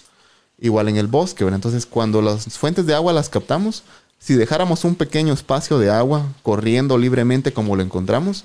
Igual 0.61 0.89
en 0.89 0.97
el 0.97 1.07
bosque, 1.09 1.43
¿verdad? 1.43 1.57
Entonces, 1.57 1.87
cuando 1.87 2.23
las 2.23 2.45
fuentes 2.59 2.87
de 2.87 2.95
agua 2.95 3.13
las 3.13 3.29
captamos, 3.29 3.83
si 4.19 4.35
dejáramos 4.35 4.85
un 4.85 4.95
pequeño 4.95 5.33
espacio 5.33 5.79
de 5.79 5.91
agua 5.91 6.27
corriendo 6.43 6.97
libremente 6.97 7.53
como 7.53 7.75
lo 7.75 7.83
encontramos, 7.83 8.45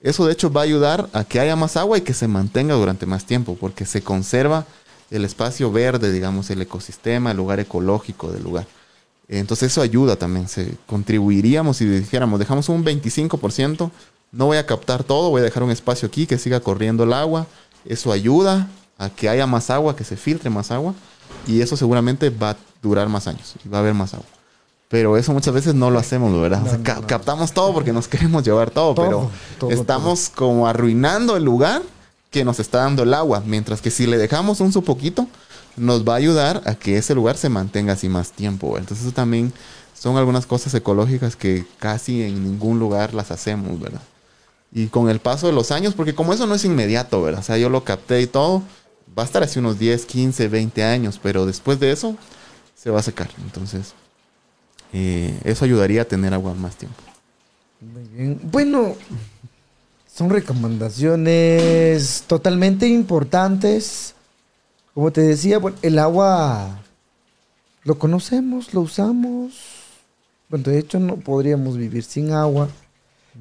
eso 0.00 0.24
de 0.24 0.32
hecho 0.32 0.50
va 0.50 0.62
a 0.62 0.64
ayudar 0.64 1.10
a 1.12 1.24
que 1.24 1.40
haya 1.40 1.56
más 1.56 1.76
agua 1.76 1.98
y 1.98 2.02
que 2.02 2.14
se 2.14 2.28
mantenga 2.28 2.74
durante 2.74 3.04
más 3.04 3.26
tiempo, 3.26 3.56
porque 3.60 3.84
se 3.84 4.00
conserva 4.00 4.64
el 5.10 5.24
espacio 5.24 5.72
verde, 5.72 6.12
digamos, 6.12 6.50
el 6.50 6.62
ecosistema, 6.62 7.30
el 7.30 7.36
lugar 7.36 7.60
ecológico 7.60 8.30
del 8.30 8.42
lugar. 8.42 8.66
Entonces 9.28 9.72
eso 9.72 9.82
ayuda 9.82 10.16
también, 10.16 10.48
se 10.48 10.74
contribuiríamos 10.86 11.76
si 11.76 11.84
dijéramos, 11.84 12.38
dejamos 12.38 12.68
un 12.70 12.84
25%, 12.84 13.90
no 14.32 14.46
voy 14.46 14.56
a 14.56 14.66
captar 14.66 15.04
todo, 15.04 15.30
voy 15.30 15.40
a 15.40 15.44
dejar 15.44 15.62
un 15.62 15.70
espacio 15.70 16.08
aquí 16.08 16.26
que 16.26 16.38
siga 16.38 16.60
corriendo 16.60 17.04
el 17.04 17.12
agua, 17.12 17.46
eso 17.84 18.10
ayuda 18.10 18.68
a 18.96 19.10
que 19.10 19.28
haya 19.28 19.46
más 19.46 19.68
agua, 19.68 19.94
que 19.96 20.04
se 20.04 20.16
filtre 20.16 20.48
más 20.48 20.70
agua, 20.70 20.94
y 21.46 21.60
eso 21.60 21.76
seguramente 21.76 22.30
va 22.30 22.50
a 22.50 22.56
durar 22.82 23.08
más 23.08 23.26
años, 23.26 23.54
va 23.72 23.78
a 23.78 23.80
haber 23.80 23.94
más 23.94 24.14
agua. 24.14 24.26
Pero 24.88 25.18
eso 25.18 25.34
muchas 25.34 25.52
veces 25.52 25.74
no 25.74 25.90
lo 25.90 25.98
hacemos, 25.98 26.32
¿verdad? 26.40 26.62
o 26.66 26.70
sea, 26.70 26.82
captamos 27.06 27.52
todo 27.52 27.74
porque 27.74 27.92
nos 27.92 28.08
queremos 28.08 28.42
llevar 28.44 28.70
todo, 28.70 28.94
pero 28.94 29.30
estamos 29.70 30.30
como 30.34 30.66
arruinando 30.66 31.36
el 31.36 31.44
lugar 31.44 31.82
que 32.30 32.44
nos 32.44 32.60
está 32.60 32.78
dando 32.78 33.02
el 33.02 33.14
agua. 33.14 33.42
Mientras 33.44 33.80
que 33.80 33.90
si 33.90 34.06
le 34.06 34.18
dejamos 34.18 34.60
un 34.60 34.72
su 34.72 34.82
poquito, 34.82 35.26
nos 35.76 36.06
va 36.06 36.14
a 36.14 36.16
ayudar 36.16 36.62
a 36.66 36.74
que 36.74 36.98
ese 36.98 37.14
lugar 37.14 37.36
se 37.36 37.48
mantenga 37.48 37.94
así 37.94 38.08
más 38.08 38.32
tiempo. 38.32 38.78
Entonces 38.78 39.06
eso 39.06 39.14
también 39.14 39.52
son 39.94 40.16
algunas 40.16 40.46
cosas 40.46 40.74
ecológicas 40.74 41.36
que 41.36 41.64
casi 41.78 42.22
en 42.22 42.44
ningún 42.44 42.78
lugar 42.78 43.14
las 43.14 43.30
hacemos, 43.30 43.80
¿verdad? 43.80 44.02
Y 44.72 44.88
con 44.88 45.08
el 45.08 45.18
paso 45.18 45.46
de 45.46 45.52
los 45.52 45.72
años, 45.72 45.94
porque 45.94 46.14
como 46.14 46.32
eso 46.32 46.46
no 46.46 46.54
es 46.54 46.64
inmediato, 46.64 47.22
¿verdad? 47.22 47.40
O 47.40 47.44
sea, 47.44 47.56
yo 47.56 47.70
lo 47.70 47.84
capté 47.84 48.20
y 48.20 48.26
todo, 48.26 48.62
va 49.18 49.22
a 49.22 49.26
estar 49.26 49.42
así 49.42 49.58
unos 49.58 49.78
10, 49.78 50.04
15, 50.04 50.48
20 50.48 50.84
años, 50.84 51.18
pero 51.22 51.46
después 51.46 51.80
de 51.80 51.90
eso 51.90 52.16
se 52.74 52.90
va 52.90 53.00
a 53.00 53.02
secar. 53.02 53.30
Entonces, 53.42 53.94
eh, 54.92 55.40
eso 55.44 55.64
ayudaría 55.64 56.02
a 56.02 56.04
tener 56.04 56.34
agua 56.34 56.54
más 56.54 56.76
tiempo. 56.76 57.02
Muy 57.80 58.04
bien. 58.08 58.40
Bueno, 58.42 58.94
son 60.18 60.30
recomendaciones 60.30 62.24
totalmente 62.26 62.88
importantes. 62.88 64.16
Como 64.92 65.12
te 65.12 65.20
decía, 65.20 65.60
el 65.80 65.98
agua 66.00 66.80
lo 67.84 68.00
conocemos, 68.00 68.74
lo 68.74 68.80
usamos. 68.80 69.52
Bueno, 70.48 70.70
de 70.70 70.80
hecho 70.80 70.98
no 70.98 71.18
podríamos 71.18 71.76
vivir 71.76 72.02
sin 72.02 72.32
agua. 72.32 72.68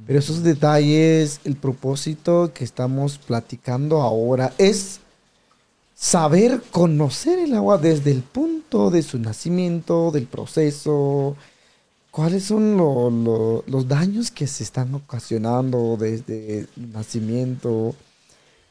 Pero 0.06 0.20
esos 0.20 0.44
detalles, 0.44 1.42
el 1.46 1.56
propósito 1.56 2.52
que 2.54 2.64
estamos 2.64 3.18
platicando 3.18 4.04
ahora 4.04 4.54
es 4.60 5.00
saber 5.96 6.62
conocer 6.70 7.40
el 7.40 7.56
agua 7.56 7.80
desde 7.80 8.12
el 8.12 8.22
punto 8.22 8.92
de 8.92 9.02
su 9.02 9.18
nacimiento, 9.18 10.12
del 10.12 10.28
proceso, 10.28 11.36
cuáles 12.18 12.46
son 12.46 12.78
los 13.68 13.88
daños 13.88 14.32
que 14.32 14.48
se 14.48 14.64
están 14.64 14.96
ocasionando 14.96 15.98
desde 16.00 16.62
el 16.62 16.70
nacimiento. 16.92 17.94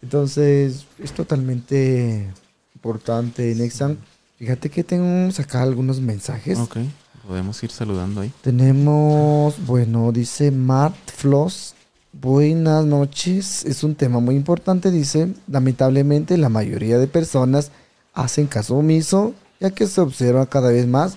Entonces, 0.02 0.84
es 0.98 1.12
totalmente 1.12 2.28
importante, 2.74 3.54
Nexan. 3.54 3.98
Fíjate 4.36 4.68
que 4.68 4.82
tengo 4.82 5.30
acá 5.38 5.62
algunos 5.62 6.00
mensajes. 6.00 6.58
Ok, 6.58 6.78
podemos 7.24 7.62
ir 7.62 7.70
saludando 7.70 8.22
ahí. 8.22 8.32
Tenemos, 8.42 9.64
bueno, 9.64 10.10
dice 10.10 10.50
Matt 10.50 10.96
Floss 11.12 11.76
Buenas 12.12 12.84
noches. 12.84 13.64
Es 13.64 13.84
un 13.84 13.94
tema 13.94 14.18
muy 14.18 14.34
importante, 14.34 14.90
dice. 14.90 15.32
Lamentablemente 15.46 16.36
la 16.36 16.48
mayoría 16.48 16.98
de 16.98 17.06
personas 17.06 17.70
hacen 18.12 18.48
caso 18.48 18.76
omiso, 18.76 19.34
ya 19.60 19.70
que 19.70 19.86
se 19.86 20.00
observa 20.00 20.46
cada 20.46 20.70
vez 20.70 20.88
más 20.88 21.16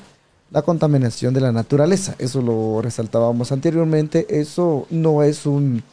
la 0.51 0.61
contaminación 0.61 1.33
de 1.33 1.41
la 1.41 1.51
naturaleza. 1.51 2.15
Eso 2.17 2.41
lo 2.41 2.81
resaltábamos 2.81 3.51
anteriormente. 3.51 4.25
Eso 4.29 4.87
no 4.89 5.23
es 5.23 5.45
un 5.45 5.83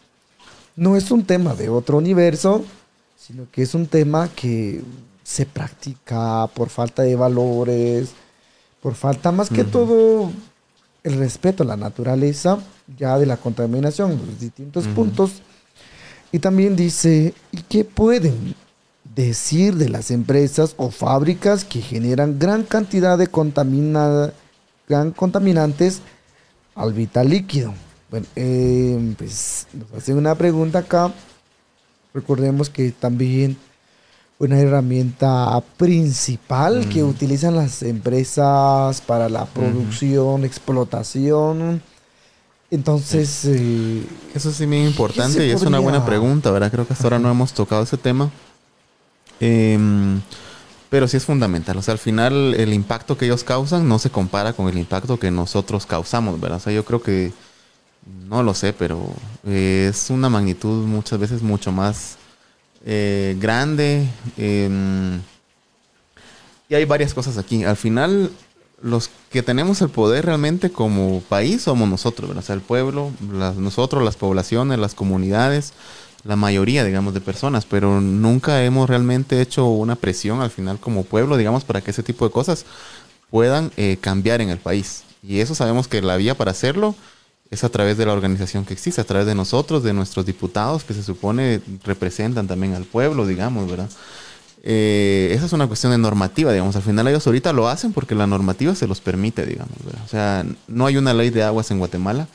no 0.76 0.96
es 0.96 1.10
un 1.10 1.24
tema 1.24 1.54
de 1.54 1.70
otro 1.70 1.96
universo, 1.96 2.64
sino 3.16 3.46
que 3.50 3.62
es 3.62 3.74
un 3.74 3.86
tema 3.86 4.28
que 4.28 4.82
se 5.24 5.46
practica 5.46 6.46
por 6.54 6.68
falta 6.68 7.02
de 7.02 7.16
valores, 7.16 8.10
por 8.82 8.94
falta 8.94 9.32
más 9.32 9.48
que 9.48 9.64
todo 9.64 10.30
el 11.02 11.18
respeto 11.18 11.62
a 11.62 11.66
la 11.66 11.76
naturaleza, 11.76 12.58
ya 12.96 13.18
de 13.18 13.26
la 13.26 13.36
contaminación 13.36 14.20
los 14.26 14.38
distintos 14.38 14.86
puntos. 14.88 15.42
Y 16.30 16.38
también 16.38 16.76
dice, 16.76 17.32
¿y 17.52 17.62
qué 17.62 17.84
pueden 17.84 18.54
decir 19.14 19.76
de 19.76 19.88
las 19.88 20.10
empresas 20.10 20.74
o 20.76 20.90
fábricas 20.90 21.64
que 21.64 21.80
generan 21.80 22.38
gran 22.38 22.64
cantidad 22.64 23.16
de 23.16 23.28
contamina, 23.28 24.32
gran 24.88 25.10
contaminantes 25.10 26.00
al 26.74 26.92
vital 26.92 27.28
líquido? 27.28 27.74
Bueno, 28.10 28.26
eh, 28.36 29.14
pues 29.18 29.66
nos 29.72 29.92
hacen 29.92 30.16
una 30.16 30.34
pregunta 30.34 30.80
acá. 30.80 31.12
Recordemos 32.14 32.70
que 32.70 32.92
también 32.92 33.56
una 34.38 34.58
herramienta 34.58 35.60
principal 35.76 36.88
que 36.88 37.02
utilizan 37.02 37.56
las 37.56 37.82
empresas 37.82 39.00
para 39.00 39.28
la 39.28 39.46
producción, 39.46 40.44
explotación. 40.44 41.82
Entonces... 42.70 43.44
Eh, 43.46 44.04
Eso 44.34 44.52
sí 44.52 44.66
muy 44.66 44.84
importante 44.84 45.46
y 45.46 45.50
es 45.50 45.62
una 45.62 45.78
buena 45.78 46.04
pregunta, 46.04 46.50
¿verdad? 46.50 46.70
Creo 46.70 46.86
que 46.86 46.92
hasta 46.92 47.04
ahora 47.04 47.18
no 47.18 47.30
hemos 47.30 47.52
tocado 47.52 47.82
ese 47.82 47.96
tema. 47.96 48.30
Em, 49.40 50.20
pero 50.90 51.08
sí 51.08 51.16
es 51.16 51.24
fundamental. 51.24 51.76
O 51.76 51.82
sea, 51.82 51.92
al 51.92 51.98
final 51.98 52.54
el 52.54 52.72
impacto 52.72 53.16
que 53.18 53.26
ellos 53.26 53.44
causan 53.44 53.88
no 53.88 53.98
se 53.98 54.10
compara 54.10 54.52
con 54.52 54.68
el 54.68 54.78
impacto 54.78 55.18
que 55.18 55.30
nosotros 55.30 55.86
causamos, 55.86 56.40
¿verdad? 56.40 56.58
O 56.58 56.60
sea, 56.60 56.72
yo 56.72 56.84
creo 56.84 57.02
que... 57.02 57.32
No 58.28 58.44
lo 58.44 58.54
sé, 58.54 58.72
pero 58.72 59.04
es 59.44 60.10
una 60.10 60.28
magnitud 60.28 60.86
muchas 60.86 61.18
veces 61.18 61.42
mucho 61.42 61.72
más 61.72 62.18
eh, 62.84 63.36
grande. 63.40 64.08
Em, 64.36 65.20
y 66.68 66.74
hay 66.76 66.84
varias 66.84 67.14
cosas 67.14 67.36
aquí. 67.36 67.64
Al 67.64 67.76
final, 67.76 68.30
los 68.80 69.10
que 69.30 69.42
tenemos 69.42 69.82
el 69.82 69.88
poder 69.88 70.26
realmente 70.26 70.70
como 70.70 71.20
país 71.28 71.62
somos 71.62 71.88
nosotros, 71.88 72.30
O 72.36 72.42
sea, 72.42 72.54
el 72.54 72.60
pueblo, 72.60 73.10
nosotros, 73.56 74.04
las 74.04 74.16
poblaciones, 74.16 74.78
las 74.78 74.94
comunidades, 74.94 75.72
la 76.26 76.36
mayoría, 76.36 76.84
digamos, 76.84 77.14
de 77.14 77.20
personas, 77.20 77.64
pero 77.64 78.00
nunca 78.00 78.64
hemos 78.64 78.88
realmente 78.88 79.40
hecho 79.40 79.66
una 79.66 79.96
presión 79.96 80.40
al 80.40 80.50
final 80.50 80.78
como 80.78 81.04
pueblo, 81.04 81.36
digamos, 81.36 81.64
para 81.64 81.80
que 81.80 81.90
ese 81.90 82.02
tipo 82.02 82.26
de 82.26 82.32
cosas 82.32 82.64
puedan 83.30 83.70
eh, 83.76 83.98
cambiar 84.00 84.40
en 84.40 84.50
el 84.50 84.58
país. 84.58 85.04
Y 85.22 85.40
eso 85.40 85.54
sabemos 85.54 85.88
que 85.88 86.02
la 86.02 86.16
vía 86.16 86.36
para 86.36 86.50
hacerlo 86.50 86.94
es 87.50 87.64
a 87.64 87.68
través 87.68 87.96
de 87.96 88.06
la 88.06 88.12
organización 88.12 88.64
que 88.64 88.74
existe, 88.74 89.00
a 89.00 89.04
través 89.04 89.26
de 89.26 89.34
nosotros, 89.34 89.82
de 89.82 89.92
nuestros 89.92 90.26
diputados 90.26 90.84
que 90.84 90.94
se 90.94 91.02
supone 91.02 91.60
representan 91.84 92.46
también 92.46 92.74
al 92.74 92.84
pueblo, 92.84 93.26
digamos, 93.26 93.70
¿verdad? 93.70 93.88
Eh, 94.68 95.30
esa 95.32 95.46
es 95.46 95.52
una 95.52 95.68
cuestión 95.68 95.92
de 95.92 95.98
normativa, 95.98 96.52
digamos. 96.52 96.74
Al 96.74 96.82
final 96.82 97.06
ellos 97.06 97.24
ahorita 97.24 97.52
lo 97.52 97.68
hacen 97.68 97.92
porque 97.92 98.16
la 98.16 98.26
normativa 98.26 98.74
se 98.74 98.88
los 98.88 99.00
permite, 99.00 99.46
digamos. 99.46 99.76
¿verdad? 99.84 100.02
O 100.04 100.08
sea, 100.08 100.44
no 100.66 100.86
hay 100.86 100.96
una 100.96 101.14
ley 101.14 101.30
de 101.30 101.44
aguas 101.44 101.70
en 101.70 101.78
Guatemala. 101.78 102.26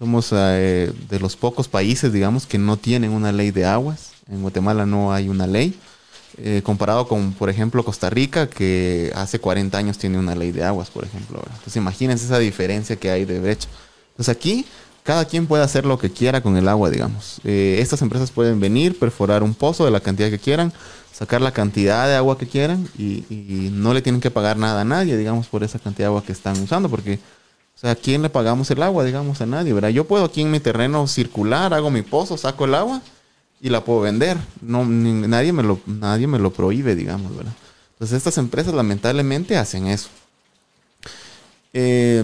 Somos 0.00 0.30
eh, 0.32 0.92
de 1.08 1.20
los 1.20 1.36
pocos 1.36 1.68
países, 1.68 2.12
digamos, 2.12 2.46
que 2.46 2.58
no 2.58 2.76
tienen 2.76 3.12
una 3.12 3.30
ley 3.30 3.52
de 3.52 3.66
aguas. 3.66 4.12
En 4.28 4.42
Guatemala 4.42 4.86
no 4.86 5.12
hay 5.12 5.28
una 5.28 5.46
ley. 5.46 5.78
Eh, 6.38 6.62
comparado 6.64 7.06
con, 7.06 7.34
por 7.34 7.50
ejemplo, 7.50 7.84
Costa 7.84 8.10
Rica, 8.10 8.48
que 8.48 9.12
hace 9.14 9.38
40 9.38 9.76
años 9.76 9.98
tiene 9.98 10.18
una 10.18 10.34
ley 10.34 10.50
de 10.50 10.64
aguas, 10.64 10.90
por 10.90 11.04
ejemplo. 11.04 11.42
Entonces 11.44 11.76
imagínense 11.76 12.24
esa 12.24 12.38
diferencia 12.38 12.96
que 12.96 13.10
hay 13.10 13.24
de 13.26 13.40
brecha. 13.40 13.68
Pues 14.16 14.28
aquí 14.28 14.64
cada 15.02 15.24
quien 15.24 15.46
puede 15.46 15.62
hacer 15.62 15.86
lo 15.86 15.98
que 15.98 16.10
quiera 16.10 16.42
con 16.42 16.56
el 16.56 16.68
agua, 16.68 16.90
digamos. 16.90 17.40
Eh, 17.44 17.78
estas 17.80 18.02
empresas 18.02 18.30
pueden 18.30 18.60
venir, 18.60 18.98
perforar 18.98 19.42
un 19.42 19.54
pozo 19.54 19.84
de 19.84 19.90
la 19.90 20.00
cantidad 20.00 20.30
que 20.30 20.38
quieran, 20.38 20.72
sacar 21.12 21.40
la 21.40 21.52
cantidad 21.52 22.06
de 22.06 22.16
agua 22.16 22.38
que 22.38 22.46
quieran 22.46 22.88
y, 22.98 23.24
no 23.72 23.94
le 23.94 24.02
tienen 24.02 24.20
que 24.20 24.30
pagar 24.30 24.56
nada 24.56 24.82
a 24.82 24.84
nadie, 24.84 25.16
digamos, 25.16 25.46
por 25.46 25.64
esa 25.64 25.78
cantidad 25.78 26.04
de 26.04 26.10
agua 26.10 26.24
que 26.24 26.32
están 26.32 26.60
usando, 26.62 26.88
porque, 26.88 27.18
o 27.80 27.82
sea, 27.82 27.92
¿a 27.92 27.94
quién 27.94 28.20
le 28.20 28.28
pagamos 28.28 28.70
el 28.70 28.82
agua, 28.82 29.04
digamos, 29.04 29.40
a 29.40 29.46
nadie, 29.46 29.72
¿verdad? 29.72 29.88
Yo 29.88 30.04
puedo 30.04 30.26
aquí 30.26 30.42
en 30.42 30.50
mi 30.50 30.60
terreno 30.60 31.06
circular, 31.06 31.72
hago 31.72 31.90
mi 31.90 32.02
pozo, 32.02 32.36
saco 32.36 32.66
el 32.66 32.74
agua 32.74 33.00
y 33.58 33.70
la 33.70 33.82
puedo 33.82 34.02
vender. 34.02 34.36
No, 34.60 34.84
nadie, 34.84 35.54
me 35.54 35.62
lo, 35.62 35.80
nadie 35.86 36.26
me 36.26 36.38
lo 36.38 36.52
prohíbe, 36.52 36.94
digamos, 36.94 37.34
¿verdad? 37.34 37.54
Entonces 37.94 38.18
estas 38.18 38.36
empresas 38.36 38.74
lamentablemente 38.74 39.56
hacen 39.56 39.86
eso. 39.86 40.10
Eh, 41.72 42.22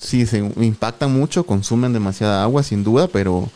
sí, 0.00 0.26
se 0.26 0.38
impactan 0.38 1.12
mucho, 1.12 1.46
consumen 1.46 1.92
demasiada 1.92 2.42
agua, 2.42 2.64
sin 2.64 2.82
duda, 2.82 3.06
pero 3.06 3.48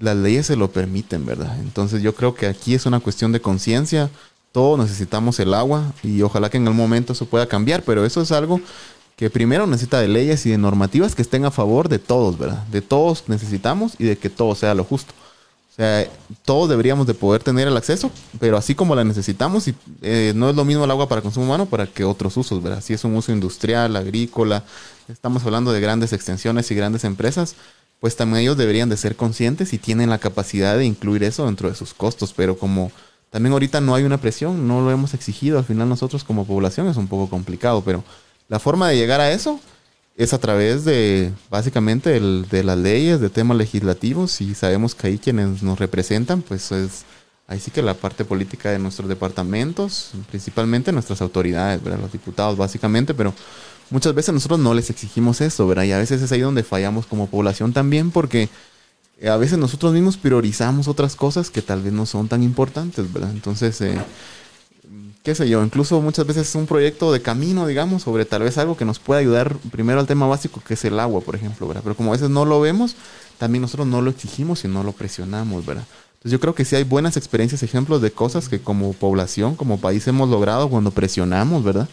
las 0.00 0.16
leyes 0.16 0.46
se 0.46 0.56
lo 0.56 0.72
permiten, 0.72 1.24
¿verdad? 1.24 1.60
Entonces 1.60 2.02
yo 2.02 2.12
creo 2.12 2.34
que 2.34 2.46
aquí 2.46 2.74
es 2.74 2.86
una 2.86 2.98
cuestión 2.98 3.30
de 3.30 3.40
conciencia. 3.40 4.10
Todos 4.50 4.80
necesitamos 4.80 5.38
el 5.38 5.54
agua 5.54 5.92
y 6.02 6.22
ojalá 6.22 6.50
que 6.50 6.56
en 6.56 6.66
algún 6.66 6.78
momento 6.78 7.12
eso 7.12 7.26
pueda 7.26 7.46
cambiar, 7.46 7.84
pero 7.84 8.04
eso 8.04 8.20
es 8.20 8.32
algo 8.32 8.60
que 9.18 9.30
primero 9.30 9.66
necesita 9.66 10.00
de 10.00 10.06
leyes 10.06 10.46
y 10.46 10.50
de 10.50 10.58
normativas 10.58 11.16
que 11.16 11.22
estén 11.22 11.44
a 11.44 11.50
favor 11.50 11.88
de 11.88 11.98
todos, 11.98 12.38
¿verdad? 12.38 12.64
De 12.68 12.80
todos 12.80 13.24
necesitamos 13.26 13.94
y 13.98 14.04
de 14.04 14.16
que 14.16 14.30
todo 14.30 14.54
sea 14.54 14.74
lo 14.74 14.84
justo. 14.84 15.12
O 15.72 15.74
sea, 15.74 16.08
todos 16.44 16.68
deberíamos 16.68 17.08
de 17.08 17.14
poder 17.14 17.42
tener 17.42 17.66
el 17.66 17.76
acceso, 17.76 18.12
pero 18.38 18.56
así 18.56 18.76
como 18.76 18.94
la 18.94 19.02
necesitamos, 19.02 19.66
y, 19.66 19.74
eh, 20.02 20.34
no 20.36 20.48
es 20.48 20.54
lo 20.54 20.64
mismo 20.64 20.84
el 20.84 20.90
agua 20.92 21.08
para 21.08 21.20
consumo 21.20 21.46
humano 21.46 21.66
para 21.66 21.88
que 21.88 22.04
otros 22.04 22.36
usos, 22.36 22.62
¿verdad? 22.62 22.80
Si 22.80 22.94
es 22.94 23.02
un 23.02 23.16
uso 23.16 23.32
industrial, 23.32 23.96
agrícola, 23.96 24.62
estamos 25.08 25.44
hablando 25.44 25.72
de 25.72 25.80
grandes 25.80 26.12
extensiones 26.12 26.70
y 26.70 26.76
grandes 26.76 27.02
empresas, 27.02 27.56
pues 27.98 28.14
también 28.14 28.42
ellos 28.42 28.56
deberían 28.56 28.88
de 28.88 28.96
ser 28.96 29.16
conscientes 29.16 29.72
y 29.72 29.78
tienen 29.78 30.10
la 30.10 30.18
capacidad 30.18 30.78
de 30.78 30.84
incluir 30.84 31.24
eso 31.24 31.46
dentro 31.46 31.68
de 31.68 31.74
sus 31.74 31.92
costos, 31.92 32.32
pero 32.36 32.56
como 32.56 32.92
también 33.30 33.52
ahorita 33.52 33.80
no 33.80 33.96
hay 33.96 34.04
una 34.04 34.18
presión, 34.18 34.68
no 34.68 34.80
lo 34.80 34.92
hemos 34.92 35.12
exigido, 35.12 35.58
al 35.58 35.64
final 35.64 35.88
nosotros 35.88 36.22
como 36.22 36.46
población 36.46 36.86
es 36.86 36.96
un 36.96 37.08
poco 37.08 37.28
complicado, 37.28 37.82
pero 37.84 38.04
la 38.48 38.58
forma 38.58 38.88
de 38.88 38.96
llegar 38.96 39.20
a 39.20 39.30
eso 39.30 39.60
es 40.16 40.32
a 40.32 40.38
través 40.38 40.84
de 40.84 41.32
básicamente 41.48 42.16
el, 42.16 42.46
de 42.50 42.64
las 42.64 42.76
leyes, 42.76 43.20
de 43.20 43.30
temas 43.30 43.56
legislativos 43.56 44.40
y 44.40 44.54
sabemos 44.54 44.94
que 44.94 45.06
ahí 45.06 45.18
quienes 45.18 45.62
nos 45.62 45.78
representan, 45.78 46.42
pues 46.42 46.72
es 46.72 47.04
ahí 47.46 47.60
sí 47.60 47.70
que 47.70 47.82
la 47.82 47.94
parte 47.94 48.24
política 48.24 48.70
de 48.70 48.78
nuestros 48.78 49.08
departamentos, 49.08 50.10
principalmente 50.28 50.92
nuestras 50.92 51.22
autoridades, 51.22 51.82
¿verdad? 51.82 52.00
los 52.00 52.12
diputados 52.12 52.56
básicamente, 52.56 53.14
pero 53.14 53.32
muchas 53.90 54.14
veces 54.14 54.34
nosotros 54.34 54.58
no 54.58 54.74
les 54.74 54.90
exigimos 54.90 55.40
eso, 55.40 55.66
¿verdad? 55.66 55.84
Y 55.84 55.92
a 55.92 55.98
veces 55.98 56.20
es 56.20 56.32
ahí 56.32 56.40
donde 56.40 56.64
fallamos 56.64 57.06
como 57.06 57.28
población 57.28 57.72
también 57.72 58.10
porque 58.10 58.48
a 59.26 59.36
veces 59.36 59.58
nosotros 59.58 59.92
mismos 59.92 60.16
priorizamos 60.16 60.88
otras 60.88 61.16
cosas 61.16 61.50
que 61.50 61.62
tal 61.62 61.82
vez 61.82 61.92
no 61.92 62.06
son 62.06 62.28
tan 62.28 62.42
importantes, 62.42 63.12
¿verdad? 63.12 63.30
Entonces, 63.30 63.80
eh, 63.80 63.98
qué 65.22 65.34
sé 65.34 65.48
yo, 65.48 65.62
incluso 65.62 66.00
muchas 66.00 66.26
veces 66.26 66.48
es 66.48 66.54
un 66.54 66.66
proyecto 66.66 67.12
de 67.12 67.22
camino, 67.22 67.66
digamos, 67.66 68.02
sobre 68.02 68.24
tal 68.24 68.42
vez 68.42 68.56
algo 68.58 68.76
que 68.76 68.84
nos 68.84 68.98
pueda 68.98 69.20
ayudar 69.20 69.56
primero 69.70 70.00
al 70.00 70.06
tema 70.06 70.26
básico, 70.26 70.62
que 70.66 70.74
es 70.74 70.84
el 70.84 70.98
agua, 70.98 71.20
por 71.20 71.34
ejemplo, 71.34 71.66
¿verdad? 71.66 71.82
Pero 71.82 71.96
como 71.96 72.10
a 72.10 72.12
veces 72.12 72.30
no 72.30 72.44
lo 72.44 72.60
vemos, 72.60 72.96
también 73.38 73.62
nosotros 73.62 73.86
no 73.86 74.00
lo 74.00 74.10
exigimos 74.10 74.64
y 74.64 74.68
no 74.68 74.82
lo 74.82 74.92
presionamos, 74.92 75.66
¿verdad? 75.66 75.84
Entonces 76.14 76.32
yo 76.32 76.40
creo 76.40 76.54
que 76.54 76.64
sí 76.64 76.76
hay 76.76 76.84
buenas 76.84 77.16
experiencias, 77.16 77.62
ejemplos 77.62 78.02
de 78.02 78.10
cosas 78.10 78.48
que 78.48 78.60
como 78.60 78.92
población, 78.92 79.54
como 79.54 79.78
país 79.78 80.06
hemos 80.08 80.28
logrado 80.28 80.68
cuando 80.68 80.90
presionamos, 80.90 81.62
¿verdad? 81.62 81.88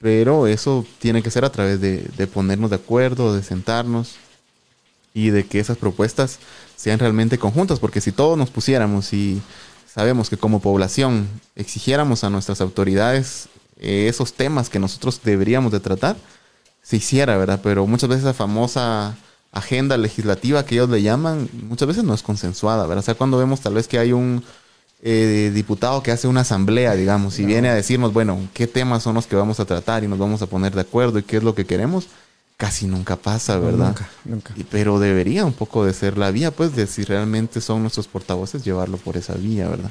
Pero 0.00 0.46
eso 0.46 0.84
tiene 0.98 1.22
que 1.22 1.30
ser 1.30 1.44
a 1.44 1.52
través 1.52 1.80
de, 1.80 2.06
de 2.16 2.26
ponernos 2.26 2.70
de 2.70 2.76
acuerdo, 2.76 3.34
de 3.34 3.42
sentarnos 3.42 4.16
y 5.14 5.30
de 5.30 5.46
que 5.46 5.60
esas 5.60 5.78
propuestas 5.78 6.38
sean 6.76 6.98
realmente 6.98 7.38
conjuntas, 7.38 7.78
porque 7.78 8.00
si 8.00 8.12
todos 8.12 8.36
nos 8.36 8.50
pusiéramos 8.50 9.12
y 9.12 9.40
sabemos 9.96 10.28
que 10.28 10.36
como 10.36 10.60
población 10.60 11.26
exigiéramos 11.56 12.22
a 12.22 12.28
nuestras 12.28 12.60
autoridades 12.60 13.48
eh, 13.80 14.08
esos 14.08 14.34
temas 14.34 14.68
que 14.68 14.78
nosotros 14.78 15.20
deberíamos 15.24 15.72
de 15.72 15.80
tratar, 15.80 16.16
se 16.82 16.98
hiciera, 16.98 17.38
¿verdad? 17.38 17.60
Pero 17.62 17.86
muchas 17.86 18.10
veces 18.10 18.24
la 18.24 18.34
famosa 18.34 19.16
agenda 19.52 19.96
legislativa 19.96 20.66
que 20.66 20.74
ellos 20.74 20.90
le 20.90 21.00
llaman, 21.00 21.48
muchas 21.62 21.88
veces 21.88 22.04
no 22.04 22.12
es 22.12 22.22
consensuada, 22.22 22.86
¿verdad? 22.86 22.98
O 22.98 23.06
sea, 23.06 23.14
cuando 23.14 23.38
vemos 23.38 23.60
tal 23.62 23.72
vez 23.72 23.88
que 23.88 23.98
hay 23.98 24.12
un 24.12 24.44
eh, 25.02 25.50
diputado 25.54 26.02
que 26.02 26.10
hace 26.10 26.28
una 26.28 26.42
asamblea, 26.42 26.94
digamos, 26.94 27.38
y 27.38 27.46
viene 27.46 27.70
a 27.70 27.74
decirnos, 27.74 28.12
bueno, 28.12 28.38
qué 28.52 28.66
temas 28.66 29.02
son 29.02 29.14
los 29.14 29.26
que 29.26 29.36
vamos 29.36 29.60
a 29.60 29.64
tratar 29.64 30.04
y 30.04 30.08
nos 30.08 30.18
vamos 30.18 30.42
a 30.42 30.46
poner 30.46 30.74
de 30.74 30.82
acuerdo 30.82 31.18
y 31.18 31.22
qué 31.22 31.38
es 31.38 31.42
lo 31.42 31.54
que 31.54 31.64
queremos, 31.64 32.08
casi 32.56 32.86
nunca 32.86 33.16
pasa, 33.16 33.58
¿verdad? 33.58 33.88
Nunca, 33.88 34.10
nunca. 34.24 34.54
Y, 34.56 34.64
pero 34.64 34.98
debería 34.98 35.44
un 35.44 35.52
poco 35.52 35.84
de 35.84 35.92
ser 35.92 36.16
la 36.16 36.30
vía, 36.30 36.50
pues, 36.50 36.74
de 36.74 36.86
si 36.86 37.04
realmente 37.04 37.60
son 37.60 37.82
nuestros 37.82 38.08
portavoces, 38.08 38.64
llevarlo 38.64 38.96
por 38.96 39.16
esa 39.16 39.34
vía, 39.34 39.68
¿verdad? 39.68 39.90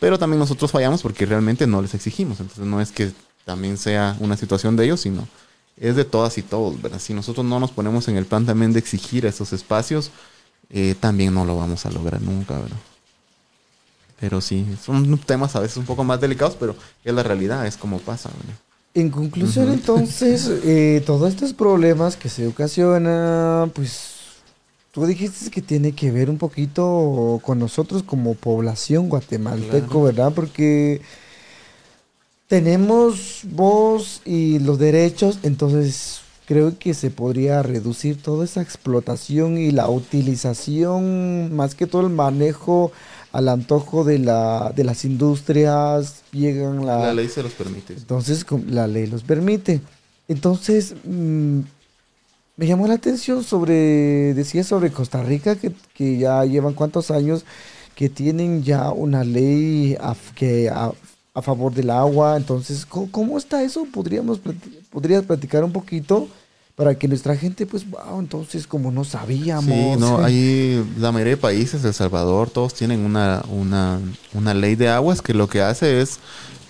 Pero 0.00 0.18
también 0.18 0.38
nosotros 0.38 0.70
fallamos 0.70 1.02
porque 1.02 1.26
realmente 1.26 1.66
no 1.66 1.82
les 1.82 1.94
exigimos. 1.94 2.40
Entonces 2.40 2.64
no 2.64 2.80
es 2.80 2.90
que 2.90 3.12
también 3.44 3.76
sea 3.76 4.16
una 4.20 4.36
situación 4.36 4.76
de 4.76 4.84
ellos, 4.86 5.00
sino 5.00 5.28
es 5.76 5.94
de 5.94 6.04
todas 6.04 6.38
y 6.38 6.42
todos, 6.42 6.80
¿verdad? 6.80 6.98
Si 6.98 7.12
nosotros 7.12 7.44
no 7.44 7.60
nos 7.60 7.70
ponemos 7.70 8.08
en 8.08 8.16
el 8.16 8.24
plan 8.24 8.46
también 8.46 8.72
de 8.72 8.78
exigir 8.78 9.26
esos 9.26 9.52
espacios, 9.52 10.10
eh, 10.70 10.94
también 10.98 11.34
no 11.34 11.44
lo 11.44 11.56
vamos 11.56 11.84
a 11.84 11.90
lograr 11.90 12.20
nunca, 12.22 12.54
¿verdad? 12.54 12.78
Pero 14.18 14.40
sí, 14.40 14.66
son 14.82 15.18
temas 15.18 15.54
a 15.54 15.60
veces 15.60 15.76
un 15.76 15.84
poco 15.84 16.02
más 16.02 16.18
delicados, 16.20 16.56
pero 16.58 16.74
es 17.04 17.14
la 17.14 17.22
realidad, 17.22 17.66
es 17.66 17.76
como 17.76 17.98
pasa, 17.98 18.30
¿verdad? 18.30 18.58
En 18.96 19.10
conclusión, 19.10 19.70
entonces, 19.70 20.50
eh, 20.64 21.02
todos 21.04 21.28
estos 21.28 21.52
problemas 21.52 22.16
que 22.16 22.30
se 22.30 22.46
ocasionan, 22.46 23.68
pues 23.68 24.14
tú 24.90 25.04
dijiste 25.04 25.50
que 25.50 25.60
tiene 25.60 25.92
que 25.92 26.10
ver 26.10 26.30
un 26.30 26.38
poquito 26.38 27.38
con 27.42 27.58
nosotros 27.58 28.02
como 28.02 28.32
población 28.32 29.10
guatemalteco, 29.10 30.04
¿verdad? 30.04 30.32
Porque 30.34 31.02
tenemos 32.48 33.42
voz 33.44 34.22
y 34.24 34.60
los 34.60 34.78
derechos, 34.78 35.40
entonces 35.42 36.22
creo 36.46 36.78
que 36.78 36.94
se 36.94 37.10
podría 37.10 37.62
reducir 37.62 38.22
toda 38.22 38.46
esa 38.46 38.62
explotación 38.62 39.58
y 39.58 39.72
la 39.72 39.90
utilización, 39.90 41.54
más 41.54 41.74
que 41.74 41.86
todo 41.86 42.00
el 42.06 42.14
manejo 42.14 42.92
al 43.36 43.50
antojo 43.50 44.02
de, 44.02 44.18
la, 44.18 44.72
de 44.74 44.82
las 44.82 45.04
industrias, 45.04 46.22
llegan 46.32 46.86
la... 46.86 46.98
La 46.98 47.14
ley 47.14 47.28
se 47.28 47.42
los 47.42 47.52
permite. 47.52 47.92
Entonces, 47.92 48.46
la 48.66 48.86
ley 48.86 49.06
los 49.06 49.24
permite. 49.24 49.82
Entonces, 50.26 50.94
mm, 51.04 51.60
me 52.56 52.66
llamó 52.66 52.86
la 52.86 52.94
atención 52.94 53.44
sobre, 53.44 54.32
decía 54.32 54.64
sobre 54.64 54.90
Costa 54.90 55.22
Rica, 55.22 55.54
que, 55.56 55.70
que 55.92 56.16
ya 56.16 56.46
llevan 56.46 56.72
cuántos 56.72 57.10
años 57.10 57.44
que 57.94 58.08
tienen 58.08 58.62
ya 58.62 58.90
una 58.90 59.22
ley 59.22 59.98
a, 60.00 60.16
que 60.34 60.70
a, 60.70 60.92
a 61.34 61.42
favor 61.42 61.74
del 61.74 61.90
agua. 61.90 62.38
Entonces, 62.38 62.86
¿cómo, 62.86 63.12
cómo 63.12 63.36
está 63.36 63.62
eso? 63.62 63.86
¿Podríamos, 63.92 64.40
¿Podrías 64.88 65.24
platicar 65.24 65.62
un 65.62 65.72
poquito? 65.72 66.26
Para 66.76 66.94
que 66.94 67.08
nuestra 67.08 67.34
gente, 67.36 67.66
pues, 67.66 67.88
wow, 67.88 68.20
entonces 68.20 68.66
como 68.66 68.92
no 68.92 69.04
sabíamos. 69.04 69.64
Sí, 69.64 69.96
no, 69.98 70.18
hay 70.24 70.84
la 70.98 71.10
mayoría 71.10 71.32
de 71.34 71.38
países, 71.38 71.84
El 71.84 71.94
Salvador, 71.94 72.50
todos 72.50 72.74
tienen 72.74 73.00
una, 73.00 73.42
una, 73.48 73.98
una 74.34 74.54
ley 74.54 74.76
de 74.76 74.88
aguas 74.88 75.22
que 75.22 75.34
lo 75.34 75.48
que 75.48 75.62
hace 75.62 76.00
es 76.02 76.20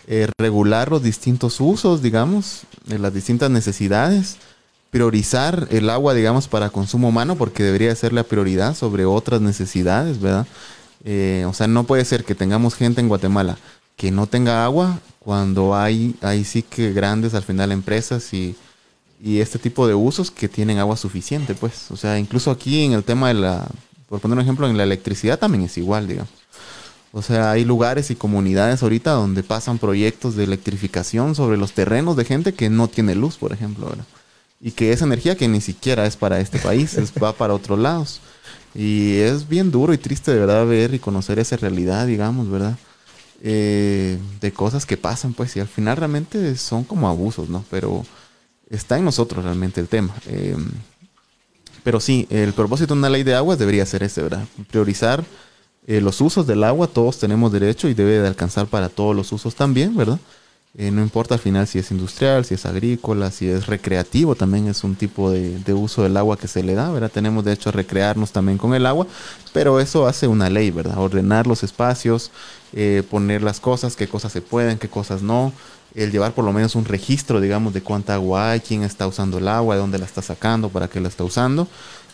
eh, 0.07 0.29
regular 0.39 0.91
los 0.91 1.03
distintos 1.03 1.61
usos, 1.61 2.03
digamos, 2.03 2.63
de 2.87 2.99
las 2.99 3.13
distintas 3.13 3.51
necesidades, 3.51 4.37
priorizar 4.91 5.67
el 5.71 5.91
agua, 5.91 6.15
digamos, 6.15 6.47
para 6.47 6.71
consumo 6.71 7.09
humano, 7.09 7.37
porque 7.37 7.65
debería 7.65 7.95
ser 7.97 8.13
la 8.13 8.23
prioridad 8.23 8.77
sobre 8.77 9.05
otras 9.05 9.41
necesidades, 9.41 10.21
¿verdad? 10.21 10.47
Eh, 11.05 11.45
o 11.49 11.53
sea, 11.53 11.67
no 11.67 11.85
puede 11.85 12.05
ser 12.05 12.25
que 12.25 12.35
tengamos 12.35 12.75
gente 12.75 13.01
en 13.01 13.09
Guatemala 13.09 13.59
que 13.97 14.11
no 14.11 14.27
tenga 14.27 14.65
agua 14.65 15.01
cuando 15.19 15.75
hay, 15.75 16.15
hay 16.21 16.45
sí 16.45 16.63
que 16.63 16.93
grandes 16.93 17.35
al 17.35 17.43
final 17.43 17.73
empresas 17.73 18.33
y 18.33 18.55
y 19.23 19.41
este 19.41 19.59
tipo 19.59 19.87
de 19.87 19.95
usos 19.95 20.31
que 20.31 20.49
tienen 20.49 20.79
agua 20.79 20.97
suficiente, 20.97 21.55
pues. 21.55 21.91
O 21.91 21.97
sea, 21.97 22.19
incluso 22.19 22.51
aquí 22.51 22.85
en 22.85 22.93
el 22.93 23.05
tema 23.05 23.29
de 23.29 23.35
la, 23.35 23.67
por 24.09 24.21
poner 24.21 24.37
un 24.37 24.43
ejemplo, 24.43 24.69
en 24.69 24.77
la 24.77 24.85
electricidad 24.85 25.39
también 25.39 25.65
es 25.65 25.79
igual, 25.79 26.07
digamos. 26.07 26.31
O 27.13 27.23
sea, 27.23 27.53
hay 27.53 27.65
lugares 27.65 28.11
y 28.11 28.17
comunidades 28.17 28.83
ahorita 28.83 29.13
donde 29.13 29.43
pasan 29.43 29.79
proyectos 29.79 30.37
de 30.37 30.45
electrificación 30.45 31.35
sobre 31.35 31.57
los 31.57 31.73
terrenos 31.73 32.17
de 32.17 32.25
gente 32.25 32.53
que 32.53 32.69
no 32.69 32.89
tiene 32.89 33.15
luz, 33.15 33.37
por 33.37 33.53
ejemplo, 33.53 33.89
¿verdad? 33.89 34.05
Y 34.61 34.73
que 34.73 34.93
esa 34.93 35.07
energía 35.07 35.37
que 35.37 35.49
ni 35.49 35.61
siquiera 35.61 36.07
es 36.07 36.17
para 36.17 36.41
este 36.41 36.59
país, 36.59 36.95
es, 36.95 37.13
va 37.23 37.33
para 37.33 37.55
otros 37.55 37.79
lados. 37.79 38.21
Y 38.75 39.17
es 39.17 39.49
bien 39.49 39.71
duro 39.71 39.95
y 39.95 39.99
triste 39.99 40.31
de 40.33 40.41
verdad 40.41 40.67
ver 40.67 40.93
y 40.93 40.99
conocer 40.99 41.39
esa 41.39 41.57
realidad, 41.57 42.07
digamos, 42.07 42.51
¿verdad? 42.51 42.77
Eh, 43.43 44.19
de 44.41 44.53
cosas 44.53 44.85
que 44.85 44.99
pasan, 44.99 45.33
pues, 45.33 45.57
y 45.57 45.61
al 45.61 45.69
final 45.69 45.97
realmente 45.97 46.57
son 46.57 46.85
como 46.85 47.09
abusos, 47.09 47.49
¿no? 47.49 47.65
Pero 47.71 48.05
está 48.71 48.99
en 48.99 49.05
nosotros 49.05 49.45
realmente 49.45 49.81
el 49.81 49.89
tema. 49.89 50.15
Eh, 50.27 50.57
pero 51.83 52.01
sí, 52.01 52.27
el 52.31 52.53
propósito 52.53 52.95
de 52.95 52.99
una 52.99 53.11
ley 53.11 53.23
de 53.23 53.35
aguas 53.35 53.59
debería 53.59 53.87
ser 53.87 54.03
ese, 54.03 54.23
¿verdad? 54.23 54.45
Priorizar 54.71 55.25
eh, 55.87 56.01
los 56.01 56.21
usos 56.21 56.47
del 56.47 56.65
agua, 56.65 56.89
todos 56.89 57.19
tenemos 57.19 57.53
derecho 57.53 57.89
y 57.89 57.95
debe 57.95 58.19
de 58.19 58.27
alcanzar 58.27 58.67
para 58.67 58.89
todos 58.89 59.15
los 59.15 59.31
usos 59.31 59.55
también, 59.55 59.97
¿verdad? 59.97 60.19
Eh, 60.79 60.91
no 60.91 61.01
importa 61.01 61.35
al 61.35 61.41
final 61.41 61.67
si 61.67 61.79
es 61.79 61.91
industrial, 61.91 62.45
si 62.45 62.55
es 62.55 62.67
agrícola, 62.67 63.31
si 63.31 63.49
es 63.49 63.67
recreativo, 63.67 64.35
también 64.35 64.67
es 64.67 64.85
un 64.85 64.95
tipo 64.95 65.31
de, 65.31 65.59
de 65.61 65.73
uso 65.73 66.03
del 66.03 66.17
agua 66.19 66.37
que 66.37 66.49
se 66.49 66.63
le 66.63 66.75
da, 66.75 66.91
¿verdad? 66.91 67.11
Tenemos 67.11 67.45
derecho 67.45 67.71
a 67.71 67.73
recrearnos 67.73 68.33
también 68.33 68.59
con 68.59 68.75
el 68.75 68.85
agua, 68.85 69.07
pero 69.55 69.81
eso 69.81 70.07
hace 70.07 70.27
una 70.27 70.51
ley, 70.51 70.71
¿verdad? 70.71 70.99
Ordenar 70.99 71.47
los 71.47 71.63
espacios, 71.63 72.31
eh, 72.75 73.03
poner 73.09 73.43
las 73.43 73.59
cosas, 73.59 73.97
qué 73.97 74.07
cosas 74.07 74.33
se 74.33 74.43
pueden, 74.43 74.77
qué 74.79 74.89
cosas 74.89 75.23
no, 75.23 75.53
el 75.97 76.13
llevar 76.13 76.33
por 76.33 76.45
lo 76.45 76.53
menos 76.53 76.75
un 76.75 76.85
registro, 76.85 77.41
digamos, 77.41 77.73
de 77.73 77.83
cuánta 77.83 78.15
agua 78.15 78.51
hay, 78.51 78.61
quién 78.61 78.83
está 78.83 79.07
usando 79.07 79.39
el 79.39 79.49
agua, 79.49 79.75
de 79.75 79.81
dónde 79.81 79.99
la 79.99 80.05
está 80.05 80.21
sacando, 80.21 80.69
para 80.69 80.89
qué 80.89 81.01
la 81.01 81.09
está 81.09 81.25
usando, 81.25 81.67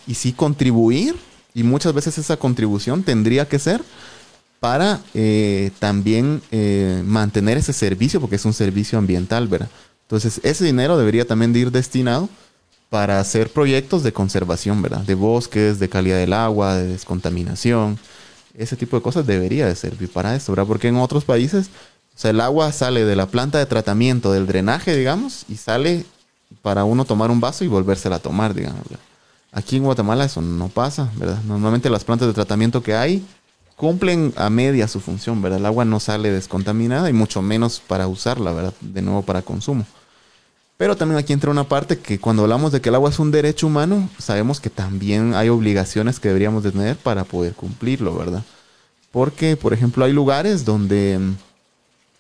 y 0.07 0.15
sí 0.15 0.33
contribuir, 0.33 1.17
y 1.53 1.65
muchas 1.65 1.93
veces 1.93 2.17
esa 2.17 2.37
contribución 2.37 3.03
tendría 3.03 3.47
que 3.49 3.59
ser 3.59 3.83
para 4.61 5.01
eh, 5.15 5.73
también 5.81 6.41
eh, 6.53 7.03
mantener 7.05 7.59
ese 7.59 7.73
servicio, 7.73 8.21
porque 8.21 8.37
es 8.37 8.45
un 8.45 8.53
servicio 8.53 8.99
ambiental, 8.99 9.49
¿verdad? 9.49 9.69
Entonces, 10.03 10.41
ese 10.45 10.65
dinero 10.65 10.97
debería 10.97 11.27
también 11.27 11.55
ir 11.57 11.73
destinado 11.73 12.29
para 12.89 13.19
hacer 13.19 13.51
proyectos 13.51 14.05
de 14.05 14.13
conservación, 14.13 14.81
¿verdad? 14.81 15.01
De 15.01 15.15
bosques, 15.15 15.81
de 15.81 15.89
calidad 15.89 16.19
del 16.19 16.35
agua, 16.35 16.77
de 16.77 16.87
descontaminación. 16.87 17.99
Ese 18.57 18.77
tipo 18.77 18.97
de 18.97 19.03
cosas 19.03 19.27
debería 19.27 19.67
de 19.67 19.75
servir 19.75 20.11
para 20.11 20.37
eso, 20.37 20.53
¿verdad? 20.53 20.69
Porque 20.69 20.89
en 20.89 20.97
otros 20.97 21.25
países, 21.25 21.71
o 22.15 22.19
sea, 22.19 22.31
el 22.31 22.41
agua 22.41 22.71
sale 22.73 23.05
de 23.05 23.17
la 23.17 23.27
planta 23.27 23.59
de 23.59 23.67
tratamiento, 23.67 24.33
del 24.33 24.47
drenaje, 24.47 24.97
digamos, 24.97 25.45
y 25.49 25.57
sale 25.57 26.05
para 26.61 26.85
uno 26.85 27.05
tomar 27.05 27.31
un 27.31 27.41
vaso 27.41 27.65
y 27.65 27.69
volvérsela 27.69 28.17
a 28.17 28.19
tomar, 28.21 28.55
digamos. 28.55 28.83
Aquí 29.51 29.77
en 29.77 29.85
Guatemala 29.85 30.25
eso 30.25 30.41
no 30.41 30.69
pasa, 30.69 31.11
¿verdad? 31.17 31.43
Normalmente 31.45 31.91
las 31.91 32.05
plantas 32.05 32.29
de 32.29 32.35
tratamiento 32.35 32.83
que 32.83 32.95
hay 32.95 33.25
cumplen 33.77 34.33
a 34.37 34.49
media 34.49 34.87
su 34.89 35.01
función, 35.01 35.43
¿verdad? 35.43 35.59
El 35.59 35.67
agua 35.67 35.85
no 35.85 36.01
sale 36.01 36.31
descontaminada 36.31 37.11
y 37.11 37.13
mucho 37.13 37.43
menos 37.43 37.81
para 37.87 38.07
usarla, 38.07 38.53
¿verdad? 38.53 38.75
De 38.81 39.03
nuevo 39.03 39.23
para 39.23 39.43
consumo. 39.43 39.85
Pero 40.77 40.97
también 40.97 41.19
aquí 41.19 41.33
entra 41.33 41.51
una 41.51 41.65
parte 41.65 41.99
que 41.99 42.19
cuando 42.19 42.43
hablamos 42.43 42.73
de 42.73 42.81
que 42.81 42.89
el 42.89 42.95
agua 42.95 43.11
es 43.11 43.19
un 43.19 43.31
derecho 43.31 43.67
humano, 43.67 44.09
sabemos 44.19 44.61
que 44.61 44.71
también 44.71 45.35
hay 45.35 45.49
obligaciones 45.49 46.19
que 46.19 46.29
deberíamos 46.29 46.63
de 46.63 46.73
tener 46.73 46.97
para 46.97 47.25
poder 47.25 47.55
cumplirlo, 47.55 48.15
¿verdad? 48.15 48.43
Porque, 49.11 49.57
por 49.57 49.75
ejemplo, 49.75 50.05
hay 50.05 50.13
lugares 50.13 50.65
donde, 50.65 51.21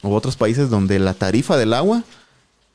o 0.03 0.15
otros 0.15 0.37
países 0.37 0.69
donde 0.69 0.99
la 0.99 1.15
tarifa 1.15 1.57
del 1.57 1.73
agua, 1.73 2.03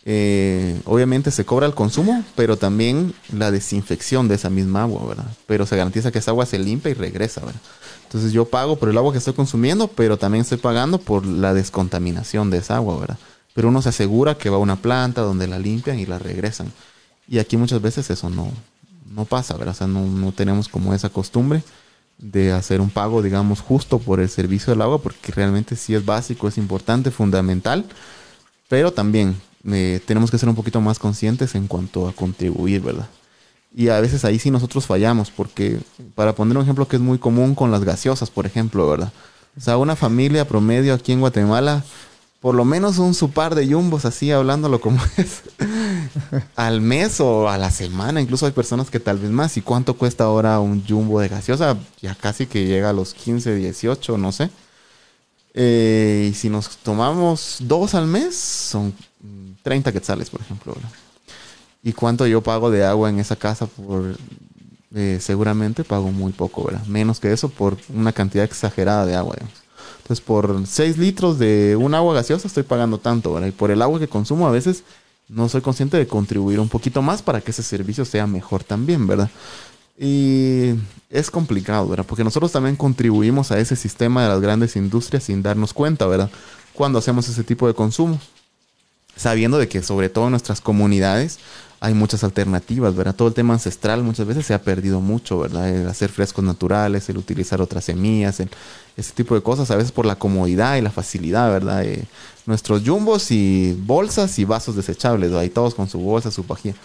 eh, 0.06 0.80
obviamente 0.86 1.32
se 1.32 1.46
cobra 1.46 1.66
el 1.66 1.74
consumo, 1.74 2.24
pero 2.36 2.56
también 2.56 3.14
la 3.32 3.52
desinfección 3.52 4.28
de 4.30 4.36
esa 4.36 4.50
misma 4.50 4.84
agua, 4.84 5.06
¿verdad? 5.06 5.28
Pero 5.46 5.66
se 5.66 5.76
garantiza 5.76 6.12
que 6.12 6.20
esa 6.20 6.32
agua 6.32 6.46
se 6.46 6.58
limpia 6.58 6.92
y 6.92 6.94
regresa, 6.94 7.42
¿verdad? 7.42 7.60
Entonces 8.04 8.32
yo 8.32 8.46
pago 8.46 8.78
por 8.78 8.90
el 8.90 8.98
agua 8.98 9.12
que 9.12 9.18
estoy 9.18 9.34
consumiendo, 9.34 9.90
pero 9.90 10.18
también 10.18 10.44
estoy 10.44 10.60
pagando 10.60 10.98
por 10.98 11.26
la 11.26 11.54
descontaminación 11.54 12.50
de 12.50 12.60
esa 12.60 12.78
agua, 12.78 12.98
¿verdad? 12.98 13.18
Pero 13.54 13.68
uno 13.68 13.82
se 13.82 13.90
asegura 13.90 14.38
que 14.38 14.50
va 14.50 14.56
a 14.56 14.60
una 14.60 14.78
planta 14.78 15.22
donde 15.22 15.48
la 15.48 15.60
limpian 15.60 16.00
y 16.00 16.06
la 16.06 16.20
regresan. 16.20 16.72
Y 17.28 17.40
aquí 17.40 17.58
muchas 17.58 17.82
veces 17.82 18.10
eso 18.10 18.30
no, 18.30 18.50
no 19.12 19.26
pasa, 19.26 19.58
¿verdad? 19.58 19.74
O 19.74 19.78
sea, 19.78 19.88
no, 19.88 20.06
no 20.06 20.32
tenemos 20.32 20.70
como 20.70 20.94
esa 20.94 21.10
costumbre 21.10 21.64
de 22.18 22.52
hacer 22.52 22.82
un 22.82 22.90
pago, 22.90 23.22
digamos, 23.22 23.62
justo 23.62 24.00
por 24.00 24.20
el 24.20 24.30
servicio 24.30 24.72
del 24.74 24.82
agua, 24.82 25.00
porque 25.00 25.32
realmente 25.32 25.76
sí 25.76 25.94
es 25.94 26.06
básico, 26.06 26.48
es 26.48 26.58
importante, 26.58 27.12
fundamental, 27.12 27.86
pero 28.68 28.92
también 28.92 29.36
eh, 29.66 30.02
tenemos 30.06 30.32
que 30.32 30.38
ser 30.38 30.50
un 30.50 30.56
poquito 30.56 30.82
más 30.82 31.00
conscientes 31.00 31.56
en 31.56 31.68
cuanto 31.68 32.08
a 32.08 32.14
contribuir, 32.14 32.82
¿verdad? 32.82 33.08
Y 33.76 33.90
a 33.90 34.00
veces 34.00 34.26
ahí 34.26 34.40
sí 34.40 34.50
nosotros 34.50 34.86
fallamos, 34.88 35.30
porque 35.30 35.80
para 36.16 36.34
poner 36.34 36.58
un 36.58 36.64
ejemplo 36.64 36.88
que 36.88 36.96
es 36.96 37.02
muy 37.02 37.20
común 37.20 37.54
con 37.54 37.70
las 37.70 37.84
gaseosas, 37.84 38.30
por 38.32 38.46
ejemplo, 38.46 38.90
¿verdad? 38.90 39.12
O 39.56 39.62
sea, 39.62 39.78
una 39.78 39.96
familia 39.96 40.48
promedio 40.48 40.94
aquí 40.94 41.12
en 41.12 41.20
Guatemala, 41.20 41.84
por 42.40 42.54
lo 42.54 42.66
menos 42.66 43.00
un 43.00 43.14
su 43.14 43.32
par 43.32 43.56
de 43.56 43.68
yumbos, 43.68 44.06
así 44.06 44.32
hablándolo 44.32 44.80
como 44.80 45.02
es, 45.18 45.42
al 46.56 46.82
mes 46.82 47.20
o 47.20 47.50
a 47.50 47.58
la 47.58 47.72
semana. 47.72 48.22
Incluso 48.22 48.46
hay 48.46 48.52
personas 48.52 48.90
que 48.90 49.00
tal 49.00 49.18
vez 49.18 49.32
más. 49.32 49.58
¿Y 49.58 49.62
cuánto 49.62 49.96
cuesta 49.96 50.26
ahora 50.26 50.60
un 50.60 50.86
jumbo 50.86 51.20
de 51.20 51.30
gaseosa? 51.30 51.78
Ya 52.02 52.16
casi 52.16 52.46
que 52.46 52.66
llega 52.66 52.92
a 52.92 52.94
los 52.94 53.14
15, 53.14 53.56
18, 53.56 54.18
no 54.18 54.32
sé. 54.32 54.50
Eh, 55.54 56.30
y 56.32 56.34
si 56.36 56.50
nos 56.50 56.78
tomamos 56.78 57.58
dos 57.62 57.96
al 57.96 58.06
mes, 58.06 58.36
son 58.36 58.94
30 59.64 59.92
quetzales, 59.92 60.30
por 60.30 60.42
ejemplo. 60.42 60.76
¿Y 61.82 61.94
cuánto 61.94 62.28
yo 62.28 62.42
pago 62.44 62.70
de 62.70 62.86
agua 62.86 63.10
en 63.10 63.20
esa 63.20 63.36
casa? 63.36 63.66
Por, 63.66 64.16
eh, 64.94 65.18
seguramente 65.20 65.84
pago 65.84 66.12
muy 66.12 66.32
poco, 66.32 66.66
¿verdad? 66.66 66.86
Menos 66.86 67.20
que 67.20 67.34
eso 67.34 67.50
por 67.50 67.78
una 67.94 68.14
cantidad 68.14 68.46
exagerada 68.46 69.06
de 69.06 69.16
agua, 69.16 69.36
digamos. 69.36 69.57
Entonces, 70.08 70.24
por 70.24 70.66
6 70.66 70.98
litros 70.98 71.38
de 71.38 71.76
un 71.76 71.94
agua 71.94 72.14
gaseosa 72.14 72.48
estoy 72.48 72.64
pagando 72.64 72.98
tanto, 72.98 73.34
¿verdad? 73.34 73.50
Y 73.50 73.52
por 73.52 73.72
el 73.72 73.82
agua 73.82 74.00
que 74.00 74.08
consumo 74.08 74.48
a 74.48 74.52
veces 74.52 74.84
no 75.28 75.50
soy 75.50 75.60
consciente 75.60 75.98
de 75.98 76.08
contribuir 76.08 76.62
un 76.62 76.70
poquito 76.70 77.02
más 77.02 77.22
para 77.22 77.42
que 77.42 77.52
ese 77.52 77.62
servicio 77.62 78.06
sea 78.06 78.26
mejor 78.26 78.64
también, 78.64 79.06
¿verdad? 79.06 79.30
Y 80.00 80.76
es 81.10 81.30
complicado, 81.30 81.90
¿verdad? 81.90 82.06
Porque 82.08 82.24
nosotros 82.24 82.54
también 82.54 82.78
contribuimos 82.78 83.52
a 83.52 83.60
ese 83.60 83.76
sistema 83.76 84.24
de 84.24 84.30
las 84.30 84.40
grandes 84.40 84.78
industrias 84.78 85.26
sin 85.26 85.44
darnos 85.44 85.74
cuenta, 85.74 86.08
¿verdad? 86.08 86.32
Cuando 86.74 87.00
hacemos 87.00 87.28
ese 87.28 87.44
tipo 87.44 87.68
de 87.68 87.74
consumo. 87.74 88.18
Sabiendo 89.18 89.58
de 89.58 89.68
que 89.68 89.84
sobre 89.84 90.08
todo 90.08 90.28
en 90.28 90.32
nuestras 90.32 90.62
comunidades 90.62 91.40
hay 91.80 91.94
muchas 91.94 92.24
alternativas, 92.24 92.96
¿verdad? 92.96 93.16
Todo 93.16 93.28
el 93.28 93.34
tema 93.34 93.54
ancestral 93.54 94.04
muchas 94.04 94.26
veces 94.26 94.46
se 94.46 94.54
ha 94.54 94.62
perdido 94.62 95.00
mucho, 95.00 95.40
¿verdad? 95.40 95.70
El 95.70 95.88
hacer 95.88 96.10
frescos 96.10 96.44
naturales, 96.44 97.08
el 97.10 97.18
utilizar 97.18 97.62
otras 97.62 97.86
semillas, 97.86 98.40
el, 98.40 98.50
ese 98.96 99.14
tipo 99.14 99.36
de 99.36 99.42
cosas, 99.42 99.70
a 99.70 99.76
veces 99.76 99.92
por 99.92 100.06
la 100.06 100.16
comodidad 100.16 100.78
y 100.78 100.82
la 100.82 100.90
facilidad, 100.90 101.52
¿verdad? 101.52 101.84
Eh, 101.84 102.06
nuestros 102.48 102.82
jumbos 102.84 103.30
y 103.30 103.78
bolsas 103.80 104.40
y 104.40 104.46
vasos 104.46 104.76
desechables, 104.76 105.30
¿verdad? 105.30 105.42
ahí 105.42 105.50
todos 105.50 105.76
con 105.76 105.88
su 105.88 106.00
bolsa, 106.00 106.32
su 106.32 106.46
pajilla. 106.46 106.76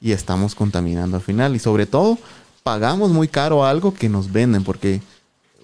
Y 0.00 0.12
estamos 0.12 0.54
contaminando 0.54 1.18
al 1.18 1.22
final. 1.22 1.54
Y 1.54 1.58
sobre 1.58 1.84
todo, 1.84 2.16
pagamos 2.62 3.10
muy 3.10 3.28
caro 3.28 3.66
algo 3.66 3.92
que 3.92 4.08
nos 4.08 4.32
venden, 4.32 4.64
porque 4.64 5.02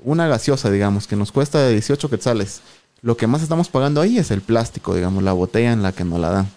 una 0.04 0.28
gaseosa, 0.28 0.70
digamos, 0.70 1.06
que 1.06 1.16
nos 1.16 1.32
cuesta 1.32 1.66
18 1.66 2.10
quetzales, 2.10 2.60
lo 3.00 3.16
que 3.16 3.26
más 3.26 3.42
estamos 3.42 3.68
pagando 3.68 4.02
ahí 4.02 4.18
es 4.18 4.30
el 4.30 4.42
plástico, 4.42 4.94
digamos, 4.94 5.22
la 5.22 5.32
botella 5.32 5.72
en 5.72 5.82
la 5.82 5.92
que 5.92 6.04
nos 6.04 6.20
la 6.20 6.30
dan. 6.30 6.50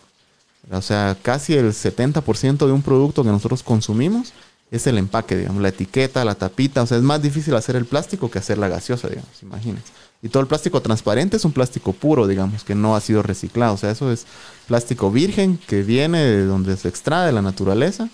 O 0.72 0.82
sea, 0.82 1.18
casi 1.22 1.56
el 1.56 1.74
70% 1.74 2.66
de 2.66 2.72
un 2.72 2.82
producto 2.82 3.24
que 3.24 3.30
nosotros 3.30 3.64
consumimos 3.64 4.34
es 4.72 4.86
el 4.88 4.98
empaque, 4.98 5.36
digamos, 5.36 5.62
la 5.62 5.70
etiqueta, 5.70 6.24
la 6.24 6.36
tapita. 6.36 6.84
O 6.84 6.86
sea, 6.86 6.98
es 6.98 7.04
más 7.04 7.22
difícil 7.22 7.56
hacer 7.56 7.76
el 7.76 7.86
plástico 7.86 8.30
que 8.30 8.40
hacer 8.40 8.58
la 8.58 8.68
gaseosa, 8.68 9.08
digamos, 9.08 9.42
imagínense. 9.42 9.92
Y 10.22 10.30
todo 10.30 10.42
el 10.42 10.48
plástico 10.48 10.82
transparente 10.82 11.38
es 11.38 11.46
un 11.46 11.54
plástico 11.54 11.94
puro, 11.94 12.28
digamos, 12.28 12.64
que 12.64 12.76
no 12.76 12.96
ha 12.96 13.02
sido 13.02 13.24
reciclado. 13.24 13.74
O 13.74 13.78
sea, 13.78 13.90
eso 13.92 14.12
es 14.12 14.26
plástico 14.68 15.12
virgen 15.12 15.58
que 15.66 15.82
viene 15.82 16.20
de 16.20 16.46
donde 16.46 16.76
se 16.78 16.90
extrae 16.90 17.28
de 17.28 17.32
la 17.32 17.42
naturaleza. 17.42 18.10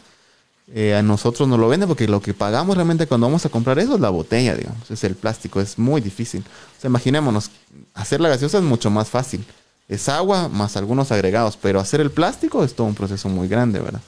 Eh, 0.73 0.95
a 0.95 1.03
nosotros 1.03 1.47
no 1.47 1.57
lo 1.57 1.67
venden 1.67 1.88
porque 1.88 2.07
lo 2.07 2.22
que 2.22 2.34
pagamos 2.34 2.76
realmente 2.76 3.05
cuando 3.05 3.27
vamos 3.27 3.45
a 3.45 3.49
comprar 3.49 3.77
eso 3.77 3.95
es 3.95 4.01
la 4.01 4.09
botella, 4.09 4.55
digamos, 4.55 4.89
es 4.89 5.03
el 5.03 5.13
plástico, 5.15 5.61
es 5.61 5.77
muy 5.77 6.01
difícil. 6.01 6.43
O 6.77 6.81
sea, 6.81 6.89
imaginémonos, 6.89 7.51
hacer 7.93 8.22
la 8.22 8.30
gaseosa 8.30 8.59
es 8.59 8.63
mucho 8.63 8.89
más 8.89 9.09
fácil. 9.09 9.45
Es 9.88 10.10
agua 10.10 10.49
más 10.49 10.78
algunos 10.78 11.12
agregados, 11.12 11.57
pero 11.62 11.80
hacer 11.80 12.02
el 12.02 12.12
plástico 12.12 12.64
es 12.64 12.74
todo 12.74 12.88
un 12.88 12.95
proceso 12.95 13.30
muy 13.30 13.48
grande, 13.48 13.80
¿verdad? 13.80 14.02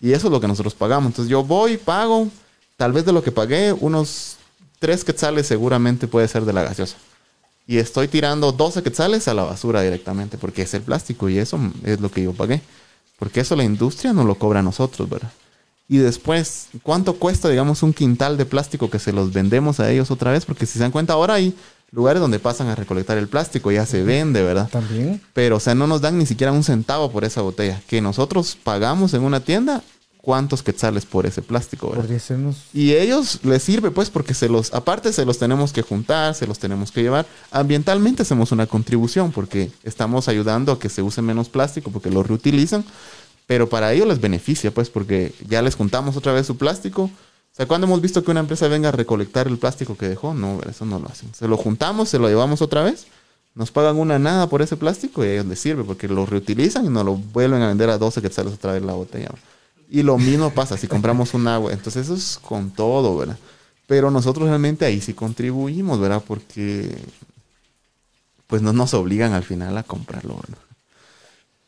Y 0.00 0.12
eso 0.12 0.28
es 0.28 0.32
lo 0.32 0.40
que 0.40 0.48
nosotros 0.48 0.74
pagamos. 0.74 1.10
Entonces 1.10 1.30
yo 1.30 1.42
voy, 1.42 1.76
pago, 1.76 2.28
tal 2.76 2.92
vez 2.92 3.04
de 3.04 3.12
lo 3.12 3.22
que 3.22 3.32
pagué, 3.32 3.72
unos 3.72 4.36
3 4.78 5.04
quetzales 5.04 5.46
seguramente 5.46 6.06
puede 6.06 6.28
ser 6.28 6.44
de 6.44 6.52
la 6.52 6.62
gaseosa. 6.62 6.96
Y 7.66 7.78
estoy 7.78 8.08
tirando 8.08 8.52
12 8.52 8.82
quetzales 8.82 9.28
a 9.28 9.34
la 9.34 9.44
basura 9.44 9.82
directamente, 9.82 10.38
porque 10.38 10.62
es 10.62 10.72
el 10.74 10.82
plástico 10.82 11.28
y 11.28 11.38
eso 11.38 11.58
es 11.84 12.00
lo 12.00 12.10
que 12.10 12.22
yo 12.22 12.32
pagué. 12.32 12.62
Porque 13.18 13.40
eso 13.40 13.56
la 13.56 13.64
industria 13.64 14.12
no 14.12 14.24
lo 14.24 14.36
cobra 14.36 14.60
a 14.60 14.62
nosotros, 14.62 15.08
¿verdad? 15.08 15.32
Y 15.88 15.98
después, 15.98 16.68
¿cuánto 16.82 17.14
cuesta, 17.14 17.48
digamos, 17.48 17.82
un 17.82 17.92
quintal 17.92 18.36
de 18.36 18.44
plástico 18.46 18.90
que 18.90 18.98
se 18.98 19.12
los 19.12 19.32
vendemos 19.32 19.80
a 19.80 19.90
ellos 19.90 20.10
otra 20.10 20.32
vez? 20.32 20.44
Porque 20.44 20.66
si 20.66 20.74
se 20.74 20.80
dan 20.80 20.92
cuenta, 20.92 21.14
ahora 21.14 21.34
hay 21.34 21.54
lugares 21.90 22.20
donde 22.20 22.38
pasan 22.38 22.68
a 22.68 22.74
recolectar 22.74 23.18
el 23.18 23.28
plástico, 23.28 23.70
ya 23.72 23.86
se 23.86 24.02
vende, 24.02 24.42
¿verdad? 24.42 24.68
También. 24.68 25.20
Pero, 25.32 25.56
o 25.56 25.60
sea, 25.60 25.74
no 25.74 25.86
nos 25.86 26.00
dan 26.00 26.18
ni 26.18 26.26
siquiera 26.26 26.52
un 26.52 26.64
centavo 26.64 27.10
por 27.10 27.24
esa 27.24 27.40
botella. 27.40 27.80
Que 27.86 28.00
nosotros 28.00 28.56
pagamos 28.62 29.14
en 29.14 29.22
una 29.22 29.40
tienda, 29.40 29.82
¿cuántos 30.20 30.62
quetzales 30.62 31.06
por 31.06 31.24
ese 31.24 31.40
plástico, 31.40 31.88
¿verdad? 31.88 32.02
Podría 32.02 32.20
sernos. 32.20 32.64
Y 32.74 32.92
ellos 32.92 33.40
les 33.44 33.62
sirve, 33.62 33.90
pues, 33.90 34.10
porque 34.10 34.34
se 34.34 34.48
los, 34.48 34.74
aparte 34.74 35.12
se 35.12 35.24
los 35.24 35.38
tenemos 35.38 35.72
que 35.72 35.82
juntar, 35.82 36.34
se 36.34 36.46
los 36.46 36.58
tenemos 36.58 36.92
que 36.92 37.02
llevar. 37.02 37.26
Ambientalmente 37.50 38.22
hacemos 38.22 38.52
una 38.52 38.66
contribución, 38.66 39.32
porque 39.32 39.70
estamos 39.82 40.28
ayudando 40.28 40.72
a 40.72 40.78
que 40.78 40.90
se 40.90 41.00
use 41.00 41.22
menos 41.22 41.48
plástico, 41.48 41.90
porque 41.90 42.10
lo 42.10 42.22
reutilizan. 42.22 42.84
Pero 43.46 43.70
para 43.70 43.94
ellos 43.94 44.06
les 44.06 44.20
beneficia, 44.20 44.70
pues, 44.70 44.90
porque 44.90 45.32
ya 45.48 45.62
les 45.62 45.74
juntamos 45.74 46.18
otra 46.18 46.34
vez 46.34 46.46
su 46.46 46.58
plástico. 46.58 47.10
Sea, 47.58 47.66
cuando 47.66 47.88
hemos 47.88 48.00
visto 48.00 48.22
que 48.22 48.30
una 48.30 48.38
empresa 48.38 48.68
venga 48.68 48.90
a 48.90 48.92
recolectar 48.92 49.48
el 49.48 49.58
plástico 49.58 49.96
que 49.96 50.08
dejó, 50.08 50.32
no, 50.32 50.60
eso 50.70 50.86
no 50.86 51.00
lo 51.00 51.08
hacen. 51.08 51.34
Se 51.34 51.48
lo 51.48 51.56
juntamos, 51.56 52.08
se 52.08 52.20
lo 52.20 52.28
llevamos 52.28 52.62
otra 52.62 52.84
vez, 52.84 53.08
nos 53.56 53.72
pagan 53.72 53.96
una 53.96 54.16
nada 54.20 54.48
por 54.48 54.62
ese 54.62 54.76
plástico 54.76 55.24
y 55.24 55.28
a 55.28 55.32
ellos 55.32 55.46
les 55.46 55.58
sirve 55.58 55.82
porque 55.82 56.06
lo 56.06 56.24
reutilizan 56.24 56.86
y 56.86 56.88
nos 56.88 57.04
lo 57.04 57.16
vuelven 57.16 57.60
a 57.60 57.66
vender 57.66 57.90
a 57.90 57.98
12 57.98 58.22
quetzales 58.22 58.52
otra 58.52 58.74
vez 58.74 58.82
la 58.84 58.92
botella. 58.92 59.30
Y 59.90 60.04
lo 60.04 60.18
mismo 60.18 60.50
pasa 60.50 60.76
si 60.76 60.86
compramos 60.86 61.34
un 61.34 61.48
agua. 61.48 61.72
Entonces 61.72 62.04
eso 62.04 62.14
es 62.14 62.38
con 62.40 62.70
todo, 62.70 63.16
¿verdad? 63.16 63.38
Pero 63.88 64.12
nosotros 64.12 64.46
realmente 64.46 64.84
ahí 64.84 65.00
sí 65.00 65.12
contribuimos, 65.12 65.98
¿verdad? 65.98 66.22
Porque 66.24 66.96
pues 68.46 68.62
no 68.62 68.72
nos 68.72 68.94
obligan 68.94 69.32
al 69.32 69.42
final 69.42 69.76
a 69.76 69.82
comprarlo, 69.82 70.36
¿verdad? 70.36 70.67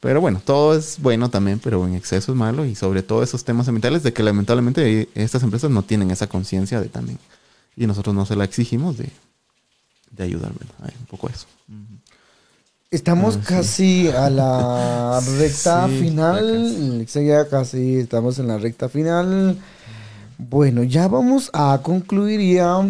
Pero 0.00 0.20
bueno, 0.20 0.40
todo 0.44 0.74
es 0.76 0.98
bueno 1.00 1.28
también, 1.28 1.58
pero 1.58 1.86
en 1.86 1.94
exceso 1.94 2.32
es 2.32 2.38
malo 2.38 2.64
y 2.64 2.74
sobre 2.74 3.02
todo 3.02 3.22
esos 3.22 3.44
temas 3.44 3.68
ambientales 3.68 4.02
de 4.02 4.12
que 4.14 4.22
lamentablemente 4.22 5.08
estas 5.14 5.42
empresas 5.42 5.70
no 5.70 5.82
tienen 5.82 6.10
esa 6.10 6.26
conciencia 6.26 6.80
de 6.80 6.88
también. 6.88 7.18
Y 7.76 7.86
nosotros 7.86 8.14
no 8.14 8.24
se 8.24 8.34
la 8.36 8.44
exigimos 8.44 8.96
de, 8.96 9.10
de 10.10 10.24
ayudar, 10.24 10.52
¿verdad? 10.52 10.94
Un 11.00 11.06
poco 11.06 11.28
eso. 11.28 11.46
Estamos 12.90 13.36
Ah, 13.36 13.40
sí. 13.40 13.46
casi 13.46 14.08
a 14.08 14.30
la 14.30 15.20
recta 15.38 15.86
Sí, 15.88 15.98
final. 16.00 17.06
Ya 17.06 17.48
casi 17.48 17.96
estamos 17.98 18.38
en 18.38 18.48
la 18.48 18.58
recta 18.58 18.88
final. 18.88 19.58
Bueno, 20.38 20.82
ya 20.82 21.06
vamos 21.08 21.50
a 21.52 21.78
concluir 21.82 22.40
ya. 22.56 22.80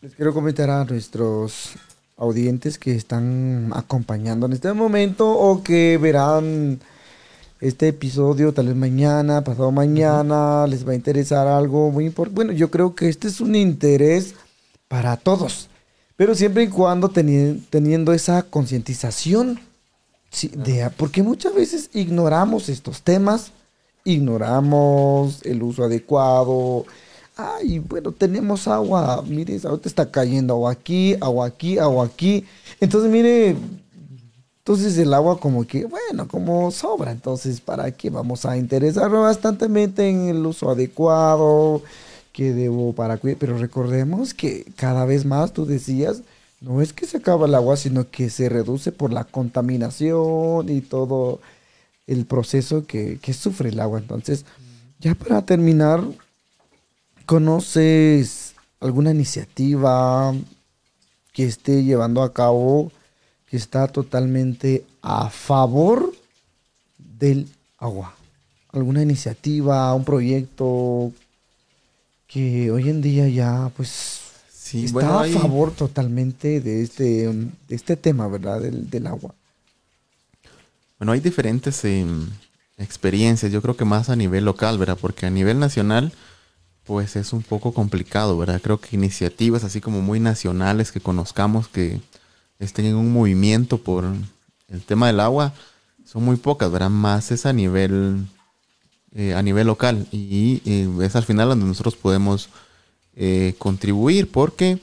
Les 0.00 0.14
quiero 0.14 0.32
comentar 0.32 0.70
a 0.70 0.84
nuestros 0.84 1.70
audientes 2.16 2.78
que 2.78 2.94
están 2.94 3.70
acompañando 3.74 4.46
en 4.46 4.52
este 4.52 4.72
momento 4.72 5.30
o 5.30 5.62
que 5.62 5.98
verán 5.98 6.80
este 7.60 7.88
episodio 7.88 8.52
tal 8.52 8.66
vez 8.68 8.76
mañana, 8.76 9.42
pasado 9.42 9.72
mañana, 9.72 10.66
les 10.66 10.86
va 10.86 10.92
a 10.92 10.96
interesar 10.96 11.46
algo 11.46 11.90
muy 11.90 12.06
importante. 12.06 12.34
Bueno, 12.36 12.52
yo 12.52 12.70
creo 12.70 12.94
que 12.94 13.08
este 13.08 13.28
es 13.28 13.40
un 13.40 13.56
interés 13.56 14.34
para 14.88 15.16
todos, 15.16 15.68
pero 16.16 16.34
siempre 16.34 16.64
y 16.64 16.68
cuando 16.68 17.10
teni- 17.10 17.62
teniendo 17.70 18.12
esa 18.12 18.42
concientización, 18.42 19.60
sí, 20.30 20.48
de, 20.48 20.90
porque 20.96 21.22
muchas 21.22 21.54
veces 21.54 21.90
ignoramos 21.94 22.68
estos 22.68 23.02
temas, 23.02 23.52
ignoramos 24.04 25.40
el 25.44 25.62
uso 25.62 25.84
adecuado. 25.84 26.84
Ay, 27.36 27.80
bueno, 27.80 28.12
tenemos 28.12 28.68
agua, 28.68 29.22
mire, 29.26 29.58
ahorita 29.64 29.88
está 29.88 30.10
cayendo 30.10 30.54
agua 30.54 30.72
aquí, 30.72 31.14
agua 31.20 31.46
aquí, 31.46 31.78
agua 31.78 32.06
aquí. 32.06 32.44
Entonces, 32.80 33.10
mire, 33.10 33.56
entonces 34.58 34.96
el 34.98 35.12
agua 35.12 35.38
como 35.40 35.66
que, 35.66 35.84
bueno, 35.84 36.28
como 36.28 36.70
sobra. 36.70 37.10
Entonces, 37.10 37.60
¿para 37.60 37.90
qué 37.90 38.10
vamos 38.10 38.46
a 38.46 38.56
interesarnos 38.56 39.22
bastantemente 39.22 40.08
en 40.08 40.28
el 40.28 40.46
uso 40.46 40.70
adecuado? 40.70 41.82
que 42.34 42.52
debo 42.52 42.92
para 42.92 43.16
cuidar? 43.16 43.38
Pero 43.38 43.56
recordemos 43.56 44.34
que 44.34 44.66
cada 44.76 45.06
vez 45.06 45.24
más, 45.24 45.52
tú 45.52 45.66
decías, 45.66 46.22
no 46.60 46.82
es 46.82 46.92
que 46.92 47.06
se 47.06 47.18
acaba 47.18 47.46
el 47.46 47.54
agua, 47.54 47.76
sino 47.76 48.10
que 48.10 48.28
se 48.28 48.48
reduce 48.48 48.90
por 48.92 49.12
la 49.12 49.24
contaminación 49.24 50.68
y 50.68 50.80
todo 50.80 51.40
el 52.06 52.26
proceso 52.26 52.86
que, 52.86 53.18
que 53.22 53.32
sufre 53.32 53.68
el 53.70 53.80
agua. 53.80 54.00
Entonces, 54.00 54.44
ya 54.98 55.14
para 55.14 55.42
terminar, 55.42 56.02
¿conoces 57.26 58.54
alguna 58.80 59.10
iniciativa 59.10 60.34
que 61.32 61.46
esté 61.46 61.84
llevando 61.84 62.22
a 62.22 62.32
cabo 62.32 62.92
que 63.48 63.56
está 63.56 63.88
totalmente 63.88 64.84
a 65.02 65.30
favor 65.30 66.12
del 66.98 67.48
agua? 67.78 68.14
¿Alguna 68.72 69.02
iniciativa, 69.02 69.94
un 69.94 70.04
proyecto 70.04 71.12
que 72.26 72.70
hoy 72.70 72.88
en 72.88 73.00
día 73.00 73.28
ya 73.28 73.70
pues 73.76 74.20
Sí, 74.64 74.86
está 74.86 75.18
bueno, 75.18 75.38
a 75.38 75.40
favor 75.40 75.72
totalmente 75.72 76.60
de 76.62 76.82
este, 76.82 77.28
de 77.28 77.76
este 77.76 77.96
tema, 77.96 78.26
¿verdad? 78.28 78.62
Del, 78.62 78.88
del 78.88 79.06
agua. 79.06 79.34
Bueno, 80.98 81.12
hay 81.12 81.20
diferentes 81.20 81.84
em, 81.84 82.30
experiencias, 82.78 83.52
yo 83.52 83.60
creo 83.60 83.76
que 83.76 83.84
más 83.84 84.08
a 84.08 84.16
nivel 84.16 84.46
local, 84.46 84.78
¿verdad? 84.78 84.96
Porque 84.98 85.26
a 85.26 85.30
nivel 85.30 85.58
nacional, 85.58 86.14
pues 86.84 87.16
es 87.16 87.32
un 87.32 87.42
poco 87.42 87.72
complicado, 87.72 88.36
¿verdad? 88.36 88.60
Creo 88.62 88.80
que 88.80 88.96
iniciativas 88.96 89.64
así 89.64 89.80
como 89.80 90.00
muy 90.02 90.20
nacionales 90.20 90.92
que 90.92 91.00
conozcamos 91.00 91.68
que 91.68 92.00
estén 92.58 92.86
en 92.86 92.96
un 92.96 93.12
movimiento 93.12 93.78
por 93.78 94.04
el 94.68 94.82
tema 94.82 95.06
del 95.06 95.20
agua, 95.20 95.52
son 96.04 96.24
muy 96.24 96.36
pocas, 96.36 96.70
¿verdad? 96.70 96.90
Más 96.90 97.30
es 97.30 97.46
a 97.46 97.52
nivel, 97.52 98.26
eh, 99.14 99.34
a 99.34 99.42
nivel 99.42 99.66
local 99.66 100.06
y 100.12 100.62
eh, 100.66 100.88
es 101.02 101.16
al 101.16 101.24
final 101.24 101.48
donde 101.48 101.66
nosotros 101.66 101.96
podemos 101.96 102.48
eh, 103.16 103.54
contribuir 103.58 104.30
porque 104.30 104.78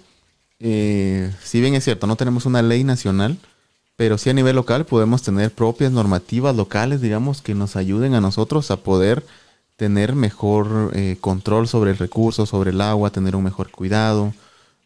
eh, 0.63 1.33
si 1.43 1.59
bien 1.59 1.73
es 1.73 1.83
cierto, 1.83 2.05
no 2.05 2.15
tenemos 2.15 2.45
una 2.45 2.61
ley 2.61 2.83
nacional, 2.83 3.39
pero 3.95 4.19
sí 4.19 4.29
a 4.29 4.33
nivel 4.33 4.55
local 4.55 4.85
podemos 4.85 5.23
tener 5.23 5.51
propias 5.51 5.91
normativas 5.91 6.55
locales, 6.55 7.01
digamos, 7.01 7.41
que 7.41 7.55
nos 7.55 7.75
ayuden 7.75 8.13
a 8.13 8.21
nosotros 8.21 8.69
a 8.69 8.77
poder 8.77 9.25
tener 9.81 10.13
mejor 10.13 10.91
eh, 10.93 11.17
control 11.19 11.67
sobre 11.67 11.89
el 11.89 11.97
recurso, 11.97 12.45
sobre 12.45 12.69
el 12.69 12.81
agua, 12.81 13.09
tener 13.09 13.35
un 13.35 13.43
mejor 13.43 13.71
cuidado. 13.71 14.31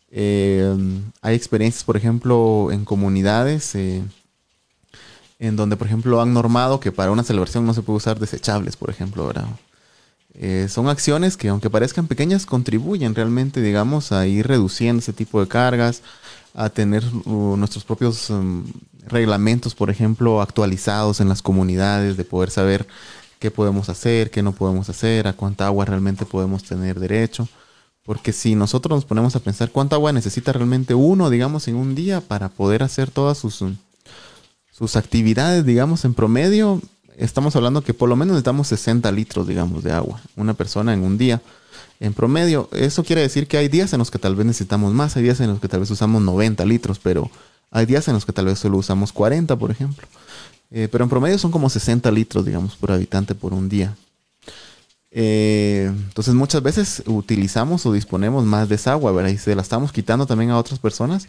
Eh, 0.10 0.74
hay 1.22 1.36
experiencias, 1.36 1.84
por 1.84 1.98
ejemplo, 1.98 2.70
en 2.72 2.86
comunidades 2.86 3.76
eh, 3.76 4.02
en 5.38 5.58
donde, 5.58 5.76
por 5.76 5.88
ejemplo, 5.88 6.22
han 6.22 6.34
normado 6.34 6.80
que 6.80 6.94
para 6.94 7.12
una 7.12 7.26
celebración 7.26 7.66
no 7.66 7.74
se 7.74 7.82
puede 7.82 7.98
usar 7.98 8.20
desechables, 8.20 8.78
por 8.78 8.90
ejemplo, 8.90 9.28
¿verdad? 9.28 9.48
Son 10.70 10.88
acciones 10.88 11.36
que, 11.36 11.50
aunque 11.50 11.70
parezcan 11.70 12.08
pequeñas, 12.08 12.46
contribuyen 12.46 13.16
realmente, 13.16 13.62
digamos, 13.62 14.14
a 14.14 14.26
ir 14.28 14.48
reduciendo 14.48 15.00
ese 15.00 15.12
tipo 15.12 15.42
de 15.42 15.50
cargas, 15.50 16.04
a 16.54 16.70
tener 16.70 17.04
uh, 17.26 17.58
nuestros 17.58 17.84
propios 17.84 18.30
um, 18.30 18.64
reglamentos, 19.08 19.76
por 19.76 19.90
ejemplo, 19.90 20.42
actualizados 20.42 21.20
en 21.20 21.28
las 21.28 21.42
comunidades, 21.42 22.16
de 22.16 22.24
poder 22.24 22.50
saber 22.50 22.88
qué 23.46 23.52
podemos 23.52 23.90
hacer, 23.90 24.32
qué 24.32 24.42
no 24.42 24.54
podemos 24.54 24.90
hacer, 24.90 25.28
a 25.28 25.34
cuánta 25.34 25.68
agua 25.68 25.86
realmente 25.86 26.26
podemos 26.26 26.64
tener 26.64 27.00
derecho. 27.00 27.48
Porque 28.04 28.34
si 28.34 28.56
nosotros 28.56 28.98
nos 28.98 29.06
ponemos 29.06 29.36
a 29.36 29.40
pensar 29.40 29.70
cuánta 29.70 29.98
agua 29.98 30.12
necesita 30.12 30.52
realmente 30.52 30.96
uno, 30.96 31.30
digamos, 31.30 31.68
en 31.68 31.76
un 31.76 31.94
día 31.94 32.22
para 32.22 32.50
poder 32.50 32.82
hacer 32.82 33.12
todas 33.12 33.38
sus, 33.38 33.64
sus 34.72 34.96
actividades, 34.96 35.64
digamos, 35.64 36.06
en 36.06 36.16
promedio, 36.16 36.82
estamos 37.18 37.56
hablando 37.56 37.84
que 37.84 37.94
por 37.94 38.10
lo 38.10 38.16
menos 38.16 38.34
necesitamos 38.34 38.68
60 38.68 39.12
litros, 39.12 39.48
digamos, 39.48 39.84
de 39.84 39.92
agua. 39.92 40.20
Una 40.36 40.56
persona 40.56 40.92
en 40.96 41.04
un 41.04 41.20
día. 41.20 41.40
En 42.00 42.16
promedio, 42.16 42.68
eso 42.72 43.04
quiere 43.04 43.22
decir 43.22 43.48
que 43.48 43.58
hay 43.58 43.68
días 43.68 43.94
en 43.94 44.00
los 44.00 44.10
que 44.10 44.18
tal 44.18 44.36
vez 44.36 44.48
necesitamos 44.48 44.92
más, 44.92 45.18
hay 45.18 45.22
días 45.22 45.40
en 45.40 45.52
los 45.52 45.60
que 45.60 45.68
tal 45.68 45.82
vez 45.82 45.92
usamos 45.92 46.24
90 46.24 46.66
litros, 46.66 46.98
pero 46.98 47.30
hay 47.70 47.86
días 47.86 48.08
en 48.08 48.16
los 48.16 48.26
que 48.26 48.34
tal 48.34 48.46
vez 48.46 48.58
solo 48.58 48.78
usamos 48.78 49.14
40, 49.14 49.56
por 49.56 49.70
ejemplo. 49.70 50.08
Eh, 50.72 50.88
pero 50.92 51.04
en 51.04 51.10
promedio 51.10 51.38
son 51.38 51.52
como 51.52 51.70
60 51.70 52.10
litros, 52.12 52.46
digamos, 52.46 52.76
por 52.76 52.92
habitante 52.92 53.36
por 53.36 53.54
un 53.54 53.70
día. 53.70 53.96
Eh, 55.12 55.90
entonces 56.08 56.34
muchas 56.34 56.62
veces 56.62 57.04
utilizamos 57.06 57.86
o 57.86 57.94
disponemos 57.94 58.44
más 58.46 58.68
de 58.68 58.76
esa 58.76 58.92
agua, 58.92 59.12
¿verdad? 59.12 59.32
Y 59.32 59.38
se 59.38 59.56
la 59.56 59.62
estamos 59.62 59.92
quitando 59.92 60.26
también 60.26 60.52
a 60.52 60.58
otras 60.58 60.80
personas 60.80 61.28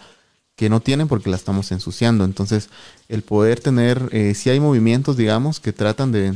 que 0.57 0.69
no 0.69 0.81
tienen 0.81 1.07
porque 1.07 1.31
la 1.31 1.37
estamos 1.37 1.71
ensuciando. 1.71 2.25
Entonces, 2.25 2.71
el 3.09 3.23
poder 3.23 3.61
tener, 3.61 4.09
eh, 4.11 4.35
si 4.35 4.51
hay 4.51 4.59
movimientos, 4.59 5.17
digamos, 5.17 5.61
que 5.61 5.73
tratan 5.73 6.13
de, 6.13 6.35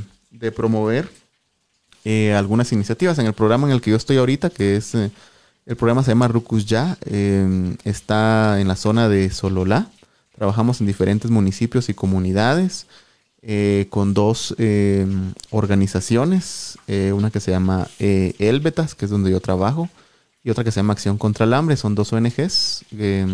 promover 0.52 1.10
algunas 2.36 2.72
iniciativas. 2.72 3.18
En 3.18 3.26
el 3.26 3.34
programa 3.34 3.66
en 3.66 3.74
el 3.74 3.80
que 3.80 3.90
yo 3.90 3.96
estoy 3.96 4.16
ahorita, 4.16 4.50
que 4.50 4.76
es, 4.76 4.94
el 4.94 5.76
programa 5.76 6.02
se 6.02 6.12
llama 6.12 6.28
Rucus 6.28 6.64
Ya, 6.64 6.96
está 7.84 8.60
en 8.60 8.68
la 8.68 8.76
zona 8.76 9.08
de 9.08 9.30
Sololá. 9.30 9.90
Trabajamos 10.40 10.80
en 10.80 10.86
diferentes 10.86 11.30
municipios 11.30 11.90
y 11.90 11.92
comunidades 11.92 12.86
eh, 13.42 13.88
con 13.90 14.14
dos 14.14 14.54
eh, 14.56 15.06
organizaciones, 15.50 16.78
eh, 16.86 17.12
una 17.14 17.30
que 17.30 17.40
se 17.40 17.50
llama 17.50 17.88
eh, 17.98 18.32
Elbetas, 18.38 18.94
que 18.94 19.04
es 19.04 19.10
donde 19.10 19.30
yo 19.30 19.40
trabajo, 19.40 19.90
y 20.42 20.48
otra 20.48 20.64
que 20.64 20.70
se 20.70 20.76
llama 20.76 20.94
Acción 20.94 21.18
contra 21.18 21.44
el 21.44 21.52
Hambre, 21.52 21.76
son 21.76 21.94
dos 21.94 22.14
ONGs 22.14 22.86
eh, 22.92 23.26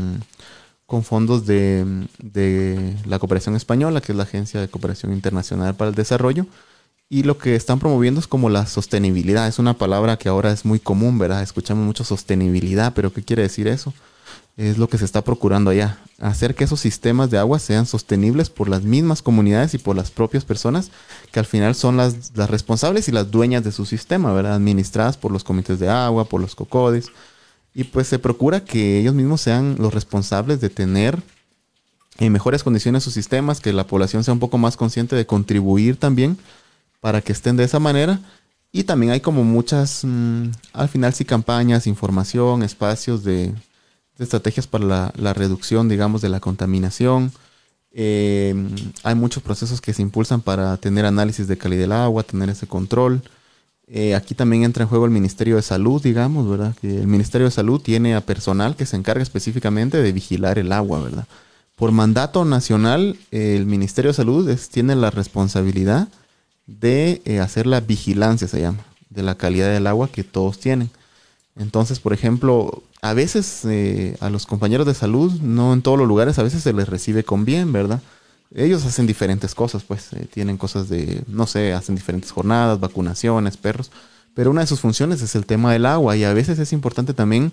con 0.84 1.04
fondos 1.04 1.46
de, 1.46 2.08
de 2.18 2.96
la 3.06 3.20
cooperación 3.20 3.54
española, 3.54 4.00
que 4.00 4.10
es 4.10 4.18
la 4.18 4.24
Agencia 4.24 4.60
de 4.60 4.66
Cooperación 4.66 5.12
Internacional 5.12 5.76
para 5.76 5.90
el 5.90 5.94
Desarrollo, 5.94 6.44
y 7.08 7.22
lo 7.22 7.38
que 7.38 7.54
están 7.54 7.78
promoviendo 7.78 8.18
es 8.18 8.26
como 8.26 8.50
la 8.50 8.66
sostenibilidad, 8.66 9.46
es 9.46 9.60
una 9.60 9.74
palabra 9.74 10.16
que 10.16 10.28
ahora 10.28 10.50
es 10.50 10.64
muy 10.64 10.80
común, 10.80 11.20
¿verdad? 11.20 11.44
Escuchamos 11.44 11.86
mucho 11.86 12.02
sostenibilidad, 12.02 12.94
pero 12.94 13.12
¿qué 13.12 13.22
quiere 13.22 13.42
decir 13.42 13.68
eso? 13.68 13.94
Es 14.56 14.78
lo 14.78 14.88
que 14.88 14.98
se 14.98 15.04
está 15.04 15.22
procurando 15.22 15.70
allá. 15.70 15.98
Hacer 16.18 16.54
que 16.54 16.64
esos 16.64 16.80
sistemas 16.80 17.30
de 17.30 17.38
agua 17.38 17.58
sean 17.58 17.84
sostenibles 17.84 18.48
por 18.48 18.68
las 18.68 18.82
mismas 18.82 19.20
comunidades 19.20 19.74
y 19.74 19.78
por 19.78 19.96
las 19.96 20.10
propias 20.10 20.46
personas 20.46 20.90
que 21.30 21.38
al 21.38 21.46
final 21.46 21.74
son 21.74 21.98
las, 21.98 22.32
las 22.34 22.48
responsables 22.48 23.08
y 23.08 23.12
las 23.12 23.30
dueñas 23.30 23.64
de 23.64 23.72
su 23.72 23.84
sistema, 23.84 24.32
¿verdad? 24.32 24.54
Administradas 24.54 25.18
por 25.18 25.30
los 25.30 25.44
comités 25.44 25.78
de 25.78 25.90
agua, 25.90 26.24
por 26.24 26.40
los 26.40 26.54
cocodes. 26.54 27.10
Y 27.74 27.84
pues 27.84 28.06
se 28.06 28.18
procura 28.18 28.64
que 28.64 28.98
ellos 28.98 29.14
mismos 29.14 29.42
sean 29.42 29.76
los 29.78 29.92
responsables 29.92 30.60
de 30.62 30.70
tener 30.70 31.22
en 32.18 32.32
mejores 32.32 32.62
condiciones 32.62 33.04
sus 33.04 33.12
sistemas, 33.12 33.60
que 33.60 33.74
la 33.74 33.86
población 33.86 34.24
sea 34.24 34.32
un 34.32 34.40
poco 34.40 34.56
más 34.56 34.78
consciente 34.78 35.14
de 35.14 35.26
contribuir 35.26 35.98
también 35.98 36.38
para 37.02 37.20
que 37.20 37.32
estén 37.32 37.58
de 37.58 37.64
esa 37.64 37.78
manera. 37.78 38.20
Y 38.72 38.84
también 38.84 39.12
hay 39.12 39.20
como 39.20 39.44
muchas, 39.44 40.00
mmm, 40.02 40.48
al 40.72 40.88
final 40.88 41.12
sí, 41.12 41.26
campañas, 41.26 41.86
información, 41.86 42.62
espacios 42.62 43.22
de 43.22 43.54
estrategias 44.18 44.66
para 44.66 45.12
la, 45.16 45.34
reducción, 45.34 45.88
digamos, 45.88 46.22
de 46.22 46.28
la 46.28 46.40
contaminación. 46.40 47.32
Eh, 47.92 48.54
hay 49.02 49.14
muchos 49.14 49.42
procesos 49.42 49.80
que 49.80 49.92
se 49.92 50.02
impulsan 50.02 50.40
para 50.40 50.76
tener 50.76 51.06
análisis 51.06 51.48
de 51.48 51.56
calidad 51.56 51.82
del 51.82 51.92
agua, 51.92 52.22
tener 52.22 52.48
ese 52.50 52.66
control. 52.66 53.22
Eh, 53.88 54.14
aquí 54.14 54.34
también 54.34 54.64
entra 54.64 54.82
en 54.82 54.88
juego 54.88 55.04
el 55.04 55.12
Ministerio 55.12 55.56
de 55.56 55.62
Salud, 55.62 56.02
digamos, 56.02 56.48
¿verdad? 56.48 56.74
El 56.82 57.06
Ministerio 57.06 57.46
de 57.46 57.52
Salud 57.52 57.80
tiene 57.80 58.14
a 58.14 58.20
personal 58.20 58.74
que 58.74 58.84
se 58.84 58.96
encarga 58.96 59.22
específicamente 59.22 60.02
de 60.02 60.12
vigilar 60.12 60.58
el 60.58 60.72
agua, 60.72 61.00
¿verdad? 61.00 61.26
Por 61.76 61.92
mandato 61.92 62.44
nacional, 62.44 63.18
el 63.30 63.66
Ministerio 63.66 64.10
de 64.10 64.14
Salud 64.14 64.58
tiene 64.70 64.96
la 64.96 65.10
responsabilidad 65.10 66.08
de 66.66 67.22
eh, 67.24 67.38
hacer 67.38 67.66
la 67.66 67.80
vigilancia, 67.80 68.48
se 68.48 68.60
llama, 68.60 68.84
de 69.10 69.22
la 69.22 69.36
calidad 69.36 69.70
del 69.70 69.86
agua 69.86 70.08
que 70.08 70.24
todos 70.24 70.58
tienen. 70.58 70.90
Entonces, 71.54 72.00
por 72.00 72.12
ejemplo, 72.12 72.82
a 73.10 73.14
veces 73.14 73.62
eh, 73.64 74.16
a 74.20 74.30
los 74.30 74.46
compañeros 74.46 74.86
de 74.86 74.94
salud, 74.94 75.32
no 75.40 75.72
en 75.72 75.82
todos 75.82 75.98
los 75.98 76.08
lugares, 76.08 76.38
a 76.38 76.42
veces 76.42 76.62
se 76.62 76.72
les 76.72 76.88
recibe 76.88 77.24
con 77.24 77.44
bien, 77.44 77.72
¿verdad? 77.72 78.00
Ellos 78.54 78.84
hacen 78.84 79.06
diferentes 79.06 79.54
cosas, 79.54 79.82
pues 79.82 80.12
eh, 80.12 80.26
tienen 80.32 80.56
cosas 80.56 80.88
de, 80.88 81.22
no 81.26 81.46
sé, 81.46 81.72
hacen 81.72 81.94
diferentes 81.94 82.30
jornadas, 82.30 82.80
vacunaciones, 82.80 83.56
perros, 83.56 83.90
pero 84.34 84.50
una 84.50 84.62
de 84.62 84.66
sus 84.66 84.80
funciones 84.80 85.22
es 85.22 85.34
el 85.34 85.46
tema 85.46 85.72
del 85.72 85.86
agua 85.86 86.16
y 86.16 86.24
a 86.24 86.32
veces 86.32 86.58
es 86.58 86.72
importante 86.72 87.14
también 87.14 87.52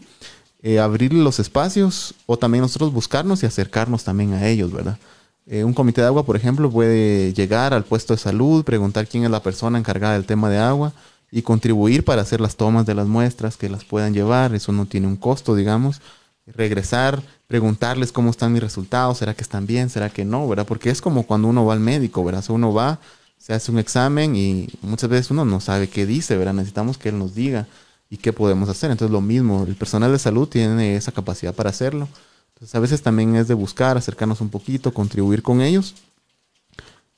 eh, 0.62 0.80
abrir 0.80 1.14
los 1.14 1.40
espacios 1.40 2.14
o 2.26 2.38
también 2.38 2.62
nosotros 2.62 2.94
buscarnos 2.94 3.44
y 3.44 3.46
acercarnos 3.46 4.04
también 4.04 4.34
a 4.34 4.48
ellos, 4.48 4.72
¿verdad? 4.72 4.98
Un 5.46 5.74
comité 5.74 6.00
de 6.00 6.08
agua, 6.08 6.26
por 6.26 6.38
ejemplo, 6.38 6.72
puede 6.72 7.34
llegar 7.34 7.74
al 7.74 7.84
puesto 7.84 8.14
de 8.14 8.18
salud, 8.18 8.64
preguntar 8.64 9.08
quién 9.08 9.26
es 9.26 9.30
la 9.30 9.44
persona 9.44 9.78
encargada 9.78 10.14
del 10.14 10.26
tema 10.26 10.50
de 10.50 10.58
agua 10.58 10.94
y 11.36 11.42
contribuir 11.42 12.06
para 12.06 12.22
hacer 12.22 12.40
las 12.40 12.58
tomas 12.58 12.86
de 12.86 12.94
las 12.94 13.08
muestras 13.08 13.58
que 13.58 13.68
las 13.68 13.84
puedan 13.84 14.14
llevar. 14.14 14.54
Eso 14.54 14.72
no 14.72 14.86
tiene 14.86 15.08
un 15.08 15.16
costo, 15.16 15.56
digamos. 15.56 16.00
Regresar, 16.46 17.24
preguntarles 17.48 18.12
cómo 18.12 18.30
están 18.30 18.54
mis 18.54 18.62
resultados, 18.62 19.18
será 19.18 19.34
que 19.34 19.42
están 19.42 19.66
bien, 19.66 19.90
será 19.90 20.12
que 20.12 20.26
no, 20.26 20.48
¿verdad? 20.48 20.68
Porque 20.68 20.92
es 20.92 21.02
como 21.02 21.24
cuando 21.24 21.48
uno 21.48 21.66
va 21.66 21.74
al 21.74 21.80
médico, 21.80 22.24
¿verdad? 22.24 22.44
O 22.50 22.54
uno 22.54 22.72
va, 22.72 23.00
se 23.40 23.52
hace 23.52 23.72
un 23.72 23.80
examen 23.80 24.36
y 24.36 24.68
muchas 24.84 25.10
veces 25.10 25.32
uno 25.32 25.44
no 25.44 25.60
sabe 25.60 25.90
qué 25.90 26.06
dice, 26.06 26.38
¿verdad? 26.38 26.54
Necesitamos 26.54 27.00
que 27.00 27.10
él 27.10 27.18
nos 27.18 27.34
diga 27.34 27.66
y 28.12 28.18
qué 28.18 28.32
podemos 28.32 28.70
hacer. 28.70 28.92
Entonces 28.92 29.12
lo 29.12 29.22
mismo, 29.22 29.66
el 29.68 29.76
personal 29.76 30.12
de 30.12 30.20
salud 30.20 30.48
tiene 30.48 30.96
esa 30.96 31.12
capacidad 31.12 31.56
para 31.56 31.72
hacerlo. 31.72 32.08
Entonces 32.54 32.76
a 32.76 32.80
veces 32.80 33.02
también 33.02 33.36
es 33.38 33.48
de 33.48 33.56
buscar, 33.56 33.98
acercarnos 33.98 34.40
un 34.40 34.50
poquito, 34.50 34.94
contribuir 34.94 35.42
con 35.42 35.62
ellos 35.62 35.96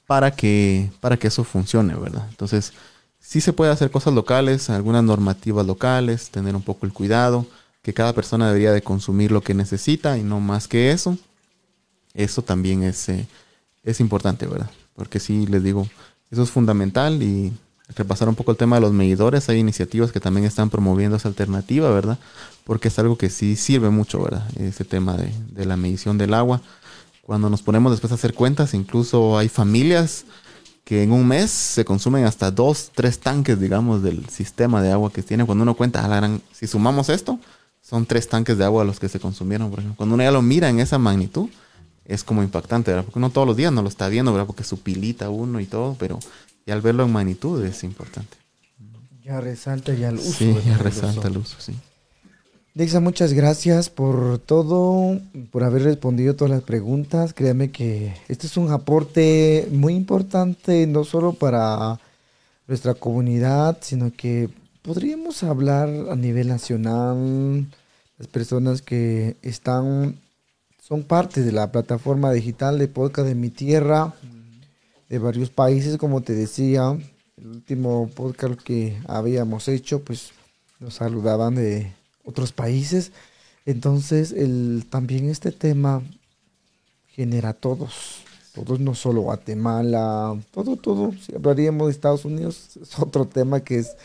para 0.07 0.31
que, 0.31 0.89
para 1.01 1.17
que 1.17 1.27
eso 1.27 1.43
funcione, 1.43 1.95
¿verdad? 1.95 2.25
Entonces, 2.29 2.71
sí 3.25 3.41
se 3.41 3.53
puede 3.53 3.71
hacer 3.71 3.89
cosas 3.91 4.13
locales, 4.13 4.69
algunas 4.69 5.03
normativas 5.03 5.65
locales, 5.65 6.29
tener 6.29 6.55
un 6.55 6.61
poco 6.61 6.85
el 6.85 6.93
cuidado, 6.93 7.45
que 7.81 7.93
cada 7.93 8.13
persona 8.13 8.47
debería 8.47 8.71
de 8.71 8.81
consumir 8.81 9.31
lo 9.31 9.41
que 9.41 9.53
necesita 9.53 10.17
y 10.17 10.23
no 10.23 10.39
más 10.39 10.67
que 10.67 10.91
eso. 10.91 11.17
Eso 12.13 12.43
también 12.43 12.83
es, 12.83 13.09
eh, 13.09 13.27
es 13.83 13.99
importante, 13.99 14.45
¿verdad? 14.45 14.69
Porque 14.95 15.19
sí, 15.19 15.47
les 15.47 15.63
digo, 15.63 15.87
eso 16.29 16.43
es 16.43 16.51
fundamental 16.51 17.21
y 17.21 17.51
repasar 17.95 18.29
un 18.29 18.35
poco 18.35 18.51
el 18.51 18.57
tema 18.57 18.77
de 18.77 18.81
los 18.81 18.93
medidores, 18.93 19.49
hay 19.49 19.59
iniciativas 19.59 20.11
que 20.11 20.19
también 20.19 20.45
están 20.45 20.69
promoviendo 20.69 21.17
esa 21.17 21.27
alternativa, 21.27 21.89
¿verdad? 21.89 22.19
Porque 22.63 22.87
es 22.87 22.99
algo 22.99 23.17
que 23.17 23.29
sí 23.29 23.55
sirve 23.55 23.89
mucho, 23.89 24.21
¿verdad? 24.23 24.47
Ese 24.55 24.85
tema 24.85 25.17
de, 25.17 25.31
de 25.51 25.65
la 25.65 25.77
medición 25.77 26.17
del 26.17 26.33
agua. 26.33 26.61
Cuando 27.21 27.49
nos 27.49 27.63
ponemos 27.63 27.91
después 27.91 28.11
a 28.11 28.15
hacer 28.15 28.33
cuentas, 28.33 28.73
incluso 28.75 29.37
hay 29.37 29.49
familias 29.49 30.25
que 30.85 31.01
en 31.01 31.11
un 31.11 31.27
mes 31.27 31.49
se 31.49 31.83
consumen 31.83 32.25
hasta 32.25 32.51
dos, 32.51 32.91
tres 32.93 33.19
tanques, 33.19 33.59
digamos, 33.59 34.03
del 34.03 34.29
sistema 34.29 34.83
de 34.83 34.91
agua 34.91 35.11
que 35.11 35.23
tiene. 35.23 35.43
Cuando 35.43 35.63
uno 35.63 35.73
cuenta, 35.73 36.07
la 36.07 36.17
gran, 36.17 36.41
si 36.53 36.67
sumamos 36.67 37.09
esto, 37.09 37.39
son 37.81 38.05
tres 38.05 38.29
tanques 38.29 38.57
de 38.57 38.65
agua 38.65 38.85
los 38.85 38.99
que 38.99 39.09
se 39.09 39.19
consumieron. 39.19 39.71
Por 39.71 39.79
ejemplo. 39.79 39.97
Cuando 39.97 40.13
uno 40.13 40.23
ya 40.23 40.31
lo 40.31 40.43
mira 40.43 40.69
en 40.69 40.79
esa 40.79 40.99
magnitud, 40.99 41.49
es 42.05 42.23
como 42.23 42.43
impactante, 42.43 42.91
¿verdad? 42.91 43.03
Porque 43.03 43.17
uno 43.17 43.31
todos 43.31 43.47
los 43.47 43.57
días 43.57 43.73
no 43.73 43.81
lo 43.81 43.89
está 43.89 44.07
viendo, 44.09 44.31
¿verdad? 44.31 44.45
Porque 44.45 44.63
su 44.63 44.79
pilita 44.79 45.29
uno 45.29 45.59
y 45.59 45.65
todo, 45.65 45.95
pero 45.99 46.19
ya 46.67 46.75
al 46.75 46.81
verlo 46.81 47.03
en 47.03 47.11
magnitud 47.11 47.65
es 47.65 47.83
importante. 47.83 48.37
Ya 49.23 49.41
resalta 49.41 49.91
ya 49.95 50.09
el 50.09 50.17
uso. 50.17 50.33
Sí, 50.33 50.55
ya 50.67 50.77
resalta 50.77 51.27
el 51.27 51.37
uso, 51.37 51.55
sí. 51.59 51.73
Dexa, 52.75 52.99
muchas 52.99 53.31
gracias 53.31 53.89
por 53.89 54.37
todo, 54.37 55.17
por 55.49 55.63
haber 55.63 55.83
respondido 55.83 56.35
todas 56.35 56.51
las 56.51 56.63
preguntas. 56.63 57.33
Créame 57.33 57.71
que 57.71 58.13
este 58.27 58.47
es 58.47 58.57
un 58.57 58.69
aporte 58.69 59.65
muy 59.71 59.93
importante, 59.93 60.85
no 60.85 61.05
solo 61.05 61.31
para 61.31 62.01
nuestra 62.67 62.93
comunidad, 62.93 63.77
sino 63.79 64.11
que 64.11 64.49
podríamos 64.81 65.41
hablar 65.43 65.87
a 66.11 66.17
nivel 66.17 66.49
nacional, 66.49 67.65
las 68.17 68.27
personas 68.27 68.81
que 68.81 69.37
están, 69.41 70.19
son 70.85 71.03
parte 71.03 71.43
de 71.43 71.53
la 71.53 71.71
plataforma 71.71 72.33
digital 72.33 72.77
de 72.77 72.89
podcast 72.89 73.25
de 73.25 73.35
mi 73.35 73.51
tierra, 73.51 74.13
de 75.07 75.17
varios 75.17 75.49
países, 75.49 75.95
como 75.97 76.19
te 76.23 76.33
decía, 76.33 76.91
el 77.37 77.47
último 77.47 78.09
podcast 78.13 78.59
que 78.61 78.97
habíamos 79.07 79.69
hecho, 79.69 80.03
pues 80.03 80.31
nos 80.81 80.95
saludaban 80.95 81.55
de 81.55 81.93
otros 82.25 82.51
países. 82.51 83.11
Entonces, 83.65 84.31
el, 84.31 84.85
también 84.89 85.29
este 85.29 85.51
tema 85.51 86.01
genera 87.07 87.49
a 87.49 87.53
todos, 87.53 88.21
todos, 88.53 88.79
no 88.79 88.93
solo 88.93 89.21
Guatemala, 89.21 90.37
todo, 90.51 90.75
todo. 90.75 91.13
Si 91.13 91.33
hablaríamos 91.33 91.87
de 91.87 91.91
Estados 91.91 92.25
Unidos, 92.25 92.77
es 92.81 92.99
otro 92.99 93.25
tema 93.25 93.61
que 93.61 93.79
es 93.79 93.95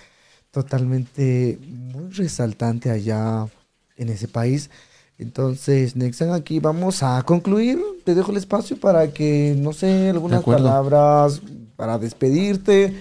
totalmente 0.51 1.59
muy 1.63 2.11
resaltante 2.11 2.91
allá 2.91 3.49
en 3.97 4.09
ese 4.09 4.29
país. 4.29 4.71
Entonces, 5.19 5.97
Nexan, 5.97 6.33
aquí 6.33 6.61
vamos 6.61 7.03
a 7.03 7.23
concluir. 7.25 7.79
Te 8.05 8.15
dejo 8.15 8.31
el 8.31 8.39
espacio 8.39 8.81
para 8.81 9.13
que, 9.13 9.55
no 9.59 9.75
sé, 9.75 10.09
algunas 10.09 10.43
palabras 10.43 11.43
para 11.77 11.99
despedirte 11.99 12.95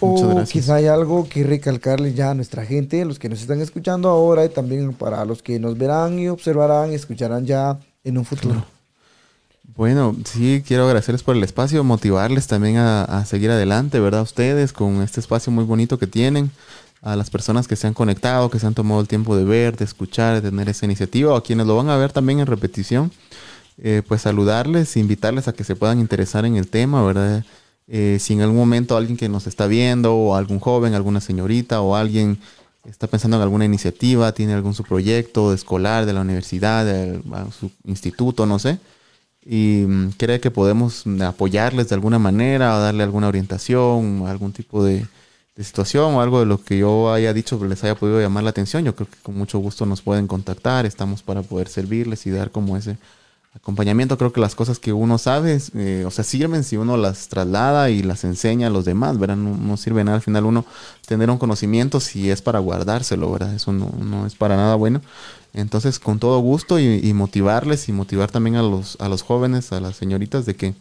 o 0.00 0.44
quizá 0.44 0.76
hay 0.76 0.86
algo 0.86 1.28
que 1.28 1.42
recalcarle 1.42 2.12
ya 2.14 2.30
a 2.30 2.34
nuestra 2.34 2.64
gente, 2.64 3.04
los 3.04 3.18
que 3.18 3.28
nos 3.28 3.40
están 3.40 3.60
escuchando 3.60 4.08
ahora 4.08 4.44
y 4.44 4.48
también 4.48 4.92
para 4.92 5.24
los 5.24 5.42
que 5.42 5.58
nos 5.58 5.76
verán 5.76 6.18
y 6.18 6.28
observarán 6.28 6.92
y 6.92 6.94
escucharán 6.94 7.46
ya 7.46 7.78
en 8.04 8.18
un 8.18 8.24
futuro. 8.24 8.64
Bueno, 9.74 10.16
sí, 10.24 10.62
quiero 10.66 10.84
agradecerles 10.84 11.22
por 11.22 11.36
el 11.36 11.42
espacio, 11.42 11.84
motivarles 11.84 12.46
también 12.46 12.78
a, 12.78 13.04
a, 13.04 13.26
seguir 13.26 13.50
adelante, 13.50 14.00
¿verdad? 14.00 14.22
Ustedes 14.22 14.72
con 14.72 15.02
este 15.02 15.20
espacio 15.20 15.52
muy 15.52 15.64
bonito 15.64 15.98
que 15.98 16.06
tienen, 16.06 16.50
a 17.02 17.14
las 17.14 17.30
personas 17.30 17.68
que 17.68 17.76
se 17.76 17.86
han 17.86 17.94
conectado, 17.94 18.50
que 18.50 18.58
se 18.58 18.66
han 18.66 18.74
tomado 18.74 19.00
el 19.00 19.08
tiempo 19.08 19.36
de 19.36 19.44
ver, 19.44 19.76
de 19.76 19.84
escuchar, 19.84 20.34
de 20.34 20.50
tener 20.50 20.68
esa 20.68 20.86
iniciativa, 20.86 21.32
o 21.32 21.36
a 21.36 21.42
quienes 21.42 21.66
lo 21.66 21.76
van 21.76 21.88
a 21.88 21.96
ver 21.96 22.12
también 22.12 22.40
en 22.40 22.46
repetición. 22.46 23.12
eh, 23.78 24.02
pues 24.08 24.22
saludarles, 24.22 24.96
invitarles 24.96 25.48
a 25.48 25.52
que 25.52 25.62
se 25.62 25.76
puedan 25.76 26.00
interesar 26.00 26.46
en 26.46 26.56
el 26.56 26.66
tema, 26.68 27.04
¿verdad? 27.04 27.44
Eh, 27.88 28.18
si 28.20 28.34
en 28.34 28.42
algún 28.42 28.56
momento 28.56 28.96
alguien 28.96 29.16
que 29.16 29.28
nos 29.28 29.46
está 29.46 29.66
viendo, 29.66 30.14
o 30.16 30.34
algún 30.34 30.58
joven, 30.60 30.94
alguna 30.94 31.20
señorita, 31.20 31.80
o 31.80 31.94
alguien 31.96 32.38
está 32.84 33.06
pensando 33.06 33.36
en 33.36 33.42
alguna 33.42 33.64
iniciativa, 33.64 34.32
tiene 34.32 34.54
algún 34.54 34.74
su 34.74 34.84
proyecto 34.84 35.52
escolar 35.52 36.06
de 36.06 36.12
la 36.12 36.20
universidad, 36.22 36.84
de 36.84 37.20
su 37.58 37.70
instituto, 37.84 38.46
no 38.46 38.58
sé, 38.58 38.78
y 39.44 39.84
mm, 39.86 40.10
cree 40.16 40.40
que 40.40 40.50
podemos 40.50 41.04
apoyarles 41.22 41.88
de 41.88 41.94
alguna 41.94 42.18
manera, 42.18 42.76
o 42.76 42.80
darle 42.80 43.02
alguna 43.04 43.28
orientación, 43.28 44.24
algún 44.26 44.52
tipo 44.52 44.84
de, 44.84 45.06
de 45.56 45.64
situación 45.64 46.14
o 46.14 46.20
algo 46.20 46.40
de 46.40 46.46
lo 46.46 46.62
que 46.62 46.78
yo 46.78 47.12
haya 47.12 47.32
dicho 47.32 47.62
les 47.64 47.82
haya 47.82 47.94
podido 47.94 48.20
llamar 48.20 48.44
la 48.44 48.50
atención, 48.50 48.84
yo 48.84 48.94
creo 48.94 49.08
que 49.08 49.16
con 49.22 49.36
mucho 49.36 49.58
gusto 49.58 49.86
nos 49.86 50.02
pueden 50.02 50.26
contactar, 50.26 50.86
estamos 50.86 51.22
para 51.22 51.42
poder 51.42 51.68
servirles 51.68 52.26
y 52.26 52.30
dar 52.30 52.50
como 52.50 52.76
ese 52.76 52.98
acompañamiento. 53.56 54.16
Creo 54.18 54.32
que 54.32 54.40
las 54.40 54.54
cosas 54.54 54.78
que 54.78 54.92
uno 54.92 55.18
sabe, 55.18 55.58
eh, 55.74 56.04
o 56.06 56.10
sea, 56.10 56.24
sirven 56.24 56.64
si 56.64 56.76
uno 56.76 56.96
las 56.96 57.28
traslada 57.28 57.90
y 57.90 58.02
las 58.02 58.24
enseña 58.24 58.68
a 58.68 58.70
los 58.70 58.84
demás, 58.84 59.18
¿verdad? 59.18 59.36
No, 59.36 59.76
sirve 59.76 60.04
nada 60.04 60.16
al 60.16 60.22
final 60.22 60.44
uno 60.44 60.64
tener 61.06 61.30
un 61.30 61.38
conocimiento 61.38 62.00
si 62.00 62.30
es 62.30 62.42
para 62.42 62.58
guardárselo, 62.58 63.30
¿verdad? 63.30 63.54
Eso 63.54 63.72
no, 63.72 64.26
es 64.26 64.34
para 64.34 64.56
nada 64.56 64.74
bueno. 64.76 65.00
Entonces, 65.54 65.98
con 65.98 66.18
todo 66.18 66.38
gusto 66.40 66.78
y, 66.78 67.12
motivarles 67.14 67.88
y 67.88 67.92
motivar 67.92 68.30
también 68.30 68.56
a 68.56 68.62
los, 68.62 68.96
a 69.00 69.08
los 69.08 69.22
jóvenes, 69.22 69.72
a 69.72 69.80
las 69.80 69.96
señoritas 69.96 70.44
de 70.44 70.54
que 70.54 70.74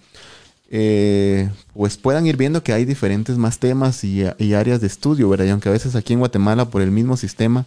eh, 0.70 1.50
pues 1.74 1.96
puedan 1.96 2.26
ir 2.26 2.38
viendo 2.38 2.64
que 2.64 2.74
hay 2.74 2.86
diferentes 2.86 3.38
más 3.38 3.60
temas 3.60 4.04
y, 4.04 4.26
áreas 4.54 4.82
de 4.82 4.88
estudio, 4.88 5.30
¿verdad? 5.30 5.46
Y 5.46 5.50
aunque 5.50 5.70
a 5.70 5.72
veces 5.72 5.96
aquí 5.96 6.14
en 6.14 6.20
Guatemala, 6.20 6.66
por 6.66 6.82
el 6.82 6.92
mismo 6.92 7.18
sistema 7.18 7.66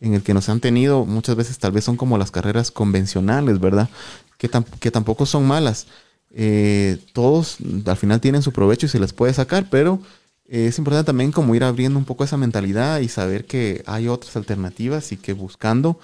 en 0.00 0.14
el 0.14 0.22
que 0.22 0.34
nos 0.34 0.48
han 0.48 0.60
tenido, 0.60 1.06
muchas 1.06 1.36
veces 1.36 1.58
tal 1.58 1.72
vez 1.72 1.84
son 1.84 1.96
como 1.96 2.18
las 2.18 2.30
carreras 2.30 2.70
convencionales, 2.70 3.58
¿verdad? 3.60 3.88
Que, 4.38 4.48
tampoco 4.90 5.26
son 5.26 5.46
malas. 5.46 5.86
Eh, 6.30 6.98
todos 7.12 7.58
al 7.86 7.96
final 7.96 8.20
tienen 8.20 8.42
su 8.42 8.52
provecho 8.52 8.86
y 8.86 8.88
se 8.88 8.98
les 8.98 9.12
puede 9.12 9.32
sacar, 9.32 9.68
pero 9.70 10.00
es 10.46 10.78
importante 10.78 11.06
también 11.06 11.32
como 11.32 11.54
ir 11.54 11.64
abriendo 11.64 11.98
un 11.98 12.04
poco 12.04 12.24
esa 12.24 12.36
mentalidad 12.36 13.00
y 13.00 13.08
saber 13.08 13.46
que 13.46 13.82
hay 13.86 14.08
otras 14.08 14.36
alternativas 14.36 15.12
y 15.12 15.16
que 15.16 15.32
buscando 15.32 15.98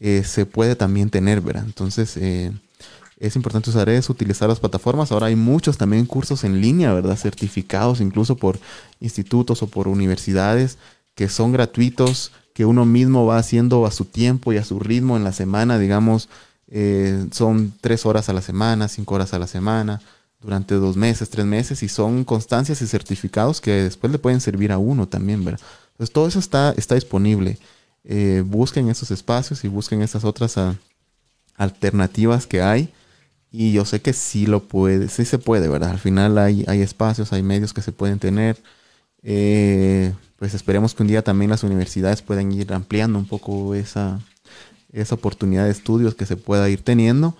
eh, 0.00 0.22
se 0.24 0.46
puede 0.46 0.76
también 0.76 1.10
tener, 1.10 1.40
¿verdad? 1.40 1.64
Entonces, 1.66 2.16
es 2.16 3.36
importante 3.36 3.70
usar 3.70 3.88
eso, 3.88 4.12
utilizar 4.12 4.48
las 4.48 4.60
plataformas. 4.60 5.12
Ahora 5.12 5.26
hay 5.26 5.36
muchos 5.36 5.78
también 5.78 6.06
cursos 6.06 6.44
en 6.44 6.60
línea, 6.60 6.92
¿verdad? 6.92 7.16
Certificados 7.16 8.00
incluso 8.00 8.36
por 8.36 8.58
institutos 9.00 9.62
o 9.62 9.66
por 9.66 9.88
universidades 9.88 10.78
que 11.14 11.28
son 11.28 11.52
gratuitos, 11.52 12.32
que 12.54 12.64
uno 12.64 12.84
mismo 12.84 13.26
va 13.26 13.38
haciendo 13.38 13.86
a 13.86 13.90
su 13.90 14.04
tiempo 14.04 14.52
y 14.52 14.56
a 14.56 14.64
su 14.64 14.78
ritmo 14.78 15.16
en 15.16 15.24
la 15.24 15.32
semana, 15.32 15.78
digamos, 15.78 16.28
eh, 16.74 17.26
son 17.32 17.74
tres 17.82 18.06
horas 18.06 18.30
a 18.30 18.32
la 18.32 18.40
semana, 18.40 18.88
cinco 18.88 19.14
horas 19.14 19.34
a 19.34 19.38
la 19.38 19.46
semana, 19.46 20.00
durante 20.40 20.74
dos 20.74 20.96
meses, 20.96 21.28
tres 21.28 21.44
meses, 21.44 21.82
y 21.82 21.88
son 21.88 22.24
constancias 22.24 22.80
y 22.80 22.86
certificados 22.86 23.60
que 23.60 23.70
después 23.72 24.10
le 24.10 24.18
pueden 24.18 24.40
servir 24.40 24.72
a 24.72 24.78
uno 24.78 25.06
también, 25.06 25.44
¿verdad? 25.44 25.60
Entonces 25.92 26.12
todo 26.14 26.26
eso 26.26 26.38
está, 26.38 26.74
está 26.78 26.94
disponible. 26.94 27.58
Eh, 28.04 28.42
busquen 28.44 28.88
esos 28.88 29.10
espacios 29.10 29.64
y 29.64 29.68
busquen 29.68 30.00
esas 30.00 30.24
otras 30.24 30.56
ah, 30.56 30.74
alternativas 31.56 32.46
que 32.46 32.62
hay 32.62 32.90
y 33.52 33.72
yo 33.72 33.84
sé 33.84 34.00
que 34.00 34.14
sí 34.14 34.46
lo 34.46 34.66
puede, 34.66 35.08
sí 35.08 35.26
se 35.26 35.38
puede, 35.38 35.68
¿verdad? 35.68 35.90
Al 35.90 35.98
final 35.98 36.38
hay, 36.38 36.64
hay 36.68 36.80
espacios, 36.80 37.34
hay 37.34 37.42
medios 37.42 37.74
que 37.74 37.82
se 37.82 37.92
pueden 37.92 38.18
tener. 38.18 38.56
Eh, 39.22 40.14
pues 40.38 40.54
esperemos 40.54 40.94
que 40.94 41.02
un 41.02 41.08
día 41.08 41.22
también 41.22 41.50
las 41.50 41.62
universidades 41.64 42.22
puedan 42.22 42.50
ir 42.50 42.72
ampliando 42.72 43.18
un 43.18 43.26
poco 43.26 43.74
esa, 43.74 44.20
esa 44.92 45.14
oportunidad 45.14 45.64
de 45.64 45.70
estudios 45.70 46.14
que 46.14 46.26
se 46.26 46.36
pueda 46.36 46.68
ir 46.68 46.82
teniendo. 46.82 47.34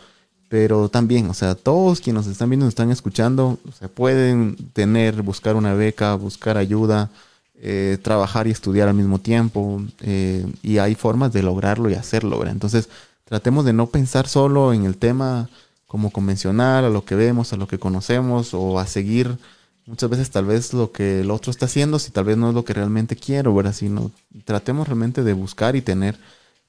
Pero 0.49 0.89
también, 0.91 1.31
o 1.31 1.35
sea, 1.35 1.55
todos 1.55 2.01
quienes 2.01 2.25
nos 2.25 2.33
están 2.33 2.51
viendo, 2.51 2.67
nos 2.67 2.73
están 2.73 2.91
escuchando, 2.91 3.59
se 3.79 3.89
pueden 3.89 4.57
tener, 4.75 5.23
buscar 5.23 5.57
una 5.57 5.73
beca, 5.73 6.15
buscar 6.15 6.59
ayuda, 6.59 7.11
eh, 7.55 7.97
trabajar 8.03 8.47
y 8.47 8.51
estudiar 8.51 8.89
al 8.89 8.95
mismo 8.95 9.19
tiempo. 9.19 9.83
Eh, 10.01 10.47
y 10.63 10.79
hay 10.79 10.95
formas 10.95 11.33
de 11.33 11.43
lograrlo 11.43 11.89
y 11.89 11.95
hacerlo, 11.95 12.39
¿verdad? 12.39 12.53
Entonces, 12.53 12.91
tratemos 13.25 13.65
de 13.65 13.73
no 13.73 13.87
pensar 13.87 14.29
solo 14.29 14.75
en 14.75 14.85
el 14.85 14.99
tema 14.99 15.49
como 15.87 16.11
convencional, 16.11 16.85
a 16.85 16.91
lo 16.91 17.05
que 17.05 17.15
vemos, 17.15 17.53
a 17.53 17.57
lo 17.57 17.67
que 17.67 17.79
conocemos, 17.79 18.53
o 18.53 18.79
a 18.79 18.87
seguir 18.87 19.39
muchas 19.87 20.11
veces 20.11 20.31
tal 20.31 20.47
vez 20.47 20.73
lo 20.73 20.93
que 20.93 21.21
el 21.21 21.31
otro 21.31 21.51
está 21.51 21.67
haciendo, 21.67 21.99
si 21.99 22.11
tal 22.11 22.25
vez 22.25 22.37
no 22.37 22.49
es 22.49 22.55
lo 22.55 22.65
que 22.65 22.75
realmente 22.75 23.17
quiero, 23.17 23.55
¿verdad? 23.55 23.73
Sino 23.73 24.11
tratemos 24.45 24.87
realmente 24.87 25.23
de 25.23 25.33
buscar 25.33 25.77
y 25.77 25.83
tener 25.83 26.19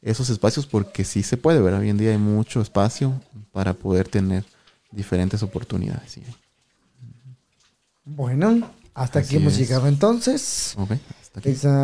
esos 0.04 0.30
espacios 0.30 0.66
porque 0.66 1.04
sí 1.04 1.24
se 1.24 1.38
puede, 1.38 1.62
¿verdad? 1.62 1.80
Hoy 1.80 1.90
en 1.90 1.98
día 1.98 2.12
hay 2.12 2.18
mucho 2.18 2.62
espacio 2.62 3.14
para 3.52 3.74
poder 3.74 4.08
tener 4.08 4.44
diferentes 4.92 5.42
oportunidades. 5.44 6.20
Bueno, 8.06 8.70
hasta 8.94 9.20
aquí 9.20 9.38
hemos 9.38 9.58
llegado 9.58 9.88
entonces. 9.88 10.76
Okay, 10.78 11.00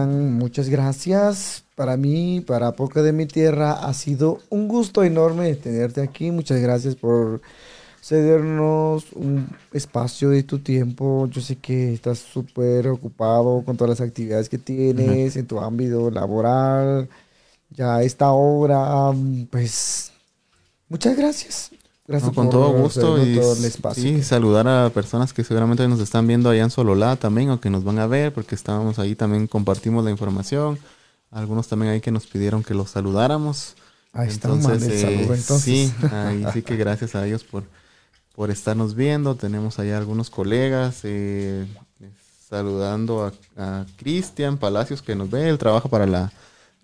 muchas 0.08 0.70
gracias 0.70 1.64
para 1.76 1.96
mí, 1.96 2.42
para 2.46 2.74
Poca 2.74 3.02
de 3.02 3.14
mi 3.14 3.26
Tierra, 3.26 3.72
ha 3.72 3.94
sido 3.94 4.42
un 4.50 4.68
gusto 4.68 5.04
enorme 5.04 5.56
tenerte 5.56 6.02
aquí. 6.02 6.30
Muchas 6.30 6.60
gracias 6.60 6.96
por 6.96 7.42
cedernos 8.02 9.06
un 9.14 9.48
espacio 9.72 10.30
de 10.30 10.44
tu 10.44 10.60
tiempo. 10.60 11.28
Yo 11.28 11.42
sé 11.42 11.56
que 11.56 11.94
estás 11.94 12.20
súper 12.20 12.90
ocupado 12.90 13.64
con 13.66 13.78
todas 13.78 13.98
las 13.98 14.08
actividades 14.08 14.50
que 14.50 14.58
tienes 14.58 15.38
en 15.38 15.48
tu 15.48 15.60
ámbito 15.60 16.12
laboral. 16.12 17.08
Ya 17.72 17.96
a 17.96 18.04
esta 18.04 18.32
hora, 18.32 19.12
pues, 19.50 20.12
muchas 20.88 21.16
gracias. 21.18 21.72
Gracias 22.08 22.34
con 22.34 22.50
todo 22.50 22.72
gusto 22.72 23.24
y 23.24 23.40
sí, 23.94 24.24
saludar 24.24 24.68
a 24.68 24.90
personas 24.90 25.32
que 25.32 25.44
seguramente 25.44 25.88
nos 25.88 26.00
están 26.00 26.26
viendo 26.26 26.50
allá 26.50 26.64
en 26.64 26.72
Sololá 26.72 27.18
también 27.18 27.52
o 27.52 27.62
que 27.62 27.70
nos 27.70 27.84
van 27.84 28.00
a 28.00 28.08
ver 28.08 28.34
porque 28.34 28.56
estábamos 28.56 28.98
ahí 28.98 29.14
también 29.14 29.46
compartimos 29.46 30.04
la 30.04 30.10
información 30.10 30.80
algunos 31.32 31.68
también 31.68 31.92
ahí 31.92 32.02
que 32.02 32.12
nos 32.12 32.26
pidieron 32.26 32.64
que 32.64 32.74
los 32.74 32.92
saludáramos. 32.92 33.76
Ahí 34.14 34.30
entonces, 34.30 34.84
el 34.84 35.00
saludo, 35.00 35.34
entonces. 35.36 35.64
Sí, 35.64 35.94
ahí 36.12 36.44
sí 36.54 36.62
que 36.64 36.76
gracias 36.76 37.16
a 37.16 37.26
ellos 37.26 37.44
por, 37.44 37.64
por 38.34 38.50
estarnos 38.50 38.96
viendo. 38.96 39.36
Tenemos 39.36 39.78
allá 39.78 39.98
algunos 39.98 40.30
colegas 40.30 41.02
eh, 41.04 41.68
saludando 42.50 43.32
a, 43.56 43.86
Cristian 43.98 44.58
Palacios 44.58 45.02
que 45.02 45.16
nos 45.16 45.30
ve. 45.30 45.50
Él 45.50 45.60
trabaja 45.60 45.88
para 45.90 46.08
la, 46.08 46.32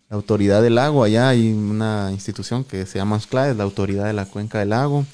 Autoridad 0.10 0.62
del 0.62 0.76
Lago. 0.76 1.04
Allá 1.04 1.30
hay 1.30 1.52
una 1.52 2.10
institución 2.12 2.64
que 2.64 2.86
se 2.86 3.00
llama 3.00 3.18
es 3.18 3.32
la 3.32 3.64
Autoridad 3.64 4.06
de 4.06 4.14
la 4.14 4.26
Cuenca 4.26 4.60
del 4.60 4.70
Lago. 4.70 5.06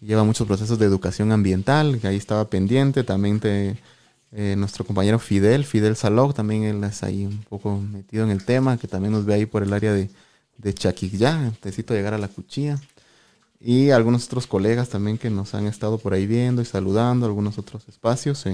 Lleva 0.00 0.24
muchos 0.24 0.46
procesos 0.46 0.78
de 0.78 0.86
educación 0.86 1.32
ambiental, 1.32 1.98
que 2.00 2.06
ahí 2.06 2.16
estaba 2.16 2.48
pendiente. 2.48 3.02
También 3.02 3.40
eh, 3.44 4.54
nuestro 4.56 4.84
compañero 4.84 5.18
Fidel, 5.18 5.64
Fidel 5.64 5.96
Salog, 5.96 6.34
también 6.34 6.64
él 6.64 6.84
es 6.84 7.02
ahí 7.02 7.26
un 7.26 7.38
poco 7.48 7.78
metido 7.78 8.24
en 8.24 8.30
el 8.30 8.44
tema, 8.44 8.76
que 8.76 8.88
también 8.88 9.12
nos 9.12 9.24
ve 9.24 9.34
ahí 9.34 9.46
por 9.46 9.62
el 9.62 9.72
área 9.72 9.92
de, 9.92 10.10
de 10.58 10.74
Chaquilla, 10.74 11.38
necesito 11.38 11.94
llegar 11.94 12.14
a 12.14 12.18
la 12.18 12.28
cuchilla. 12.28 12.78
Y 13.60 13.90
algunos 13.90 14.26
otros 14.26 14.46
colegas 14.46 14.90
también 14.90 15.18
que 15.18 15.30
nos 15.30 15.54
han 15.54 15.66
estado 15.66 15.98
por 15.98 16.12
ahí 16.12 16.26
viendo 16.26 16.60
y 16.60 16.66
saludando, 16.66 17.26
algunos 17.26 17.58
otros 17.58 17.88
espacios, 17.88 18.44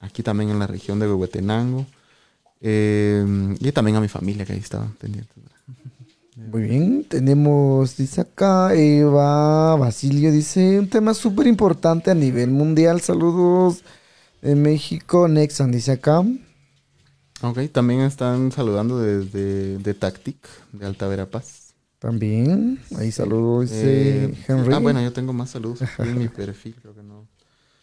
aquí 0.00 0.22
también 0.22 0.50
en 0.50 0.58
la 0.58 0.66
región 0.66 0.98
de 0.98 1.06
Huehuetenango. 1.06 1.86
Eh, 2.60 3.56
y 3.60 3.72
también 3.72 3.96
a 3.96 4.00
mi 4.00 4.08
familia 4.08 4.44
que 4.44 4.52
ahí 4.52 4.58
estaba 4.58 4.86
pendiente. 5.00 5.32
Muy 6.36 6.62
bien, 6.62 7.04
tenemos, 7.04 7.96
dice 7.96 8.20
acá, 8.20 8.72
Eva 8.72 9.74
Basilio, 9.76 10.30
dice 10.30 10.78
un 10.78 10.88
tema 10.88 11.12
súper 11.12 11.46
importante 11.48 12.10
a 12.10 12.14
nivel 12.14 12.50
mundial. 12.50 13.00
Saludos 13.00 13.82
en 14.40 14.62
México, 14.62 15.26
Nexan 15.26 15.72
dice 15.72 15.92
acá. 15.92 16.24
Ok, 17.42 17.58
también 17.72 18.00
están 18.00 18.50
saludando 18.52 19.00
desde 19.00 19.78
de 19.78 19.94
Tactic, 19.94 20.38
de 20.72 20.86
Alta 20.86 21.06
Verapaz. 21.08 21.74
También, 21.98 22.78
ahí 22.96 23.10
saludos, 23.10 23.70
dice 23.70 24.26
eh, 24.26 24.34
Henry. 24.46 24.74
Ah, 24.74 24.78
bueno, 24.78 25.02
yo 25.02 25.12
tengo 25.12 25.32
más 25.32 25.50
saludos 25.50 25.80
en 25.98 26.18
mi 26.18 26.28
perfil, 26.28 26.76
creo 26.80 26.94
que 26.94 27.02
no. 27.02 27.26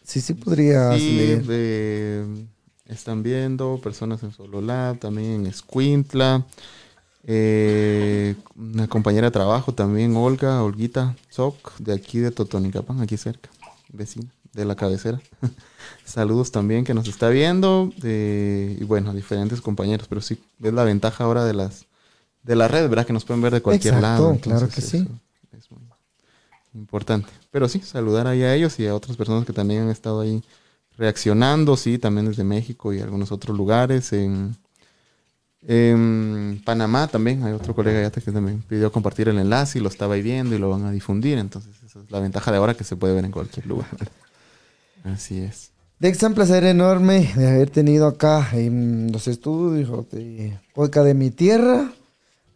Sí, 0.02 0.20
sí, 0.22 0.34
podría 0.34 0.96
sí, 0.96 1.42
están 2.88 3.22
viendo 3.22 3.80
personas 3.82 4.22
en 4.22 4.32
Sololab, 4.32 4.98
también 4.98 5.32
en 5.32 5.46
Escuintla. 5.46 6.44
Eh, 7.24 8.36
una 8.54 8.86
compañera 8.86 9.26
de 9.26 9.32
trabajo 9.32 9.74
también, 9.74 10.14
Olga, 10.16 10.62
Olguita 10.62 11.16
Zoc, 11.32 11.76
de 11.78 11.92
aquí 11.92 12.20
de 12.20 12.30
Totonicapán, 12.30 13.00
aquí 13.00 13.16
cerca, 13.16 13.50
vecina 13.92 14.30
de 14.56 14.64
la 14.64 14.74
cabecera. 14.74 15.20
Saludos 16.04 16.50
también 16.50 16.84
que 16.84 16.94
nos 16.94 17.06
está 17.06 17.28
viendo. 17.28 17.92
y 18.02 18.82
bueno, 18.84 19.12
diferentes 19.12 19.60
compañeros. 19.60 20.06
Pero 20.08 20.20
sí, 20.20 20.40
es 20.62 20.72
la 20.72 20.84
ventaja 20.84 21.24
ahora 21.24 21.44
de 21.44 21.54
las 21.54 21.86
de 22.42 22.56
la 22.56 22.68
red, 22.68 22.88
¿verdad? 22.88 23.06
Que 23.06 23.12
nos 23.12 23.24
pueden 23.24 23.42
ver 23.42 23.52
de 23.52 23.60
cualquier 23.60 24.00
lado. 24.00 24.38
claro 24.40 24.68
que 24.68 24.80
sí. 24.80 25.06
Es 25.52 25.70
muy 25.70 25.80
importante. 26.74 27.28
Pero 27.50 27.68
sí, 27.68 27.80
saludar 27.80 28.26
ahí 28.26 28.42
a 28.42 28.54
ellos 28.54 28.78
y 28.78 28.86
a 28.86 28.94
otras 28.94 29.16
personas 29.16 29.44
que 29.44 29.52
también 29.52 29.82
han 29.82 29.90
estado 29.90 30.20
ahí 30.20 30.42
reaccionando, 30.96 31.76
sí, 31.76 31.98
también 31.98 32.26
desde 32.26 32.44
México 32.44 32.92
y 32.92 33.00
algunos 33.00 33.32
otros 33.32 33.56
lugares. 33.56 34.12
En, 34.12 34.56
Panamá 36.64 37.08
también 37.08 37.42
hay 37.42 37.52
otro 37.52 37.74
colega 37.74 38.00
ya 38.00 38.10
que 38.10 38.30
también 38.30 38.62
pidió 38.62 38.92
compartir 38.92 39.28
el 39.28 39.38
enlace 39.38 39.78
y 39.78 39.82
lo 39.82 39.88
estaba 39.88 40.14
ahí 40.14 40.22
viendo 40.22 40.54
y 40.54 40.58
lo 40.58 40.70
van 40.70 40.84
a 40.84 40.92
difundir. 40.92 41.38
Entonces, 41.38 41.72
Esa 41.84 42.00
es 42.00 42.10
la 42.10 42.20
ventaja 42.20 42.52
de 42.52 42.58
ahora 42.58 42.74
que 42.74 42.84
se 42.84 42.94
puede 42.94 43.14
ver 43.14 43.24
en 43.24 43.32
cualquier 43.32 43.66
lugar. 43.66 43.88
Así 45.04 45.40
es. 45.40 45.72
Dexa, 45.98 46.28
un 46.28 46.34
placer 46.34 46.64
enorme 46.64 47.32
de 47.34 47.48
haber 47.48 47.70
tenido 47.70 48.06
acá 48.06 48.50
en 48.52 49.10
los 49.12 49.28
estudios 49.28 50.10
de 50.10 50.58
podcast 50.74 51.06
de 51.06 51.14
mi 51.14 51.30
tierra. 51.30 51.90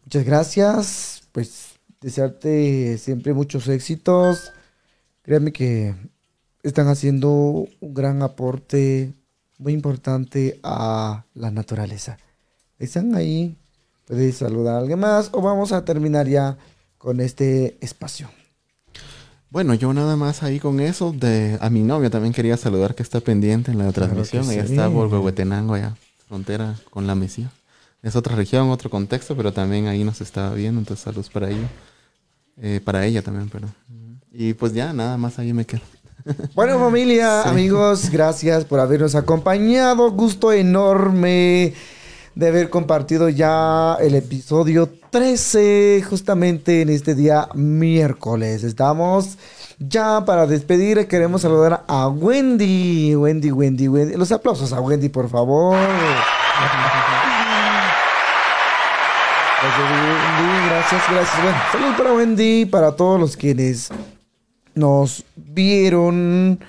Muchas 0.05 0.25
gracias. 0.25 1.23
Pues 1.33 1.71
desearte 2.01 2.99
siempre 2.99 3.33
muchos 3.33 3.67
éxitos. 3.69 4.53
Créanme 5.23 5.53
que 5.53 5.95
están 6.63 6.89
haciendo 6.89 7.67
un 7.81 7.95
gran 7.95 8.23
aporte 8.23 9.13
muy 9.59 9.73
importante 9.73 10.59
a 10.63 11.25
la 11.35 11.51
naturaleza. 11.51 12.19
Están 12.79 13.15
ahí. 13.15 13.57
Puedes 14.07 14.37
saludar 14.37 14.77
a 14.77 14.79
alguien 14.79 14.99
más 14.99 15.31
o 15.33 15.41
vamos 15.41 15.73
a 15.73 15.85
terminar 15.85 16.27
ya 16.27 16.59
con 16.99 17.21
este 17.21 17.77
espacio. 17.81 18.29
Bueno, 19.51 19.75
yo 19.75 19.93
nada 19.93 20.17
más 20.17 20.43
ahí 20.43 20.61
con 20.61 20.81
eso, 20.81 21.13
de 21.13 21.59
a 21.61 21.71
mi 21.71 21.83
novia 21.83 22.09
también 22.09 22.33
quería 22.33 22.57
saludar 22.57 22.95
que 22.95 23.03
está 23.03 23.21
pendiente 23.21 23.73
en 23.73 23.79
la 23.79 23.91
transmisión. 23.93 24.49
Ella 24.51 24.67
sí. 24.67 24.73
está 24.73 24.89
por 24.89 25.09
Huehuetenango, 25.09 25.75
allá, 25.75 25.97
frontera 26.29 26.77
con 26.91 27.07
la 27.07 27.15
Mesía. 27.15 27.51
Es 28.03 28.17
otra 28.17 28.37
región, 28.37 28.71
otro 28.71 28.91
contexto, 28.91 29.37
pero 29.37 29.53
también 29.53 29.87
ahí 29.87 30.05
nos 30.05 30.21
estaba 30.21 30.55
viendo, 30.55 30.81
entonces 30.81 31.05
saludos 31.05 31.29
para 31.31 31.51
ella. 31.51 31.69
Eh, 32.57 32.81
para 32.85 33.05
ella 33.05 33.23
también, 33.23 33.49
perdón. 33.49 33.75
Y 34.33 34.55
pues 34.55 34.73
ya, 34.73 34.93
nada 34.93 35.17
más 35.17 35.39
ahí 35.39 35.53
me 35.53 35.67
quedo. 35.67 35.83
Bueno, 36.55 36.79
familia, 36.79 37.43
amigos, 37.43 38.11
gracias 38.11 38.65
por 38.65 38.81
habernos 38.81 39.15
acompañado. 39.15 40.11
Gusto 40.11 40.53
enorme 40.53 41.73
de 42.35 42.49
haber 42.49 42.71
compartido 42.71 43.29
ya 43.29 43.97
el 44.01 44.15
episodio 44.15 44.89
13, 45.11 46.05
justamente 46.09 46.83
en 46.83 46.91
este 46.91 47.15
día 47.15 47.49
miércoles. 47.55 48.65
Estamos 48.65 49.39
ya 49.79 50.25
para 50.25 50.47
despedir. 50.47 51.07
Queremos 51.09 51.43
saludar 51.43 51.85
a 51.87 52.09
Wendy. 52.09 53.15
Wendy, 53.15 53.51
Wendy, 53.51 53.89
Wendy. 53.89 54.17
Los 54.17 54.33
aplausos 54.33 54.73
a 54.73 54.81
Wendy, 54.81 55.09
por 55.09 55.29
favor. 55.29 55.77
Gracias, 59.63 59.91
Wendy. 59.91 60.69
Gracias, 60.69 61.03
gracias. 61.11 61.43
Bueno, 61.43 61.59
salud 61.71 61.95
para 61.97 62.13
Wendy, 62.15 62.65
para 62.65 62.93
todos 62.93 63.21
los 63.21 63.37
quienes 63.37 63.91
nos 64.75 65.25
vieron, 65.37 66.61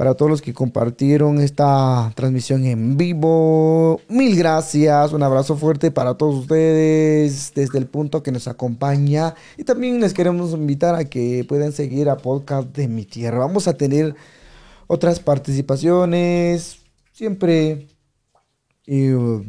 para 0.00 0.14
todos 0.14 0.30
los 0.30 0.40
que 0.40 0.54
compartieron 0.54 1.42
esta 1.42 2.10
transmisión 2.14 2.64
en 2.64 2.96
vivo. 2.96 4.00
Mil 4.08 4.34
gracias, 4.34 5.12
un 5.12 5.22
abrazo 5.22 5.58
fuerte 5.58 5.90
para 5.90 6.14
todos 6.14 6.36
ustedes 6.36 7.52
desde 7.54 7.78
el 7.78 7.86
punto 7.86 8.22
que 8.22 8.32
nos 8.32 8.48
acompaña. 8.48 9.34
Y 9.58 9.64
también 9.64 10.00
les 10.00 10.14
queremos 10.14 10.52
invitar 10.52 10.94
a 10.94 11.04
que 11.04 11.44
puedan 11.46 11.72
seguir 11.72 12.08
a 12.08 12.16
Podcast 12.16 12.74
de 12.74 12.88
mi 12.88 13.04
Tierra. 13.04 13.40
Vamos 13.40 13.68
a 13.68 13.76
tener 13.76 14.14
otras 14.86 15.20
participaciones, 15.20 16.78
siempre 17.12 17.86
eh, 18.86 19.42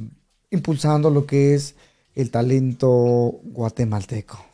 impulsando 0.50 1.10
lo 1.10 1.26
que 1.26 1.56
es 1.56 1.76
el 2.14 2.30
talento 2.30 3.40
guatemalteco. 3.46 4.51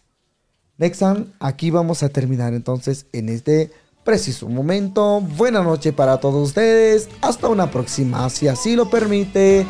Nexan, 0.77 1.33
aquí 1.39 1.71
vamos 1.71 2.03
a 2.03 2.09
terminar 2.09 2.53
entonces 2.53 3.07
en 3.11 3.29
este 3.29 3.71
preciso 4.03 4.47
momento. 4.47 5.21
Buena 5.21 5.63
noche 5.63 5.91
para 5.91 6.19
todos 6.19 6.49
ustedes. 6.49 7.09
Hasta 7.21 7.47
una 7.47 7.71
próxima, 7.71 8.29
si 8.29 8.47
así 8.47 8.75
lo 8.75 8.89
permite. 8.89 9.65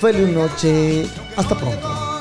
Feliz 0.00 0.28
noche. 0.28 1.06
Hasta 1.36 1.58
pronto. 1.58 2.11